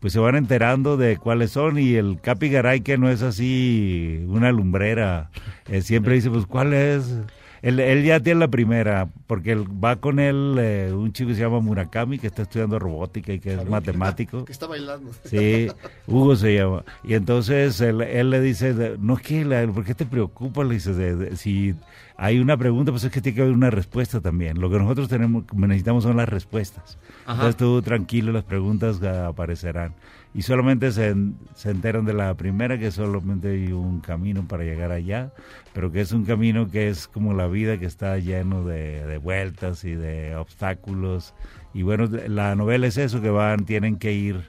pues 0.00 0.12
se 0.12 0.18
van 0.20 0.34
enterando 0.36 0.96
de 0.96 1.16
cuáles 1.16 1.50
son 1.52 1.78
y 1.78 1.94
el 1.94 2.20
Capi 2.20 2.48
Garay 2.48 2.80
que 2.80 2.98
no 2.98 3.08
es 3.10 3.22
así 3.22 4.24
una 4.28 4.50
lumbrera 4.52 5.30
eh, 5.68 5.80
siempre 5.82 6.14
dice 6.14 6.30
pues 6.30 6.46
cuál 6.46 6.72
es 6.72 7.18
él, 7.62 7.80
él 7.80 8.04
ya 8.04 8.20
tiene 8.20 8.40
la 8.40 8.48
primera 8.48 9.08
porque 9.26 9.52
él, 9.52 9.64
va 9.82 9.96
con 9.96 10.18
él 10.18 10.56
eh, 10.58 10.92
un 10.92 11.12
chico 11.12 11.28
que 11.28 11.34
se 11.34 11.40
llama 11.40 11.60
Murakami 11.60 12.18
que 12.18 12.26
está 12.26 12.42
estudiando 12.42 12.78
robótica 12.78 13.32
y 13.32 13.40
que 13.40 13.54
es 13.54 13.68
matemático 13.68 14.44
Que 14.46 14.52
está 14.52 14.66
bailando. 14.66 15.10
Sí, 15.24 15.68
Hugo 16.06 16.36
se 16.36 16.54
llama. 16.54 16.84
Y 17.04 17.14
entonces 17.14 17.80
él, 17.80 18.00
él 18.00 18.30
le 18.30 18.40
dice, 18.40 18.96
no 18.98 19.14
es 19.14 19.22
que, 19.22 19.68
¿por 19.74 19.84
qué 19.84 19.94
te 19.94 20.06
preocupas? 20.06 20.66
Le 20.66 20.74
dice, 20.74 21.36
si 21.36 21.74
hay 22.20 22.40
una 22.40 22.56
pregunta, 22.56 22.90
pues 22.90 23.04
es 23.04 23.12
que 23.12 23.20
tiene 23.20 23.36
que 23.36 23.42
haber 23.42 23.54
una 23.54 23.70
respuesta 23.70 24.20
también. 24.20 24.60
Lo 24.60 24.68
que 24.68 24.78
nosotros 24.78 25.08
tenemos, 25.08 25.44
necesitamos 25.54 26.02
son 26.02 26.16
las 26.16 26.28
respuestas. 26.28 26.98
Ajá. 27.24 27.34
Entonces 27.34 27.56
tú 27.56 27.80
tranquilo, 27.80 28.32
las 28.32 28.42
preguntas 28.42 29.00
aparecerán. 29.02 29.94
Y 30.34 30.42
solamente 30.42 30.90
se, 30.90 31.14
se 31.54 31.70
enteran 31.70 32.04
de 32.04 32.14
la 32.14 32.34
primera, 32.34 32.76
que 32.76 32.90
solamente 32.90 33.50
hay 33.50 33.72
un 33.72 34.00
camino 34.00 34.46
para 34.48 34.64
llegar 34.64 34.90
allá, 34.90 35.32
pero 35.72 35.92
que 35.92 36.00
es 36.00 36.10
un 36.10 36.24
camino 36.24 36.68
que 36.68 36.88
es 36.88 37.06
como 37.06 37.34
la 37.34 37.46
vida, 37.46 37.78
que 37.78 37.86
está 37.86 38.18
lleno 38.18 38.64
de, 38.64 39.06
de 39.06 39.18
vueltas 39.18 39.84
y 39.84 39.94
de 39.94 40.34
obstáculos. 40.34 41.34
Y 41.72 41.82
bueno, 41.82 42.06
la 42.26 42.56
novela 42.56 42.88
es 42.88 42.96
eso, 42.98 43.22
que 43.22 43.30
van, 43.30 43.64
tienen 43.64 43.96
que 43.96 44.12
ir 44.12 44.42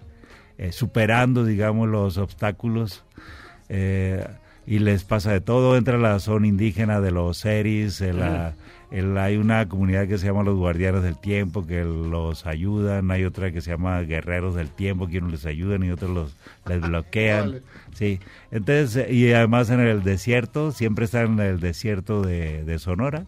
eh, 0.57 0.71
superando, 0.71 1.45
digamos, 1.45 1.87
los 1.87 2.17
obstáculos. 2.17 3.05
eh, 3.69 4.27
y 4.69 4.77
les 4.79 5.03
pasa 5.03 5.31
de 5.31 5.41
todo. 5.41 5.75
Entra 5.75 5.97
la 5.97 6.19
zona 6.19 6.45
indígena 6.45 7.01
de 7.01 7.09
los 7.11 7.37
series. 7.39 8.01
el, 8.01 8.19
la- 8.19 8.53
el- 8.91 9.17
hay 9.17 9.37
una 9.37 9.67
comunidad 9.67 10.07
que 10.07 10.17
se 10.19 10.27
llama 10.27 10.43
los 10.43 10.55
Guardianes 10.57 11.01
del 11.03 11.17
Tiempo 11.17 11.65
que 11.65 11.83
los 11.83 12.45
ayudan. 12.45 13.09
Hay 13.09 13.23
otra 13.25 13.51
que 13.51 13.61
se 13.61 13.71
llama 13.71 13.99
Guerreros 14.01 14.53
del 14.53 14.69
Tiempo 14.69 15.07
que 15.07 15.17
unos 15.17 15.31
les 15.31 15.45
ayudan 15.47 15.83
y 15.83 15.89
otros 15.91 16.11
los 16.11 16.35
les 16.67 16.81
bloquean. 16.81 17.39
Órale. 17.49 17.61
Sí. 17.95 18.19
Entonces, 18.51 19.07
eh, 19.07 19.13
y 19.13 19.31
además 19.33 19.71
en 19.71 19.79
el 19.79 20.03
desierto, 20.03 20.71
siempre 20.71 21.05
están 21.05 21.33
en 21.33 21.39
el 21.39 21.59
desierto 21.59 22.21
de, 22.21 22.63
de 22.63 22.77
Sonora. 22.79 23.25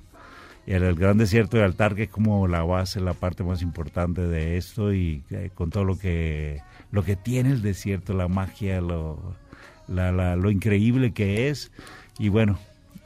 Y 0.68 0.74
en 0.74 0.84
el 0.84 0.94
gran 0.94 1.18
desierto 1.18 1.58
de 1.58 1.64
Altar, 1.64 1.96
que 1.96 2.04
es 2.04 2.10
como 2.10 2.48
la 2.48 2.62
base, 2.62 3.00
la 3.02 3.16
parte 3.16 3.44
más 3.44 3.64
importante 3.64 4.22
de 4.22 4.58
esto, 4.58 4.94
y 4.94 5.24
eh, 5.32 5.50
con 5.56 5.72
todo 5.72 5.86
lo 5.86 5.98
que, 5.98 6.62
lo 6.92 7.04
que 7.04 7.16
tiene 7.16 7.50
el 7.50 7.64
desierto, 7.64 8.14
la 8.14 8.28
magia, 8.28 8.80
lo, 8.80 9.36
la- 9.88 10.12
la- 10.12 10.36
lo 10.36 10.50
increíble 10.52 11.12
que 11.12 11.50
es. 11.50 11.72
Y 12.20 12.30
bueno, 12.30 12.58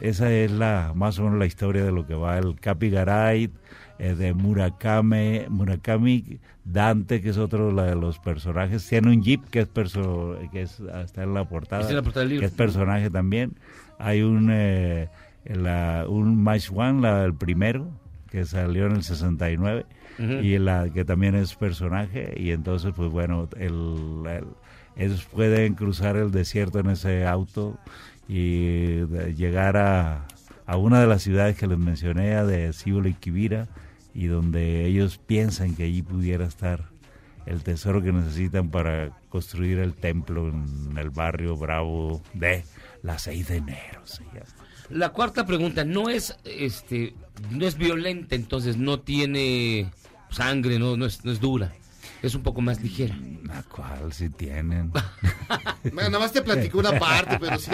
esa 0.02 0.32
es 0.32 0.52
la 0.52 0.92
más 0.96 1.20
o 1.20 1.24
menos 1.24 1.40
la 1.40 1.46
historia 1.46 1.84
de 1.84 1.92
lo 1.92 2.06
que 2.06 2.16
va 2.16 2.38
el 2.38 2.60
Capigaray, 2.60 3.50
eh, 3.98 4.14
de 4.16 4.34
Murakami, 4.34 5.42
Murakami 5.50 6.40
Dante, 6.66 7.22
que 7.22 7.30
es 7.30 7.38
otro 7.38 7.72
la 7.72 7.84
de 7.86 7.96
los 7.96 8.20
personajes. 8.20 8.88
Tiene 8.88 9.10
un 9.10 9.22
jeep 9.22 9.44
que 9.50 9.62
es, 9.62 9.68
perso 9.68 10.38
que 10.52 10.64
es 10.64 10.80
está 10.80 11.24
en 11.24 11.34
la 11.34 11.46
portada, 11.46 11.82
Está 11.82 11.92
en 11.92 11.98
la 11.98 12.02
portada 12.04 12.22
del 12.24 12.30
libro. 12.30 12.42
que 12.42 12.46
es 12.48 12.52
personaje 12.54 13.10
también. 13.10 13.54
Hay 14.00 14.22
un, 14.22 14.50
eh, 14.52 15.08
la, 15.46 16.06
un 16.10 16.44
Match 16.44 16.70
One, 16.74 17.02
la, 17.02 17.24
el 17.24 17.34
primero, 17.34 17.88
que 18.30 18.44
salió 18.44 18.88
en 18.88 18.94
el 18.98 19.04
69, 19.04 19.86
Ujú. 20.20 20.32
y 20.44 20.58
la 20.58 20.90
que 20.90 21.06
también 21.06 21.36
es 21.36 21.56
personaje. 21.56 22.34
Y 22.36 22.52
entonces, 22.52 22.92
pues 22.96 23.10
bueno, 23.10 23.48
el, 23.58 24.24
el- 24.28 24.48
ellos 24.98 25.26
pueden 25.26 25.76
cruzar 25.76 26.16
el 26.18 26.32
desierto 26.32 26.80
en 26.80 26.90
ese 26.90 27.26
auto 27.26 27.78
y 28.28 28.96
de- 29.06 29.34
llegar 29.36 29.78
a, 29.78 30.26
una 30.78 31.00
de 31.00 31.08
las 31.08 31.22
ciudades 31.22 31.58
que 31.58 31.68
les 31.68 31.78
mencioné, 31.78 32.44
de 32.46 32.74
Cibola 32.74 33.10
y 33.10 33.14
Quivira, 33.14 33.68
y 34.14 34.26
donde 34.28 34.86
ellos 34.86 35.18
piensan 35.18 35.76
que 35.76 35.84
allí 35.84 36.02
pudiera 36.02 36.46
estar 36.46 36.86
el 37.46 37.62
tesoro 37.62 38.02
que 38.02 38.12
necesitan 38.12 38.70
para 38.70 39.12
construir 39.30 39.78
el 39.78 39.94
templo 39.94 40.48
en 40.50 40.98
el 40.98 41.10
barrio 41.12 41.56
Bravo 41.58 42.22
de 42.34 42.64
la 43.04 43.20
6 43.20 43.48
de 43.50 43.58
enero. 43.58 44.02
se 44.06 44.24
llama. 44.24 44.46
La 44.90 45.10
cuarta 45.10 45.46
pregunta 45.46 45.84
no 45.84 46.10
es, 46.10 46.38
este, 46.46 47.14
no 47.52 47.66
es 47.68 47.78
violenta, 47.78 48.36
entonces 48.36 48.78
no 48.78 49.00
tiene 49.02 49.92
sangre, 50.32 50.80
no, 50.80 50.96
no 50.98 51.06
es, 51.06 51.24
no 51.26 51.32
es 51.32 51.40
dura. 51.40 51.74
Es 52.26 52.34
un 52.34 52.42
poco 52.42 52.60
más 52.60 52.82
ligera. 52.82 53.16
¿La 53.44 53.62
cual 53.64 54.12
si 54.12 54.30
tienen? 54.30 54.92
Nada 55.94 56.18
más 56.18 56.32
te 56.34 56.42
platicó 56.42 56.80
una 56.80 56.98
parte, 56.98 57.38
pero 57.40 57.60
sí. 57.60 57.70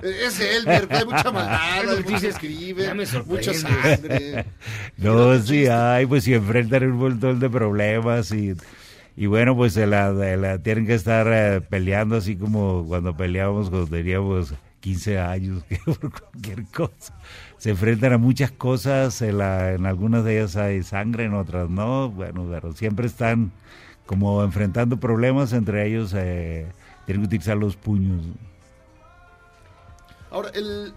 Es 0.00 0.38
Elmer, 0.38 0.86
hay 0.90 1.04
mucha 1.04 1.32
maldad, 1.32 1.80
hay 1.80 2.02
mucho 2.04 2.28
escribe, 2.28 2.94
mucha 3.26 3.52
sangre. 3.52 4.44
No, 4.96 5.36
sí 5.40 5.66
hay, 5.66 6.06
pues 6.06 6.22
si 6.22 6.34
enfrentan 6.34 6.84
un 6.84 6.98
montón 6.98 7.40
de 7.40 7.50
problemas 7.50 8.30
y, 8.30 8.54
y 9.16 9.26
bueno, 9.26 9.56
pues 9.56 9.72
se 9.72 9.88
la- 9.88 10.58
tienen 10.62 10.86
que 10.86 10.94
estar 10.94 11.26
eh, 11.28 11.60
peleando 11.60 12.16
así 12.16 12.36
como 12.36 12.84
cuando 12.86 13.16
peleábamos 13.16 13.70
cuando 13.70 13.88
teníamos 13.88 14.54
15 14.78 15.18
años, 15.18 15.64
que 15.68 15.78
por 15.78 16.12
cualquier 16.12 16.64
cosa. 16.66 17.12
Se 17.58 17.70
enfrentan 17.70 18.12
a 18.12 18.18
muchas 18.18 18.52
cosas, 18.52 19.20
en, 19.20 19.38
la- 19.38 19.72
en 19.72 19.84
algunas 19.84 20.22
de 20.24 20.38
ellas 20.38 20.54
hay 20.54 20.84
sangre, 20.84 21.24
en 21.24 21.34
otras 21.34 21.68
no, 21.68 22.08
bueno, 22.08 22.46
pero 22.48 22.72
siempre 22.72 23.08
están 23.08 23.50
como 24.10 24.42
enfrentando 24.42 24.98
problemas, 24.98 25.52
entre 25.52 25.86
ellos 25.86 26.12
eh, 26.16 26.66
tienen 27.06 27.22
que 27.22 27.26
utilizar 27.28 27.56
los 27.56 27.76
puños. 27.76 28.26
Ahora, 30.32 30.50
el, 30.52 30.92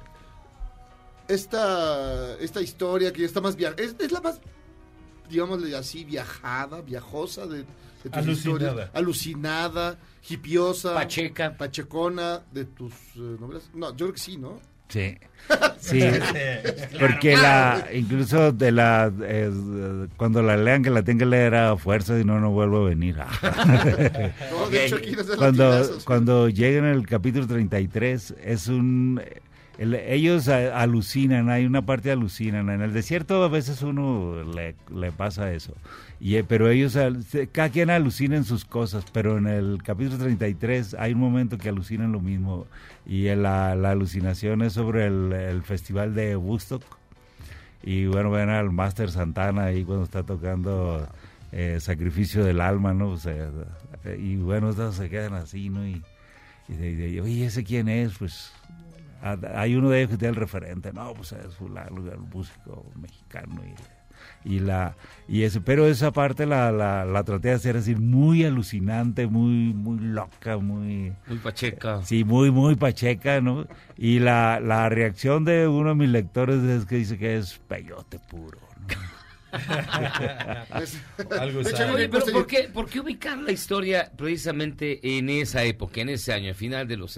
esta, 1.28 2.36
esta 2.40 2.60
historia 2.60 3.14
que 3.14 3.24
está 3.24 3.40
más 3.40 3.56
via 3.56 3.76
es, 3.78 3.96
es 4.00 4.12
la 4.12 4.20
más, 4.20 4.42
digámosle 5.30 5.78
así, 5.78 6.04
viajada, 6.06 6.82
viajosa 6.82 7.46
de, 7.46 7.58
de 7.58 7.66
tus 8.06 8.14
Alucinada. 8.14 8.66
historias. 8.66 8.90
Alucinada, 8.96 10.00
hipiosa. 10.28 10.96
Pacheca. 10.96 11.56
Pachecona 11.56 12.42
de 12.52 12.66
tus 12.66 12.94
eh, 13.16 13.38
novelas. 13.40 13.70
No, 13.76 13.92
yo 13.92 14.08
creo 14.08 14.14
que 14.14 14.20
sí, 14.20 14.38
¿no? 14.38 14.60
Sí. 15.80 16.00
Sí, 16.00 16.02
porque 16.98 17.36
la, 17.36 17.88
incluso 17.94 18.54
de 18.54 18.72
la, 18.72 19.12
eh, 19.24 19.52
cuando 20.16 20.42
la 20.42 20.56
lean, 20.56 20.82
que 20.82 20.90
la 20.90 21.04
tengan 21.04 21.20
que 21.20 21.26
leer 21.26 21.56
a 21.56 21.76
fuerza, 21.76 22.18
si 22.18 22.24
no, 22.24 22.40
no 22.40 22.52
vuelvo 22.52 22.86
a 22.86 22.90
venir. 22.90 23.18
No, 24.52 24.70
de 24.70 24.86
hecho, 24.86 24.96
aquí 24.96 25.12
nos 25.12 25.28
dan 25.28 25.38
cuando, 25.38 26.00
cuando 26.06 26.48
lleguen 26.48 26.86
al 26.86 27.06
capítulo 27.06 27.48
33, 27.48 28.36
es 28.46 28.68
un... 28.70 29.22
el- 29.84 29.96
ellos 29.96 30.48
a- 30.48 30.80
alucinan, 30.82 31.50
hay 31.50 31.66
una 31.66 31.86
parte 31.86 32.12
alucinan. 32.12 32.70
En 32.70 32.82
el 32.82 32.94
desierto 32.94 33.44
a 33.44 33.48
veces 33.50 33.82
uno 33.82 34.44
le, 34.44 34.76
le 34.94 35.12
pasa 35.12 35.52
eso. 35.54 35.74
Y, 36.20 36.36
eh, 36.36 36.44
pero 36.44 36.70
ellos, 36.70 36.98
cada 37.52 37.70
quien 37.70 37.90
alucina 37.90 38.36
en 38.38 38.44
sus 38.46 38.66
cosas, 38.66 39.06
pero 39.12 39.38
en 39.38 39.48
el 39.48 39.82
capítulo 39.84 40.18
33 40.18 40.94
hay 40.96 41.14
un 41.14 41.20
momento 41.20 41.58
que 41.58 41.70
alucinan 41.70 42.12
lo 42.12 42.20
mismo. 42.22 42.66
Y 43.06 43.28
eh, 43.28 43.36
la, 43.36 43.76
la 43.76 43.92
alucinación 43.92 44.62
es 44.62 44.74
sobre 44.74 45.06
el, 45.08 45.34
el 45.34 45.62
festival 45.64 46.16
de 46.16 46.36
Woodstock. 46.36 46.84
Y 47.84 48.06
bueno, 48.06 48.32
ven 48.32 48.50
al 48.50 48.72
Master 48.72 49.12
Santana 49.12 49.66
ahí 49.66 49.84
cuando 49.84 50.06
está 50.06 50.24
tocando 50.24 51.06
eh, 51.52 51.80
Sacrificio 51.82 52.46
del 52.46 52.62
Alma, 52.62 52.94
¿no? 52.94 53.10
O 53.10 53.18
sea, 53.18 53.50
eh, 54.06 54.18
y 54.18 54.38
bueno, 54.38 54.74
todos 54.74 54.96
se 54.96 55.10
quedan 55.10 55.34
así, 55.34 55.70
¿no? 55.70 55.86
Y, 55.86 56.02
y 56.70 56.74
de- 56.76 56.96
de- 56.96 57.22
oye, 57.22 57.46
¿ese 57.46 57.66
quién 57.66 57.90
es? 57.90 58.18
Pues 58.18 58.54
hay 59.56 59.76
uno 59.76 59.90
de 59.90 60.00
ellos 60.00 60.12
que 60.12 60.18
tiene 60.18 60.32
el 60.32 60.36
referente, 60.40 60.92
no, 60.94 61.14
pues 61.14 61.32
es 61.32 61.56
fulano, 61.56 62.12
el 62.12 62.20
músico 62.20 62.86
mexicano. 62.96 63.62
Y, 63.66 63.76
y 64.46 64.60
la 64.60 64.96
y 65.28 65.44
ese, 65.44 65.62
pero 65.62 65.88
esa 65.88 66.12
parte 66.12 66.46
la, 66.46 66.72
la, 66.72 67.06
la 67.06 67.24
traté 67.24 67.50
de 67.50 67.54
hacer 67.56 67.78
así 67.78 67.96
muy 67.96 68.44
alucinante, 68.44 69.28
muy 69.28 69.74
muy 69.74 70.00
loca, 70.00 70.58
muy 70.58 71.14
Muy 71.28 71.38
pacheca. 71.40 72.02
Sí, 72.04 72.24
muy, 72.24 72.52
muy 72.52 72.76
pacheca, 72.76 73.40
¿no? 73.42 73.66
Y 73.98 74.20
la, 74.20 74.60
la 74.60 74.90
reacción 74.90 75.46
de 75.46 75.68
uno 75.68 75.90
de 75.90 75.96
mis 75.96 76.10
lectores 76.10 76.62
es 76.64 76.86
que 76.86 76.96
dice 76.98 77.18
que 77.18 77.38
es 77.38 77.60
peyote 77.68 78.20
puro. 78.20 78.60
Algo 81.40 81.64
De 81.64 81.70
hecho, 81.70 81.78
sabe. 81.78 81.84
a 81.84 81.88
mí 81.88 81.94
me 81.94 82.00
Oye, 82.00 82.10
pero 82.10 82.26
¿por 82.32 82.48
qué, 82.48 82.70
¿por 82.74 82.90
qué 82.90 83.00
ubicar 83.00 83.38
la 83.38 83.52
historia 83.52 84.12
precisamente 84.18 85.18
en 85.18 85.30
esa 85.30 85.64
época, 85.64 86.02
en 86.02 86.10
ese 86.10 86.34
año, 86.34 86.50
al 86.50 86.56
final 86.56 86.88
de 86.88 86.98
los 86.98 87.16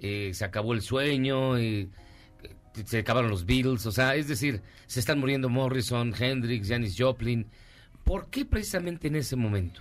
60 0.00 0.34
se 0.34 0.44
acabó 0.44 0.74
el 0.74 0.82
sueño, 0.82 1.56
eh, 1.56 1.88
se 2.84 2.98
acabaron 2.98 3.30
los 3.30 3.46
Beatles, 3.46 3.86
o 3.86 3.92
sea, 3.92 4.14
es 4.16 4.28
decir, 4.28 4.60
se 4.86 5.00
están 5.00 5.18
muriendo 5.18 5.48
Morrison, 5.48 6.12
Hendrix, 6.18 6.68
Janis 6.68 6.96
Joplin. 6.98 7.46
¿Por 8.04 8.28
qué 8.28 8.44
precisamente 8.44 9.08
en 9.08 9.16
ese 9.16 9.36
momento? 9.36 9.80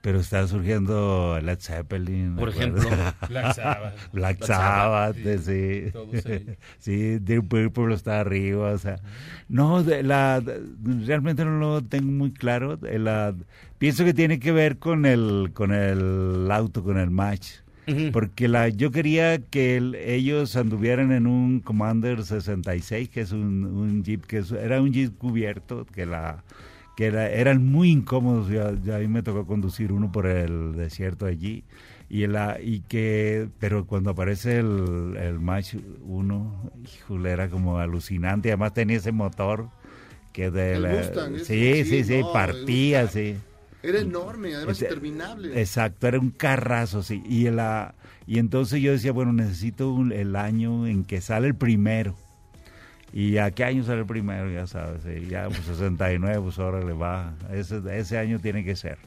Pero 0.00 0.20
está 0.20 0.46
surgiendo 0.46 1.38
Led 1.42 1.58
Zeppelin. 1.60 2.36
Por 2.36 2.50
ejemplo. 2.50 2.88
Black 3.28 3.54
Sabbath. 3.54 3.94
Black 4.12 4.38
Black 4.38 4.44
Sabbath, 4.44 5.16
Sabbath, 5.16 5.38
sí. 5.40 5.82
sí, 5.84 5.90
todos 5.92 6.26
ellos. 6.26 6.56
Sí, 6.78 7.18
Deep 7.18 7.48
Purple 7.48 7.94
está 7.94 8.20
arriba, 8.20 8.70
o 8.72 8.78
sea. 8.78 9.00
No, 9.48 9.82
de 9.82 10.04
la, 10.04 10.40
realmente 11.04 11.44
no 11.44 11.58
lo 11.58 11.82
tengo 11.82 12.10
muy 12.12 12.32
claro. 12.32 12.76
de 12.76 12.98
la- 13.00 13.34
pienso 13.78 14.04
que 14.04 14.14
tiene 14.14 14.38
que 14.38 14.52
ver 14.52 14.78
con 14.78 15.04
el, 15.04 15.50
con 15.52 15.72
el 15.72 16.48
auto, 16.50 16.84
con 16.84 16.96
el 16.98 17.10
match. 17.10 17.48
Porque 18.12 18.48
la, 18.48 18.68
yo 18.68 18.90
quería 18.90 19.38
que 19.38 19.76
el- 19.76 19.94
ellos 19.94 20.56
anduvieran 20.56 21.12
en 21.12 21.26
un 21.26 21.60
Commander 21.60 22.22
66, 22.24 23.08
que 23.08 23.20
es 23.22 23.32
un, 23.32 23.64
un 23.64 24.02
jeep, 24.04 24.24
que 24.26 24.38
es- 24.38 24.52
era 24.52 24.80
un 24.82 24.92
jeep 24.92 25.16
cubierto, 25.16 25.86
que 25.86 26.06
la 26.06 26.44
que 26.96 27.06
era- 27.06 27.30
eran 27.30 27.64
muy 27.64 27.90
incómodos. 27.92 28.48
Ya, 28.50 28.72
ya 28.84 28.96
a 28.96 28.98
mí 28.98 29.06
me 29.06 29.22
tocó 29.22 29.46
conducir 29.46 29.92
uno 29.92 30.10
por 30.10 30.26
el 30.26 30.74
desierto 30.74 31.26
allí. 31.26 31.62
Y, 32.10 32.26
la, 32.26 32.58
y 32.60 32.80
que, 32.80 33.48
pero 33.60 33.86
cuando 33.86 34.10
aparece 34.10 34.58
el, 34.58 35.16
el 35.16 35.38
Match 35.38 35.76
1, 36.04 36.72
híjole, 36.96 37.30
era 37.30 37.48
como 37.50 37.78
alucinante. 37.78 38.48
Además 38.50 38.74
tenía 38.74 38.96
ese 38.96 39.12
motor 39.12 39.68
que 40.32 40.50
de 40.50 40.74
El 40.74 40.82
la- 40.82 40.88
Mustang, 40.96 41.34
ese, 41.36 41.44
sí, 41.44 41.84
sí, 41.84 41.90
sí, 41.98 42.04
sí, 42.04 42.18
no, 42.22 42.32
partía, 42.32 43.06
sí. 43.08 43.36
Era 43.82 44.00
enorme, 44.00 44.54
además 44.54 44.72
Este, 44.74 44.86
interminable. 44.86 45.60
Exacto, 45.60 46.08
era 46.08 46.18
un 46.18 46.30
carrazo, 46.30 47.02
sí. 47.02 47.22
Y, 47.26 47.48
la, 47.50 47.94
y 48.26 48.38
entonces 48.38 48.80
yo 48.80 48.92
decía, 48.92 49.12
bueno, 49.12 49.32
necesito 49.32 49.92
un- 49.92 50.12
el 50.12 50.34
año 50.36 50.86
en 50.86 51.04
que 51.04 51.20
sale 51.20 51.46
el 51.46 51.54
primero. 51.54 52.16
¿Y 53.12 53.38
a 53.38 53.50
qué 53.50 53.64
año 53.64 53.84
sale 53.84 54.00
el 54.00 54.06
primero? 54.06 54.50
Ya 54.50 54.66
sabes, 54.66 55.02
y 55.06 55.28
ya 55.28 55.46
pues 55.48 55.60
69, 55.64 56.40
pues 56.42 56.58
ahora 56.58 56.80
le 56.84 56.92
va. 56.92 57.34
Ese, 57.52 57.80
ese 57.92 58.18
año 58.18 58.38
tiene 58.38 58.64
que 58.64 58.76
ser. 58.76 58.98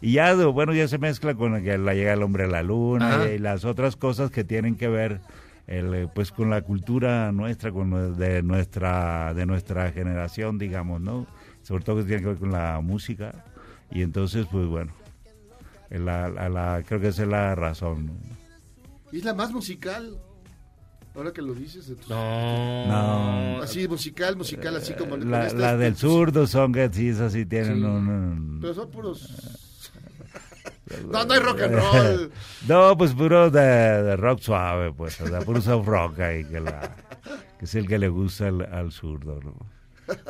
Y 0.00 0.12
ya, 0.12 0.34
bueno, 0.34 0.72
ya 0.74 0.88
se 0.88 0.98
mezcla 0.98 1.34
con 1.34 1.62
que 1.62 1.76
la 1.78 1.94
llega 1.94 2.12
el 2.12 2.22
hombre 2.22 2.44
a 2.44 2.46
la 2.48 2.62
luna 2.62 3.26
y, 3.26 3.38
las 3.38 3.64
otras 3.64 3.96
cosas 3.96 4.30
que 4.30 4.44
tienen 4.44 4.76
que 4.76 4.88
ver 4.88 5.20
el, 5.66 5.94
eh, 5.94 6.08
pues 6.14 6.30
con 6.30 6.50
la 6.50 6.62
cultura 6.62 7.32
nuestra, 7.32 7.70
con 7.72 8.16
de 8.16 8.42
nuestra 8.42 9.32
de 9.34 9.46
nuestra 9.46 9.92
generación, 9.92 10.58
digamos, 10.58 11.00
¿no? 11.00 11.26
Sobre 11.62 11.84
todo 11.84 11.96
que 11.96 12.04
tiene 12.04 12.22
que 12.22 12.28
ver 12.28 12.38
con 12.38 12.52
la 12.52 12.80
música. 12.82 13.44
Y 13.90 14.02
entonces, 14.02 14.46
pues 14.50 14.66
bueno, 14.66 14.92
la, 15.90 16.28
la- 16.28 16.48
la- 16.48 16.82
creo 16.86 17.00
que 17.00 17.08
esa 17.08 17.22
es 17.22 17.28
la 17.28 17.54
razón. 17.54 18.06
¿no? 18.06 18.12
Y 19.12 19.18
es 19.18 19.24
la 19.24 19.34
más 19.34 19.52
musical. 19.52 20.18
Ahora 21.14 21.32
que 21.32 21.42
lo 21.42 21.54
dices. 21.54 21.86
de 21.86 21.94
tus- 21.94 22.08
No. 22.08 22.86
No. 22.86 23.62
Así, 23.62 23.86
musical, 23.86 24.36
musical, 24.36 24.74
así 24.76 24.94
como. 24.94 25.10
con 25.10 25.30
La, 25.30 25.46
esta- 25.46 25.58
la 25.58 25.76
del 25.76 25.92
este- 25.92 26.00
zurdo, 26.08 26.46
Songet, 26.48 26.92
sí, 26.92 27.08
esas 27.10 27.32
sí 27.32 27.46
tienen 27.46 27.76
Sí. 27.76 27.82
un- 27.84 28.08
un, 28.08 28.58
Pero 28.60 28.74
son 28.74 28.90
puros. 28.90 29.30
no, 31.08 31.24
no 31.24 31.32
hay 31.34 31.38
rock 31.40 31.60
and 31.62 31.74
roll. 31.76 32.32
No, 32.68 32.96
pues 32.96 33.12
puro 33.14 33.48
de, 33.50 33.60
de 33.60 34.16
rock 34.16 34.40
suave, 34.40 34.92
pues, 34.92 35.20
o 35.20 35.28
sea, 35.28 35.40
puro 35.40 35.60
soft 35.60 35.86
rock 35.86 36.18
ahí, 36.20 36.44
que, 36.46 36.58
la, 36.60 36.96
que 37.58 37.64
es 37.66 37.74
el 37.76 37.86
que 37.86 37.98
le 37.98 38.08
gusta 38.08 38.48
al, 38.48 38.62
al 38.72 38.90
zurdo, 38.90 39.38
¿no? 39.40 39.54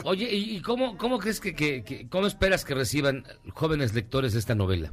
Oye, 0.04 0.28
¿y, 0.34 0.60
cómo, 0.60 0.96
cómo 0.96 1.18
crees 1.18 1.40
que, 1.40 1.54
que- 1.54 2.06
cómo 2.08 2.26
esperas 2.26 2.64
que 2.64 2.74
reciban 2.74 3.24
jóvenes 3.52 3.94
lectores 3.94 4.34
esta 4.34 4.54
novela? 4.54 4.92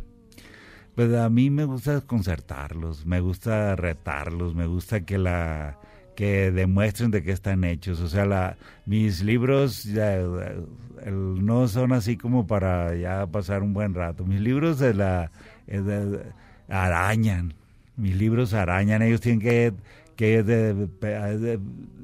Pues 0.96 1.14
a 1.14 1.30
mí 1.30 1.50
me 1.50 1.66
gusta 1.66 1.94
desconcertarlos, 1.96 3.06
me 3.06 3.20
gusta 3.22 3.76
retarlos, 3.76 4.56
me 4.56 4.66
gusta 4.66 5.02
que 5.02 5.18
la 5.18 5.78
que 6.16 6.52
demuestren 6.52 7.10
de 7.10 7.24
qué 7.24 7.32
están 7.32 7.64
hechos. 7.64 8.02
O 8.02 8.10
sea, 8.10 8.26
la, 8.26 8.58
mis 8.86 9.24
libros 9.24 9.86
ya, 9.86 10.20
no 11.06 11.68
son 11.68 11.94
así 11.94 12.18
como 12.18 12.46
para 12.46 12.96
ya 12.96 13.26
pasar 13.28 13.64
un 13.64 13.74
buen 13.74 13.94
rato. 13.94 14.26
Mis 14.26 14.42
libros 14.42 14.78
de 14.80 14.94
la 14.94 15.32
eh, 15.68 15.80
de- 15.82 16.22
arañan, 16.70 17.54
mis 17.96 18.16
libros 18.16 18.54
arañan. 18.54 19.02
Ellos 19.02 19.22
tienen 19.22 19.40
que 19.40 19.74
que 20.22 20.44
de- 20.44 20.74
de- 20.76 21.60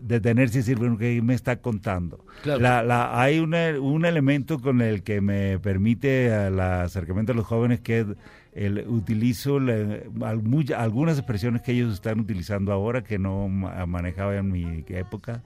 detenerse 0.08 0.58
y 0.58 0.62
decir, 0.62 0.80
bueno, 0.80 0.98
¿qué 0.98 1.22
me 1.22 1.36
está 1.36 1.58
contando? 1.58 2.26
Claro. 2.42 2.60
La- 2.62 2.82
la- 2.82 3.22
hay 3.22 3.38
un, 3.38 3.54
un 3.54 4.06
elemento 4.06 4.60
con 4.60 4.82
el 4.82 5.04
que 5.04 5.22
me 5.22 5.60
permite 5.60 6.28
el 6.48 6.60
acercamiento 6.60 7.34
a 7.34 7.36
los 7.36 7.46
jóvenes 7.46 7.82
que 7.82 8.00
es 8.00 8.08
el, 8.54 8.86
utilizo 8.88 9.60
la- 9.60 10.00
al- 10.22 10.42
muy- 10.42 10.66
algunas 10.76 11.20
expresiones 11.20 11.62
que 11.62 11.74
ellos 11.74 11.94
están 11.94 12.20
utilizando 12.20 12.72
ahora 12.72 13.04
que 13.04 13.20
no 13.20 13.48
ma- 13.50 13.86
manejaba 13.86 14.36
en 14.36 14.52
mi 14.52 14.84
época 14.88 15.44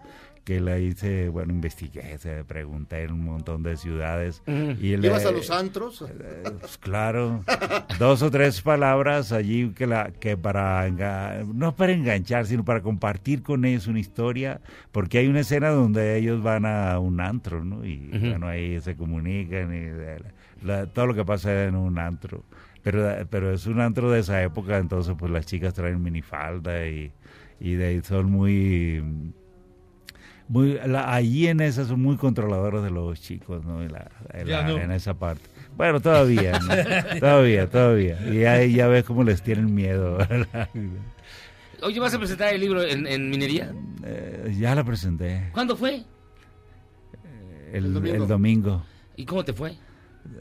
que 0.52 0.60
la 0.60 0.78
hice, 0.80 1.30
bueno, 1.30 1.54
investigué, 1.54 2.18
se 2.18 2.44
pregunté 2.44 3.04
en 3.04 3.14
un 3.14 3.24
montón 3.24 3.64
de 3.64 3.78
ciudades. 3.78 4.42
Ujú. 4.48 4.76
y 4.82 4.94
el- 4.94 5.06
¿Ibas 5.06 5.26
a 5.26 5.32
los 5.32 5.50
antros? 5.50 6.04
pues, 6.60 6.78
claro, 6.78 7.44
dos 8.00 8.22
o 8.22 8.30
tres 8.30 8.62
palabras 8.62 9.32
allí 9.32 9.70
que 9.70 9.88
la 9.88 10.12
que 10.12 10.36
para 10.36 10.90
no 11.54 11.76
para 11.76 11.94
enganchar, 11.94 12.46
sino 12.46 12.66
para 12.66 12.82
compartir 12.82 13.44
con 13.44 13.64
ellos 13.64 13.88
una 13.88 14.00
historia, 14.00 14.60
porque 14.92 15.20
hay 15.20 15.28
una 15.28 15.40
escena 15.40 15.70
donde 15.70 16.18
ellos 16.18 16.44
van 16.44 16.66
a 16.66 17.00
un 17.00 17.22
antro, 17.22 17.64
¿no? 17.64 17.86
Y 17.86 18.10
bueno, 18.10 18.48
ahí 18.48 18.80
se 18.82 18.96
comunican 18.96 19.74
y 19.74 19.80
de 19.80 20.20
la- 20.20 20.34
la- 20.82 20.86
todo 20.88 21.08
lo 21.08 21.14
que 21.16 21.24
pasa 21.26 21.64
en 21.66 21.76
un 21.76 21.98
antro. 21.98 22.44
Pero, 22.84 23.08
pero 23.30 23.54
es 23.54 23.68
un 23.68 23.80
antro 23.80 24.10
de 24.12 24.20
esa 24.20 24.42
época, 24.44 24.78
entonces 24.80 25.16
pues 25.18 25.32
las 25.32 25.46
chicas 25.46 25.74
traen 25.74 26.02
minifalda 26.02 26.88
y, 26.88 27.12
y 27.60 27.74
de 27.76 27.86
ahí 27.86 28.02
son 28.02 28.32
muy 28.32 29.34
muy 30.52 30.78
la, 30.86 31.14
allí 31.14 31.48
en 31.48 31.62
esa 31.62 31.86
son 31.86 32.02
muy 32.02 32.18
controladores 32.18 32.84
de 32.84 32.92
los 32.92 33.20
chicos 33.22 33.64
no, 33.66 33.82
en, 33.82 33.92
la- 33.94 34.12
en 34.34 34.48
Ya 34.48 34.62
la- 34.62 34.68
no. 34.68 34.78
en 34.78 34.92
esa 34.92 35.14
parte 35.14 35.42
bueno 35.78 36.00
todavía 36.02 36.60
¿no? 36.60 37.20
todavía 37.20 37.70
todavía 37.70 38.18
y 38.32 38.44
ahí 38.46 38.74
ya 38.74 38.88
ves 38.88 39.04
cómo 39.06 39.24
les 39.24 39.42
tienen 39.42 39.74
miedo 39.74 40.18
¿verdad? 40.18 40.70
Oye, 41.84 42.00
¿vas 42.00 42.14
a 42.14 42.20
presentar 42.20 42.54
el 42.54 42.62
libro 42.62 42.84
en, 42.84 43.08
en 43.08 43.30
minería? 43.30 43.74
Eh, 44.04 44.56
ya 44.60 44.76
la 44.76 44.84
presenté 44.84 45.50
¿Cuándo 45.52 45.76
fue? 45.76 46.04
el, 47.74 47.86
El 47.86 47.94
domingo. 47.94 48.16
el 48.24 48.28
domingo 48.28 48.84
¿Y 49.16 49.26
cómo 49.26 49.44
te 49.46 49.54
fue? 49.54 49.76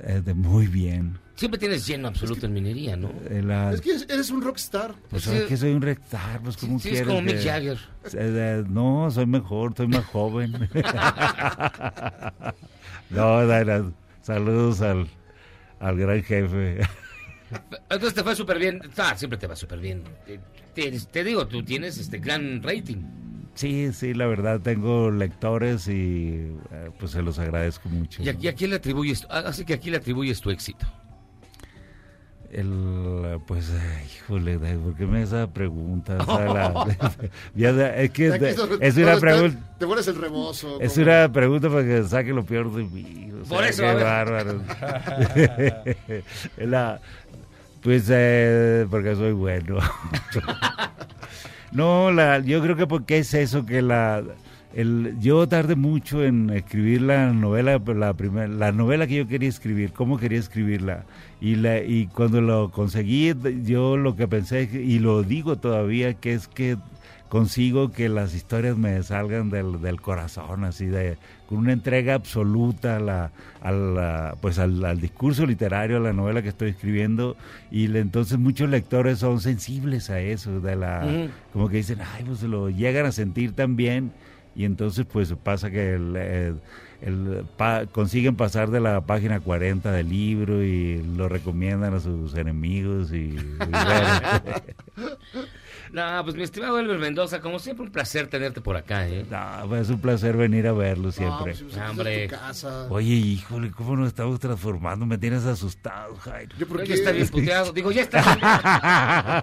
Eh, 0.02 0.20
de 0.24 0.34
muy 0.34 0.66
bien 0.66 1.18
Siempre 1.40 1.58
tienes 1.58 1.86
lleno 1.86 2.06
absoluto 2.08 2.44
en 2.44 2.52
minería, 2.52 2.96
¿no? 2.96 3.10
La- 3.30 3.72
Es 3.72 3.80
que 3.80 3.92
eres 4.12 4.28
un 4.30 4.42
rockstar. 4.42 4.92
Pues 5.08 5.22
Sí. 5.22 5.30
sabes 5.30 5.44
que 5.44 5.56
soy 5.56 5.72
un 5.72 5.80
rectar, 5.80 6.38
pues 6.42 6.54
como 6.58 6.78
Sí, 6.78 6.88
es 6.88 6.92
quieres. 6.92 7.08
como 7.08 7.22
Mick 7.22 7.42
Jagger. 7.42 7.78
Eh, 8.04 8.10
eh, 8.12 8.64
no, 8.68 9.10
soy 9.10 9.24
mejor, 9.24 9.72
soy 9.74 9.86
más 9.88 10.04
joven. 10.04 10.52
no, 13.10 13.46
Dana, 13.46 13.90
saludos 14.22 14.82
al, 14.82 15.06
al 15.80 15.96
gran 15.96 16.22
jefe. 16.22 16.80
Entonces 17.88 18.14
te 18.14 18.22
fue 18.22 18.36
súper 18.36 18.58
bien. 18.58 18.80
Ah, 18.98 19.14
siempre 19.16 19.38
te 19.38 19.46
va 19.46 19.56
súper 19.56 19.78
bien. 19.80 20.04
Te, 20.26 20.40
te- 20.74 21.00
te 21.00 21.24
digo, 21.24 21.46
tú 21.46 21.62
tienes 21.62 21.96
este 21.96 22.18
gran 22.18 22.62
rating. 22.62 22.98
Sí, 23.54 23.92
sí, 23.94 24.12
la 24.14 24.26
verdad 24.26 24.60
tengo 24.60 25.10
lectores 25.10 25.88
y 25.88 26.52
eh, 26.70 26.90
pues 26.98 27.12
se 27.12 27.22
los 27.22 27.38
agradezco 27.38 27.88
mucho. 27.88 28.22
¿Y 28.22 28.28
a, 28.28 28.36
y 28.38 28.46
a 28.48 28.54
quién 28.54 28.70
le 28.70 28.76
atribuyes? 28.76 29.26
ah, 29.30 29.42
Así 29.46 29.64
que 29.64 29.72
aquí 29.74 29.90
le 29.90 29.96
atribuyes 29.96 30.40
tu 30.40 30.50
éxito. 30.50 30.86
El, 32.52 33.38
pues, 33.46 33.70
eh, 33.70 34.06
híjole, 34.16 34.58
¿por 34.58 34.94
qué 34.96 35.06
me 35.06 35.22
esa 35.22 35.46
pregunta? 35.46 36.16
O 36.26 36.36
sea, 36.36 36.46
la- 36.52 37.96
es 37.96 38.10
que 38.10 38.26
es 38.80 38.96
una 38.96 39.18
pregunta. 39.20 39.58
Te 39.78 39.86
pones 39.86 40.08
el 40.08 40.16
rebozo. 40.16 40.80
Es 40.80 40.96
una 40.96 41.30
pregunta 41.32 41.68
para 41.68 41.84
que 41.84 42.02
saque 42.04 42.32
lo 42.32 42.44
peor 42.44 42.74
de 42.74 42.82
mí. 42.84 43.30
o 43.40 43.48
Por 43.48 43.58
sea, 43.60 43.68
eso, 43.68 43.82
qué 43.82 44.02
bárbaro. 44.04 44.62
La- 46.58 47.00
pues 47.82 48.08
eh, 48.10 48.86
porque 48.90 49.14
soy 49.14 49.32
bueno. 49.32 49.78
no, 51.72 52.10
la, 52.10 52.40
yo 52.40 52.60
creo 52.62 52.76
que 52.76 52.86
porque 52.86 53.18
es 53.18 53.32
eso 53.34 53.64
que 53.64 53.80
la 53.80 54.22
el, 54.74 55.16
yo 55.20 55.46
tardé 55.48 55.74
mucho 55.74 56.22
en 56.24 56.50
escribir 56.50 57.02
la 57.02 57.32
novela, 57.32 57.80
la 57.94 58.14
primera, 58.14 58.46
la 58.48 58.72
novela 58.72 59.06
que 59.06 59.16
yo 59.16 59.26
quería 59.28 59.48
escribir, 59.48 59.92
cómo 59.92 60.18
quería 60.18 60.38
escribirla. 60.38 61.04
Y 61.40 61.56
la 61.56 61.82
y 61.82 62.06
cuando 62.06 62.40
lo 62.40 62.70
conseguí 62.70 63.32
yo 63.64 63.96
lo 63.96 64.14
que 64.16 64.28
pensé 64.28 64.62
y 64.72 64.98
lo 64.98 65.22
digo 65.22 65.56
todavía 65.56 66.14
que 66.14 66.34
es 66.34 66.46
que 66.48 66.76
consigo 67.28 67.92
que 67.92 68.08
las 68.08 68.34
historias 68.34 68.76
me 68.76 69.00
salgan 69.04 69.50
del, 69.50 69.80
del 69.80 70.00
corazón, 70.00 70.64
así 70.64 70.86
de 70.86 71.16
con 71.48 71.58
una 71.58 71.72
entrega 71.72 72.14
absoluta 72.14 72.96
a 72.96 73.00
la, 73.00 73.30
a 73.62 73.70
la- 73.70 74.34
pues 74.40 74.58
al, 74.58 74.84
al 74.84 75.00
discurso 75.00 75.46
literario, 75.46 75.96
a 75.98 76.00
la 76.00 76.12
novela 76.12 76.42
que 76.42 76.48
estoy 76.48 76.70
escribiendo, 76.70 77.36
y 77.70 77.86
le- 77.86 78.00
entonces 78.00 78.36
muchos 78.38 78.68
lectores 78.68 79.20
son 79.20 79.40
sensibles 79.40 80.10
a 80.10 80.20
eso, 80.20 80.60
de 80.60 80.74
la, 80.74 81.02
como 81.52 81.68
que 81.68 81.76
dicen, 81.78 81.98
ay, 82.16 82.24
pues 82.24 82.42
lo 82.42 82.68
llegan 82.68 83.06
a 83.06 83.12
sentir 83.12 83.52
también, 83.52 84.10
y 84.54 84.64
entonces 84.64 85.06
pues 85.10 85.32
pasa 85.42 85.70
que 85.70 85.94
el, 85.94 86.58
pa- 87.56 87.86
consiguen 87.86 88.36
pasar 88.36 88.70
de 88.70 88.80
la 88.80 89.00
página 89.02 89.40
40 89.40 89.90
del 89.92 90.08
libro 90.08 90.62
y 90.62 91.02
lo 91.16 91.28
recomiendan 91.28 91.94
a 91.94 92.00
sus 92.00 92.34
enemigos 92.34 93.12
y, 93.12 93.16
y 93.36 93.36
bueno. 93.70 94.66
No, 95.92 96.24
pues 96.24 96.36
mi 96.36 96.42
estimado 96.42 96.78
Elber 96.78 96.98
Mendoza, 96.98 97.40
como 97.40 97.58
siempre, 97.58 97.84
un 97.86 97.90
placer 97.92 98.28
tenerte 98.28 98.60
por 98.60 98.76
acá, 98.76 99.08
¿eh? 99.08 99.24
No, 99.30 99.68
pues, 99.68 99.82
es 99.82 99.90
un 99.90 100.00
placer 100.00 100.36
venir 100.36 100.66
a 100.66 100.72
verlo 100.72 101.10
siempre. 101.12 101.52
pues, 101.54 101.62
pues, 101.62 101.76
Hombre. 101.90 102.24
es 102.24 102.30
tu 102.30 102.36
casa. 102.36 102.86
Oye, 102.90 103.14
híjole, 103.14 103.70
¿cómo 103.72 103.96
nos 103.96 104.08
estamos 104.08 104.38
transformando? 104.40 105.04
Me 105.06 105.18
tienes 105.18 105.44
asustado, 105.44 106.14
Jairo. 106.16 106.54
¿Yo 106.58 106.66
por 106.68 106.78
Ya 106.80 106.84
qué? 106.86 106.94
está 106.94 107.10
bien 107.12 107.28
puteado. 107.28 107.72
Digo, 107.72 107.90
ya 107.92 108.02
está. 108.02 108.22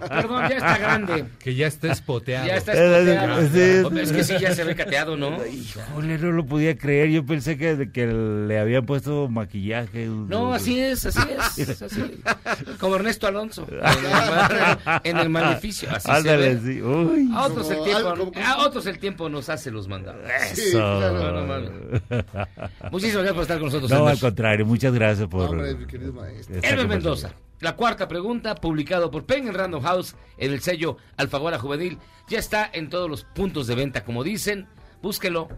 Perdón, 0.08 0.48
ya 0.48 0.56
está 0.56 0.78
grande. 0.78 1.24
Que 1.38 1.54
ya 1.54 1.66
está 1.66 1.92
espoteado. 1.92 2.46
Ya 2.46 2.56
está 2.56 2.72
Eh, 2.74 3.02
espoteado. 3.02 3.42
sí. 3.48 3.84
Hombre, 3.86 4.02
Es 4.04 4.12
que 4.12 4.24
sí, 4.24 4.34
ya 4.40 4.54
se 4.54 4.64
ve 4.64 4.74
cateado, 4.74 5.16
¿no? 5.16 5.44
Híjole, 5.46 6.18
no 6.18 6.32
lo 6.32 6.46
podía 6.46 6.76
creer. 6.76 7.10
Yo 7.10 7.24
pensé 7.26 7.56
que, 7.58 7.90
que 7.92 8.06
le 8.06 8.58
habían 8.58 8.86
puesto 8.86 9.28
maquillaje. 9.28 10.06
No, 10.06 10.52
así 10.54 10.80
es, 10.80 11.04
así 11.06 11.20
es. 11.58 11.68
es 11.68 11.82
así. 11.82 12.22
Como 12.80 12.96
Ernesto 12.96 13.26
Alonso. 13.26 13.66
En 13.68 13.76
el, 13.76 15.00
en 15.04 15.16
el 15.18 15.28
maleficio. 15.30 15.88
Así 15.92 16.10
Ándale, 16.10 16.37
sí. 16.64 16.82
Uy. 16.82 17.30
A 17.34 17.46
otros, 17.46 17.70
el 17.70 17.82
tiempo, 17.84 18.08
algo 18.08 18.32
como- 18.32 18.46
a 18.46 18.58
otros 18.66 18.86
el 18.86 18.98
tiempo 18.98 19.28
nos 19.28 19.48
hace 19.48 19.70
los 19.70 19.88
mandados. 19.88 20.22
Eso. 20.52 20.78
No, 20.78 21.42
no, 21.42 21.58
no. 21.60 21.70
Muchísimas 22.90 23.24
gracias 23.24 23.34
por 23.34 23.42
estar 23.42 23.58
con 23.58 23.66
nosotros. 23.66 23.90
No, 23.90 24.06
al 24.06 24.18
contrario, 24.18 24.66
muchas 24.66 24.92
gracias 24.94 25.28
por. 25.28 25.50
Hombre, 25.50 25.74
mi 25.74 25.86
querido 25.86 26.12
maestro. 26.12 26.88
Mendoza. 26.88 27.32
La 27.60 27.74
cuarta 27.74 28.06
pregunta, 28.06 28.54
publicado 28.54 29.10
por 29.10 29.24
Penguin 29.24 29.52
Random 29.52 29.82
House 29.82 30.14
en 30.36 30.52
el 30.52 30.60
sello 30.60 30.96
Alfaguara 31.16 31.58
Juvenil, 31.58 31.98
ya 32.28 32.38
está 32.38 32.70
en 32.72 32.88
todos 32.88 33.10
los 33.10 33.24
puntos 33.24 33.66
de 33.66 33.74
venta, 33.74 34.04
como 34.04 34.22
dicen. 34.22 34.66
Búsquelo. 35.02 35.48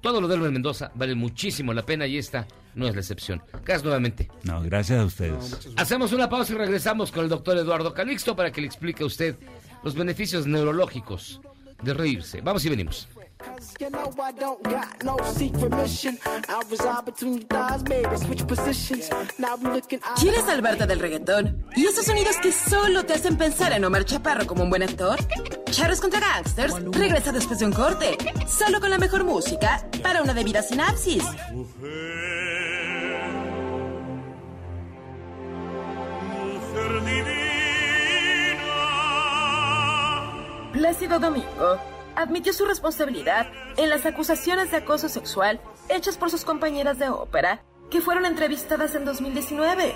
Todo 0.00 0.20
lo 0.20 0.28
de 0.28 0.36
Elmer 0.36 0.52
Mendoza 0.52 0.92
vale 0.94 1.16
muchísimo 1.16 1.74
la 1.74 1.82
pena 1.82 2.06
y 2.06 2.18
esta 2.18 2.46
no 2.76 2.86
es 2.86 2.94
la 2.94 3.00
excepción. 3.00 3.42
Gracias 3.64 3.82
nuevamente. 3.82 4.28
No, 4.44 4.62
gracias 4.62 5.00
a 5.00 5.04
ustedes. 5.04 5.68
Hacemos 5.76 6.12
una 6.12 6.28
pausa 6.28 6.52
y 6.52 6.56
regresamos 6.56 7.10
con 7.10 7.24
el 7.24 7.28
doctor 7.28 7.56
Eduardo 7.56 7.92
Calixto 7.92 8.36
para 8.36 8.52
que 8.52 8.60
le 8.60 8.68
explique 8.68 9.02
a 9.02 9.06
usted 9.06 9.34
los 9.82 9.94
beneficios 9.94 10.46
neurológicos 10.46 11.40
de 11.82 11.94
reírse. 11.94 12.40
Vamos 12.40 12.64
y 12.64 12.68
venimos. 12.68 13.08
Cause 13.38 13.74
you 13.78 13.88
know 13.88 14.10
I 14.18 14.32
don't 14.32 14.60
got 14.64 15.04
no 15.04 15.16
secret 15.32 15.70
mission. 15.76 16.18
I 16.26 16.60
reside 16.68 17.04
between 17.04 17.34
your 17.34 17.46
thighs, 17.46 17.84
maybe 17.84 18.16
switch 18.16 18.44
positions. 18.46 19.10
Now 19.38 19.54
I'm 19.54 19.72
looking 19.72 20.00
out. 20.02 20.18
¿Quieres 20.18 20.44
salvarte 20.44 20.86
del 20.86 20.98
reggaetón? 20.98 21.64
¿Y 21.76 21.86
esos 21.86 22.04
sonidos 22.04 22.36
que 22.42 22.50
solo 22.50 23.04
te 23.04 23.14
hacen 23.14 23.36
pensar 23.36 23.72
en 23.72 23.84
Omar 23.84 24.04
Chaparro 24.04 24.44
como 24.46 24.64
un 24.64 24.70
buen 24.70 24.82
actor? 24.82 25.18
Charros 25.70 26.00
contra 26.00 26.18
Gangsters 26.18 26.74
regresa 26.90 27.30
después 27.30 27.60
de 27.60 27.66
un 27.66 27.72
corte, 27.72 28.18
solo 28.48 28.80
con 28.80 28.90
la 28.90 28.98
mejor 28.98 29.22
música 29.22 29.86
para 30.02 30.20
una 30.20 30.34
debida 30.34 30.60
sinapsis. 30.60 31.22
Plácido 40.72 41.18
Domingo 41.18 41.78
admitió 42.14 42.52
su 42.52 42.66
responsabilidad 42.66 43.46
en 43.78 43.88
las 43.88 44.04
acusaciones 44.04 44.70
de 44.70 44.78
acoso 44.78 45.08
sexual 45.08 45.60
hechas 45.88 46.18
por 46.18 46.30
sus 46.30 46.44
compañeras 46.44 46.98
de 46.98 47.08
ópera 47.08 47.62
que 47.90 48.02
fueron 48.02 48.26
entrevistadas 48.26 48.94
en 48.94 49.06
2019. 49.06 49.94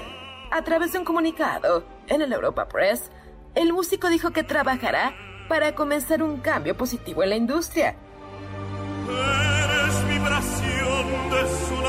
A 0.51 0.63
través 0.63 0.93
de 0.93 0.99
un 0.99 1.05
comunicado 1.05 1.85
en 2.09 2.23
el 2.23 2.33
Europa 2.33 2.69
Press, 2.69 3.11
el 3.55 3.75
músico 3.75 4.09
dijo 4.09 4.31
que 4.31 4.45
trabajará 4.45 5.15
para 5.47 5.75
comenzar 5.75 6.23
un 6.23 6.39
cambio 6.39 6.75
positivo 6.75 7.23
en 7.23 7.29
la 7.31 7.37
industria. 7.37 7.97
Eres 9.09 10.09
vibración 10.09 11.31
de 11.31 11.67
su 11.67 11.82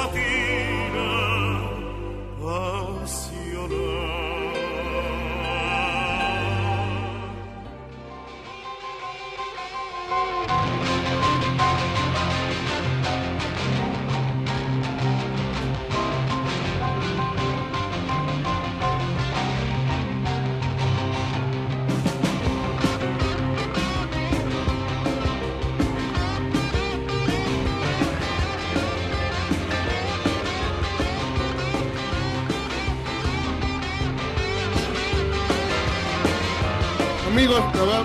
Verdad, 37.73 38.03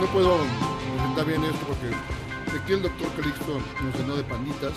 no 0.00 0.06
puedo 0.06 0.38
presentar 0.96 1.26
bien 1.26 1.44
esto 1.44 1.66
porque 1.66 2.56
aquí 2.56 2.72
el 2.72 2.82
doctor 2.82 3.08
Calixto 3.16 3.60
nos 3.82 3.94
llenó 3.96 4.16
de 4.16 4.24
panditas. 4.24 4.72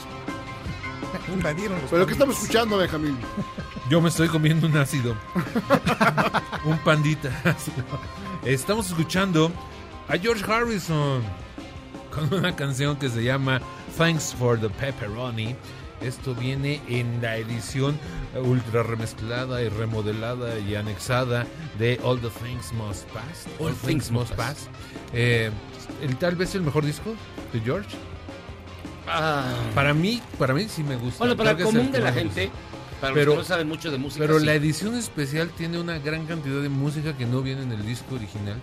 Invadieron 1.33 1.81
los 1.81 1.91
Pero 1.91 2.05
¿qué 2.05 2.13
estamos 2.13 2.37
escuchando, 2.37 2.77
Benjamín? 2.77 3.17
Yo 3.89 4.01
me 4.01 4.09
estoy 4.09 4.27
comiendo 4.27 4.67
un 4.67 4.77
ácido. 4.77 5.15
un 6.65 6.77
pandita. 6.79 7.29
Estamos 8.43 8.87
escuchando 8.87 9.51
a 10.07 10.17
George 10.17 10.43
Harrison 10.51 11.21
con 12.13 12.33
una 12.33 12.55
canción 12.55 12.97
que 12.97 13.09
se 13.09 13.23
llama 13.23 13.61
Thanks 13.97 14.33
for 14.33 14.59
the 14.59 14.69
Pepperoni. 14.69 15.55
Esto 16.03 16.35
viene 16.35 16.81
en 16.89 17.21
la 17.21 17.37
edición 17.37 17.97
ultra 18.35 18.83
remezclada 18.83 19.61
y 19.61 19.69
remodelada 19.69 20.59
y 20.59 20.75
anexada 20.75 21.45
de 21.79 21.99
All 22.03 22.19
the 22.19 22.29
Things 22.43 22.73
Must 22.73 23.07
Pass. 23.09 23.47
All 23.59 23.73
Things 23.73 24.11
Must 24.11 24.33
Pass. 24.33 24.67
Eh, 25.13 25.49
el- 26.01 26.17
tal 26.17 26.35
vez 26.35 26.53
el 26.55 26.61
mejor 26.61 26.85
disco 26.85 27.13
de 27.53 27.59
George. 27.61 27.89
Para 29.75 29.93
mí, 29.93 30.21
para 30.37 30.53
mí 30.53 30.65
sí 30.69 30.83
me 30.83 30.95
gusta. 30.95 31.19
Bueno, 31.19 31.35
para 31.35 31.55
Creo 31.55 31.69
el 31.69 31.73
común 31.75 31.91
de 31.91 31.99
la 31.99 32.13
gente, 32.13 32.49
para 33.01 33.13
los 33.13 33.25
que 33.27 33.35
no 33.35 33.43
saben 33.43 33.67
mucho 33.67 33.91
de 33.91 33.97
música, 33.97 34.25
Pero 34.25 34.39
sí. 34.39 34.45
la 34.45 34.53
edición 34.53 34.95
especial 34.95 35.49
tiene 35.49 35.79
una 35.79 35.99
gran 35.99 36.25
cantidad 36.25 36.61
de 36.61 36.69
música 36.69 37.15
que 37.17 37.25
no 37.25 37.41
viene 37.41 37.63
en 37.63 37.71
el 37.73 37.85
disco 37.85 38.15
original. 38.15 38.55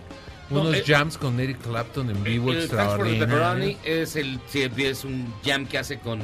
No, 0.51 0.61
Unos 0.61 0.75
eh, 0.75 0.83
jams 0.85 1.17
con 1.17 1.39
Eric 1.39 1.59
Clapton 1.61 2.09
en 2.09 2.23
vivo. 2.23 2.51
Pepperoni 2.51 3.77
es, 3.83 4.15
el, 4.15 4.39
es 4.53 5.05
un 5.05 5.33
jam 5.45 5.65
que 5.65 5.77
hace 5.77 5.99
con, 5.99 6.19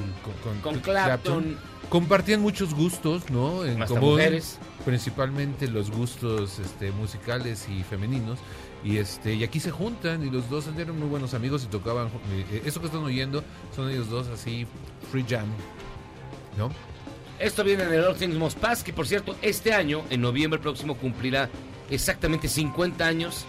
con, 0.62 0.80
Clapton. 0.80 1.58
Compartían 1.90 2.42
muchos 2.42 2.74
gustos, 2.74 3.30
¿no? 3.30 3.64
En 3.64 3.82
Hasta 3.82 3.96
común, 3.96 4.12
mujeres. 4.12 4.60
principalmente 4.84 5.70
los 5.70 5.90
gustos 5.90 6.60
este, 6.60 6.92
musicales 6.92 7.68
y 7.70 7.84
femeninos. 7.84 8.40
Y 8.84 8.98
este 8.98 9.34
y 9.34 9.44
aquí 9.44 9.60
se 9.60 9.72
juntan 9.72 10.26
y 10.26 10.30
los 10.30 10.50
dos 10.50 10.68
eran 10.78 11.00
muy 11.00 11.08
buenos 11.08 11.34
amigos 11.34 11.64
y 11.64 11.68
tocaban. 11.68 12.08
eh, 12.52 12.62
eso 12.66 12.80
que 12.82 12.88
están 12.88 13.04
oyendo 13.04 13.44
son 13.76 13.90
ellos 13.90 14.10
dos 14.10 14.28
así, 14.28 14.68
free 15.12 15.26
jam, 15.28 15.48
¿no? 16.58 16.70
Esto 17.40 17.64
viene 17.64 17.84
en 17.84 17.94
el 17.94 18.04
All 18.04 18.16
Things 18.16 18.36
Must 18.36 18.58
Pass, 18.58 18.84
que 18.84 18.94
por 18.94 19.08
cierto, 19.08 19.36
este 19.42 19.74
año, 19.74 20.04
en 20.10 20.22
noviembre 20.22 20.60
próximo, 20.60 20.96
cumplirá 20.98 21.50
exactamente 21.90 22.48
50 22.48 23.06
años 23.06 23.46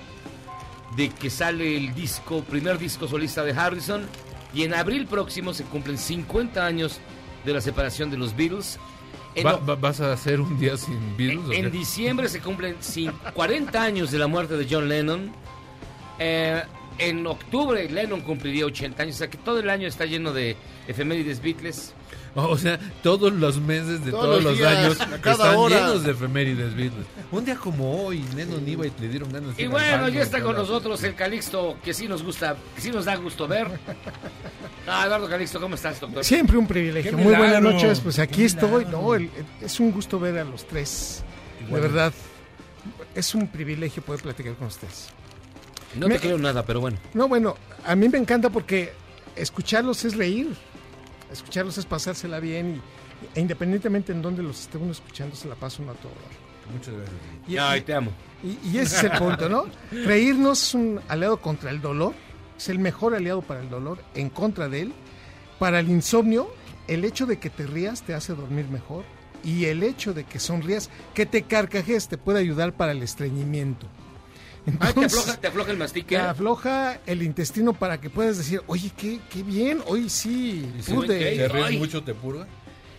de 0.98 1.08
que 1.08 1.30
sale 1.30 1.76
el 1.76 1.94
disco, 1.94 2.42
primer 2.42 2.76
disco 2.76 3.08
solista 3.08 3.42
de 3.44 3.52
Harrison. 3.52 4.02
Y 4.52 4.64
en 4.64 4.74
abril 4.74 5.06
próximo 5.06 5.54
se 5.54 5.64
cumplen 5.64 5.96
50 5.96 6.64
años 6.66 7.00
de 7.44 7.52
la 7.54 7.60
separación 7.60 8.10
de 8.10 8.16
los 8.18 8.36
Beatles. 8.36 8.78
Va- 9.46 9.56
va- 9.58 9.76
¿Vas 9.76 10.00
a 10.00 10.12
hacer 10.12 10.40
un 10.40 10.58
día 10.58 10.76
sin 10.76 11.16
Beatles? 11.16 11.56
en 11.56 11.70
diciembre 11.70 12.28
se 12.28 12.40
cumplen 12.40 12.76
cin- 12.80 13.12
40 13.34 13.80
años 13.82 14.10
de 14.10 14.18
la 14.18 14.26
muerte 14.26 14.56
de 14.56 14.66
John 14.68 14.88
Lennon. 14.88 15.30
Eh, 16.18 16.62
en 16.98 17.24
octubre 17.28 17.88
Lennon 17.88 18.22
cumpliría 18.22 18.66
80 18.66 19.04
años, 19.04 19.14
o 19.14 19.18
sea 19.18 19.30
que 19.30 19.38
todo 19.38 19.60
el 19.60 19.70
año 19.70 19.86
está 19.86 20.04
lleno 20.04 20.32
de 20.32 20.56
efemérides 20.88 21.40
Beatles. 21.40 21.94
O 22.34 22.56
sea, 22.56 22.78
todos 23.02 23.32
los 23.32 23.58
meses 23.60 24.04
de 24.04 24.10
Todos 24.12 24.24
todos, 24.24 24.44
los 24.44 24.44
los 24.44 24.58
días, 24.58 24.76
años 24.76 24.98
están 25.24 25.56
hora. 25.56 25.76
llenos 25.76 26.04
de 26.04 26.10
efemérides 26.12 26.74
Beatles. 26.74 27.06
Un 27.32 27.44
día 27.44 27.56
como 27.56 28.04
hoy, 28.04 28.24
Lennon 28.36 28.66
iba 28.68 28.86
y 28.86 28.92
le 29.00 29.08
dieron 29.08 29.32
ganas 29.32 29.56
de 29.56 29.62
Y 29.62 29.66
bueno, 29.66 30.08
ya 30.08 30.22
está 30.22 30.40
con 30.42 30.54
nosotros 30.56 31.02
el 31.04 31.14
Calixto, 31.14 31.76
que 31.82 31.92
sí 31.94 32.06
nos 32.08 32.22
gusta, 32.22 32.56
que 32.74 32.80
sí 32.80 32.90
nos 32.90 33.04
da 33.06 33.16
gusto 33.16 33.46
ver. 33.48 33.68
Ah, 34.90 35.04
Eduardo 35.04 35.28
Calixto, 35.28 35.60
¿cómo 35.60 35.74
estás, 35.74 36.00
doctor? 36.00 36.24
Siempre 36.24 36.56
un 36.56 36.66
privilegio. 36.66 37.10
Qué 37.10 37.16
Muy 37.22 37.34
buenas 37.34 37.60
noches. 37.60 38.00
Pues 38.00 38.18
aquí 38.18 38.36
Qué 38.36 38.44
estoy. 38.46 38.86
milagro. 38.86 39.02
No, 39.02 39.14
el- 39.14 39.30
es 39.60 39.78
un 39.80 39.90
gusto 39.92 40.18
ver 40.18 40.38
a 40.38 40.44
los 40.44 40.66
tres. 40.66 41.22
Igual. 41.60 41.82
De 41.82 41.88
verdad. 41.88 42.12
Es 43.14 43.34
un 43.34 43.48
privilegio 43.48 44.02
poder 44.02 44.22
platicar 44.22 44.54
con 44.54 44.68
ustedes. 44.68 45.08
No 45.94 46.08
Me- 46.08 46.14
te 46.14 46.20
creo 46.20 46.38
nada, 46.38 46.64
pero 46.64 46.80
bueno. 46.80 46.96
No, 47.12 47.28
bueno, 47.28 47.56
a 47.84 47.94
mí 47.96 48.08
me 48.08 48.16
encanta 48.16 48.48
porque 48.48 48.94
escucharlos 49.36 50.06
es 50.06 50.16
reír. 50.16 50.56
Escucharlos 51.32 51.76
es 51.78 51.84
pasársela 51.86 52.40
bien 52.40 52.80
y, 53.34 53.38
e 53.38 53.40
independientemente 53.40 54.12
en 54.12 54.22
donde 54.22 54.42
los 54.42 54.60
esté 54.60 54.78
uno 54.78 54.92
escuchando, 54.92 55.34
se 55.36 55.48
la 55.48 55.54
pasa 55.54 55.82
uno 55.82 55.92
a 55.92 55.94
todo. 55.94 56.12
Muchas 56.72 56.94
gracias. 56.94 57.16
Y- 57.46 57.56
Ay, 57.58 57.80
te 57.82 57.94
amo. 57.94 58.10
Y, 58.42 58.68
y 58.68 58.78
ese 58.78 58.96
es 58.96 59.04
el 59.12 59.18
punto, 59.18 59.48
¿no? 59.48 59.64
Reírnos 59.90 60.62
es 60.62 60.74
un 60.74 61.00
aliado 61.08 61.38
contra 61.40 61.70
el 61.70 61.80
dolor, 61.80 62.14
es 62.56 62.68
el 62.68 62.78
mejor 62.78 63.14
aliado 63.14 63.42
para 63.42 63.60
el 63.60 63.68
dolor, 63.70 63.98
en 64.14 64.28
contra 64.30 64.68
de 64.68 64.82
él. 64.82 64.92
Para 65.58 65.80
el 65.80 65.88
insomnio, 65.88 66.48
el 66.86 67.04
hecho 67.04 67.26
de 67.26 67.38
que 67.38 67.50
te 67.50 67.66
rías 67.66 68.02
te 68.02 68.14
hace 68.14 68.34
dormir 68.34 68.68
mejor 68.68 69.04
y 69.42 69.64
el 69.66 69.82
hecho 69.82 70.14
de 70.14 70.24
que 70.24 70.38
sonrías, 70.38 70.88
que 71.14 71.26
te 71.26 71.42
carcajes, 71.42 72.08
te 72.08 72.16
puede 72.18 72.38
ayudar 72.40 72.72
para 72.74 72.92
el 72.92 73.02
estreñimiento. 73.02 73.86
Te 74.78 75.04
afloja, 75.06 75.36
te 75.36 75.46
afloja 75.48 75.70
el 75.72 75.76
mastique. 75.78 76.16
te 76.16 76.20
afloja 76.20 77.00
el 77.06 77.22
intestino 77.22 77.72
para 77.72 78.00
que 78.00 78.10
puedas 78.10 78.38
decir, 78.38 78.62
oye, 78.66 78.90
qué, 78.96 79.20
qué 79.30 79.42
bien, 79.42 79.80
hoy 79.86 80.08
sí 80.10 80.70
¿Y 80.78 80.82
si 80.82 80.92
pude. 80.92 81.36
te 81.36 81.48
ríes 81.48 81.78
mucho, 81.78 82.02
te 82.02 82.14
purga? 82.14 82.46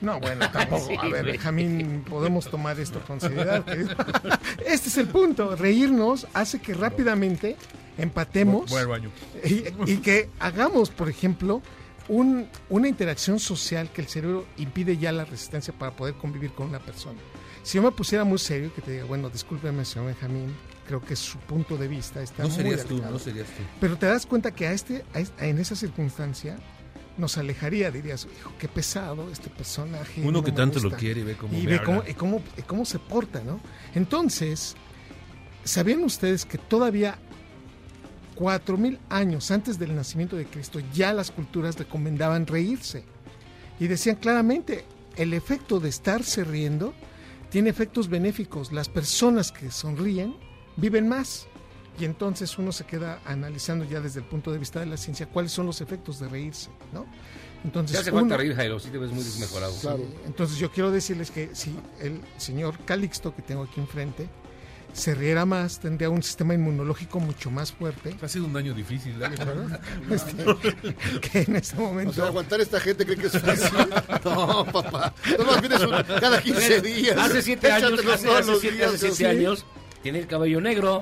No, 0.01 0.19
bueno, 0.19 0.49
tampoco. 0.51 0.85
Sí, 0.87 0.95
a 0.97 1.07
ver. 1.09 1.25
Benjamín, 1.25 2.03
podemos 2.09 2.49
tomar 2.49 2.79
esto 2.79 3.01
con 3.05 3.19
seriedad. 3.19 3.63
querido. 3.65 3.89
Este 4.65 4.89
es 4.89 4.97
el 4.97 5.07
punto. 5.07 5.55
Reírnos 5.55 6.25
hace 6.33 6.59
que 6.59 6.73
rápidamente 6.73 7.57
empatemos 7.97 8.71
y, 9.43 9.65
y 9.91 9.97
que 9.97 10.29
hagamos, 10.39 10.89
por 10.89 11.09
ejemplo, 11.09 11.61
un- 12.07 12.47
una 12.69 12.87
interacción 12.87 13.39
social 13.39 13.89
que 13.91 14.01
el 14.01 14.07
cerebro 14.07 14.45
impide 14.57 14.97
ya 14.97 15.11
la 15.11 15.25
resistencia 15.25 15.73
para 15.77 15.91
poder 15.91 16.13
convivir 16.15 16.51
con 16.53 16.69
una 16.69 16.79
persona. 16.79 17.19
Si 17.61 17.75
yo 17.75 17.81
me 17.83 17.91
pusiera 17.91 18.23
muy 18.23 18.37
serio, 18.39 18.73
que 18.73 18.81
te 18.81 18.91
diga, 18.93 19.03
bueno, 19.03 19.29
discúlpeme, 19.29 19.83
señor 19.83 20.07
Benjamín, 20.07 20.55
creo 20.90 21.02
que 21.06 21.16
su 21.16 21.38
punto 21.38 21.78
de 21.78 21.88
vista 21.88 22.20
está 22.24 22.41
No 22.41 22.49
muy 22.49 22.57
serías 22.57 22.84
tú, 22.84 22.95
alejado". 22.95 23.14
no 23.14 23.20
serías 23.20 23.45
tú. 23.45 23.61
Pero 23.80 23.95
te 23.99 24.07
das 24.07 24.26
cuenta 24.26 24.49
que 24.56 24.66
a 24.66 24.72
este, 24.74 25.06
a 25.14 25.20
es- 25.20 25.32
en 25.38 25.60
esa 25.60 25.76
circunstancia 25.76 26.57
nos 27.16 27.38
alejaría, 27.38 27.91
dirías, 27.91 28.28
hijo, 28.40 28.52
qué 28.57 28.68
pesado 28.68 29.30
este 29.32 29.52
personaje. 29.52 30.22
Uno 30.22 30.40
no 30.40 30.44
que 30.44 30.52
tanto 30.52 30.80
lo 30.80 30.86
gusta". 30.90 30.98
quiere 30.98 31.22
y 31.22 31.24
ve 31.26 31.36
cómo 31.36 31.53
y 31.56 31.61
me 31.61 31.74
ve 31.74 31.84
cómo, 31.84 32.02
y 32.07 32.14
cómo, 32.16 32.41
y 32.57 32.61
cómo 32.64 32.86
se 32.86 32.98
porta, 32.98 33.40
¿no? 33.45 33.60
Entonces, 33.94 34.76
¿sabían 35.64 36.03
ustedes 36.03 36.44
que 36.45 36.57
todavía 36.57 37.20
cuatro 38.34 38.76
mil 38.76 38.98
años 39.10 39.52
antes 39.52 39.78
del 39.78 39.95
nacimiento 39.95 40.38
de 40.38 40.45
Cristo 40.48 40.80
ya 40.91 41.14
las 41.14 41.30
culturas 41.30 41.78
recomendaban 41.78 42.48
reírse? 42.48 43.03
Y 43.80 43.86
decían 43.86 44.16
claramente, 44.16 44.86
el 45.18 45.36
efecto 45.36 45.80
de 45.80 45.90
estarse 45.90 46.44
riendo 46.44 46.95
tiene 47.52 47.70
efectos 47.70 48.10
benéficos. 48.10 48.72
Las 48.72 48.90
personas 48.90 49.52
que 49.52 49.70
sonríen 49.70 50.36
viven 50.80 51.07
más. 51.07 51.47
Y 51.99 52.06
entonces 52.06 52.57
uno 52.57 52.72
se 52.72 52.85
queda 52.85 53.19
analizando 53.26 53.84
ya 53.85 53.99
desde 53.99 54.22
el 54.22 54.26
punto 54.26 54.51
de 54.53 54.57
vista 54.57 54.80
de 54.80 54.85
la 54.85 54.95
ciencia 54.95 55.26
cuáles 55.27 55.51
son 55.51 55.65
los 55.65 55.81
efectos 55.81 56.19
de 56.19 56.30
reírse, 56.30 56.69
¿no? 56.93 57.06
Entonces, 57.65 57.91
Te 57.97 58.01
hace 58.01 58.11
falta 58.11 58.23
uno- 58.26 58.38
reír, 58.38 58.56
Jairo, 58.56 58.80
sí 58.80 58.89
te 58.89 58.97
ves 58.97 59.11
muy 59.11 59.22
desmejorado. 59.23 59.73
Entonces 60.26 60.57
yo 60.57 60.72
quiero 60.72 60.91
decirles 60.91 61.30
que 61.30 61.49
si 61.53 61.76
el 61.99 62.22
señor 62.38 62.77
Calixto 62.85 63.35
que 63.35 63.41
tengo 63.41 63.64
aquí 63.64 63.81
enfrente 63.81 64.30
se 64.93 65.14
riera 65.14 65.45
más, 65.45 65.80
tendría 65.81 66.10
un 66.10 66.23
sistema 66.23 66.53
inmunológico 66.53 67.19
mucho 67.19 67.51
más 67.51 67.73
fuerte. 67.73 68.15
Ha 68.22 68.27
sido 68.30 68.45
un 68.45 68.56
año 68.56 68.73
difícil. 68.73 69.15
Este, 70.10 70.34
que 71.19 71.41
en 71.41 71.56
este 71.57 71.76
momento... 71.76 72.11
O 72.11 72.14
sea, 72.14 72.26
aguantar 72.27 72.61
a 72.61 72.64
esta 72.64 72.80
gente 72.80 73.06
cree 73.06 73.18
que 73.18 73.27
es 73.27 73.38
fácil. 73.39 73.77
No, 74.23 74.65
papá. 74.65 75.14
No 75.38 75.43
más 75.45 75.60
vienes 75.60 75.81
un- 75.81 76.19
cada 76.19 76.41
15 76.41 76.81
días. 76.81 77.18
Hace 77.18 77.41
siete 77.41 77.69
años, 77.72 77.89
Échatelos 77.91 78.15
hace, 78.15 78.26
todos 78.26 78.39
hace 78.39 78.51
los 78.51 78.60
siete, 78.61 78.76
días, 78.77 78.93
hace 78.93 79.11
siete 79.11 79.27
años, 79.31 79.65
tiene 80.01 80.19
el 80.19 80.27
cabello 80.27 80.61
negro. 80.61 81.01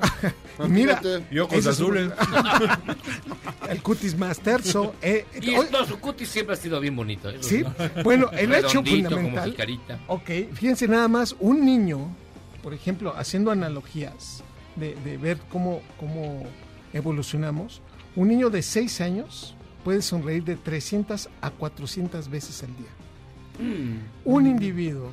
Mira, 0.68 1.00
Y 1.30 1.38
ojos 1.38 1.58
ese 1.58 1.70
es 1.70 1.80
un- 1.80 1.96
azules. 1.96 2.12
el 3.68 3.82
cutis 3.82 4.16
más 4.16 4.40
terso. 4.40 4.94
eh, 5.02 5.26
Y 5.40 5.54
hoy- 5.54 5.66
no, 5.70 5.84
su 5.86 5.98
cutis 5.98 6.28
siempre 6.28 6.54
ha 6.54 6.56
sido 6.56 6.80
bien 6.80 6.96
bonito. 6.96 7.30
¿eh? 7.30 7.38
Sí, 7.40 7.62
bueno, 8.02 8.30
el 8.32 8.52
hecho 8.54 8.68
Redondito, 8.82 9.10
como 9.10 9.22
fundamental. 9.22 9.50
jicarita. 9.50 9.98
Ok, 10.08 10.30
fíjense 10.52 10.88
nada 10.88 11.08
más, 11.08 11.36
un 11.38 11.64
niño, 11.64 12.14
por 12.62 12.74
ejemplo, 12.74 13.14
haciendo 13.16 13.50
analogías 13.50 14.42
de, 14.76 14.94
de 15.04 15.16
ver 15.16 15.38
cómo, 15.50 15.80
cómo 15.98 16.44
evolucionamos, 16.92 17.82
un 18.16 18.28
niño 18.28 18.50
de 18.50 18.62
6 18.62 19.00
años 19.00 19.54
puede 19.84 20.02
sonreír 20.02 20.44
de 20.44 20.56
300 20.56 21.28
a 21.40 21.50
400 21.50 22.28
veces 22.28 22.62
al 22.62 22.70
día. 22.76 22.88
Mm. 23.60 23.98
Un 24.24 24.46
individuo 24.46 25.10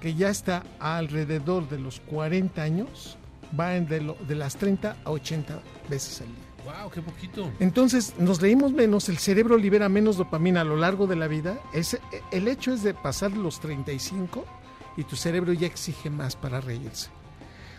que 0.00 0.14
ya 0.14 0.30
está 0.30 0.62
alrededor 0.78 1.68
de 1.68 1.78
los 1.78 2.00
40 2.00 2.62
años 2.62 3.16
va 3.58 3.76
en 3.76 3.86
de, 3.86 4.00
lo- 4.00 4.16
de 4.28 4.34
las 4.34 4.56
30 4.56 4.96
a 5.04 5.10
80 5.10 5.60
veces 5.88 6.20
al 6.20 6.26
día. 6.28 6.44
Wow, 6.64 6.90
qué 6.90 7.00
poquito. 7.00 7.50
Entonces 7.60 8.14
nos 8.18 8.40
reímos 8.40 8.72
menos, 8.72 9.08
el 9.08 9.18
cerebro 9.18 9.56
libera 9.56 9.88
menos 9.88 10.16
dopamina 10.18 10.60
a 10.60 10.64
lo 10.64 10.76
largo 10.76 11.06
de 11.06 11.16
la 11.16 11.26
vida. 11.26 11.58
Es, 11.72 11.98
el 12.30 12.46
hecho 12.48 12.72
es 12.74 12.82
de 12.82 12.92
pasar 12.94 13.32
los 13.32 13.58
35 13.60 14.44
y 14.96 15.04
tu 15.04 15.16
cerebro 15.16 15.52
ya 15.52 15.66
exige 15.66 16.10
más 16.10 16.36
para 16.36 16.60
reírse. 16.60 17.08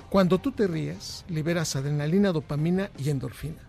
Cuando 0.09 0.39
tú 0.39 0.51
te 0.51 0.65
ríes, 0.65 1.23
liberas 1.29 1.75
adrenalina, 1.75 2.31
dopamina 2.31 2.89
y 2.97 3.09
endorfina. 3.11 3.61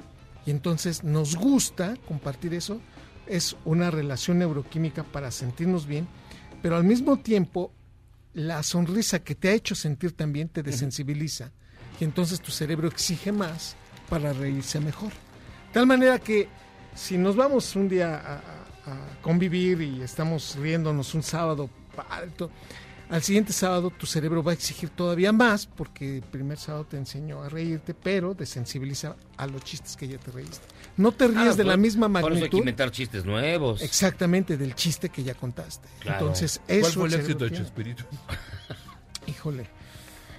Y 0.46 0.52
entonces 0.52 1.04
nos 1.04 1.36
gusta 1.36 1.96
compartir 2.08 2.54
eso. 2.54 2.80
Es 3.26 3.56
una 3.66 3.90
relación 3.90 4.38
neuroquímica 4.38 5.02
para 5.04 5.30
sentirnos 5.30 5.86
bien, 5.86 6.08
pero 6.62 6.76
al 6.76 6.84
mismo 6.84 7.18
tiempo 7.18 7.72
la 8.34 8.62
sonrisa 8.62 9.18
que 9.20 9.34
te 9.34 9.48
ha 9.48 9.52
hecho 9.52 9.74
sentir 9.74 10.12
también 10.12 10.48
te 10.48 10.62
desensibiliza. 10.62 11.50
Y 12.00 12.04
entonces 12.04 12.40
tu 12.40 12.50
cerebro 12.50 12.88
exige 12.88 13.32
más 13.32 13.76
para 14.08 14.32
reírse 14.32 14.80
mejor. 14.80 15.12
Tal 15.72 15.86
manera 15.86 16.18
que 16.18 16.48
si 16.94 17.18
nos 17.18 17.36
vamos 17.36 17.74
un 17.76 17.88
día 17.88 18.16
a, 18.16 18.34
a- 18.90 19.20
convivir 19.22 19.80
y 19.82 20.02
estamos 20.02 20.56
riéndonos 20.56 21.14
un 21.14 21.22
sábado, 21.22 21.68
padre, 21.94 22.30
to- 22.36 22.50
al 23.10 23.22
siguiente 23.22 23.52
sábado 23.52 23.90
tu 23.90 24.06
cerebro 24.06 24.42
va 24.42 24.52
a 24.52 24.54
exigir 24.54 24.88
todavía 24.90 25.32
más 25.32 25.66
porque 25.66 26.18
el 26.18 26.22
primer 26.22 26.58
sábado 26.58 26.84
te 26.86 26.96
enseñó 26.96 27.42
a 27.42 27.48
reírte, 27.48 27.92
pero 27.94 28.34
desensibiliza 28.34 29.16
a 29.36 29.46
los 29.46 29.62
chistes 29.64 29.96
que 29.96 30.06
ya 30.08 30.18
te 30.18 30.30
reíste. 30.30 30.60
No 30.96 31.12
te 31.12 31.28
ríes 31.28 31.54
Ah, 31.54 31.56
de 31.56 31.64
la 31.64 31.76
misma 31.76 32.08
Por 32.08 32.18
eso 32.18 32.26
hay 32.26 32.32
que 32.34 32.34
magnitud. 32.40 32.58
inventar 32.58 32.90
chistes 32.90 33.24
nuevos. 33.24 33.80
Exactamente, 33.82 34.56
del 34.56 34.74
chiste 34.74 35.08
que 35.08 35.22
ya 35.22 35.34
contaste. 35.34 35.88
Claro. 36.00 36.18
Entonces, 36.20 36.60
¿Cuál 36.66 36.78
eso 36.78 37.00
fue 37.00 37.08
el 37.08 37.14
éxito 37.14 37.44
de. 37.44 37.52
Chespirito? 37.56 38.04
Híjole. 39.26 39.66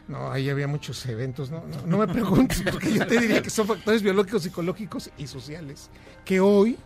No, 0.07 0.31
ahí 0.31 0.49
había 0.49 0.67
muchos 0.67 1.05
eventos. 1.05 1.51
No, 1.51 1.63
no, 1.65 1.85
no 1.87 1.97
me 1.97 2.07
preguntes, 2.07 2.61
porque 2.71 2.91
yo 2.93 3.07
te 3.07 3.19
diría 3.19 3.41
que 3.41 3.49
son 3.49 3.67
factores 3.67 4.01
biológicos, 4.03 4.43
psicológicos 4.43 5.09
y 5.17 5.27
sociales. 5.27 5.89
Que 6.25 6.39
hoy 6.39 6.77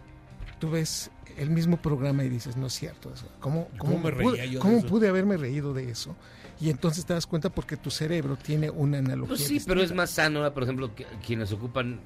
tú 0.60 0.70
ves 0.70 1.10
el 1.38 1.50
mismo 1.50 1.78
programa 1.78 2.24
y 2.24 2.30
dices, 2.30 2.56
no 2.56 2.68
es 2.68 2.74
cierto 2.74 3.12
eso. 3.14 3.28
¿Cómo, 3.40 3.68
cómo, 3.78 3.94
¿Cómo 3.96 4.04
me 4.04 4.12
pude, 4.12 4.32
reía 4.38 4.46
yo 4.46 4.52
de 4.54 4.60
cómo 4.60 4.78
eso? 4.78 4.88
pude 4.88 5.08
haberme 5.10 5.38
reído 5.38 5.74
de 5.74 5.90
eso? 5.90 6.16
Y 6.62 6.70
entonces 6.70 7.06
te 7.06 7.14
das 7.14 7.26
cuenta 7.28 7.50
porque 7.50 7.76
tu 7.78 7.90
cerebro 7.92 8.38
tiene 8.38 8.70
una 8.70 9.00
analogía. 9.00 9.28
Pues 9.30 9.42
sí, 9.42 9.56
distinta. 9.56 9.74
pero 9.74 9.82
es 9.84 9.94
más 9.94 10.12
sano, 10.12 10.54
por 10.54 10.64
ejemplo, 10.64 10.94
que- 10.96 11.06
quienes 11.26 11.52
ocupan 11.52 12.00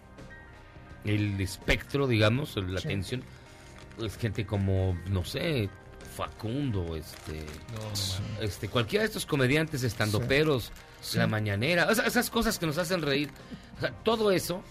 el 1.06 1.40
espectro, 1.42 2.08
digamos, 2.08 2.56
la 2.58 2.80
Sí. 2.82 2.88
atención, 2.88 3.24
es 4.04 4.18
gente 4.18 4.46
como, 4.46 4.98
no 5.10 5.24
sé, 5.24 5.70
Facundo, 6.16 6.96
este, 6.98 7.46
este 8.42 8.68
cualquiera 8.68 9.04
de 9.04 9.08
estos 9.08 9.26
comediantes 9.26 9.84
estandoperos, 9.84 10.72
Sí. 11.02 11.18
la 11.18 11.28
mañanera, 11.28 11.88
o 11.90 11.96
sea, 11.96 12.06
esas 12.06 12.30
cosas 12.30 12.60
que 12.60 12.66
nos 12.66 12.78
hacen 12.78 13.02
reír, 13.02 13.30
o 13.78 13.80
sea, 13.80 13.92
todo 14.04 14.32
eso 14.32 14.62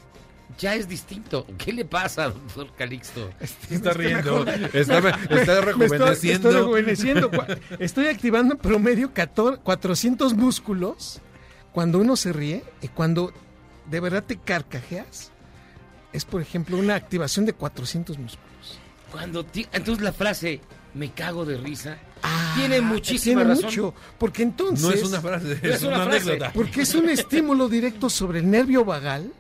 ya 0.59 0.75
es 0.75 0.89
distinto. 0.89 1.47
¿Qué 1.57 1.73
le 1.73 1.85
pasa, 1.87 2.29
doctor 2.31 2.75
Calixto? 2.77 3.31
Está 3.71 3.93
riendo. 3.95 4.45
Está, 4.75 5.01
Me- 5.01 5.41
está 5.41 5.61
rejuveneciendo. 5.63 6.49
Estoy, 6.51 6.63
rejuveneciendo. 6.63 7.31
Estoy 7.79 8.07
activando 8.09 8.55
en 8.55 8.61
promedio 8.61 9.13
14 9.15 9.61
400 9.63 10.35
músculos 10.35 11.21
cuando 11.73 11.99
uno 11.99 12.17
se 12.17 12.33
ríe 12.33 12.65
y 12.83 12.89
cuando 12.89 13.33
de 13.87 14.01
verdad 14.01 14.25
te 14.25 14.37
carcajeas. 14.39 15.33
Es, 16.13 16.25
por 16.25 16.41
ejemplo, 16.41 16.77
una 16.79 16.95
activación 16.95 17.45
de 17.47 17.53
400 17.53 18.19
músculos. 18.19 18.79
Cuando 19.13 19.45
ti- 19.45 19.67
entonces 19.73 20.03
la 20.05 20.13
frase 20.13 20.61
me 20.95 21.13
cago 21.13 21.45
de 21.45 21.57
risa 21.59 21.99
tiene 22.57 22.81
muchísima 22.81 23.43
Ah, 23.43 23.45
Tiene 23.45 23.55
razón. 23.55 23.65
mucho, 23.67 23.95
porque 24.19 24.43
entonces... 24.43 24.83
No 24.85 24.91
es 24.93 25.03
una 25.05 25.21
frase, 25.21 25.53
es, 25.53 25.63
Es 25.77 25.83
una 25.83 25.97
una, 25.97 26.05
frase. 26.07 26.31
anécdota. 26.31 26.53
Porque 26.53 26.83
es 26.83 26.95
un 26.95 27.09
estímulo 27.11 27.69
directo 27.69 28.11
sobre 28.11 28.41
el 28.41 28.51
nervio 28.51 28.85
vagal 28.85 29.33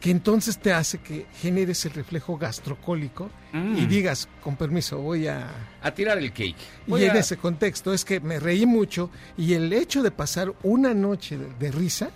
que 0.00 0.10
entonces 0.10 0.58
te 0.58 0.72
hace 0.72 0.98
que 0.98 1.26
generes 1.40 1.84
el 1.84 1.92
reflejo 1.92 2.36
gastrocólico 2.36 3.30
Mm. 3.52 3.76
y 3.76 3.86
digas, 3.86 4.28
con 4.42 4.56
permiso, 4.56 4.96
voy 4.98 5.26
a... 5.26 5.46
A 5.82 5.90
tirar 5.92 6.16
el 6.18 6.32
cake. 6.32 6.56
Y 6.86 7.04
en 7.04 7.16
ese 7.16 7.36
contexto 7.36 7.92
es 7.92 8.02
que 8.04 8.18
me 8.18 8.40
reí 8.40 8.64
mucho 8.64 9.10
y 9.36 9.52
el 9.52 9.70
hecho 9.74 10.02
de 10.02 10.10
pasar 10.10 10.54
una 10.62 10.94
noche 10.94 11.36
de, 11.36 11.52
de 11.60 11.70
risa 11.70 12.10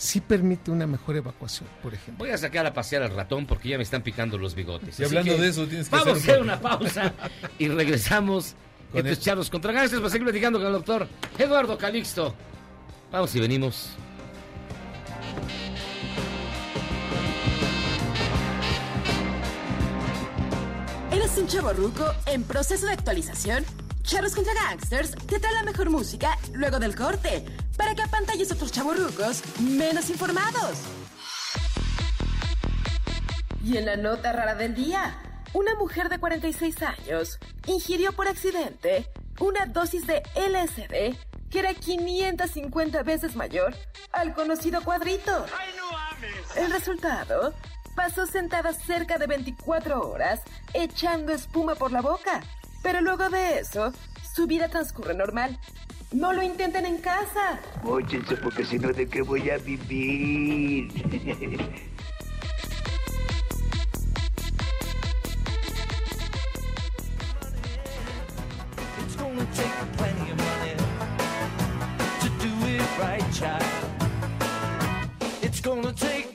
sí 0.00 0.20
permite 0.22 0.70
una 0.70 0.86
mejor 0.86 1.16
evacuación, 1.16 1.68
por 1.82 1.92
ejemplo. 1.92 2.24
Voy 2.24 2.30
a 2.32 2.38
sacar 2.38 2.64
a 2.64 2.72
pasear 2.72 3.02
al 3.02 3.14
ratón 3.14 3.44
porque 3.46 3.68
ya 3.68 3.76
me 3.76 3.82
están 3.82 4.00
picando 4.02 4.38
los 4.38 4.54
bigotes. 4.54 4.98
Y 4.98 5.04
hablando 5.04 5.34
que 5.36 5.42
de 5.42 5.48
eso, 5.48 5.66
tienes 5.66 5.90
que 5.90 5.96
Vamos 5.96 6.08
a 6.08 6.12
hacer 6.12 6.22
hacer 6.30 6.38
un- 6.38 6.44
una 6.44 6.58
pausa 6.60 7.12
y 7.58 7.68
regresamos 7.68 8.54
Con 8.90 9.04
tus 9.04 9.20
charlos 9.20 9.50
contra 9.50 9.72
gangsters 9.72 10.00
para 10.00 10.10
seguir 10.10 10.24
platicando 10.26 10.58
con 10.58 10.66
el 10.68 10.72
doctor 10.72 11.06
Eduardo 11.38 11.76
Calixto. 11.76 12.34
Vamos 13.12 13.34
y 13.36 13.40
venimos. 13.40 13.90
¿Eres 21.12 21.36
un 21.38 21.46
chavo 21.48 21.72
ruco 21.72 22.04
en 22.26 22.44
proceso 22.44 22.86
de 22.86 22.92
actualización? 22.92 23.64
Charros 24.02 24.34
contra 24.34 24.54
Gangsters 24.54 25.12
te 25.26 25.38
trae 25.38 25.52
la 25.54 25.62
mejor 25.62 25.90
música 25.90 26.36
luego 26.54 26.78
del 26.78 26.96
corte 26.96 27.44
para 27.80 27.94
que 27.94 28.02
apantalles 28.02 28.50
a 28.50 28.54
otros 28.54 28.72
chavorrucos 28.72 29.42
menos 29.58 30.10
informados. 30.10 30.80
Y 33.64 33.78
en 33.78 33.86
la 33.86 33.96
nota 33.96 34.32
rara 34.32 34.54
del 34.54 34.74
día, 34.74 35.18
una 35.54 35.74
mujer 35.76 36.10
de 36.10 36.18
46 36.18 36.82
años 36.82 37.38
ingirió 37.66 38.12
por 38.12 38.28
accidente 38.28 39.10
una 39.38 39.64
dosis 39.64 40.06
de 40.06 40.22
LSD 40.34 41.16
que 41.50 41.58
era 41.58 41.72
550 41.72 43.02
veces 43.02 43.34
mayor 43.34 43.74
al 44.12 44.34
conocido 44.34 44.82
cuadrito. 44.82 45.46
El 46.56 46.70
resultado 46.70 47.54
pasó 47.96 48.26
sentada 48.26 48.74
cerca 48.74 49.16
de 49.16 49.26
24 49.26 50.06
horas 50.06 50.40
echando 50.74 51.32
espuma 51.32 51.76
por 51.76 51.92
la 51.92 52.02
boca, 52.02 52.42
pero 52.82 53.00
luego 53.00 53.30
de 53.30 53.60
eso 53.60 53.90
su 54.34 54.46
vida 54.46 54.68
transcurre 54.68 55.14
normal. 55.14 55.58
No 56.12 56.32
lo 56.32 56.42
intenten 56.42 56.86
en 56.86 56.98
casa. 56.98 57.60
Móchense 57.84 58.36
porque 58.36 58.64
si 58.64 58.78
no, 58.78 58.92
¿de 58.92 59.06
qué 59.08 59.22
voy 59.22 59.48
a 59.50 59.58
vivir? 59.58 60.90
It's 75.42 75.60
gonna 75.60 75.92
take 75.92 76.29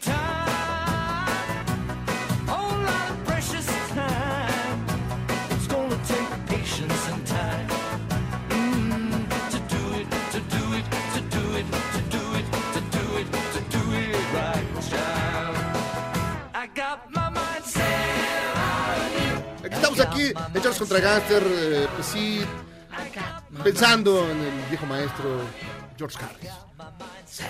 Aquí 20.15 20.77
contra 20.79 20.99
Gangster, 20.99 21.43
eh, 21.45 21.87
pues 21.95 22.07
sí, 22.07 22.41
pensando 23.63 24.29
en 24.29 24.39
el 24.39 24.69
viejo 24.69 24.85
maestro 24.85 25.41
George 25.97 26.17
Harris. 26.17 26.51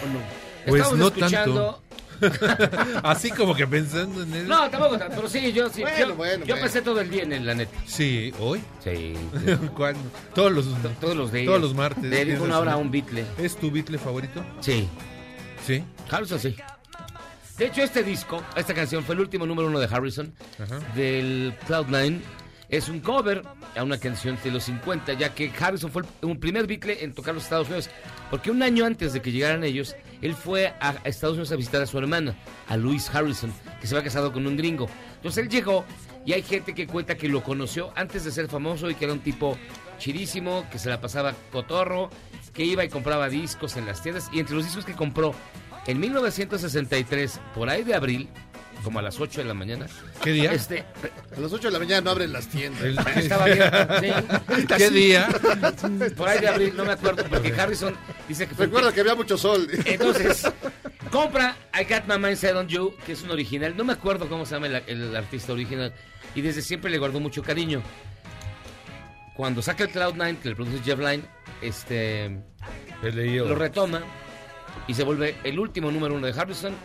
¿O 0.04 0.08
no? 0.08 0.20
Pues 0.66 0.82
Estamos 0.82 0.98
no 0.98 1.08
escuchando 1.08 1.82
Así 3.04 3.30
como 3.32 3.54
que 3.56 3.68
pensando 3.68 4.24
en 4.24 4.34
él. 4.34 4.48
No, 4.48 4.70
tampoco 4.70 4.98
tanto, 4.98 5.16
pero 5.16 5.30
sí, 5.30 5.52
yo 5.52 5.70
sí. 5.70 5.82
Bueno, 5.82 5.98
yo 5.98 6.16
bueno, 6.16 6.46
yo 6.46 6.56
bueno. 6.56 6.66
pasé 6.66 6.82
todo 6.82 7.02
el 7.02 7.10
día 7.10 7.24
en 7.24 7.34
él, 7.34 7.46
la 7.46 7.54
neta. 7.54 7.78
Sí, 7.86 8.34
¿hoy? 8.40 8.64
Sí. 8.84 9.14
¿Cuándo? 9.76 10.00
Todos 10.34 10.52
los, 10.52 10.66
todos 11.00 11.16
los 11.16 11.32
días. 11.32 11.46
Todos 11.46 11.62
los 11.62 11.74
martes. 11.74 12.04
Dedico 12.04 12.24
tienes 12.24 12.42
una 12.42 12.60
hora 12.60 12.74
a 12.74 12.78
un 12.78 12.92
Beatle. 12.92 13.26
¿Es 13.38 13.58
tu 13.58 13.72
Beatle 13.72 13.98
favorito? 13.98 14.44
Sí. 14.62 14.88
¿Sí? 15.66 15.84
Harrison 16.10 16.40
sí. 16.40 16.56
De 17.58 17.68
hecho, 17.68 17.82
este 17.84 18.04
disco, 18.04 18.44
esta 18.56 18.74
canción 18.74 19.04
fue 19.04 19.16
el 19.16 19.22
último 19.22 19.46
número 19.46 19.70
uno 19.70 19.80
de 19.80 19.88
Harrison, 19.90 20.34
del 20.94 21.56
Cloud9. 21.68 22.20
Es 22.70 22.90
un 22.90 23.00
cover 23.00 23.44
a 23.76 23.84
una 23.84 24.00
canción 24.00 24.38
de 24.44 24.52
los 24.52 24.64
50, 24.64 25.14
ya 25.14 25.34
que 25.34 25.52
Harrison 25.60 25.92
fue 25.92 26.04
el 26.22 26.38
primer 26.38 26.66
Beatle 26.66 27.04
en 27.04 27.14
tocar 27.14 27.34
los 27.34 27.44
Estados 27.44 27.68
Unidos. 27.68 27.90
Porque 28.30 28.52
un 28.52 28.64
año 28.64 28.86
antes 28.86 29.14
de 29.14 29.22
que 29.22 29.32
llegaran 29.32 29.64
ellos, 29.64 29.96
él 30.22 30.34
fue 30.34 30.74
a 30.80 30.96
Estados 31.04 31.36
Unidos 31.36 31.52
a 31.52 31.56
visitar 31.56 31.82
a 31.82 31.86
su 31.86 31.98
hermana, 31.98 32.36
a 32.68 32.78
Louise 32.78 33.10
Harrison, 33.14 33.54
que 33.80 33.88
se 33.88 33.96
había 33.96 34.06
casado 34.06 34.34
con 34.34 34.48
un 34.48 34.58
gringo. 34.58 34.88
Entonces 35.18 35.44
él 35.44 35.50
llegó 35.50 35.86
y 36.26 36.34
hay 36.34 36.42
gente 36.42 36.74
que 36.74 36.88
cuenta 36.88 37.16
que 37.16 37.30
lo 37.30 37.44
conoció 37.44 37.92
antes 37.96 38.26
de 38.26 38.32
ser 38.32 38.48
famoso 38.48 38.90
y 38.90 38.96
que 38.96 39.06
era 39.06 39.14
un 39.14 39.20
tipo 39.20 39.58
chidísimo, 40.00 40.66
que 40.72 40.80
se 40.80 40.90
la 40.90 41.00
pasaba 41.00 41.34
cotorro, 41.52 42.10
que 42.54 42.64
iba 42.64 42.84
y 42.84 42.90
compraba 42.90 43.30
discos 43.30 43.78
en 43.78 43.86
las 43.86 44.02
tiendas. 44.02 44.30
Y 44.34 44.40
entre 44.40 44.56
los 44.56 44.66
discos 44.66 44.86
que 44.86 44.94
compró 44.94 45.36
en 45.86 46.00
1963, 46.00 47.40
por 47.54 47.70
ahí 47.70 47.84
de 47.84 47.94
abril, 47.94 48.28
como 48.86 49.00
a 49.00 49.02
las 49.02 49.20
8 49.20 49.42
de 49.42 49.48
la 49.48 49.56
mañana. 49.56 49.88
¿Qué 50.22 50.32
día? 50.32 50.54
Este, 50.54 50.86
A 51.36 51.40
las 51.40 51.52
8 51.52 51.70
de 51.70 51.72
la 51.74 51.80
mañana 51.80 52.02
no 52.02 52.12
abren 52.12 52.32
las 52.32 52.48
tiendas. 52.48 52.84
estaba 53.18 53.46
abierto, 53.46 54.00
sí. 54.00 54.66
¿Qué 54.78 54.90
día? 54.92 55.28
Por 56.16 56.30
ahí 56.30 56.40
de 56.40 56.48
abril, 56.48 56.74
no 56.78 56.86
me 56.86 56.92
acuerdo, 56.92 57.26
porque 57.28 57.52
Harrison 57.52 57.96
dice 58.30 58.48
que 58.48 58.54
fue... 58.54 58.68
Recuerda 58.68 58.94
que 58.94 59.02
había 59.02 59.16
mucho 59.16 59.40
sol. 59.40 59.68
Entonces, 59.86 60.48
compra 61.10 61.58
I 61.74 61.84
Got 61.92 62.06
My 62.08 62.20
Mind 62.20 62.38
Set 62.38 62.56
on 62.56 62.68
You, 62.68 62.94
que 63.08 63.14
es 63.14 63.24
un 63.24 63.32
original. 63.32 63.76
No 63.76 63.84
me 63.84 63.94
acuerdo 63.94 64.30
cómo 64.30 64.46
se 64.46 64.54
llama 64.54 64.68
el, 64.68 64.84
el 64.86 65.16
artista 65.16 65.52
original. 65.52 65.92
Y 66.36 66.42
desde 66.42 66.62
siempre 66.62 66.92
le 66.92 67.00
guardó 67.00 67.20
mucho 67.20 67.42
cariño. 67.42 67.82
Cuando 69.36 69.64
saca 69.64 69.86
el 69.86 69.92
Cloud9, 69.92 70.38
que 70.38 70.50
le 70.50 70.56
produce 70.56 70.84
Jeff 70.84 71.00
Lynne, 71.00 71.24
este, 71.64 72.40
lo 73.02 73.56
retoma 73.56 74.04
y 74.88 74.94
se 74.94 75.04
vuelve 75.04 75.36
el 75.44 75.60
último 75.60 75.90
número 75.90 76.14
uno 76.14 76.28
de 76.28 76.40
Harrison. 76.40 76.76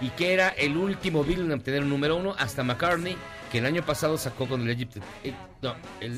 Y 0.00 0.10
que 0.10 0.32
era 0.32 0.48
el 0.50 0.76
último 0.76 1.24
Bill 1.24 1.40
en 1.40 1.52
obtener 1.52 1.82
un 1.82 1.90
número 1.90 2.16
uno 2.16 2.34
hasta 2.38 2.62
McCartney, 2.62 3.16
que 3.50 3.58
el 3.58 3.66
año 3.66 3.84
pasado 3.84 4.16
sacó 4.18 4.46
con 4.48 4.62
el 4.62 4.70
Egypt. 4.70 4.96
eh, 5.24 5.32
no, 5.62 5.74
el 6.00 6.12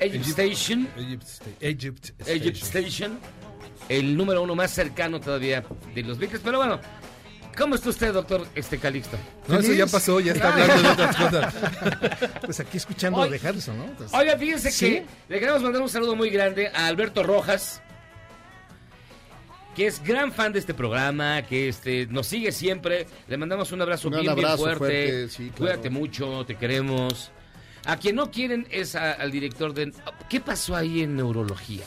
Egypt 0.00 0.26
Egypt- 0.26 0.28
Station. 0.38 0.88
Egypt, 0.96 1.22
Sta- 1.24 1.50
Egypt 1.60 2.10
Egypt 2.26 2.56
Station. 2.62 3.18
El 3.88 4.16
número 4.16 4.42
uno 4.42 4.54
más 4.54 4.70
cercano 4.70 5.20
todavía 5.20 5.64
de 5.94 6.02
los 6.02 6.18
Beatles. 6.18 6.40
Pero 6.44 6.58
bueno, 6.58 6.80
¿cómo 7.58 7.74
está 7.74 7.90
usted, 7.90 8.12
doctor 8.12 8.46
este 8.54 8.78
Calixto? 8.78 9.16
No, 9.48 9.58
eso 9.58 9.72
ya 9.72 9.86
pasó, 9.86 10.20
ya 10.20 10.32
está 10.32 10.52
hablando 10.52 10.82
de 10.82 10.88
otras 10.88 11.16
cosas. 11.16 11.54
Pues 12.42 12.60
aquí 12.60 12.76
escuchando 12.76 13.18
Oye, 13.20 13.38
de 13.38 13.48
Harrison, 13.48 13.76
¿no? 13.78 13.84
Entonces- 13.84 14.16
Oiga, 14.18 14.36
fíjense 14.38 14.70
Sí. 14.70 14.86
que 14.86 15.06
le 15.28 15.40
queremos 15.40 15.62
mandar 15.62 15.82
un 15.82 15.88
saludo 15.88 16.14
muy 16.16 16.30
grande 16.30 16.68
a 16.74 16.86
Alberto 16.86 17.22
Rojas, 17.22 17.82
que 19.74 19.86
es 19.86 20.02
gran 20.02 20.32
fan 20.32 20.52
de 20.52 20.58
este 20.58 20.74
programa, 20.74 21.42
que 21.42 21.68
este 21.68 22.06
nos 22.06 22.26
sigue 22.26 22.52
siempre. 22.52 23.06
Le 23.28 23.36
mandamos 23.36 23.72
un 23.72 23.80
abrazo 23.82 24.08
Un 24.08 24.20
bien, 24.20 24.34
bien 24.34 24.48
fuerte. 24.58 24.78
fuerte, 24.78 25.28
sí, 25.28 25.44
claro. 25.44 25.56
Cuídate 25.56 25.90
mucho, 25.90 26.44
te 26.46 26.56
queremos. 26.56 27.30
A 27.84 27.96
quien 27.96 28.16
no 28.16 28.30
quieren 28.30 28.66
es 28.70 28.94
a- 28.94 29.12
al 29.12 29.30
director 29.32 29.74
de... 29.74 29.92
¿Qué 30.28 30.40
pasó 30.40 30.76
ahí 30.76 31.02
en 31.02 31.16
neurología? 31.16 31.82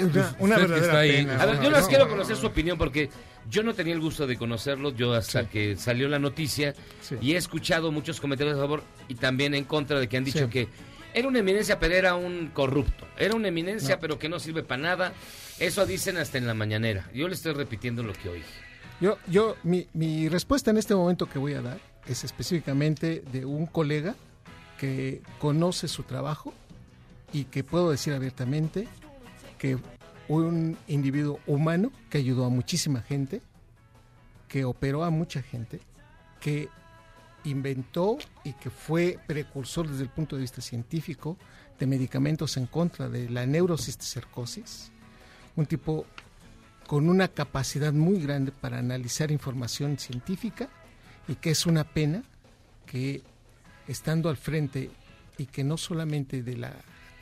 Una, 0.00 0.36
una 0.38 0.56
verdadera 0.58 0.86
está 0.86 0.98
ahí. 0.98 1.10
pena. 1.12 1.40
A 1.42 1.46
ver, 1.46 1.56
No, 1.56 1.62
yo 1.64 1.70
les 1.70 1.82
no, 1.82 1.88
quiero 1.88 2.04
no, 2.04 2.10
conocer 2.10 2.34
no. 2.36 2.40
su 2.40 2.46
opinión 2.46 2.78
porque 2.78 3.08
yo 3.48 3.62
no 3.62 3.74
tenía 3.74 3.94
el 3.94 4.00
gusto 4.00 4.26
de 4.26 4.36
conocerlo, 4.36 4.92
yo 4.94 5.14
hasta 5.14 5.48
que 5.48 5.76
salió 5.76 6.08
la 6.08 6.18
noticia 6.18 6.74
y 7.20 7.32
he 7.32 7.36
escuchado 7.36 7.90
muchos 7.90 8.20
comentarios 8.20 8.56
a 8.56 8.60
favor 8.60 8.82
y 9.08 9.14
también 9.14 9.54
en 9.54 9.64
contra 9.64 9.98
de 9.98 10.08
que 10.08 10.16
han 10.16 10.24
dicho 10.24 10.44
Sí. 10.44 10.50
que 10.50 10.68
era 11.14 11.26
una 11.26 11.38
eminencia 11.38 11.78
pero 11.78 11.94
era 11.94 12.14
un 12.14 12.48
corrupto, 12.48 13.08
era 13.18 13.34
una 13.34 13.48
eminencia 13.48 13.94
No. 13.96 14.00
pero 14.00 14.18
que 14.18 14.28
no 14.28 14.38
sirve 14.38 14.62
para 14.62 14.82
nada, 14.82 15.12
eso 15.60 15.86
dicen 15.86 16.16
hasta 16.16 16.38
en 16.38 16.46
la 16.46 16.54
mañanera, 16.54 17.10
yo 17.12 17.28
le 17.28 17.34
estoy 17.34 17.52
repitiendo 17.52 18.02
lo 18.02 18.12
que 18.12 18.28
oí. 18.28 18.42
Yo, 19.00 19.18
yo, 19.28 19.56
mi, 19.62 20.28
respuesta 20.28 20.70
en 20.70 20.78
este 20.78 20.94
momento 20.94 21.28
que 21.28 21.38
voy 21.38 21.54
a 21.54 21.62
dar 21.62 21.80
es 22.06 22.24
específicamente 22.24 23.22
de 23.32 23.44
un 23.44 23.66
colega 23.66 24.16
que 24.78 25.22
conoce 25.38 25.88
su 25.88 26.02
trabajo 26.02 26.52
y 27.32 27.44
que 27.44 27.62
puedo 27.62 27.90
decir 27.90 28.14
abiertamente 28.14 28.88
que 29.58 29.78
un 30.28 30.76
individuo 30.88 31.40
humano 31.46 31.92
que 32.10 32.18
ayudó 32.18 32.44
a 32.44 32.50
muchísima 32.50 33.02
gente, 33.02 33.40
que 34.48 34.64
operó 34.64 35.04
a 35.04 35.10
mucha 35.10 35.42
gente, 35.42 35.80
que 36.40 36.68
inventó 37.44 38.18
y 38.44 38.52
que 38.54 38.70
fue 38.70 39.18
precursor 39.26 39.88
desde 39.88 40.04
el 40.04 40.10
punto 40.10 40.36
de 40.36 40.42
vista 40.42 40.60
científico 40.60 41.36
de 41.78 41.86
medicamentos 41.86 42.56
en 42.56 42.66
contra 42.66 43.08
de 43.08 43.30
la 43.30 43.46
neurocisticercosis, 43.46 44.92
un 45.58 45.66
tipo 45.66 46.06
con 46.86 47.08
una 47.08 47.26
capacidad 47.26 47.92
muy 47.92 48.22
grande 48.22 48.52
para 48.52 48.78
analizar 48.78 49.32
información 49.32 49.98
científica 49.98 50.68
y 51.26 51.34
que 51.34 51.50
es 51.50 51.66
una 51.66 51.82
pena 51.82 52.22
que 52.86 53.22
estando 53.88 54.28
al 54.28 54.36
frente 54.36 54.88
y 55.36 55.46
que 55.46 55.64
no 55.64 55.76
solamente 55.76 56.44
de 56.44 56.56
la 56.56 56.72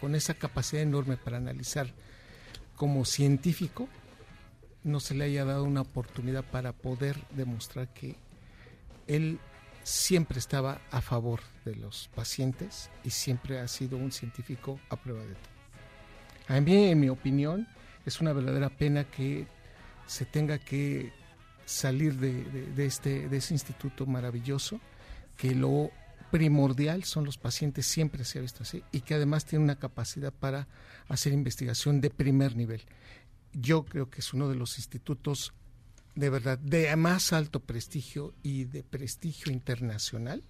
con 0.02 0.14
esa 0.14 0.34
capacidad 0.34 0.82
enorme 0.82 1.16
para 1.16 1.38
analizar 1.38 1.94
como 2.76 3.06
científico 3.06 3.88
no 4.84 5.00
se 5.00 5.14
le 5.14 5.24
haya 5.24 5.46
dado 5.46 5.64
una 5.64 5.80
oportunidad 5.80 6.44
para 6.44 6.74
poder 6.74 7.16
demostrar 7.30 7.88
que 7.94 8.16
él 9.06 9.38
siempre 9.82 10.38
estaba 10.38 10.82
a 10.90 11.00
favor 11.00 11.40
de 11.64 11.74
los 11.74 12.10
pacientes 12.14 12.90
y 13.02 13.10
siempre 13.10 13.60
ha 13.60 13.66
sido 13.66 13.96
un 13.96 14.12
científico 14.12 14.78
a 14.90 14.96
prueba 14.96 15.22
de 15.22 15.34
todo. 15.34 16.56
En 16.56 17.00
mi 17.00 17.08
opinión, 17.08 17.66
es 18.06 18.20
una 18.20 18.32
verdadera 18.32 18.70
pena 18.70 19.04
que 19.04 19.46
se 20.06 20.24
tenga 20.24 20.58
que 20.58 21.12
salir 21.66 22.14
de, 22.16 22.86
este, 22.86 23.28
de 23.28 23.36
ese 23.36 23.52
instituto 23.52 24.06
maravilloso, 24.06 24.80
que 25.36 25.54
lo 25.54 25.90
primordial 26.30 27.04
son 27.04 27.24
los 27.24 27.36
pacientes, 27.36 27.86
siempre 27.86 28.24
se 28.24 28.38
ha 28.38 28.42
visto 28.42 28.62
así, 28.62 28.82
y 28.92 29.00
que 29.00 29.14
además 29.14 29.44
tiene 29.44 29.64
una 29.64 29.78
capacidad 29.78 30.32
para 30.32 30.68
hacer 31.08 31.32
investigación 31.32 32.00
de 32.00 32.10
primer 32.10 32.56
nivel. 32.56 32.82
Yo 33.52 33.84
creo 33.84 34.08
que 34.08 34.20
es 34.20 34.32
uno 34.32 34.48
de 34.48 34.54
los 34.54 34.78
institutos 34.78 35.52
de 36.14 36.30
verdad 36.30 36.58
de 36.58 36.94
más 36.96 37.32
alto 37.32 37.60
prestigio 37.60 38.34
y 38.42 38.64
de 38.64 38.82
prestigio 38.82 39.52
internacional 39.52 40.42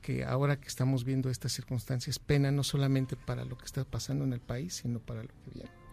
que 0.00 0.24
ahora 0.24 0.60
que 0.60 0.68
estamos 0.68 1.04
viendo 1.04 1.30
estas 1.30 1.52
circunstancias 1.52 2.20
pena 2.20 2.52
no 2.52 2.62
solamente 2.62 3.16
para 3.16 3.44
lo 3.44 3.58
que 3.58 3.64
está 3.64 3.84
pasando 3.84 4.24
en 4.24 4.32
el 4.32 4.40
país 4.40 4.74
sino 4.74 5.00
para 5.00 5.22
lo 5.22 5.28
que 5.28 5.50
viene 5.52 5.83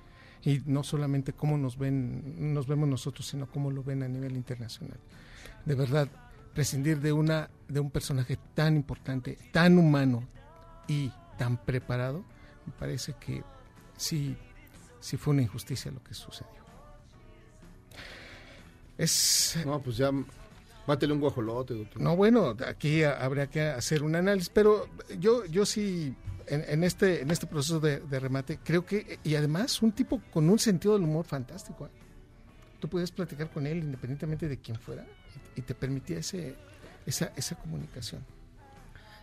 y 0.44 0.62
no 0.66 0.84
solamente 0.84 1.34
cómo 1.34 1.58
nos 1.58 1.78
ven 1.78 2.54
nos 2.54 2.68
vemos 2.68 2.88
nosotros 2.90 3.28
sino 3.28 3.46
cómo 3.50 3.70
lo 3.72 3.84
ven 3.84 4.04
a 4.04 4.08
nivel 4.08 4.34
internacional 4.36 4.98
de 5.66 5.76
verdad 5.76 6.08
prescindir 6.54 7.00
de 7.00 7.14
una 7.14 7.50
de 7.68 7.80
un 7.80 7.92
personaje 7.92 8.38
tan 8.56 8.76
importante 8.76 9.38
tan 9.52 9.78
humano 9.78 10.24
y 10.88 11.12
tan 11.38 11.58
preparado 11.58 12.24
me 12.66 12.74
parece 12.74 13.14
que 13.20 13.44
sí 13.98 14.36
sí 15.00 15.18
fue 15.18 15.34
una 15.34 15.44
injusticia 15.44 15.92
lo 15.92 16.04
que 16.04 16.14
sucedió 16.14 16.62
es 18.98 19.58
No, 19.66 19.80
pues 19.82 19.98
ya 19.98 20.12
mátele 20.88 21.14
un 21.14 21.20
guajolote, 21.20 21.74
doctor. 21.74 22.02
no, 22.02 22.16
bueno, 22.16 22.56
aquí 22.68 23.04
ha- 23.04 23.24
habría 23.24 23.48
que 23.48 23.62
hacer 23.62 24.04
un 24.04 24.16
análisis, 24.16 24.50
pero 24.50 24.88
yo, 25.20 25.46
yo 25.46 25.66
sí, 25.66 26.16
en, 26.54 26.64
en 26.68 26.84
este, 26.84 27.22
en 27.22 27.32
este 27.32 27.48
proceso 27.48 27.80
de, 27.80 28.00
de 28.02 28.20
remate, 28.20 28.60
creo 28.64 28.86
que, 28.86 29.20
y 29.24 29.36
además 29.36 29.82
un 29.82 29.92
tipo 29.92 30.22
con 30.32 30.50
un 30.50 30.60
sentido 30.60 30.94
del 30.94 31.04
humor 31.04 31.26
fantástico. 31.26 31.88
¿eh? 31.88 31.90
Tú 32.80 32.88
puedes 32.90 33.12
platicar 33.12 33.50
con 33.50 33.66
él 33.68 33.80
independientemente 33.80 34.48
de 34.48 34.58
quién 34.58 34.78
fuera 34.78 35.06
y, 35.56 35.60
y 35.60 35.64
te 35.64 35.74
permitía 35.76 36.20
ese, 36.20 36.56
esa, 37.06 37.32
esa 37.36 37.56
comunicación. 37.56 38.24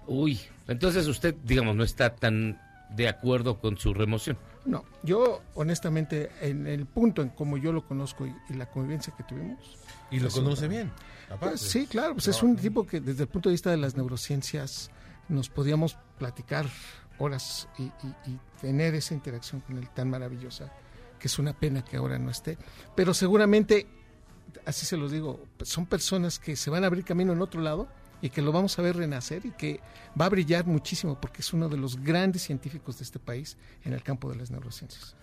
Uy, 0.07 0.41
entonces 0.67 1.07
usted, 1.07 1.35
digamos, 1.45 1.77
no 1.77 1.85
está 1.85 2.15
tan 2.15 2.59
de 2.97 3.09
acuerdo 3.09 3.61
con 3.61 3.77
su 3.77 3.93
remoción. 3.93 4.39
No, 4.65 4.85
yo 5.03 5.43
honestamente, 5.55 6.31
en 6.41 6.67
el 6.67 6.87
punto 6.87 7.21
en 7.23 7.29
como 7.31 7.57
yo 7.59 7.73
lo 7.73 7.87
conozco 7.87 8.27
y, 8.27 8.35
y 8.49 8.55
la 8.55 8.67
convivencia 8.71 9.15
que 9.17 9.23
tuvimos. 9.25 9.77
Y 10.11 10.21
lo 10.21 10.31
conoce 10.31 10.65
un- 10.65 10.71
bien. 10.71 10.91
Pues 11.41 11.61
sí, 11.61 11.87
claro, 11.87 12.15
pues 12.15 12.29
es 12.29 12.43
un 12.43 12.57
tipo 12.57 12.87
que 12.87 13.01
desde 13.01 13.25
el 13.25 13.29
punto 13.29 13.51
de 13.51 13.53
vista 13.53 13.71
de 13.71 13.77
las 13.77 13.97
neurociencias 13.97 14.91
nos 15.29 15.51
podíamos 15.51 15.99
platicar 16.17 16.67
horas 17.19 17.69
y, 17.79 17.83
y- 17.85 18.15
y 18.33 18.39
tener 18.61 18.95
esa 18.95 19.15
interacción 19.15 19.61
con 19.61 19.79
él 19.79 19.89
tan 19.91 20.11
maravillosa, 20.11 20.73
que 21.19 21.29
es 21.29 21.39
una 21.39 21.53
pena 21.53 21.85
que 21.85 21.97
ahora 21.97 22.19
no 22.19 22.31
esté. 22.31 22.59
Pero 22.95 23.15
seguramente, 23.15 23.87
así 24.67 24.87
se 24.87 24.97
los 24.97 25.11
digo, 25.13 25.45
son 25.63 25.87
personas 25.87 26.39
que 26.39 26.57
se 26.57 26.71
van 26.71 26.85
a 26.85 26.87
abrir 26.89 27.05
camino 27.05 27.33
en 27.33 27.43
otro 27.43 27.61
lado 27.61 27.89
y 28.21 28.31
que 28.31 28.43
lo 28.43 28.51
vamos 28.53 28.79
a 28.79 28.83
ver 28.83 28.97
renacer 28.97 29.47
y 29.47 29.53
que 29.53 29.81
va 30.21 30.27
a 30.27 30.29
brillar 30.29 30.67
muchísimo 30.67 31.21
porque 31.21 31.41
es 31.43 31.53
uno 31.53 31.69
de 31.69 31.77
los 31.77 32.03
grandes 32.03 32.43
científicos 32.43 32.99
de 32.99 33.05
este 33.05 33.19
país 33.21 33.57
en 33.85 33.93
el 33.93 34.03
campo 34.03 34.29
de 34.31 34.37
las 34.37 34.51
neurociencias. 34.51 35.15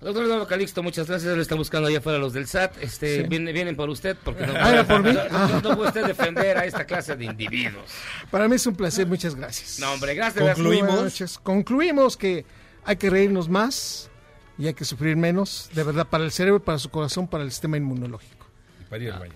Doctor 0.00 0.24
Eduardo 0.24 0.46
Calixto, 0.46 0.82
muchas 0.82 1.06
gracias. 1.08 1.36
Le 1.36 1.42
está 1.42 1.54
buscando 1.56 1.88
allá 1.88 1.98
afuera 1.98 2.18
los 2.18 2.32
del 2.32 2.46
SAT. 2.46 2.82
Este, 2.82 3.16
Sí. 3.22 3.28
vienen, 3.28 3.52
vienen 3.54 3.76
por 3.76 3.90
usted 3.90 4.16
porque 4.24 4.46
no, 4.46 4.54
Ah, 4.56 4.70
¿era 4.72 4.86
por 4.86 5.02
mí? 5.02 5.12
no- 5.12 5.24
no- 5.28 5.60
no 5.60 5.70
Ah. 5.72 5.76
puede 5.76 5.88
usted 5.88 6.06
defender 6.06 6.56
a 6.56 6.64
esta 6.64 6.84
clase 6.86 7.16
de 7.16 7.26
individuos. 7.26 7.84
Para 8.30 8.48
mí 8.48 8.56
es 8.56 8.66
un 8.66 8.74
placer, 8.76 9.06
muchas 9.06 9.34
gracias. 9.34 9.78
No, 9.78 9.92
hombre, 9.92 10.14
gracias. 10.14 10.58
Noches. 10.58 11.38
Concluimos 11.42 12.16
que 12.16 12.46
hay 12.84 12.96
que 12.96 13.10
reírnos 13.10 13.50
más 13.50 14.08
y 14.56 14.66
hay 14.68 14.74
que 14.74 14.86
sufrir 14.86 15.16
menos, 15.16 15.68
de 15.74 15.84
verdad, 15.84 16.06
para 16.08 16.24
el 16.24 16.32
cerebro, 16.32 16.60
para 16.64 16.78
su 16.78 16.88
corazón, 16.90 17.28
para 17.28 17.44
el 17.44 17.50
sistema 17.50 17.76
inmunológico. 17.76 18.46
Para 18.88 19.04
ir 19.04 19.12
al 19.12 19.20
baño. 19.20 19.34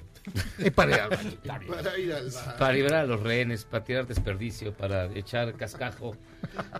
Y 0.59 0.71
para 0.71 0.93
ir 0.95 1.01
al 1.03 1.11
baño. 1.11 1.33
Para 1.71 1.99
ir 1.99 2.13
al 2.13 2.31
bar. 2.31 2.57
Para 2.59 2.73
liberar 2.73 3.01
a 3.01 3.07
los 3.07 3.21
rehenes, 3.21 3.65
para 3.65 3.85
tirar 3.85 4.07
desperdicio, 4.07 4.73
para 4.73 5.07
echar 5.15 5.53
cascajo, 5.55 6.17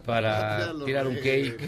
para 0.05 0.73
tirar 0.85 1.07
un 1.07 1.17
cake. 1.17 1.59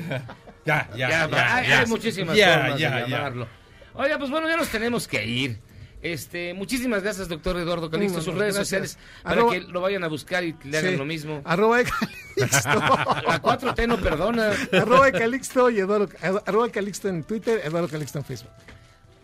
Ya, 0.65 0.89
ya, 0.97 1.29
ya, 1.29 1.55
hay, 1.57 1.69
ya. 1.69 1.81
hay 1.81 1.87
muchísimas 1.87 2.37
Ya, 2.37 2.59
formas 2.61 2.79
ya, 2.81 2.95
de 2.97 3.01
ya. 3.03 3.07
llamarlo. 3.09 3.49
Oiga, 3.95 4.19
pues 4.19 4.31
bueno, 4.31 4.49
ya 4.49 4.57
nos 4.57 4.69
tenemos 4.69 5.07
que 5.07 5.25
ir. 5.25 5.59
Este, 6.03 6.55
muchísimas 6.55 7.03
gracias, 7.03 7.29
doctor 7.29 7.57
Eduardo 7.57 7.91
Calixto. 7.91 8.19
No, 8.19 8.25
Sus 8.25 8.35
redes 8.35 8.55
gracias. 8.55 8.93
sociales 8.93 8.99
para 9.23 9.37
Arroba- 9.41 9.53
que 9.53 9.61
lo 9.61 9.81
vayan 9.81 10.05
a 10.05 10.09
buscar 10.09 10.45
y 10.45 10.55
le 10.65 10.79
hagan 10.79 10.93
Sí. 10.93 10.97
lo 10.99 11.05
mismo. 11.05 11.41
Arroba 11.45 11.79
de 11.79 11.85
Calixto. 11.85 12.69
La 13.27 13.41
4T 13.43 13.87
no 13.89 13.97
perdona. 13.97 14.53
arroba 14.73 15.07
de 15.07 15.13
Calixto 15.13 15.71
y 15.71 15.79
Eduardo, 15.81 16.09
arroba 16.47 16.67
de 16.67 16.73
Calixto 16.73 17.09
en 17.09 17.25
Twitter, 17.25 17.61
Eduardo 17.65 17.89
Calixto 17.89 18.19
en 18.19 18.25
Facebook. 18.25 18.51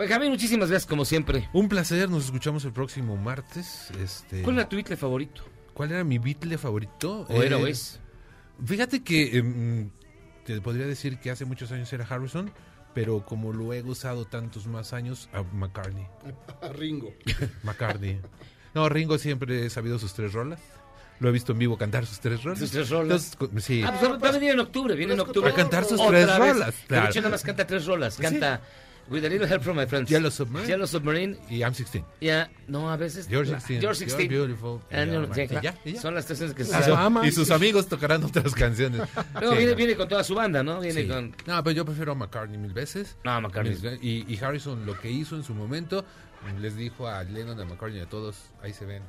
Benjamín, 0.02 0.30
muchísimas 0.30 0.68
gracias 0.68 0.88
como 0.88 1.04
siempre. 1.04 1.48
Un 1.52 1.68
placer, 1.68 2.10
nos 2.10 2.24
escuchamos 2.24 2.64
el 2.64 2.72
próximo 2.72 3.16
martes. 3.16 3.88
Este, 4.02 4.42
¿Cuál 4.42 4.56
era 4.58 4.68
tu 4.68 4.74
Beatle 4.74 4.96
favorito? 4.96 5.42
¿Cuál 5.74 5.92
era 5.92 6.02
mi 6.02 6.18
Beatle 6.18 6.58
favorito? 6.58 7.24
¿O 7.28 7.40
era 7.42 7.56
o 7.56 7.66
Eh, 7.66 7.70
es? 7.70 8.00
Fíjate 8.66 9.04
que 9.04 9.38
em, 9.38 9.90
te 10.44 10.60
podría 10.60 10.86
decir 10.86 11.18
que 11.20 11.30
hace 11.30 11.44
muchos 11.44 11.70
años 11.70 11.92
era 11.92 12.04
Harrison, 12.04 12.50
pero 12.94 13.24
como 13.24 13.52
lo 13.52 13.72
he 13.72 13.82
usado 13.82 14.24
tantos 14.24 14.66
más 14.66 14.92
años, 14.92 15.28
a 15.32 15.42
McCartney. 15.54 16.06
Ringo. 16.74 17.14
McCartney. 17.62 18.20
No, 18.74 18.88
Ringo 18.88 19.18
siempre 19.18 19.66
he 19.66 19.70
sabido 19.70 20.00
sus 20.00 20.14
tres 20.14 20.32
rolas. 20.32 20.60
Lo 21.20 21.28
he 21.28 21.32
visto 21.32 21.52
en 21.52 21.58
vivo 21.58 21.78
cantar 21.78 22.06
sus 22.06 22.18
tres 22.18 22.42
rolas. 22.42 22.58
Sus 22.58 22.72
tres 22.72 22.90
rolas. 22.90 23.32
Entonces, 23.34 23.64
sí. 23.64 23.82
Ah, 23.86 23.94
pues 24.00 24.20
va 24.20 24.28
a 24.28 24.32
venir 24.32 24.50
en 24.50 24.58
octubre, 24.60 24.96
viene 24.96 25.14
en 25.14 25.20
octubre. 25.20 25.48
A 25.48 25.54
cantar 25.54 25.84
sus 25.84 26.00
Otra 26.00 26.10
tres 26.10 26.26
vez. 26.26 26.36
rolas, 26.38 26.74
De 26.88 26.98
hecho, 27.04 27.20
nada 27.20 27.30
más 27.30 27.42
canta 27.44 27.64
tres 27.66 27.86
rolas. 27.86 28.16
Canta 28.16 28.60
With 29.10 29.24
a 29.24 29.28
Little 29.28 29.46
Help 29.46 29.62
from 29.62 29.76
My 29.76 29.84
Friends. 29.86 30.08
Yellow 30.10 30.30
Submarine. 30.30 30.68
Yellow 30.68 30.86
Submarine. 30.86 31.36
Y 31.50 31.62
I'm 31.62 31.74
16. 31.74 32.04
Ya, 32.20 32.50
no, 32.68 32.90
a 32.90 32.96
veces. 32.96 33.28
You're 33.28 33.44
la- 33.44 33.58
16. 33.60 33.80
You're 33.82 33.94
You're 33.94 33.94
16. 33.94 34.28
beautiful. 34.28 34.80
Ah, 34.90 35.04
no, 35.04 35.24
Yeah, 35.26 35.34
sí, 35.34 35.40
y 35.42 35.48
claro. 35.48 35.62
ya, 35.62 35.74
y 35.84 35.92
ya. 35.94 36.00
Son 36.00 36.14
las 36.14 36.24
tres 36.26 36.38
canciones 36.38 36.54
que 36.56 36.64
se 37.22 37.28
Y, 37.28 37.32
sus 37.32 37.50
amigos 37.50 37.88
tocarán 37.88 38.22
otras 38.24 38.54
canciones. 38.54 39.02
Luego 39.34 39.52
Sí, 39.52 39.58
viene, 39.58 39.70
no. 39.72 39.76
viene 39.76 39.96
con 39.96 40.08
toda 40.08 40.24
su 40.24 40.34
banda, 40.34 40.62
¿no? 40.62 40.80
Viene 40.80 41.02
Sí. 41.02 41.08
con. 41.08 41.34
No, 41.46 41.62
pero 41.64 41.70
yo 41.72 41.84
prefiero 41.84 42.12
a 42.12 42.14
McCartney 42.14 42.56
mil 42.58 42.72
veces. 42.72 43.16
No, 43.24 43.40
McCartney. 43.40 43.76
Y, 44.00 44.32
y 44.32 44.38
Harrison 44.42 44.86
lo 44.86 44.98
que 44.98 45.10
hizo 45.10 45.36
en 45.36 45.42
su 45.44 45.52
momento, 45.54 46.04
les 46.60 46.76
dijo 46.76 47.06
a 47.08 47.22
Lennon, 47.24 47.60
a 47.60 47.64
McCartney, 47.64 48.00
a 48.00 48.06
todos, 48.08 48.36
ahí 48.62 48.72
se 48.72 48.86
ven, 48.86 49.02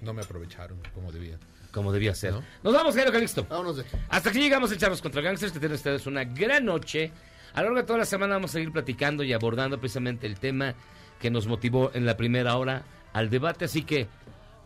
no 0.00 0.14
me 0.14 0.22
aprovecharon 0.22 0.78
como 0.94 1.12
debía. 1.12 1.38
Como 1.72 1.92
debía 1.92 2.14
ser. 2.14 2.32
¿No? 2.32 2.42
Nos 2.64 2.72
vamos, 2.74 2.94
Jairo 2.96 3.12
Calixto. 3.12 3.46
Vámonos 3.48 3.76
de 3.76 3.82
aquí. 3.82 3.96
Hasta 4.08 4.30
aquí 4.30 4.40
llegamos 4.40 4.72
el 4.72 4.78
Charlos 4.78 5.00
contra 5.02 5.20
Gangsters, 5.22 5.52
que 5.52 5.60
tienen 5.60 5.76
ustedes 5.76 6.06
una 6.06 6.24
gran 6.24 6.64
noche. 6.64 7.12
A 7.54 7.60
lo 7.60 7.66
largo 7.66 7.80
de 7.80 7.86
toda 7.86 7.98
la 7.98 8.04
semana 8.04 8.34
vamos 8.34 8.50
a 8.50 8.54
seguir 8.54 8.72
platicando 8.72 9.24
y 9.24 9.32
abordando 9.32 9.78
precisamente 9.78 10.26
el 10.26 10.38
tema 10.38 10.74
que 11.20 11.30
nos 11.30 11.46
motivó 11.46 11.90
en 11.94 12.06
la 12.06 12.16
primera 12.16 12.56
hora 12.56 12.84
al 13.12 13.30
debate. 13.30 13.64
Así 13.64 13.82
que 13.82 14.08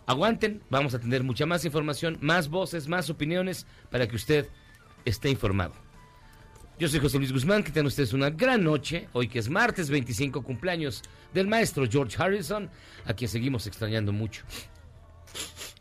aguanten, 0.06 0.62
vamos 0.70 0.94
a 0.94 0.98
tener 0.98 1.22
mucha 1.22 1.46
más 1.46 1.64
información, 1.64 2.18
más 2.20 2.48
voces, 2.48 2.88
más 2.88 3.10
opiniones 3.10 3.66
para 3.90 4.06
que 4.06 4.16
usted 4.16 4.48
esté 5.04 5.30
informado. 5.30 5.74
Yo 6.78 6.88
soy 6.88 6.98
José 6.98 7.18
Luis 7.18 7.32
Guzmán, 7.32 7.62
que 7.62 7.70
tengan 7.70 7.86
ustedes 7.86 8.12
una 8.12 8.30
gran 8.30 8.64
noche. 8.64 9.08
Hoy 9.12 9.28
que 9.28 9.38
es 9.38 9.48
martes 9.48 9.90
25 9.90 10.42
cumpleaños 10.42 11.02
del 11.32 11.46
maestro 11.46 11.86
George 11.88 12.20
Harrison, 12.20 12.68
a 13.06 13.14
quien 13.14 13.28
seguimos 13.28 13.66
extrañando 13.66 14.12
mucho. 14.12 14.42